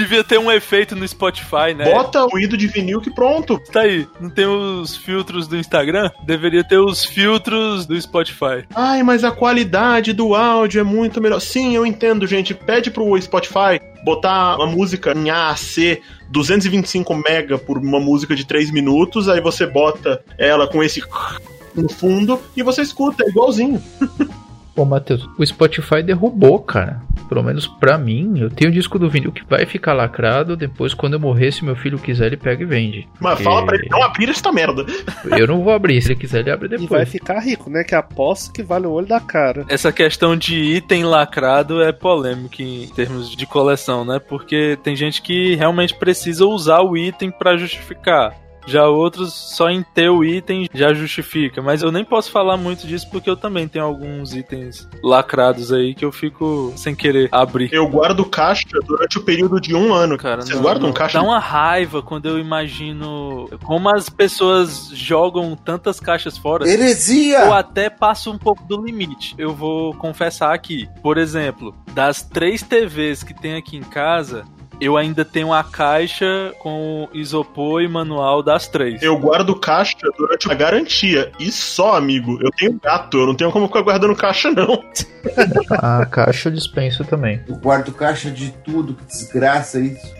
Devia 0.00 0.24
ter 0.24 0.38
um 0.38 0.50
efeito 0.50 0.96
no 0.96 1.06
Spotify, 1.06 1.74
né? 1.76 1.84
Bota 1.84 2.24
o 2.24 2.28
ruído 2.30 2.56
de 2.56 2.66
vinil 2.66 3.02
que 3.02 3.10
pronto. 3.10 3.60
Tá 3.70 3.82
aí, 3.82 4.08
não 4.18 4.30
tem 4.30 4.46
os 4.46 4.96
filtros 4.96 5.46
do 5.46 5.58
Instagram? 5.58 6.10
Deveria 6.24 6.64
ter 6.64 6.78
os 6.78 7.04
filtros 7.04 7.84
do 7.84 8.00
Spotify. 8.00 8.64
Ai, 8.74 9.02
mas 9.02 9.24
a 9.24 9.30
qualidade 9.30 10.14
do 10.14 10.34
áudio 10.34 10.80
é 10.80 10.82
muito 10.82 11.20
melhor. 11.20 11.38
Sim, 11.38 11.76
eu 11.76 11.84
entendo, 11.84 12.26
gente. 12.26 12.54
Pede 12.54 12.90
pro 12.90 13.20
Spotify 13.20 13.78
botar 14.02 14.56
uma 14.56 14.66
música 14.66 15.12
em 15.12 15.28
AAC 15.28 16.00
225 16.30 17.14
mega 17.14 17.58
por 17.58 17.76
uma 17.76 18.00
música 18.00 18.34
de 18.34 18.46
3 18.46 18.70
minutos, 18.70 19.28
aí 19.28 19.42
você 19.42 19.66
bota 19.66 20.24
ela 20.38 20.66
com 20.66 20.82
esse 20.82 21.02
no 21.76 21.90
fundo 21.90 22.40
e 22.56 22.62
você 22.62 22.80
escuta, 22.80 23.22
é 23.22 23.28
igualzinho. 23.28 23.82
Pô, 24.80 24.84
Matheus, 24.86 25.28
o 25.36 25.44
Spotify 25.44 26.02
derrubou, 26.02 26.58
cara. 26.58 27.02
Pelo 27.28 27.42
menos 27.42 27.66
pra 27.66 27.98
mim, 27.98 28.38
eu 28.38 28.48
tenho 28.48 28.70
o 28.70 28.72
disco 28.72 28.98
do 28.98 29.10
vinil 29.10 29.30
que 29.30 29.44
vai 29.44 29.66
ficar 29.66 29.92
lacrado. 29.92 30.56
Depois, 30.56 30.94
quando 30.94 31.12
eu 31.12 31.20
morrer, 31.20 31.52
se 31.52 31.62
meu 31.62 31.76
filho 31.76 31.98
quiser, 31.98 32.28
ele 32.28 32.38
pega 32.38 32.62
e 32.62 32.66
vende. 32.66 33.06
Mas 33.20 33.32
Porque 33.34 33.44
fala 33.44 33.66
pra 33.66 33.76
ele 33.76 33.88
não 33.90 34.02
abrir 34.02 34.30
esta 34.30 34.50
merda. 34.50 34.86
Eu 35.38 35.46
não 35.46 35.62
vou 35.62 35.74
abrir. 35.74 36.00
Se 36.00 36.12
ele 36.12 36.18
quiser, 36.20 36.38
ele 36.40 36.50
abre 36.50 36.66
E 36.68 36.70
vai 36.70 36.78
depois. 36.78 37.08
ficar 37.10 37.40
rico, 37.40 37.68
né? 37.68 37.84
Que 37.84 37.94
aposto 37.94 38.54
que 38.54 38.62
vale 38.62 38.86
o 38.86 38.90
olho 38.90 39.06
da 39.06 39.20
cara. 39.20 39.66
Essa 39.68 39.92
questão 39.92 40.34
de 40.34 40.54
item 40.56 41.04
lacrado 41.04 41.82
é 41.82 41.92
polêmica 41.92 42.62
em 42.62 42.88
termos 42.88 43.36
de 43.36 43.44
coleção, 43.44 44.02
né? 44.02 44.18
Porque 44.18 44.78
tem 44.82 44.96
gente 44.96 45.20
que 45.20 45.56
realmente 45.56 45.94
precisa 45.94 46.46
usar 46.46 46.80
o 46.80 46.96
item 46.96 47.30
pra 47.30 47.54
justificar. 47.58 48.34
Já 48.66 48.86
outros, 48.88 49.32
só 49.32 49.68
em 49.70 49.82
ter 49.82 50.08
o 50.10 50.24
item 50.24 50.68
já 50.72 50.92
justifica. 50.92 51.60
Mas 51.62 51.82
eu 51.82 51.90
nem 51.90 52.04
posso 52.04 52.30
falar 52.30 52.56
muito 52.56 52.86
disso 52.86 53.08
porque 53.10 53.28
eu 53.28 53.36
também 53.36 53.66
tenho 53.66 53.84
alguns 53.84 54.34
itens 54.34 54.88
lacrados 55.02 55.72
aí 55.72 55.94
que 55.94 56.04
eu 56.04 56.12
fico 56.12 56.72
sem 56.76 56.94
querer 56.94 57.28
abrir. 57.32 57.72
Eu 57.72 57.88
guardo 57.88 58.24
caixa 58.24 58.66
durante 58.86 59.18
o 59.18 59.22
período 59.22 59.60
de 59.60 59.74
um 59.74 59.92
ano. 59.92 60.16
Cara, 60.18 60.42
Vocês 60.42 60.56
não- 60.56 60.62
guardam 60.62 60.86
não- 60.88 60.92
caixa? 60.94 61.18
Dá 61.18 61.24
uma 61.24 61.38
raiva 61.38 62.02
quando 62.02 62.26
eu 62.26 62.38
imagino 62.38 63.48
como 63.64 63.88
as 63.88 64.08
pessoas 64.08 64.90
jogam 64.92 65.56
tantas 65.56 65.98
caixas 65.98 66.36
fora. 66.38 66.64
Eu 66.64 66.70
Heresia! 66.70 67.54
até 67.54 67.90
passo 67.90 68.30
um 68.30 68.38
pouco 68.38 68.62
do 68.64 68.82
limite. 68.84 69.34
Eu 69.38 69.54
vou 69.54 69.94
confessar 69.94 70.54
aqui. 70.54 70.88
Por 71.02 71.18
exemplo, 71.18 71.74
das 71.92 72.22
três 72.22 72.62
TVs 72.62 73.22
que 73.22 73.34
tem 73.34 73.56
aqui 73.56 73.76
em 73.76 73.82
casa, 73.82 74.44
eu 74.80 74.96
ainda 74.96 75.24
tenho 75.24 75.52
a 75.52 75.62
caixa 75.62 76.52
com 76.58 77.08
isopor 77.12 77.82
e 77.82 77.88
manual 77.88 78.42
das 78.42 78.66
três. 78.66 79.02
Eu 79.02 79.18
guardo 79.18 79.54
caixa 79.54 79.96
durante 80.16 80.50
a 80.50 80.54
garantia. 80.54 81.30
E 81.38 81.52
só, 81.52 81.96
amigo, 81.96 82.38
eu 82.40 82.50
tenho 82.50 82.78
gato, 82.82 83.18
eu 83.18 83.26
não 83.26 83.34
tenho 83.34 83.52
como 83.52 83.66
ficar 83.66 83.82
guardando 83.82 84.16
caixa, 84.16 84.50
não. 84.50 84.82
A 85.70 86.06
caixa 86.06 86.48
eu 86.48 86.52
dispenso 86.52 87.04
também. 87.04 87.40
Eu 87.46 87.56
guardo 87.56 87.92
caixa 87.92 88.30
de 88.30 88.50
tudo, 88.64 88.94
que 88.94 89.04
desgraça 89.04 89.80
isso. 89.80 90.14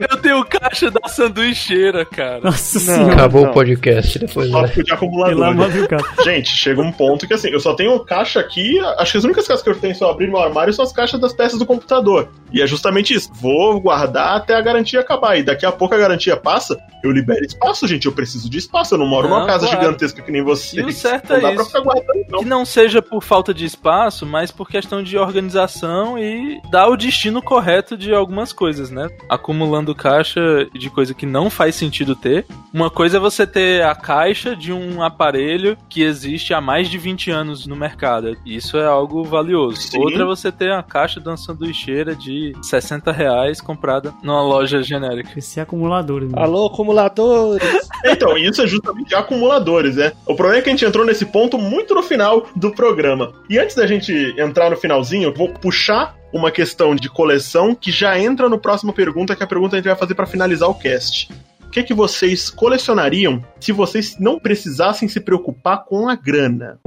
Eu 0.00 0.16
tenho 0.18 0.44
caixa 0.44 0.90
da 0.90 1.08
sanduicheira, 1.08 2.04
cara. 2.04 2.40
Nossa 2.42 2.78
Não. 2.78 2.84
senhora. 2.96 3.12
Acabou 3.14 3.42
não. 3.42 3.50
o 3.50 3.54
podcast 3.54 4.18
depois. 4.18 4.50
Só 4.50 4.62
né? 4.62 4.68
de 4.68 4.92
acumulador. 4.92 5.54
Deus. 5.54 6.24
Gente, 6.24 6.50
chega 6.50 6.80
um 6.80 6.92
ponto 6.92 7.26
que 7.26 7.34
assim, 7.34 7.48
eu 7.50 7.60
só 7.60 7.74
tenho 7.74 7.98
caixa 8.00 8.40
aqui. 8.40 8.78
Acho 8.98 9.12
que 9.12 9.18
as 9.18 9.24
únicas 9.24 9.46
caixas 9.46 9.62
que 9.62 9.70
eu 9.70 9.78
tenho 9.78 9.94
se 9.94 10.02
eu 10.02 10.08
abrir 10.08 10.28
meu 10.28 10.38
armário 10.38 10.72
são 10.72 10.84
as 10.84 10.92
caixas 10.92 11.20
das 11.20 11.32
peças 11.32 11.58
do 11.58 11.66
computador. 11.66 12.28
E 12.52 12.62
é 12.62 12.66
justamente 12.66 13.14
isso. 13.14 13.30
Vou 13.34 13.80
guardar 13.80 14.36
até 14.36 14.54
a 14.54 14.60
garantia 14.60 15.00
acabar. 15.00 15.36
E 15.36 15.42
daqui 15.42 15.66
a 15.66 15.72
pouco 15.72 15.94
a 15.94 15.98
garantia 15.98 16.36
passa, 16.36 16.76
eu 17.02 17.10
libero 17.10 17.44
espaço, 17.44 17.86
gente. 17.86 18.06
Eu 18.06 18.12
preciso 18.12 18.48
de 18.48 18.58
espaço. 18.58 18.94
Eu 18.94 18.98
não 18.98 19.06
moro 19.06 19.28
Não, 19.28 19.36
numa 19.36 19.46
casa 19.46 19.66
claro. 19.66 19.82
gigantesca 19.82 20.22
que 20.22 20.30
nem 20.32 20.42
você. 20.42 20.80
E 20.80 20.84
o 20.84 20.92
certo 20.92 21.30
não 21.30 21.36
é 21.36 21.40
dá 21.40 21.52
pra 21.52 21.62
isso. 21.62 21.66
ficar 21.66 21.80
guardando, 21.80 22.24
não. 22.30 22.38
Que 22.40 22.44
não 22.44 22.64
seja 22.64 23.02
por 23.02 23.22
falta 23.22 23.52
de 23.52 23.64
espaço, 23.64 24.24
mas 24.26 24.50
por 24.50 24.68
questão 24.68 25.02
de 25.02 25.16
organização 25.18 26.18
e 26.18 26.60
dar 26.70 26.88
o 26.88 26.96
destino 26.96 27.42
correto 27.42 27.96
de 27.96 28.12
algumas 28.14 28.52
coisas, 28.52 28.90
né? 28.90 29.08
Acumulando 29.38 29.94
caixa 29.94 30.66
de 30.74 30.90
coisa 30.90 31.14
que 31.14 31.24
não 31.24 31.48
faz 31.48 31.74
sentido 31.74 32.14
ter. 32.14 32.44
Uma 32.74 32.90
coisa 32.90 33.16
é 33.16 33.20
você 33.20 33.46
ter 33.46 33.82
a 33.82 33.94
caixa 33.94 34.54
de 34.54 34.72
um 34.72 35.02
aparelho 35.02 35.76
que 35.88 36.02
existe 36.02 36.52
há 36.52 36.60
mais 36.60 36.88
de 36.88 36.98
20 36.98 37.30
anos 37.30 37.66
no 37.66 37.76
mercado. 37.76 38.36
Isso 38.44 38.76
é 38.76 38.84
algo 38.84 39.24
valioso. 39.24 39.80
Sim. 39.80 39.98
Outra 39.98 40.22
é 40.22 40.26
você 40.26 40.50
ter 40.52 40.72
a 40.72 40.82
caixa 40.82 41.20
de 41.20 41.28
uma 41.28 41.36
sanduicheira 41.36 42.14
de 42.14 42.52
60 42.62 43.10
reais 43.12 43.60
comprada 43.60 44.12
numa 44.22 44.42
loja 44.42 44.82
genérica. 44.82 45.30
Esse 45.36 45.60
é 45.60 45.62
acumulador. 45.62 46.22
né? 46.22 46.32
Alô, 46.34 46.66
acumuladores! 46.66 47.62
Então, 48.04 48.38
isso 48.38 48.62
é 48.62 48.66
justamente 48.66 49.12
acumuladores, 49.12 49.96
né? 49.96 50.12
O 50.24 50.34
problema 50.36 50.60
é 50.60 50.62
que 50.62 50.68
a 50.68 50.72
gente 50.72 50.84
entrou 50.84 51.04
nesse 51.04 51.26
ponto 51.26 51.58
muito 51.58 51.94
no 51.96 52.02
final 52.02 52.46
do 52.54 52.70
programa. 52.70 53.32
E 53.50 53.58
antes 53.58 53.74
da 53.74 53.88
gente 53.88 54.12
entrar 54.38 54.70
no 54.70 54.76
finalzinho, 54.76 55.24
eu 55.24 55.34
vou 55.34 55.48
puxar 55.48 56.16
uma 56.32 56.50
questão 56.50 56.94
de 56.94 57.08
coleção 57.08 57.74
que 57.74 57.90
já 57.90 58.18
entra 58.18 58.48
no 58.48 58.58
próximo 58.58 58.92
pergunta, 58.92 59.34
que 59.34 59.42
é 59.42 59.46
a 59.46 59.48
pergunta 59.48 59.70
que 59.70 59.76
a 59.76 59.78
gente 59.78 59.88
vai 59.88 59.96
fazer 59.96 60.14
pra 60.14 60.26
finalizar 60.26 60.68
o 60.68 60.74
cast. 60.74 61.30
O 61.62 61.70
que, 61.70 61.82
que 61.82 61.94
vocês 61.94 62.48
colecionariam 62.48 63.44
se 63.60 63.72
vocês 63.72 64.18
não 64.18 64.38
precisassem 64.38 65.08
se 65.08 65.20
preocupar 65.20 65.84
com 65.84 66.08
a 66.08 66.14
grana? 66.14 66.80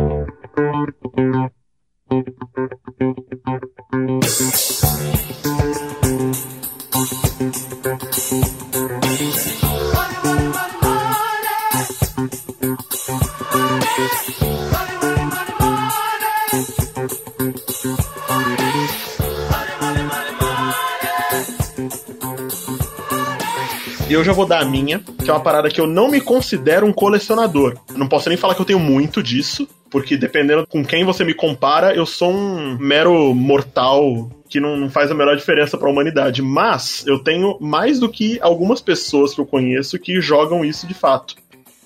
Eu 24.14 24.24
já 24.24 24.34
vou 24.34 24.46
dar 24.46 24.62
a 24.62 24.66
minha, 24.66 25.00
que 25.00 25.30
é 25.30 25.34
uma 25.34 25.40
parada 25.40 25.70
que 25.70 25.80
eu 25.80 25.88
não 25.88 26.10
me 26.10 26.20
considero 26.20 26.86
um 26.86 26.94
colecionador. 26.94 27.78
Não 27.96 28.08
posso 28.08 28.30
nem 28.30 28.38
falar 28.38 28.56
que 28.56 28.62
eu 28.62 28.66
tenho 28.66 28.80
muito 28.80 29.22
disso, 29.22 29.68
porque 29.90 30.18
dependendo 30.18 30.66
com 30.68 30.84
quem 30.84 31.04
você 31.04 31.24
me 31.24 31.34
compara, 31.34 31.94
eu 31.94 32.06
sou 32.06 32.32
um 32.32 32.78
mero 32.80 33.34
mortal 33.34 34.30
que 34.50 34.60
não, 34.60 34.90
faz 34.90 35.10
a 35.10 35.16
menor 35.16 35.38
diferença 35.38 35.78
pra 35.78 35.90
humanidade. 35.90 36.42
Mas 36.42 37.06
eu 37.08 37.20
tenho 37.20 37.58
mais 37.62 38.00
do 38.00 38.10
que 38.10 38.38
algumas 38.42 38.82
pessoas 38.82 39.34
que 39.34 39.40
eu 39.40 39.46
conheço 39.46 39.98
que 39.98 40.20
jogam 40.20 40.66
isso 40.66 40.86
de 40.86 40.94
fato. 40.94 41.36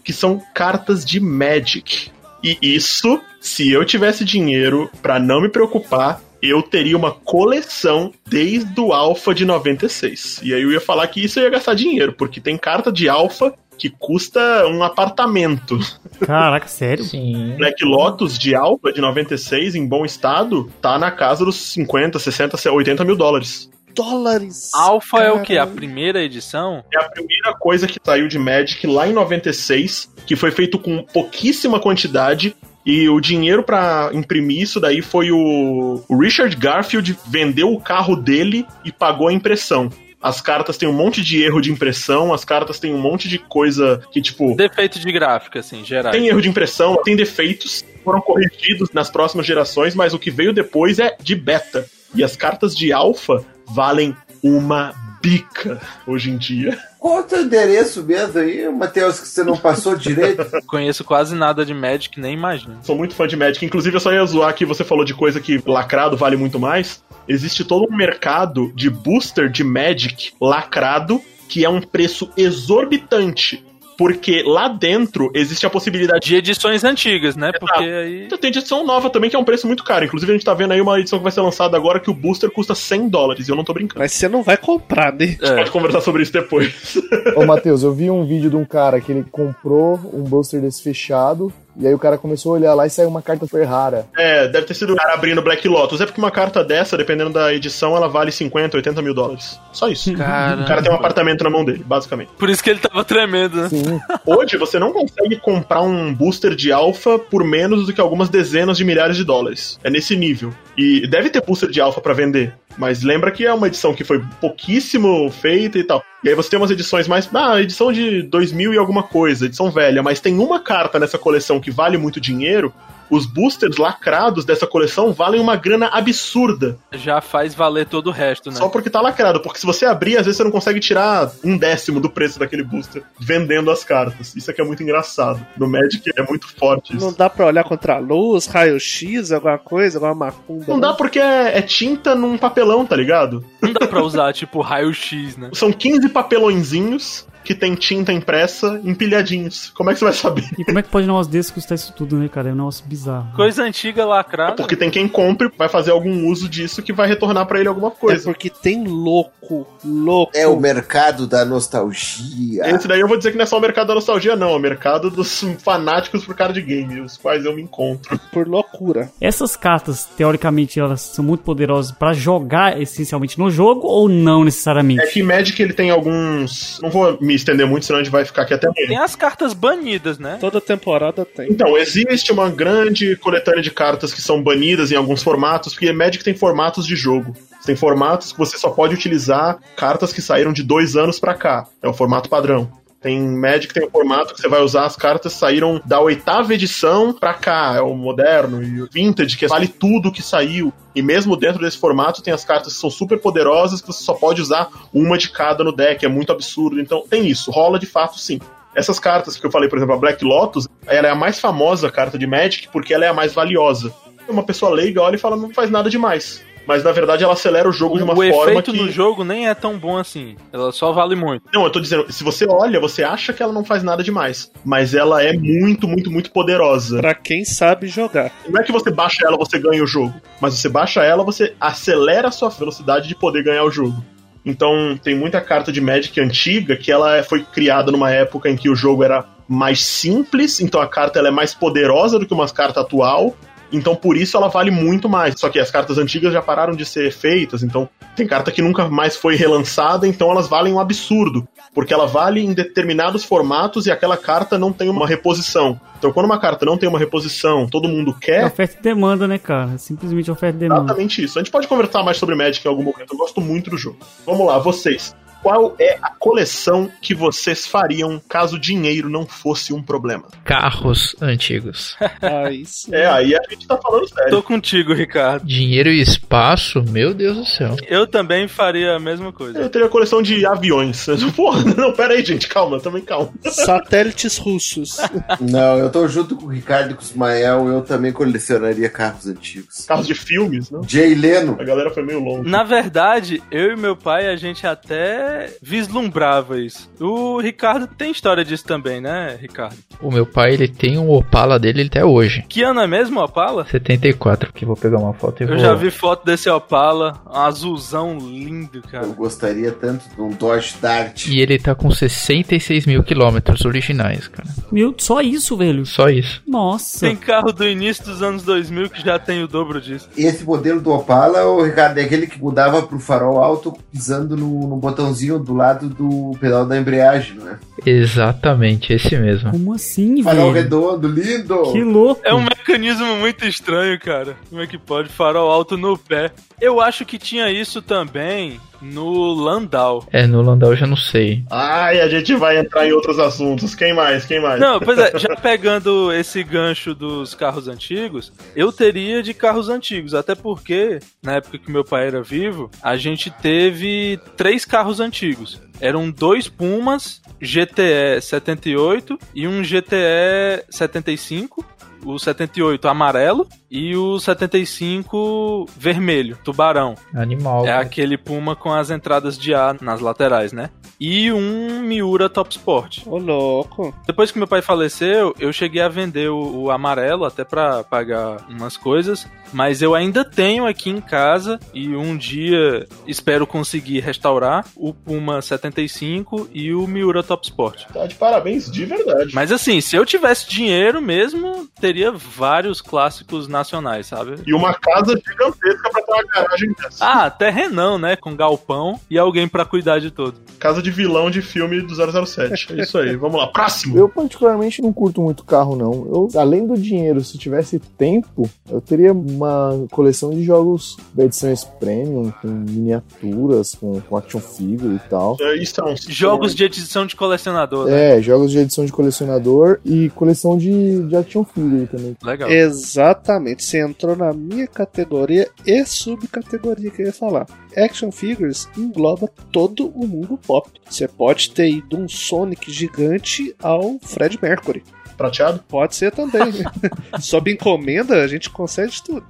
Que 0.03 0.11
são 0.11 0.41
cartas 0.53 1.05
de 1.05 1.19
Magic. 1.19 2.11
E 2.43 2.57
isso, 2.61 3.21
se 3.39 3.71
eu 3.71 3.85
tivesse 3.85 4.25
dinheiro 4.25 4.89
pra 5.01 5.19
não 5.19 5.41
me 5.41 5.49
preocupar, 5.49 6.21
eu 6.41 6.61
teria 6.61 6.97
uma 6.97 7.11
coleção 7.11 8.11
desde 8.27 8.79
o 8.79 8.93
Alpha 8.93 9.33
de 9.33 9.45
96. 9.45 10.41
E 10.43 10.53
aí 10.53 10.61
eu 10.61 10.71
ia 10.71 10.81
falar 10.81 11.07
que 11.07 11.23
isso 11.23 11.39
eu 11.39 11.43
ia 11.43 11.49
gastar 11.49 11.73
dinheiro, 11.73 12.13
porque 12.13 12.39
tem 12.39 12.57
carta 12.57 12.91
de 12.91 13.09
Alpha 13.09 13.53
que 13.77 13.89
custa 13.89 14.65
um 14.67 14.83
apartamento. 14.83 15.77
Caraca, 16.25 16.67
sério? 16.67 17.03
Sim. 17.03 17.55
Black 17.57 17.83
Lotus 17.83 18.37
de 18.37 18.55
Alpha 18.55 18.91
de 18.91 19.01
96, 19.01 19.75
em 19.75 19.85
bom 19.85 20.05
estado, 20.05 20.71
tá 20.81 20.97
na 20.97 21.11
casa 21.11 21.43
dos 21.43 21.55
50, 21.55 22.17
60, 22.17 22.71
80 22.71 23.03
mil 23.03 23.15
dólares. 23.15 23.69
Dólares! 23.93 24.71
Alpha 24.73 25.19
é 25.23 25.31
o 25.31 25.41
que? 25.41 25.57
A 25.57 25.65
primeira 25.65 26.21
edição? 26.21 26.83
É 26.93 26.99
a 26.99 27.09
primeira 27.09 27.53
coisa 27.53 27.87
que 27.87 27.97
saiu 28.03 28.27
de 28.27 28.37
Magic 28.37 28.85
lá 28.85 29.07
em 29.07 29.13
96, 29.13 30.11
que 30.25 30.35
foi 30.35 30.51
feito 30.51 30.77
com 30.77 31.01
pouquíssima 31.01 31.79
quantidade. 31.79 32.53
E 32.85 33.09
o 33.09 33.19
dinheiro 33.19 33.63
pra 33.63 34.11
imprimir 34.13 34.61
isso 34.61 34.79
daí 34.79 35.01
foi 35.01 35.31
o, 35.31 36.03
o 36.07 36.17
Richard 36.17 36.55
Garfield 36.55 37.17
vendeu 37.27 37.73
o 37.73 37.81
carro 37.81 38.15
dele 38.15 38.65
e 38.83 38.91
pagou 38.91 39.27
a 39.27 39.33
impressão. 39.33 39.89
As 40.21 40.41
cartas 40.41 40.77
têm 40.77 40.89
um 40.89 40.93
monte 40.93 41.21
de 41.21 41.43
erro 41.43 41.61
de 41.61 41.71
impressão, 41.71 42.33
as 42.33 42.43
cartas 42.43 42.79
têm 42.79 42.93
um 42.93 42.97
monte 42.97 43.27
de 43.27 43.37
coisa 43.37 44.01
que, 44.11 44.21
tipo. 44.21 44.55
Defeito 44.55 44.99
de 44.99 45.11
gráfica, 45.11 45.59
assim, 45.59 45.85
geral. 45.85 46.11
Tem 46.11 46.27
erro 46.27 46.41
de 46.41 46.49
impressão, 46.49 46.99
tem 47.03 47.15
defeitos, 47.15 47.85
foram 48.03 48.21
corrigidos 48.21 48.91
nas 48.91 49.09
próximas 49.09 49.45
gerações, 49.45 49.93
mas 49.93 50.13
o 50.13 50.19
que 50.19 50.31
veio 50.31 50.51
depois 50.51 50.97
é 50.97 51.15
de 51.21 51.35
beta. 51.35 51.85
E 52.15 52.23
as 52.23 52.35
cartas 52.35 52.75
de 52.75 52.91
alfa 52.91 53.45
valem 53.67 54.15
uma 54.41 54.93
bica 55.21 55.81
hoje 56.07 56.29
em 56.29 56.37
dia. 56.37 56.77
Qual 57.05 57.19
é 57.19 57.21
o 57.21 57.23
teu 57.23 57.41
endereço 57.43 58.01
mesmo 58.01 58.39
aí, 58.39 58.67
Matheus, 58.67 59.19
que 59.19 59.27
você 59.27 59.43
não 59.43 59.55
passou 59.55 59.95
direito? 59.95 60.43
Conheço 60.65 61.03
quase 61.03 61.35
nada 61.35 61.63
de 61.63 61.71
Magic, 61.71 62.19
nem 62.19 62.33
imagino. 62.33 62.79
Sou 62.81 62.95
muito 62.95 63.13
fã 63.13 63.27
de 63.27 63.37
Magic. 63.37 63.63
Inclusive, 63.63 63.95
eu 63.95 63.99
só 63.99 64.11
ia 64.11 64.25
zoar 64.25 64.55
que 64.55 64.65
você 64.65 64.83
falou 64.83 65.05
de 65.05 65.13
coisa 65.13 65.39
que 65.39 65.61
lacrado 65.67 66.17
vale 66.17 66.35
muito 66.35 66.59
mais. 66.59 67.03
Existe 67.27 67.63
todo 67.63 67.85
um 67.87 67.95
mercado 67.95 68.73
de 68.73 68.89
booster 68.89 69.51
de 69.51 69.63
Magic 69.63 70.33
lacrado 70.41 71.21
que 71.47 71.63
é 71.63 71.69
um 71.69 71.79
preço 71.79 72.27
exorbitante. 72.35 73.63
Porque 73.97 74.43
lá 74.45 74.67
dentro 74.67 75.31
existe 75.33 75.65
a 75.65 75.69
possibilidade 75.69 76.27
De 76.27 76.35
edições 76.35 76.83
antigas, 76.83 77.35
né? 77.35 77.51
Porque 77.59 77.83
aí. 77.83 78.27
Tem 78.39 78.49
edição 78.49 78.85
nova 78.85 79.09
também, 79.09 79.29
que 79.29 79.35
é 79.35 79.39
um 79.39 79.43
preço 79.43 79.65
muito 79.67 79.83
caro. 79.83 80.05
Inclusive, 80.05 80.31
a 80.31 80.35
gente 80.35 80.45
tá 80.45 80.53
vendo 80.53 80.71
aí 80.73 80.81
uma 80.81 80.99
edição 80.99 81.17
que 81.19 81.23
vai 81.23 81.31
ser 81.31 81.41
lançada 81.41 81.75
agora 81.77 81.99
que 81.99 82.09
o 82.09 82.13
booster 82.13 82.51
custa 82.51 82.75
100 82.75 83.09
dólares. 83.09 83.47
E 83.47 83.51
eu 83.51 83.55
não 83.55 83.63
tô 83.63 83.73
brincando. 83.73 83.99
Mas 83.99 84.11
você 84.11 84.27
não 84.27 84.43
vai 84.43 84.57
comprar, 84.57 85.11
né? 85.13 85.25
A 85.25 85.27
gente 85.27 85.45
É. 85.45 85.55
pode 85.55 85.71
conversar 85.71 86.01
sobre 86.01 86.23
isso 86.23 86.33
depois. 86.33 86.97
Ô, 87.35 87.45
Matheus, 87.45 87.83
eu 87.83 87.93
vi 87.93 88.09
um 88.11 88.25
vídeo 88.25 88.49
de 88.49 88.55
um 88.55 88.65
cara 88.65 88.99
que 89.01 89.11
ele 89.11 89.23
comprou 89.31 89.99
um 90.13 90.23
booster 90.23 90.61
desse 90.61 90.83
fechado, 90.83 91.51
e 91.77 91.87
aí 91.87 91.93
o 91.93 91.99
cara 91.99 92.17
começou 92.17 92.53
a 92.53 92.55
olhar 92.55 92.73
lá 92.73 92.85
e 92.85 92.89
saiu 92.89 93.09
uma 93.09 93.21
carta 93.21 93.45
super 93.45 93.63
rara. 93.65 94.07
É, 94.17 94.47
deve 94.47 94.65
ter 94.65 94.73
sido 94.73 94.93
o 94.93 94.95
cara 94.95 95.13
abrindo 95.13 95.41
Black 95.41 95.67
Lotus. 95.67 95.99
É 95.99 96.05
porque 96.05 96.21
uma 96.21 96.31
carta 96.31 96.63
dessa, 96.63 96.97
dependendo 96.97 97.29
da 97.31 97.53
edição, 97.53 97.95
ela 97.95 98.07
vale 98.07 98.31
50, 98.31 98.77
80 98.77 99.01
mil 99.01 99.13
dólares. 99.13 99.59
Só 99.71 99.87
isso. 99.87 100.13
Cara. 100.13 100.61
O 100.61 100.65
cara 100.65 100.81
tem 100.81 100.91
um 100.91 100.95
apartamento 100.95 101.43
na 101.43 101.49
mão 101.49 101.65
dele, 101.65 101.83
basicamente. 101.85 102.31
Por 102.37 102.49
isso 102.49 102.63
que 102.63 102.69
ele 102.69 102.79
tava 102.79 103.03
tremendo, 103.03 103.57
né? 103.57 103.69
Sim, 103.69 103.99
Hoje, 104.25 104.57
você 104.57 104.79
não 104.79 104.93
consegue 104.93 105.37
comprar 105.37 105.81
um 105.81 106.13
booster 106.13 106.55
de 106.55 106.71
alpha 106.71 107.19
por 107.19 107.43
menos 107.43 107.85
do 107.85 107.93
que 107.93 108.01
algumas 108.01 108.29
dezenas 108.29 108.77
de 108.77 108.85
milhares 108.85 109.17
de 109.17 109.23
dólares. 109.23 109.79
É 109.83 109.89
nesse 109.89 110.15
nível. 110.15 110.53
E 110.77 111.07
deve 111.07 111.29
ter 111.29 111.41
booster 111.41 111.69
de 111.69 111.81
alpha 111.81 112.01
pra 112.01 112.13
vender. 112.13 112.53
Mas 112.77 113.03
lembra 113.03 113.31
que 113.31 113.45
é 113.45 113.53
uma 113.53 113.67
edição 113.67 113.93
que 113.93 114.03
foi 114.03 114.23
pouquíssimo 114.39 115.29
feita 115.31 115.77
e 115.77 115.83
tal. 115.83 116.03
E 116.23 116.29
aí 116.29 116.35
você 116.35 116.49
tem 116.49 116.59
umas 116.59 116.71
edições 116.71 117.07
mais. 117.07 117.29
Ah, 117.33 117.61
edição 117.61 117.91
de 117.91 118.21
2000 118.23 118.73
e 118.73 118.77
alguma 118.77 119.03
coisa, 119.03 119.45
edição 119.45 119.71
velha. 119.71 120.03
Mas 120.03 120.19
tem 120.19 120.37
uma 120.37 120.59
carta 120.59 120.99
nessa 120.99 121.17
coleção 121.17 121.59
que 121.59 121.71
vale 121.71 121.97
muito 121.97 122.19
dinheiro. 122.19 122.73
Os 123.09 123.25
boosters 123.25 123.77
lacrados 123.77 124.45
dessa 124.45 124.65
coleção 124.65 125.13
valem 125.13 125.39
uma 125.39 125.55
grana 125.55 125.87
absurda. 125.87 126.77
Já 126.91 127.21
faz 127.21 127.53
valer 127.53 127.85
todo 127.85 128.07
o 128.07 128.11
resto, 128.11 128.49
né? 128.49 128.57
Só 128.57 128.69
porque 128.69 128.89
tá 128.89 129.01
lacrado. 129.01 129.39
Porque 129.41 129.59
se 129.59 129.65
você 129.65 129.85
abrir, 129.85 130.17
às 130.17 130.25
vezes 130.25 130.37
você 130.37 130.43
não 130.43 130.51
consegue 130.51 130.79
tirar 130.79 131.31
um 131.43 131.57
décimo 131.57 131.99
do 131.99 132.09
preço 132.09 132.39
daquele 132.39 132.63
booster 132.63 133.03
vendendo 133.19 133.69
as 133.71 133.83
cartas. 133.83 134.35
Isso 134.35 134.49
aqui 134.49 134.61
é 134.61 134.63
muito 134.63 134.83
engraçado. 134.83 135.45
No 135.57 135.67
Magic 135.67 136.01
é 136.15 136.23
muito 136.23 136.47
forte 136.55 136.95
isso. 136.95 137.05
Não 137.05 137.13
dá 137.13 137.29
pra 137.29 137.45
olhar 137.45 137.63
contra 137.63 137.95
a 137.95 137.99
luz, 137.99 138.47
raio-x, 138.47 139.31
alguma 139.31 139.57
coisa, 139.57 139.97
alguma 139.97 140.27
macumba. 140.27 140.65
Não 140.67 140.79
dá 140.79 140.93
porque 140.93 141.19
é, 141.19 141.57
é 141.57 141.61
tinta 141.61 142.15
num 142.15 142.37
papelão, 142.37 142.85
tá 142.85 142.95
ligado? 142.95 143.45
Não 143.61 143.73
dá 143.73 143.87
pra 143.87 144.01
usar, 144.03 144.33
tipo, 144.33 144.61
raio-x, 144.61 145.37
né? 145.37 145.49
São 145.53 145.71
15 145.71 146.09
papelõezinhos 146.09 147.27
que 147.45 147.55
tem 147.55 147.75
tinta 147.75 148.11
impressa 148.11 148.79
empilhadinhos. 148.83 149.71
Como 149.75 149.89
é 149.89 149.93
que 149.93 149.99
você 149.99 150.05
vai 150.05 150.13
saber? 150.13 150.43
E 150.57 150.65
como 150.65 150.79
é 150.79 150.81
que 150.83 150.89
pode 150.89 151.05
um 151.05 151.07
negócio 151.11 151.31
desse 151.31 151.53
custar 151.53 151.75
isso 151.75 151.93
tudo, 151.93 152.17
né, 152.17 152.27
cara? 152.27 152.49
É 152.49 152.51
um 152.51 152.55
negócio 152.55 152.83
bizarro. 152.85 153.33
Coisa 153.35 153.63
antiga 153.63 154.05
lacrada. 154.05 154.55
Porque 154.55 154.75
tem 154.75 154.89
quem 154.89 155.07
compre, 155.07 155.49
vai 155.57 155.69
fazer 155.69 155.91
algum 155.91 156.27
uso 156.27 156.49
disso 156.49 156.81
que 156.81 156.91
vai 156.91 157.07
retornar 157.07 157.45
pra 157.45 157.59
ele 157.59 157.69
alguma 157.69 157.87
É 157.87 157.91
coisa. 157.91 158.23
porque 158.25 158.49
tem 158.49 158.83
louco, 158.85 159.65
louco. 159.83 160.31
É 160.35 160.47
o 160.47 160.59
mercado 160.59 161.27
da 161.27 161.45
nostalgia. 161.45 162.67
Esse 162.75 162.87
daí 162.87 162.99
eu 162.99 163.07
vou 163.07 163.17
dizer 163.17 163.31
que 163.31 163.37
não 163.37 163.43
é 163.43 163.45
só 163.47 163.57
o 163.57 163.61
mercado 163.61 163.87
da 163.87 163.95
nostalgia, 163.95 164.35
não. 164.35 164.49
É 164.51 164.55
o 164.55 164.59
mercado 164.59 165.09
dos 165.09 165.43
fanáticos 165.59 166.25
por 166.25 166.35
card 166.35 166.59
game, 166.61 167.01
os 167.01 167.17
quais 167.17 167.45
eu 167.45 167.55
me 167.55 167.61
encontro. 167.61 168.19
por 168.31 168.47
loucura. 168.47 169.09
Essas 169.21 169.55
cartas, 169.55 170.05
teoricamente, 170.17 170.79
elas 170.79 171.01
são 171.01 171.23
muito 171.23 171.43
poderosas 171.43 171.91
pra 171.91 172.13
jogar 172.13 172.81
essencialmente 172.81 173.37
no 173.37 173.49
jogo 173.51 173.87
ou 173.87 174.09
não 174.09 174.43
necessariamente? 174.43 175.01
É 175.01 175.07
que 175.07 175.21
Magic 175.23 175.61
ele 175.61 175.73
tem 175.73 175.89
alguns. 175.91 176.79
Não 176.81 176.89
vou 176.89 177.17
me 177.21 177.34
estender 177.35 177.67
muito, 177.67 177.85
senão 177.85 177.99
a 177.99 178.03
gente 178.03 178.11
vai 178.11 178.25
ficar 178.25 178.43
aqui 178.43 178.53
até 178.53 178.67
amanhã. 178.67 178.87
Tem 178.87 178.97
as 178.97 179.15
cartas 179.15 179.53
banidas, 179.53 180.17
né? 180.17 180.37
Toda 180.39 180.59
temporada 180.61 181.25
tem. 181.25 181.49
Então, 181.51 181.77
existe 181.77 182.31
uma 182.31 182.49
grande 182.49 183.15
coletânea 183.17 183.61
de 183.61 183.71
cartas 183.71 184.13
que 184.13 184.21
são 184.21 184.41
banidas 184.41 184.91
em 184.91 184.95
alguns 184.95 185.21
formatos, 185.23 185.73
porque 185.73 185.91
Magic 185.91 186.23
tem 186.23 186.33
formatos 186.33 186.85
de 186.85 186.95
jogo. 186.95 187.35
Tem 187.65 187.75
formatos 187.75 188.31
que 188.31 188.37
você 188.37 188.57
só 188.57 188.69
pode 188.69 188.93
utilizar 188.93 189.57
cartas 189.75 190.13
que 190.13 190.21
saíram 190.21 190.53
de 190.53 190.63
dois 190.63 190.95
anos 190.95 191.19
pra 191.19 191.33
cá. 191.33 191.67
É 191.81 191.87
o 191.87 191.93
formato 191.93 192.29
padrão. 192.29 192.71
Tem 193.05 193.21
Magic 193.21 193.71
tem 193.71 193.85
um 193.85 193.91
formato 193.91 194.33
que 194.33 194.41
você 194.41 194.47
vai 194.47 194.63
usar 194.63 194.85
as 194.85 194.95
cartas 194.95 195.33
saíram 195.33 195.79
da 195.85 195.99
oitava 195.99 196.55
edição 196.55 197.13
pra 197.13 197.35
cá, 197.35 197.75
é 197.75 197.79
o 197.79 197.93
moderno 197.93 198.63
e 198.63 198.81
o 198.81 198.89
vintage, 198.91 199.37
que 199.37 199.45
vale 199.45 199.67
tudo 199.67 200.11
que 200.11 200.23
saiu. 200.23 200.73
E 200.95 201.03
mesmo 201.03 201.37
dentro 201.37 201.61
desse 201.61 201.77
formato 201.77 202.23
tem 202.23 202.33
as 202.33 202.43
cartas 202.43 202.73
que 202.73 202.79
são 202.79 202.89
super 202.89 203.19
poderosas 203.19 203.79
que 203.79 203.85
você 203.85 204.03
só 204.03 204.15
pode 204.15 204.41
usar 204.41 204.69
uma 204.91 205.19
de 205.19 205.29
cada 205.29 205.63
no 205.63 205.71
deck, 205.71 206.03
é 206.03 206.09
muito 206.09 206.31
absurdo. 206.31 206.81
Então 206.81 207.03
tem 207.07 207.27
isso, 207.27 207.51
rola 207.51 207.77
de 207.77 207.85
fato 207.85 208.17
sim. 208.17 208.39
Essas 208.73 208.99
cartas 208.99 209.37
que 209.37 209.45
eu 209.45 209.51
falei, 209.51 209.69
por 209.69 209.77
exemplo, 209.77 209.93
a 209.93 209.99
Black 209.99 210.25
Lotus, 210.25 210.67
ela 210.87 211.07
é 211.07 211.11
a 211.11 211.15
mais 211.15 211.39
famosa 211.39 211.91
carta 211.91 212.17
de 212.17 212.25
Magic 212.25 212.69
porque 212.69 212.91
ela 212.91 213.05
é 213.05 213.09
a 213.09 213.13
mais 213.13 213.35
valiosa. 213.35 213.93
Uma 214.27 214.41
pessoa 214.41 214.73
leiga 214.73 215.03
olha 215.03 215.13
e 215.13 215.19
fala, 215.19 215.35
não 215.35 215.53
faz 215.53 215.69
nada 215.69 215.91
demais. 215.91 216.43
Mas 216.67 216.83
na 216.83 216.91
verdade 216.91 217.23
ela 217.23 217.33
acelera 217.33 217.69
o 217.69 217.71
jogo 217.71 217.97
de 217.97 218.03
uma 218.03 218.13
o 218.13 218.15
forma 218.15 218.51
efeito 218.51 218.71
que. 218.71 218.81
no 218.81 218.91
jogo 218.91 219.23
nem 219.23 219.47
é 219.47 219.53
tão 219.53 219.77
bom 219.77 219.97
assim. 219.97 220.35
Ela 220.51 220.71
só 220.71 220.91
vale 220.91 221.15
muito. 221.15 221.43
Não, 221.53 221.63
eu 221.63 221.69
tô 221.69 221.79
dizendo, 221.79 222.11
se 222.11 222.23
você 222.23 222.45
olha, 222.49 222.79
você 222.79 223.03
acha 223.03 223.33
que 223.33 223.43
ela 223.43 223.53
não 223.53 223.63
faz 223.63 223.83
nada 223.83 224.03
demais. 224.03 224.51
Mas 224.63 224.93
ela 224.93 225.23
é 225.23 225.33
muito, 225.33 225.87
muito, 225.87 226.11
muito 226.11 226.31
poderosa. 226.31 226.99
Pra 226.99 227.13
quem 227.13 227.45
sabe 227.45 227.87
jogar. 227.87 228.31
Não 228.47 228.59
é 228.59 228.63
que 228.63 228.71
você 228.71 228.91
baixa 228.91 229.25
ela, 229.25 229.37
você 229.37 229.59
ganha 229.59 229.83
o 229.83 229.87
jogo. 229.87 230.13
Mas 230.41 230.55
você 230.55 230.69
baixa 230.69 231.03
ela, 231.03 231.23
você 231.23 231.53
acelera 231.59 232.29
a 232.29 232.31
sua 232.31 232.49
velocidade 232.49 233.07
de 233.07 233.15
poder 233.15 233.43
ganhar 233.43 233.63
o 233.63 233.71
jogo. 233.71 234.03
Então, 234.45 234.97
tem 235.01 235.15
muita 235.15 235.41
carta 235.41 235.71
de 235.71 235.81
Magic 235.81 236.19
antiga 236.21 236.75
que 236.77 236.91
ela 236.91 237.23
foi 237.23 237.43
criada 237.43 237.91
numa 237.91 238.11
época 238.11 238.47
em 238.47 238.55
que 238.55 238.69
o 238.69 238.75
jogo 238.75 239.03
era 239.03 239.25
mais 239.47 239.83
simples, 239.83 240.59
então 240.59 240.79
a 240.79 240.87
carta 240.87 241.19
ela 241.19 241.29
é 241.29 241.31
mais 241.31 241.53
poderosa 241.53 242.19
do 242.19 242.25
que 242.25 242.33
uma 242.33 242.47
carta 242.47 242.81
atual. 242.81 243.35
Então, 243.75 243.95
por 243.95 244.15
isso 244.17 244.37
ela 244.37 244.47
vale 244.47 244.71
muito 244.71 245.09
mais. 245.09 245.35
Só 245.37 245.49
que 245.49 245.59
as 245.59 245.69
cartas 245.69 245.97
antigas 245.97 246.33
já 246.33 246.41
pararam 246.41 246.75
de 246.75 246.85
ser 246.85 247.11
feitas, 247.11 247.63
então 247.63 247.89
tem 248.15 248.25
carta 248.25 248.51
que 248.51 248.61
nunca 248.61 248.87
mais 248.87 249.15
foi 249.15 249.35
relançada, 249.35 250.07
então 250.07 250.31
elas 250.31 250.47
valem 250.47 250.73
um 250.73 250.79
absurdo. 250.79 251.47
Porque 251.73 251.93
ela 251.93 252.07
vale 252.07 252.39
em 252.39 252.53
determinados 252.53 253.25
formatos 253.25 253.85
e 253.85 253.91
aquela 253.91 254.15
carta 254.15 254.57
não 254.57 254.71
tem 254.71 254.89
uma 254.89 255.05
reposição. 255.05 255.79
Então, 255.97 256.11
quando 256.11 256.25
uma 256.25 256.39
carta 256.39 256.65
não 256.65 256.77
tem 256.77 256.87
uma 256.87 256.99
reposição, 256.99 257.67
todo 257.67 257.87
mundo 257.87 258.15
É 258.21 258.25
quer, 258.25 258.45
oferta 258.45 258.77
e 258.79 258.81
demanda, 258.81 259.27
né, 259.27 259.37
cara? 259.37 259.73
É 259.73 259.77
Simplesmente 259.77 260.31
oferta 260.31 260.55
e 260.55 260.59
demanda. 260.59 260.83
Exatamente 260.85 261.23
isso. 261.23 261.37
A 261.37 261.41
gente 261.41 261.51
pode 261.51 261.67
conversar 261.67 262.03
mais 262.03 262.17
sobre 262.17 262.35
Magic 262.35 262.65
em 262.65 262.69
algum 262.69 262.83
momento. 262.83 263.13
Eu 263.13 263.17
gosto 263.17 263.41
muito 263.41 263.69
do 263.69 263.77
jogo. 263.77 263.97
Vamos 264.25 264.45
lá, 264.45 264.57
vocês. 264.57 265.15
Qual 265.45 265.75
é 265.77 265.99
a 266.01 266.09
coleção 266.09 266.91
que 266.99 267.13
vocês 267.13 267.67
fariam 267.67 268.19
caso 268.27 268.55
o 268.55 268.59
dinheiro 268.59 269.07
não 269.07 269.27
fosse 269.27 269.71
um 269.71 269.79
problema? 269.79 270.25
Carros 270.43 271.15
antigos. 271.21 271.95
Aí 272.19 272.65
sim. 272.65 272.95
É, 272.95 273.05
aí 273.05 273.35
a 273.35 273.41
gente 273.47 273.67
tá 273.67 273.77
falando 273.77 274.09
sério. 274.09 274.31
Tô 274.31 274.41
contigo, 274.41 274.91
Ricardo. 274.91 275.45
Dinheiro 275.45 275.89
e 275.89 276.01
espaço, 276.01 276.81
meu 276.89 277.13
Deus 277.13 277.37
do 277.37 277.45
céu. 277.45 277.75
Eu 277.87 278.07
também 278.07 278.47
faria 278.47 278.95
a 278.95 278.99
mesma 278.99 279.31
coisa. 279.31 279.59
Eu 279.59 279.69
teria 279.69 279.85
a 279.85 279.89
coleção 279.89 280.19
de 280.19 280.43
aviões. 280.47 281.05
Porra, 281.35 281.63
não, 281.75 281.93
pera 281.93 282.15
aí, 282.15 282.25
gente, 282.25 282.47
calma, 282.47 282.79
também 282.79 283.03
calma. 283.03 283.31
Satélites 283.43 284.37
russos. 284.37 284.97
Não, 285.39 285.77
eu 285.77 285.91
tô 285.91 286.07
junto 286.07 286.35
com 286.35 286.45
o 286.45 286.49
Ricardo 286.49 286.91
e 286.91 286.93
com 286.95 287.01
o 287.01 287.03
Ismael, 287.03 287.67
eu 287.67 287.81
também 287.81 288.11
colecionaria 288.11 288.89
carros 288.89 289.27
antigos. 289.27 289.85
Carros 289.85 290.07
de 290.07 290.15
filmes, 290.15 290.71
não? 290.71 290.81
Jay 290.87 291.13
Leno. 291.13 291.57
A 291.59 291.63
galera 291.63 291.91
foi 291.91 292.03
meio 292.03 292.19
longe. 292.19 292.49
Na 292.49 292.63
verdade, 292.63 293.43
eu 293.51 293.71
e 293.71 293.75
meu 293.75 293.95
pai, 293.95 294.27
a 294.27 294.35
gente 294.35 294.65
até 294.65 295.34
vislumbrava 295.61 296.59
isso. 296.59 296.89
O 296.99 297.39
Ricardo 297.39 297.87
tem 297.87 298.11
história 298.11 298.43
disso 298.43 298.65
também, 298.65 298.99
né, 299.01 299.37
Ricardo? 299.39 299.75
O 300.01 300.11
meu 300.11 300.25
pai, 300.25 300.53
ele 300.53 300.67
tem 300.67 300.97
um 300.97 301.09
Opala 301.11 301.57
dele 301.59 301.83
até 301.83 302.03
hoje. 302.03 302.43
Que 302.47 302.63
ano 302.63 302.79
é 302.81 302.87
mesmo, 302.87 303.19
Opala? 303.21 303.65
74, 303.69 304.51
que 304.53 304.65
vou 304.65 304.75
pegar 304.75 304.97
uma 304.99 305.13
foto 305.13 305.41
e 305.41 305.43
Eu 305.43 305.49
vou... 305.49 305.57
já 305.57 305.73
vi 305.73 305.89
foto 305.91 306.25
desse 306.25 306.49
Opala, 306.49 307.21
um 307.25 307.37
azulzão 307.37 308.17
lindo, 308.17 308.77
Eu 308.77 308.81
cara. 308.89 309.07
gostaria 309.07 309.71
tanto 309.71 310.07
de 310.13 310.21
um 310.21 310.29
Dodge 310.29 310.75
Dart. 310.81 311.27
E 311.27 311.39
ele 311.39 311.57
tá 311.57 311.73
com 311.73 311.89
66 311.91 312.85
mil 312.85 313.03
quilômetros 313.03 313.63
originais, 313.65 314.27
cara. 314.27 314.47
Meu, 314.71 314.93
só 314.97 315.21
isso, 315.21 315.55
velho. 315.57 315.85
Só 315.85 316.09
isso. 316.09 316.41
Nossa. 316.47 317.05
Tem 317.07 317.15
carro 317.15 317.51
do 317.51 317.65
início 317.67 318.03
dos 318.03 318.21
anos 318.21 318.43
2000 318.43 318.89
que 318.89 319.01
já 319.03 319.17
tem 319.17 319.43
o 319.43 319.47
dobro 319.47 319.79
disso. 319.81 320.09
Esse 320.17 320.43
modelo 320.43 320.81
do 320.81 320.91
Opala, 320.91 321.45
o 321.45 321.63
Ricardo, 321.63 321.97
é 321.97 322.03
aquele 322.03 322.27
que 322.27 322.39
mudava 322.39 322.81
pro 322.83 322.99
farol 322.99 323.41
alto 323.41 323.75
pisando 323.91 324.35
no, 324.35 324.67
no 324.67 324.75
botãozinho 324.77 325.14
do 325.39 325.53
lado 325.53 325.87
do 325.89 326.37
pedal 326.39 326.65
da 326.65 326.77
embreagem, 326.77 327.37
não 327.37 327.49
é? 327.49 327.57
Exatamente, 327.85 328.93
esse 328.93 329.17
mesmo. 329.17 329.51
Como 329.51 329.73
assim, 329.73 330.23
Farol 330.23 330.51
velho? 330.51 330.63
redondo, 330.63 331.07
lindo! 331.07 331.71
Que 331.71 331.83
louco. 331.83 332.21
É 332.23 332.33
um 332.33 332.41
mecanismo 332.43 333.15
muito 333.17 333.45
estranho, 333.45 333.99
cara. 333.99 334.35
Como 334.49 334.61
é 334.61 334.67
que 334.67 334.77
pode? 334.77 335.09
Farol 335.09 335.51
alto 335.51 335.77
no 335.77 335.97
pé. 335.97 336.31
Eu 336.59 336.79
acho 336.79 337.05
que 337.05 337.17
tinha 337.17 337.51
isso 337.51 337.81
também 337.81 338.59
No 338.81 339.33
Landau. 339.33 340.05
É, 340.11 340.27
no 340.27 340.41
Landau 340.41 340.71
eu 340.71 340.75
já 340.75 340.87
não 340.87 340.95
sei. 340.95 341.43
Ai, 341.49 341.99
a 341.99 342.07
gente 342.07 342.35
vai 342.35 342.57
entrar 342.57 342.87
em 342.87 342.91
outros 342.91 343.19
assuntos. 343.19 343.73
Quem 343.73 343.93
mais? 343.93 344.25
Quem 344.25 344.41
mais? 344.41 344.59
Não, 344.59 344.79
pois 344.79 344.97
é, 344.97 345.17
já 345.17 345.35
pegando 345.41 346.11
esse 346.13 346.43
gancho 346.43 346.93
dos 346.93 347.33
carros 347.33 347.67
antigos, 347.67 348.31
eu 348.55 348.71
teria 348.71 349.23
de 349.23 349.33
carros 349.33 349.69
antigos, 349.69 350.13
até 350.13 350.35
porque, 350.35 350.99
na 351.21 351.33
época 351.33 351.57
que 351.57 351.71
meu 351.71 351.83
pai 351.83 352.07
era 352.07 352.21
vivo, 352.21 352.69
a 352.81 352.95
gente 352.95 353.29
teve 353.29 354.19
três 354.37 354.65
carros 354.65 354.99
antigos. 354.99 355.59
Eram 355.79 356.09
dois 356.09 356.47
Pumas, 356.47 357.21
GTE 357.41 358.21
78 358.21 359.17
e 359.33 359.47
um 359.47 359.61
GTE 359.61 360.63
75. 360.69 361.65
O 362.03 362.19
78 362.19 362.87
amarelo 362.87 363.47
e 363.75 363.93
o 363.93 364.17
75 364.17 365.65
vermelho, 365.77 366.37
tubarão. 366.45 366.95
Animal. 367.13 367.65
É 367.65 367.73
aquele 367.73 368.17
Puma 368.17 368.55
com 368.55 368.71
as 368.71 368.89
entradas 368.89 369.37
de 369.37 369.53
ar 369.53 369.75
nas 369.81 369.99
laterais, 369.99 370.53
né? 370.53 370.69
E 370.97 371.29
um 371.29 371.81
Miura 371.81 372.29
Top 372.29 372.49
Sport. 372.49 372.99
Ô, 373.05 373.17
louco. 373.17 373.93
Depois 374.07 374.31
que 374.31 374.37
meu 374.37 374.47
pai 374.47 374.61
faleceu, 374.61 375.35
eu 375.37 375.51
cheguei 375.51 375.81
a 375.81 375.89
vender 375.89 376.29
o, 376.29 376.63
o 376.63 376.71
amarelo 376.71 377.25
até 377.25 377.43
pra 377.43 377.83
pagar 377.83 378.45
umas 378.49 378.77
coisas, 378.77 379.27
mas 379.51 379.81
eu 379.81 379.93
ainda 379.93 380.23
tenho 380.23 380.65
aqui 380.65 380.89
em 380.89 381.01
casa 381.01 381.59
e 381.73 381.93
um 381.95 382.15
dia 382.15 382.87
espero 383.05 383.45
conseguir 383.45 383.99
restaurar 383.99 384.65
o 384.75 384.93
Puma 384.93 385.41
75 385.41 386.49
e 386.53 386.73
o 386.73 386.87
Miura 386.87 387.21
Top 387.21 387.45
Sport. 387.45 387.85
Tá 387.91 388.07
de 388.07 388.15
parabéns, 388.15 388.71
de 388.71 388.85
verdade. 388.85 389.33
Mas 389.33 389.51
assim, 389.51 389.81
se 389.81 389.97
eu 389.97 390.05
tivesse 390.05 390.49
dinheiro 390.49 391.01
mesmo, 391.01 391.67
teria 391.79 392.11
vários 392.11 392.79
clássicos 392.79 393.49
nacionais, 393.65 394.05
sabe? 394.07 394.35
E 394.45 394.53
uma 394.53 394.73
casa 394.73 395.19
gigantesca 395.27 395.89
pra 395.89 396.01
ter 396.01 396.11
uma 396.11 396.23
garagem 396.23 396.73
dessa. 396.73 397.05
Ah, 397.05 397.29
terrenão, 397.29 397.97
né? 397.97 398.15
Com 398.15 398.35
galpão 398.35 398.99
e 399.09 399.17
alguém 399.17 399.47
pra 399.47 399.65
cuidar 399.65 399.99
de 399.99 400.11
tudo. 400.11 400.35
Casa 400.59 400.81
de 400.81 400.91
vilão 400.91 401.29
de 401.29 401.41
filme 401.41 401.81
do 401.81 401.93
007. 401.95 402.73
É 402.73 402.83
isso 402.83 402.97
aí. 402.97 403.15
Vamos 403.15 403.39
lá. 403.39 403.47
Próximo. 403.47 403.97
Eu 403.97 404.07
particularmente 404.07 404.81
não 404.81 404.93
curto 404.93 405.21
muito 405.21 405.43
carro, 405.43 405.75
não. 405.75 405.91
Eu, 405.93 406.39
além 406.39 406.65
do 406.65 406.77
dinheiro, 406.77 407.23
se 407.23 407.37
tivesse 407.37 407.79
tempo, 407.79 408.49
eu 408.69 408.79
teria 408.79 409.11
uma 409.11 409.85
coleção 409.91 410.29
de 410.29 410.43
jogos 410.43 410.97
da 411.13 411.25
edições 411.25 411.63
premium, 411.63 412.31
com 412.41 412.47
miniaturas, 412.47 413.75
com, 413.75 413.99
com 414.01 414.17
action 414.17 414.39
figure 414.39 414.95
e 414.95 415.09
tal. 415.09 415.37
É, 415.41 415.55
Isso 415.55 415.81
é 415.81 415.83
um 415.83 415.95
Jogos 416.07 416.53
de 416.53 416.63
edição 416.63 417.05
de 417.05 417.15
colecionador, 417.15 417.87
né? 417.87 418.17
É, 418.17 418.21
jogos 418.21 418.51
de 418.51 418.59
edição 418.59 418.85
de 418.85 418.91
colecionador 418.91 419.79
e 419.83 420.09
coleção 420.11 420.57
de, 420.57 421.03
de 421.07 421.15
action 421.15 421.43
figure 421.43 421.87
também. 421.87 422.15
Legal. 422.23 422.49
Exatamente. 422.49 423.44
Você 423.53 423.79
entrou 423.79 424.15
na 424.15 424.33
minha 424.33 424.67
categoria 424.67 425.47
e 425.65 425.85
subcategoria 425.85 426.89
que 426.89 427.01
eu 427.01 427.07
ia 427.07 427.13
falar. 427.13 427.45
Action 427.75 428.11
Figures 428.11 428.67
engloba 428.77 429.29
todo 429.51 429.89
o 429.89 430.07
mundo 430.07 430.37
pop. 430.37 430.71
Você 430.89 431.07
pode 431.07 431.51
ter 431.51 431.69
ido 431.69 431.97
um 431.97 432.07
Sonic 432.07 432.71
gigante 432.71 433.55
ao 433.61 433.99
Fred 434.01 434.39
Mercury. 434.41 434.83
prateado. 435.17 435.63
Pode 435.67 435.95
ser 435.95 436.11
também. 436.11 436.51
Sob 437.19 437.51
encomenda, 437.51 438.21
a 438.21 438.27
gente 438.27 438.49
consegue 438.49 438.91
de 438.91 439.03
tudo. 439.03 439.25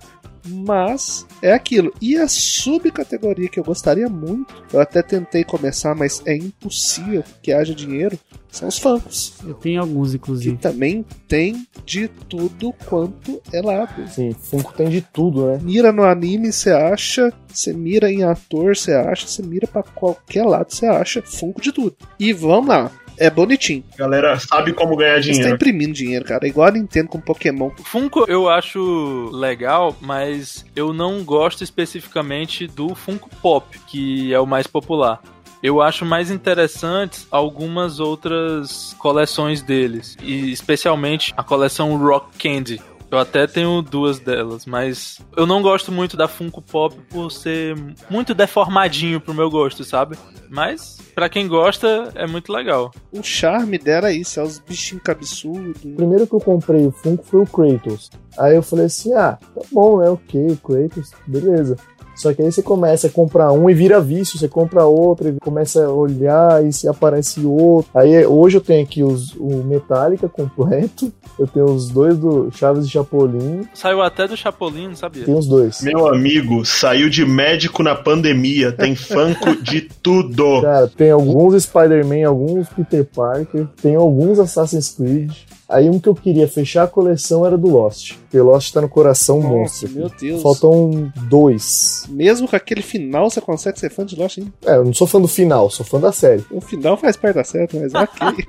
Mas 0.48 1.26
é 1.42 1.54
aquilo. 1.54 1.94
E 2.02 2.16
a 2.18 2.28
subcategoria 2.28 3.50
que 3.50 3.60
eu 3.60 3.64
gostaria 3.64 4.08
muito, 4.10 4.54
eu 4.72 4.80
até 4.80 5.02
tentei 5.02 5.44
começar, 5.44 5.96
mas 5.96 6.22
é 6.26 6.36
impossível 6.36 7.24
que 7.42 7.52
haja 7.52 7.74
dinheiro, 7.74 8.18
são 8.52 8.68
os 8.70 8.78
funkos. 8.78 9.34
Eu 9.46 9.54
tenho 9.56 9.82
alguns, 9.82 10.12
Que 10.12 10.16
inclusive. 10.18 10.58
também 10.58 11.06
tem 11.28 11.68
de 11.86 12.08
tudo 12.08 12.74
quanto 12.88 13.42
é 13.52 13.62
lado. 13.62 14.08
Sim, 14.10 14.32
Funko 14.34 14.74
tem 14.74 14.88
de 14.90 15.02
tudo, 15.02 15.48
né? 15.48 15.60
Mira 15.62 15.92
no 15.92 16.04
anime, 16.04 16.52
você 16.54 16.72
acha. 16.72 17.34
Você 17.52 17.74
mira 17.74 18.10
em 18.12 18.24
ator, 18.24 18.76
você 18.76 18.94
acha. 18.94 19.28
Você 19.28 19.42
mira 19.42 19.68
pra 19.68 19.84
qualquer 19.84 20.46
lado, 20.46 20.74
você 20.74 20.86
acha. 20.86 21.22
Funko 21.22 21.62
de 21.62 21.72
tudo. 21.74 21.96
E 22.20 22.32
vamos 22.32 22.68
lá. 22.70 22.92
É 23.18 23.30
bonitinho. 23.30 23.84
Galera 23.98 24.40
sabe 24.40 24.74
como 24.74 24.96
ganhar 24.96 25.22
Você 25.22 25.30
tá 25.30 25.34
dinheiro. 25.34 25.56
imprimindo 25.56 25.94
dinheiro, 25.94 26.26
cara. 26.26 26.46
É 26.46 26.50
igual 26.50 26.68
a 26.68 26.72
Nintendo 26.72 27.10
com 27.10 27.20
Pokémon. 27.20 27.72
Funko 27.84 28.26
eu 28.28 28.50
acho 28.50 29.30
legal, 29.32 29.96
mas 30.02 30.66
eu 30.76 30.94
não 30.94 31.24
gosto 31.24 31.64
especificamente 31.64 32.68
do 32.68 32.94
Funko 32.94 33.30
Pop, 33.42 33.80
que 33.88 34.34
é 34.34 34.40
o 34.40 34.46
mais 34.46 34.68
popular. 34.68 35.22
Eu 35.64 35.82
acho 35.82 36.06
mais 36.06 36.30
interessantes 36.30 37.26
algumas 37.32 38.00
outras 38.00 38.96
coleções 39.00 39.62
deles, 39.62 40.16
e 40.22 40.52
especialmente 40.52 41.34
a 41.36 41.42
coleção 41.44 41.98
Rock 41.98 42.38
Candy. 42.38 42.80
Eu 43.12 43.20
até 43.20 43.48
tenho 43.48 43.82
duas 43.82 44.20
delas, 44.20 44.66
mas 44.66 45.20
eu 45.38 45.46
não 45.46 45.62
gosto 45.62 45.92
muito 45.92 46.18
da 46.18 46.28
Funko 46.28 46.62
Pop 46.62 46.96
por 47.10 47.32
ser 47.32 47.76
muito 48.10 48.34
deformadinho 48.34 49.22
pro 49.22 49.34
meu 49.34 49.50
gosto, 49.50 49.84
sabe? 49.84 50.18
Mas 50.50 50.98
pra 51.14 51.30
quem 51.30 51.48
gosta 51.48 52.12
é 52.16 52.28
muito 52.28 52.52
legal. 52.52 52.92
O 53.12 53.24
charme 53.24 53.78
dela 53.78 54.10
é 54.10 54.14
isso, 54.14 54.40
é 54.40 54.44
os 54.44 54.60
bichinhos 54.60 55.04
cabeçudos. 55.04 55.84
O 55.84 55.96
primeiro 55.96 56.28
que 56.28 56.34
eu 56.34 56.40
comprei 56.40 56.86
o 56.86 56.92
Funko 56.92 57.24
foi 57.26 57.42
o 57.42 57.48
Kratos. 57.48 58.10
Aí 58.38 58.56
eu 58.56 58.64
falei 58.64 58.86
assim: 58.86 59.14
ah, 59.14 59.38
tá 59.54 59.62
bom, 59.72 60.00
né? 60.00 60.10
Ok, 60.10 60.58
Kratos, 60.64 61.12
beleza. 61.28 61.78
Só 62.16 62.34
que 62.34 62.42
aí 62.42 62.52
você 62.52 62.62
começa 62.62 63.08
a 63.08 63.10
comprar 63.10 63.52
um 63.52 63.70
e 63.70 63.74
vira 63.74 64.00
vício, 64.00 64.40
você 64.40 64.48
compra 64.48 64.86
outro 64.86 65.30
e 65.30 65.34
começa 65.40 65.86
a 65.86 65.90
olhar 65.90 66.66
e 66.66 66.72
se 66.72 66.88
aparece 66.88 67.46
outro. 67.46 67.90
Aí 67.94 68.26
hoje 68.26 68.58
eu 68.58 68.62
tenho 68.62 68.84
aqui 68.84 69.04
os, 69.04 69.34
o 69.36 69.64
Metallica 69.64 70.30
completo, 70.30 71.12
eu 71.38 71.48
tenho 71.48 71.66
os 71.66 71.90
dois 71.90 72.18
do 72.18 72.50
Chaves 72.52 72.86
e 72.86 72.90
Chapolin, 72.90 73.68
Saiu 73.74 74.02
até 74.02 74.28
do 74.28 74.38
Chapolin, 74.38 74.88
não 74.88 74.96
sabia? 74.96 75.26
tem 75.26 75.36
os 75.36 75.48
dois. 75.48 75.82
Meu 75.82 76.08
amigo 76.08 76.66
saiu 76.66 77.10
de 77.10 77.26
médico 77.26 77.84
na 77.84 77.96
pandemia. 77.96 78.72
Tem 78.72 78.96
Funko 78.96 79.62
de 79.62 79.82
tudo. 79.82 80.62
Cara, 80.62 80.88
tem 80.88 81.12
alguns 81.12 81.64
Spider-Man, 81.64 82.28
alguns 82.28 82.70
Peter 82.70 83.06
Parker, 83.06 83.68
tem 83.82 83.96
alguns 83.96 84.40
Assassin's 84.40 84.90
Creed. 84.90 85.32
Aí 85.68 85.90
um 85.90 86.00
que 86.00 86.08
eu 86.08 86.16
queria 86.16 86.48
fechar 86.48 86.84
a 86.84 86.88
coleção 86.88 87.46
era 87.46 87.58
do 87.58 87.68
Lost. 87.68 88.14
Porque 88.36 88.42
Lost 88.42 88.74
tá 88.74 88.82
no 88.82 88.90
coração 88.90 89.40
Nossa, 89.40 89.50
monstro. 89.50 89.90
meu 89.92 90.10
Deus. 90.10 90.42
Faltam 90.42 91.12
dois. 91.30 92.06
Mesmo 92.10 92.48
com 92.50 92.56
aquele 92.56 92.82
final, 92.82 93.30
você 93.30 93.40
consegue 93.40 93.80
ser 93.80 93.90
fã 93.90 94.06
de 94.06 94.16
Lost 94.18 94.38
ainda. 94.40 94.52
É, 94.66 94.76
eu 94.76 94.84
não 94.84 94.94
sou 94.94 95.08
fã 95.08 95.22
do 95.22 95.28
final, 95.28 95.70
sou 95.70 95.86
fã 95.86 96.00
da 96.02 96.12
série. 96.12 96.44
O 96.52 96.60
final 96.60 96.98
faz 96.98 97.16
parte 97.16 97.36
da 97.36 97.44
certo, 97.46 97.78
mas 97.80 97.94
ok. 97.96 98.46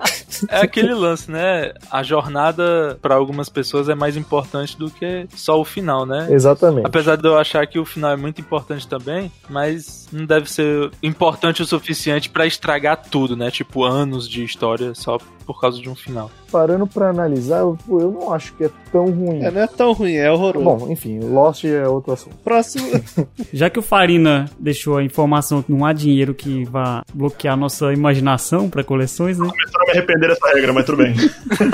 É 0.49 0.61
aquele 0.61 0.93
lance, 0.93 1.31
né? 1.31 1.73
A 1.89 2.03
jornada 2.03 2.99
pra 3.01 3.15
algumas 3.15 3.49
pessoas 3.49 3.89
é 3.89 3.95
mais 3.95 4.17
importante 4.17 4.77
do 4.77 4.91
que 4.91 5.29
só 5.37 5.61
o 5.61 5.65
final, 5.65 6.05
né? 6.05 6.27
Exatamente. 6.31 6.87
Apesar 6.87 7.17
de 7.17 7.29
eu 7.29 7.39
achar 7.39 7.65
que 7.67 7.79
o 7.79 7.85
final 7.85 8.11
é 8.11 8.17
muito 8.17 8.41
importante 8.41 8.89
também, 8.89 9.31
mas 9.49 10.09
não 10.13 10.27
deve 10.27 10.51
ser 10.51 10.91
importante 11.01 11.63
o 11.63 11.67
suficiente 11.67 12.29
pra 12.29 12.45
estragar 12.45 13.01
tudo, 13.09 13.37
né? 13.37 13.53
Tipo, 13.53 13.85
anos 13.85 14.29
de 14.29 14.43
história 14.43 14.95
só 14.95 15.19
por 15.47 15.61
causa 15.61 15.81
de 15.81 15.89
um 15.89 15.95
final. 15.95 16.31
Parando 16.51 16.87
pra 16.87 17.11
analisar, 17.11 17.61
eu, 17.61 17.79
eu 17.89 18.11
não 18.11 18.33
acho 18.33 18.53
que 18.55 18.65
é 18.65 18.71
tão 18.91 19.07
ruim. 19.07 19.43
é, 19.43 19.51
não 19.51 19.61
é 19.61 19.67
tão 19.77 19.93
ruim, 19.93 20.15
é 20.15 20.31
horroroso. 20.31 20.65
Bom, 20.65 20.93
enfim, 20.93 21.21
Lost 21.21 21.65
é 21.65 21.87
outro 21.87 22.13
assunto. 22.13 22.37
Próximo. 22.43 22.87
Já 23.53 23.71
que 23.71 23.79
o 23.79 23.83
Farina 23.83 24.47
deixou 24.59 24.97
a 24.97 25.05
informação 25.05 25.63
que 25.63 25.71
não 25.71 25.85
há 25.85 25.93
dinheiro 25.93 26.35
que 26.35 26.65
vá 26.65 27.03
bloquear 27.13 27.57
nossa 27.57 27.93
imaginação 27.93 28.69
pra 28.69 28.83
coleções, 28.83 29.39
né? 29.39 29.49
Começaram 29.49 29.83
a 29.83 29.87
me 29.87 29.91
arrepender 29.93 30.29
dessa 30.29 30.49
regra, 30.53 30.73
mas 30.73 30.87
tudo 30.87 30.99
bem. 30.99 31.15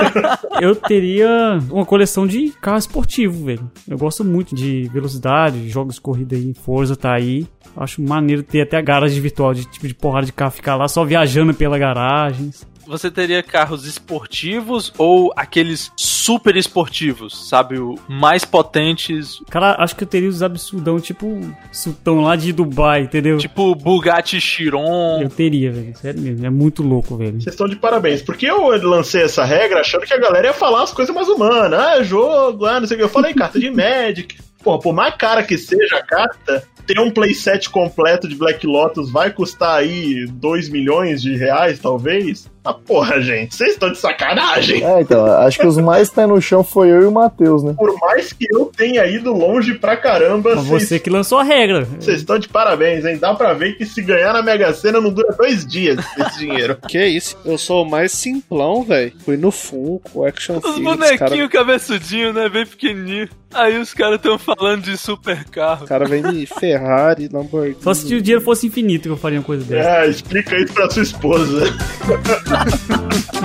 Eu 0.61 0.75
teria 0.75 1.59
uma 1.71 1.85
coleção 1.85 2.27
de 2.27 2.49
carro 2.61 2.77
esportivo, 2.77 3.45
velho. 3.45 3.71
Eu 3.87 3.97
gosto 3.97 4.23
muito 4.23 4.53
de 4.53 4.89
velocidade, 4.93 5.69
jogos 5.69 5.95
de 5.95 6.01
corrida 6.01 6.35
aí, 6.35 6.53
Forza 6.53 6.95
tá 6.95 7.13
aí. 7.13 7.47
Acho 7.75 8.01
maneiro 8.01 8.43
ter 8.43 8.61
até 8.61 8.77
a 8.77 8.81
garagem 8.81 9.19
virtual 9.19 9.53
de 9.53 9.65
tipo 9.65 9.87
de 9.87 9.95
porrada 9.95 10.25
de 10.25 10.33
carro 10.33 10.51
ficar 10.51 10.75
lá 10.75 10.87
só 10.87 11.03
viajando 11.03 11.53
pela 11.53 11.77
garagem. 11.77 12.51
Você 12.87 13.09
teria 13.09 13.41
carros 13.41 13.85
esportivos 13.85 14.91
ou 14.97 15.31
aqueles 15.35 15.91
super 15.95 16.55
esportivos, 16.55 17.49
sabe? 17.49 17.79
O 17.79 17.95
mais 18.07 18.45
potentes, 18.45 19.39
Cara, 19.49 19.75
acho 19.79 19.95
que 19.95 20.03
eu 20.03 20.07
teria 20.07 20.29
os 20.29 20.41
absurdão, 20.43 20.99
tipo 20.99 21.27
o 21.27 21.55
sultão 21.71 22.21
lá 22.21 22.35
de 22.35 22.51
Dubai, 22.53 23.01
entendeu? 23.03 23.37
tipo 23.37 23.75
Bugatti 23.75 24.39
Chiron. 24.39 25.21
Eu 25.21 25.29
teria, 25.29 25.71
velho. 25.71 25.95
Sério 25.97 26.21
mesmo. 26.21 26.45
É 26.45 26.49
muito 26.49 26.83
louco, 26.83 27.17
velho. 27.17 27.41
Vocês 27.41 27.53
estão 27.53 27.67
de 27.67 27.75
parabéns. 27.75 28.21
Porque 28.21 28.45
eu 28.45 28.67
lancei 28.87 29.23
essa 29.23 29.43
regra 29.43 29.81
achando 29.81 30.05
que 30.05 30.13
a 30.13 30.19
galera 30.19 30.47
ia 30.47 30.53
falar 30.53 30.83
as 30.83 30.93
coisas 30.93 31.13
mais 31.13 31.27
humanas. 31.27 31.79
Ah, 31.79 31.99
é 31.99 32.03
jogo, 32.03 32.65
ah, 32.65 32.79
não 32.79 32.87
sei 32.87 32.95
o 32.95 32.97
que. 32.99 33.03
Eu 33.03 33.09
falei 33.09 33.33
carta 33.35 33.59
de 33.59 33.69
Magic. 33.69 34.37
Pô, 34.63 34.79
por 34.79 34.93
mais 34.93 35.15
cara 35.15 35.43
que 35.43 35.57
seja 35.57 35.97
a 35.97 36.03
carta, 36.03 36.63
ter 36.85 36.99
um 36.99 37.11
playset 37.11 37.69
completo 37.69 38.27
de 38.27 38.35
Black 38.35 38.65
Lotus 38.65 39.11
vai 39.11 39.31
custar 39.31 39.75
aí 39.79 40.25
2 40.27 40.69
milhões 40.69 41.21
de 41.21 41.35
reais, 41.35 41.79
talvez. 41.79 42.51
Ah, 42.65 42.73
porra, 42.73 43.21
gente, 43.21 43.53
vocês 43.53 43.71
estão 43.71 43.91
de 43.91 43.97
sacanagem. 43.97 44.81
É, 44.85 45.01
então, 45.01 45.25
acho 45.25 45.59
que 45.59 45.67
os 45.67 45.77
mais 45.77 46.09
pé 46.09 46.25
no 46.25 46.41
chão 46.41 46.63
foi 46.63 46.89
eu 46.89 47.01
e 47.01 47.05
o 47.05 47.11
Matheus, 47.11 47.61
né? 47.61 47.73
Por 47.77 47.93
mais 47.99 48.31
que 48.31 48.47
eu 48.49 48.71
tenha 48.75 49.05
ido 49.05 49.33
longe 49.33 49.73
pra 49.73 49.97
caramba, 49.97 50.55
Mas 50.55 50.65
vocês 50.65 50.87
você 50.87 50.99
que 50.99 51.09
lançou 51.09 51.39
a 51.39 51.43
regra. 51.43 51.83
vocês 51.83 52.19
estão 52.19 52.39
de 52.39 52.47
parabéns, 52.47 53.03
hein? 53.03 53.17
Dá 53.17 53.33
pra 53.33 53.53
ver 53.53 53.77
que 53.77 53.85
se 53.85 54.01
ganhar 54.01 54.31
na 54.31 54.41
Mega 54.41 54.73
Sena 54.73 55.01
não 55.01 55.11
dura 55.11 55.35
dois 55.37 55.65
dias 55.65 55.99
esse 56.17 56.39
dinheiro. 56.39 56.77
Que 56.87 57.05
isso? 57.05 57.37
Eu 57.43 57.57
sou 57.57 57.83
o 57.83 57.89
mais 57.89 58.13
simplão, 58.13 58.83
velho. 58.83 59.11
Fui 59.25 59.35
no 59.35 59.51
Funko, 59.51 60.25
Action 60.25 60.59
Os 60.63 60.79
bonequinhos 60.79 61.49
cabeçudinhos, 61.49 62.33
né? 62.33 62.47
Bem 62.47 62.65
pequenininho. 62.65 63.27
Aí 63.53 63.77
os 63.77 63.93
caras 63.93 64.19
tão 64.21 64.37
falando 64.39 64.52
de 64.81 64.97
super 64.97 65.43
carro. 65.45 65.85
O 65.85 65.87
cara 65.87 66.05
vem 66.05 66.21
de 66.23 66.45
Ferrari, 66.45 67.29
Lamborghini. 67.31 67.77
Só 67.81 67.93
se 67.93 68.13
o 68.13 68.21
dinheiro 68.21 68.43
fosse 68.43 68.67
infinito 68.67 69.03
que 69.03 69.09
eu 69.09 69.17
faria 69.17 69.39
uma 69.39 69.45
coisa 69.45 69.63
dessa. 69.63 69.89
É, 69.89 70.09
explica 70.09 70.55
isso 70.57 70.73
pra 70.73 70.89
sua 70.89 71.03
esposa. 71.03 71.63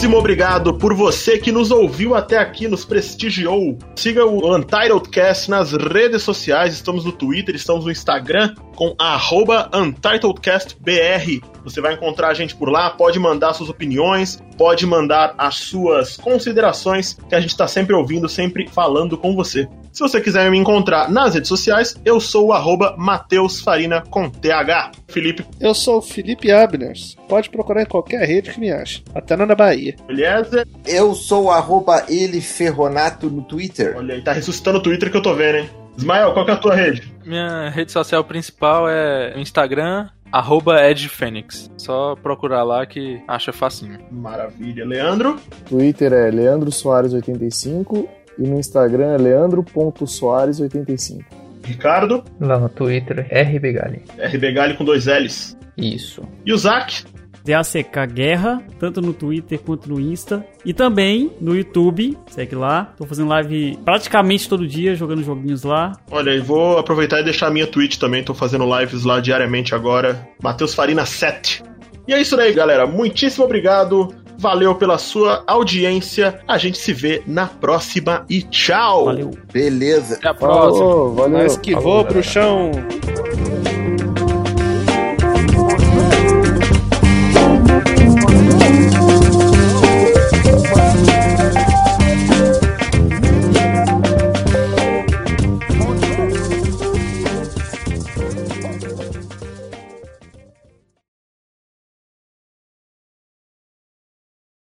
Muitíssimo 0.05 0.19
obrigado 0.19 0.75
por 0.77 0.93
você 0.93 1.39
que 1.39 1.51
nos 1.51 1.71
ouviu 1.71 2.15
até 2.15 2.37
aqui, 2.37 2.69
nos 2.69 2.85
prestigiou. 2.85 3.79
Siga 3.97 4.27
o 4.27 4.55
Untitled 4.55 5.09
Cast 5.09 5.49
nas 5.49 5.73
redes 5.73 6.23
sociais, 6.23 6.75
estamos 6.75 7.07
no 7.07 7.13
Twitter, 7.13 7.55
estamos 7.55 7.87
no 7.87 7.91
Instagram 7.91 8.55
com 8.75 8.95
arroba 8.99 9.71
UntitledCastBR. 9.75 11.43
Você 11.65 11.81
vai 11.81 11.95
encontrar 11.95 12.29
a 12.29 12.35
gente 12.35 12.55
por 12.55 12.69
lá, 12.69 12.91
pode 12.91 13.19
mandar 13.19 13.55
suas 13.55 13.71
opiniões, 13.71 14.43
pode 14.59 14.87
mandar 14.87 15.35
as 15.39 15.57
suas 15.57 16.17
considerações, 16.17 17.17
que 17.29 17.35
a 17.35 17.41
gente 17.41 17.51
está 17.51 17.67
sempre 17.67 17.95
ouvindo, 17.95 18.29
sempre 18.29 18.69
falando 18.69 19.17
com 19.17 19.35
você. 19.35 19.67
Se 19.91 20.01
você 20.01 20.21
quiser 20.21 20.51
me 20.51 20.59
encontrar 20.59 21.09
nas 21.09 21.35
redes 21.35 21.49
sociais, 21.49 21.95
eu 22.05 22.19
sou 22.19 22.49
o 22.49 22.53
arroba 22.53 22.97
Mateus 22.99 23.61
Farina 23.61 24.03
com 24.11 24.29
TH. 24.29 24.91
Felipe, 25.07 25.47
Eu 25.61 25.73
sou 25.73 25.99
o 25.99 26.03
Felipe 26.03 26.51
Abners. 26.51 27.17
Pode 27.29 27.49
procurar 27.49 27.83
em 27.83 27.87
qualquer 27.87 28.27
rede 28.27 28.51
que 28.51 28.59
me 28.59 28.73
acha. 28.73 29.03
Até 29.15 29.37
na 29.37 29.55
Bahia. 29.55 29.95
beleza? 30.07 30.67
Eu 30.85 31.15
sou 31.15 31.45
o 31.45 31.51
arroba 31.51 32.05
ele 32.09 32.41
ferronato 32.41 33.31
no 33.31 33.43
Twitter. 33.43 33.95
Olha 33.97 34.17
aí, 34.17 34.23
tá 34.23 34.33
ressuscitando 34.33 34.79
o 34.79 34.83
Twitter 34.83 35.11
que 35.11 35.17
eu 35.17 35.23
tô 35.23 35.33
vendo, 35.33 35.59
hein? 35.59 35.84
Ismael, 35.97 36.33
qual 36.33 36.45
que 36.45 36.51
é 36.51 36.55
a 36.55 36.59
tua 36.59 36.75
rede? 36.75 37.15
Minha 37.25 37.69
rede 37.71 37.93
social 37.93 38.25
principal 38.25 38.89
é 38.89 39.35
o 39.37 39.41
Instagram, 39.41 40.09
arroba 40.33 40.83
edfênix. 40.89 41.71
Só 41.77 42.17
procurar 42.17 42.65
lá 42.65 42.85
que 42.85 43.23
acha 43.29 43.53
facinho. 43.53 43.99
Maravilha. 44.11 44.85
Leandro? 44.85 45.39
Twitter 45.69 46.13
é 46.13 46.31
Leandro 46.31 46.71
Soares85 46.71 48.09
e 48.39 48.43
no 48.43 48.59
Instagram 48.59 49.15
é 49.15 49.19
leandro.soares85. 49.19 51.25
Ricardo? 51.65 52.25
Lá 52.41 52.59
no 52.59 52.69
Twitter, 52.69 53.27
RBGali. 53.31 54.03
RB 54.19 54.53
Gali 54.53 54.77
com 54.77 54.85
dois 54.85 55.07
L's. 55.07 55.57
Isso. 55.77 56.23
E 56.45 56.53
o 56.53 56.59
Zac? 56.59 57.05
DACK 57.45 58.07
Guerra, 58.13 58.63
tanto 58.79 59.01
no 59.03 59.13
Twitter 59.13 59.61
quanto 59.61 59.89
no 59.89 60.01
Insta. 60.01 60.45
E 60.65 60.73
também 60.73 61.31
no 61.41 61.55
YouTube, 61.55 62.17
segue 62.29 62.55
lá. 62.55 62.93
Tô 62.97 63.05
fazendo 63.05 63.29
live 63.29 63.79
praticamente 63.85 64.49
todo 64.49 64.67
dia, 64.67 64.95
jogando 64.95 65.23
joguinhos 65.23 65.63
lá. 65.63 65.93
Olha, 66.11 66.31
eu 66.31 66.43
vou 66.43 66.79
aproveitar 66.79 67.21
e 67.21 67.25
deixar 67.25 67.49
a 67.49 67.51
minha 67.51 67.67
Twitch 67.67 67.99
também. 67.99 68.25
Tô 68.25 68.33
fazendo 68.35 68.65
lives 68.79 69.05
lá 69.05 69.21
diariamente 69.21 69.75
agora. 69.75 70.27
Matheus 70.43 70.75
Farina 70.75 71.05
7. 71.05 71.63
E 72.09 72.13
é 72.15 72.21
isso 72.21 72.39
aí, 72.39 72.53
galera. 72.53 72.87
Muitíssimo 72.87 73.45
obrigado. 73.45 74.15
Valeu 74.37 74.75
pela 74.75 74.99
sua 74.99 75.45
audiência. 75.47 76.41
A 76.49 76.59
gente 76.59 76.77
se 76.77 76.93
vê 76.93 77.23
na 77.27 77.47
próxima 77.47 78.25
e 78.29 78.43
tchau. 78.43 79.07
Valeu. 79.07 79.31
Beleza. 79.53 80.17
Até 80.17 80.29
a 80.29 80.35
próxima. 80.35 80.85
Falou, 80.87 81.15
valeu. 81.15 81.39
Mas 81.39 81.57
que 81.57 81.73
Falou, 81.73 81.85
vou, 81.85 82.03
galera. 82.05 82.13
bruxão! 82.13 83.74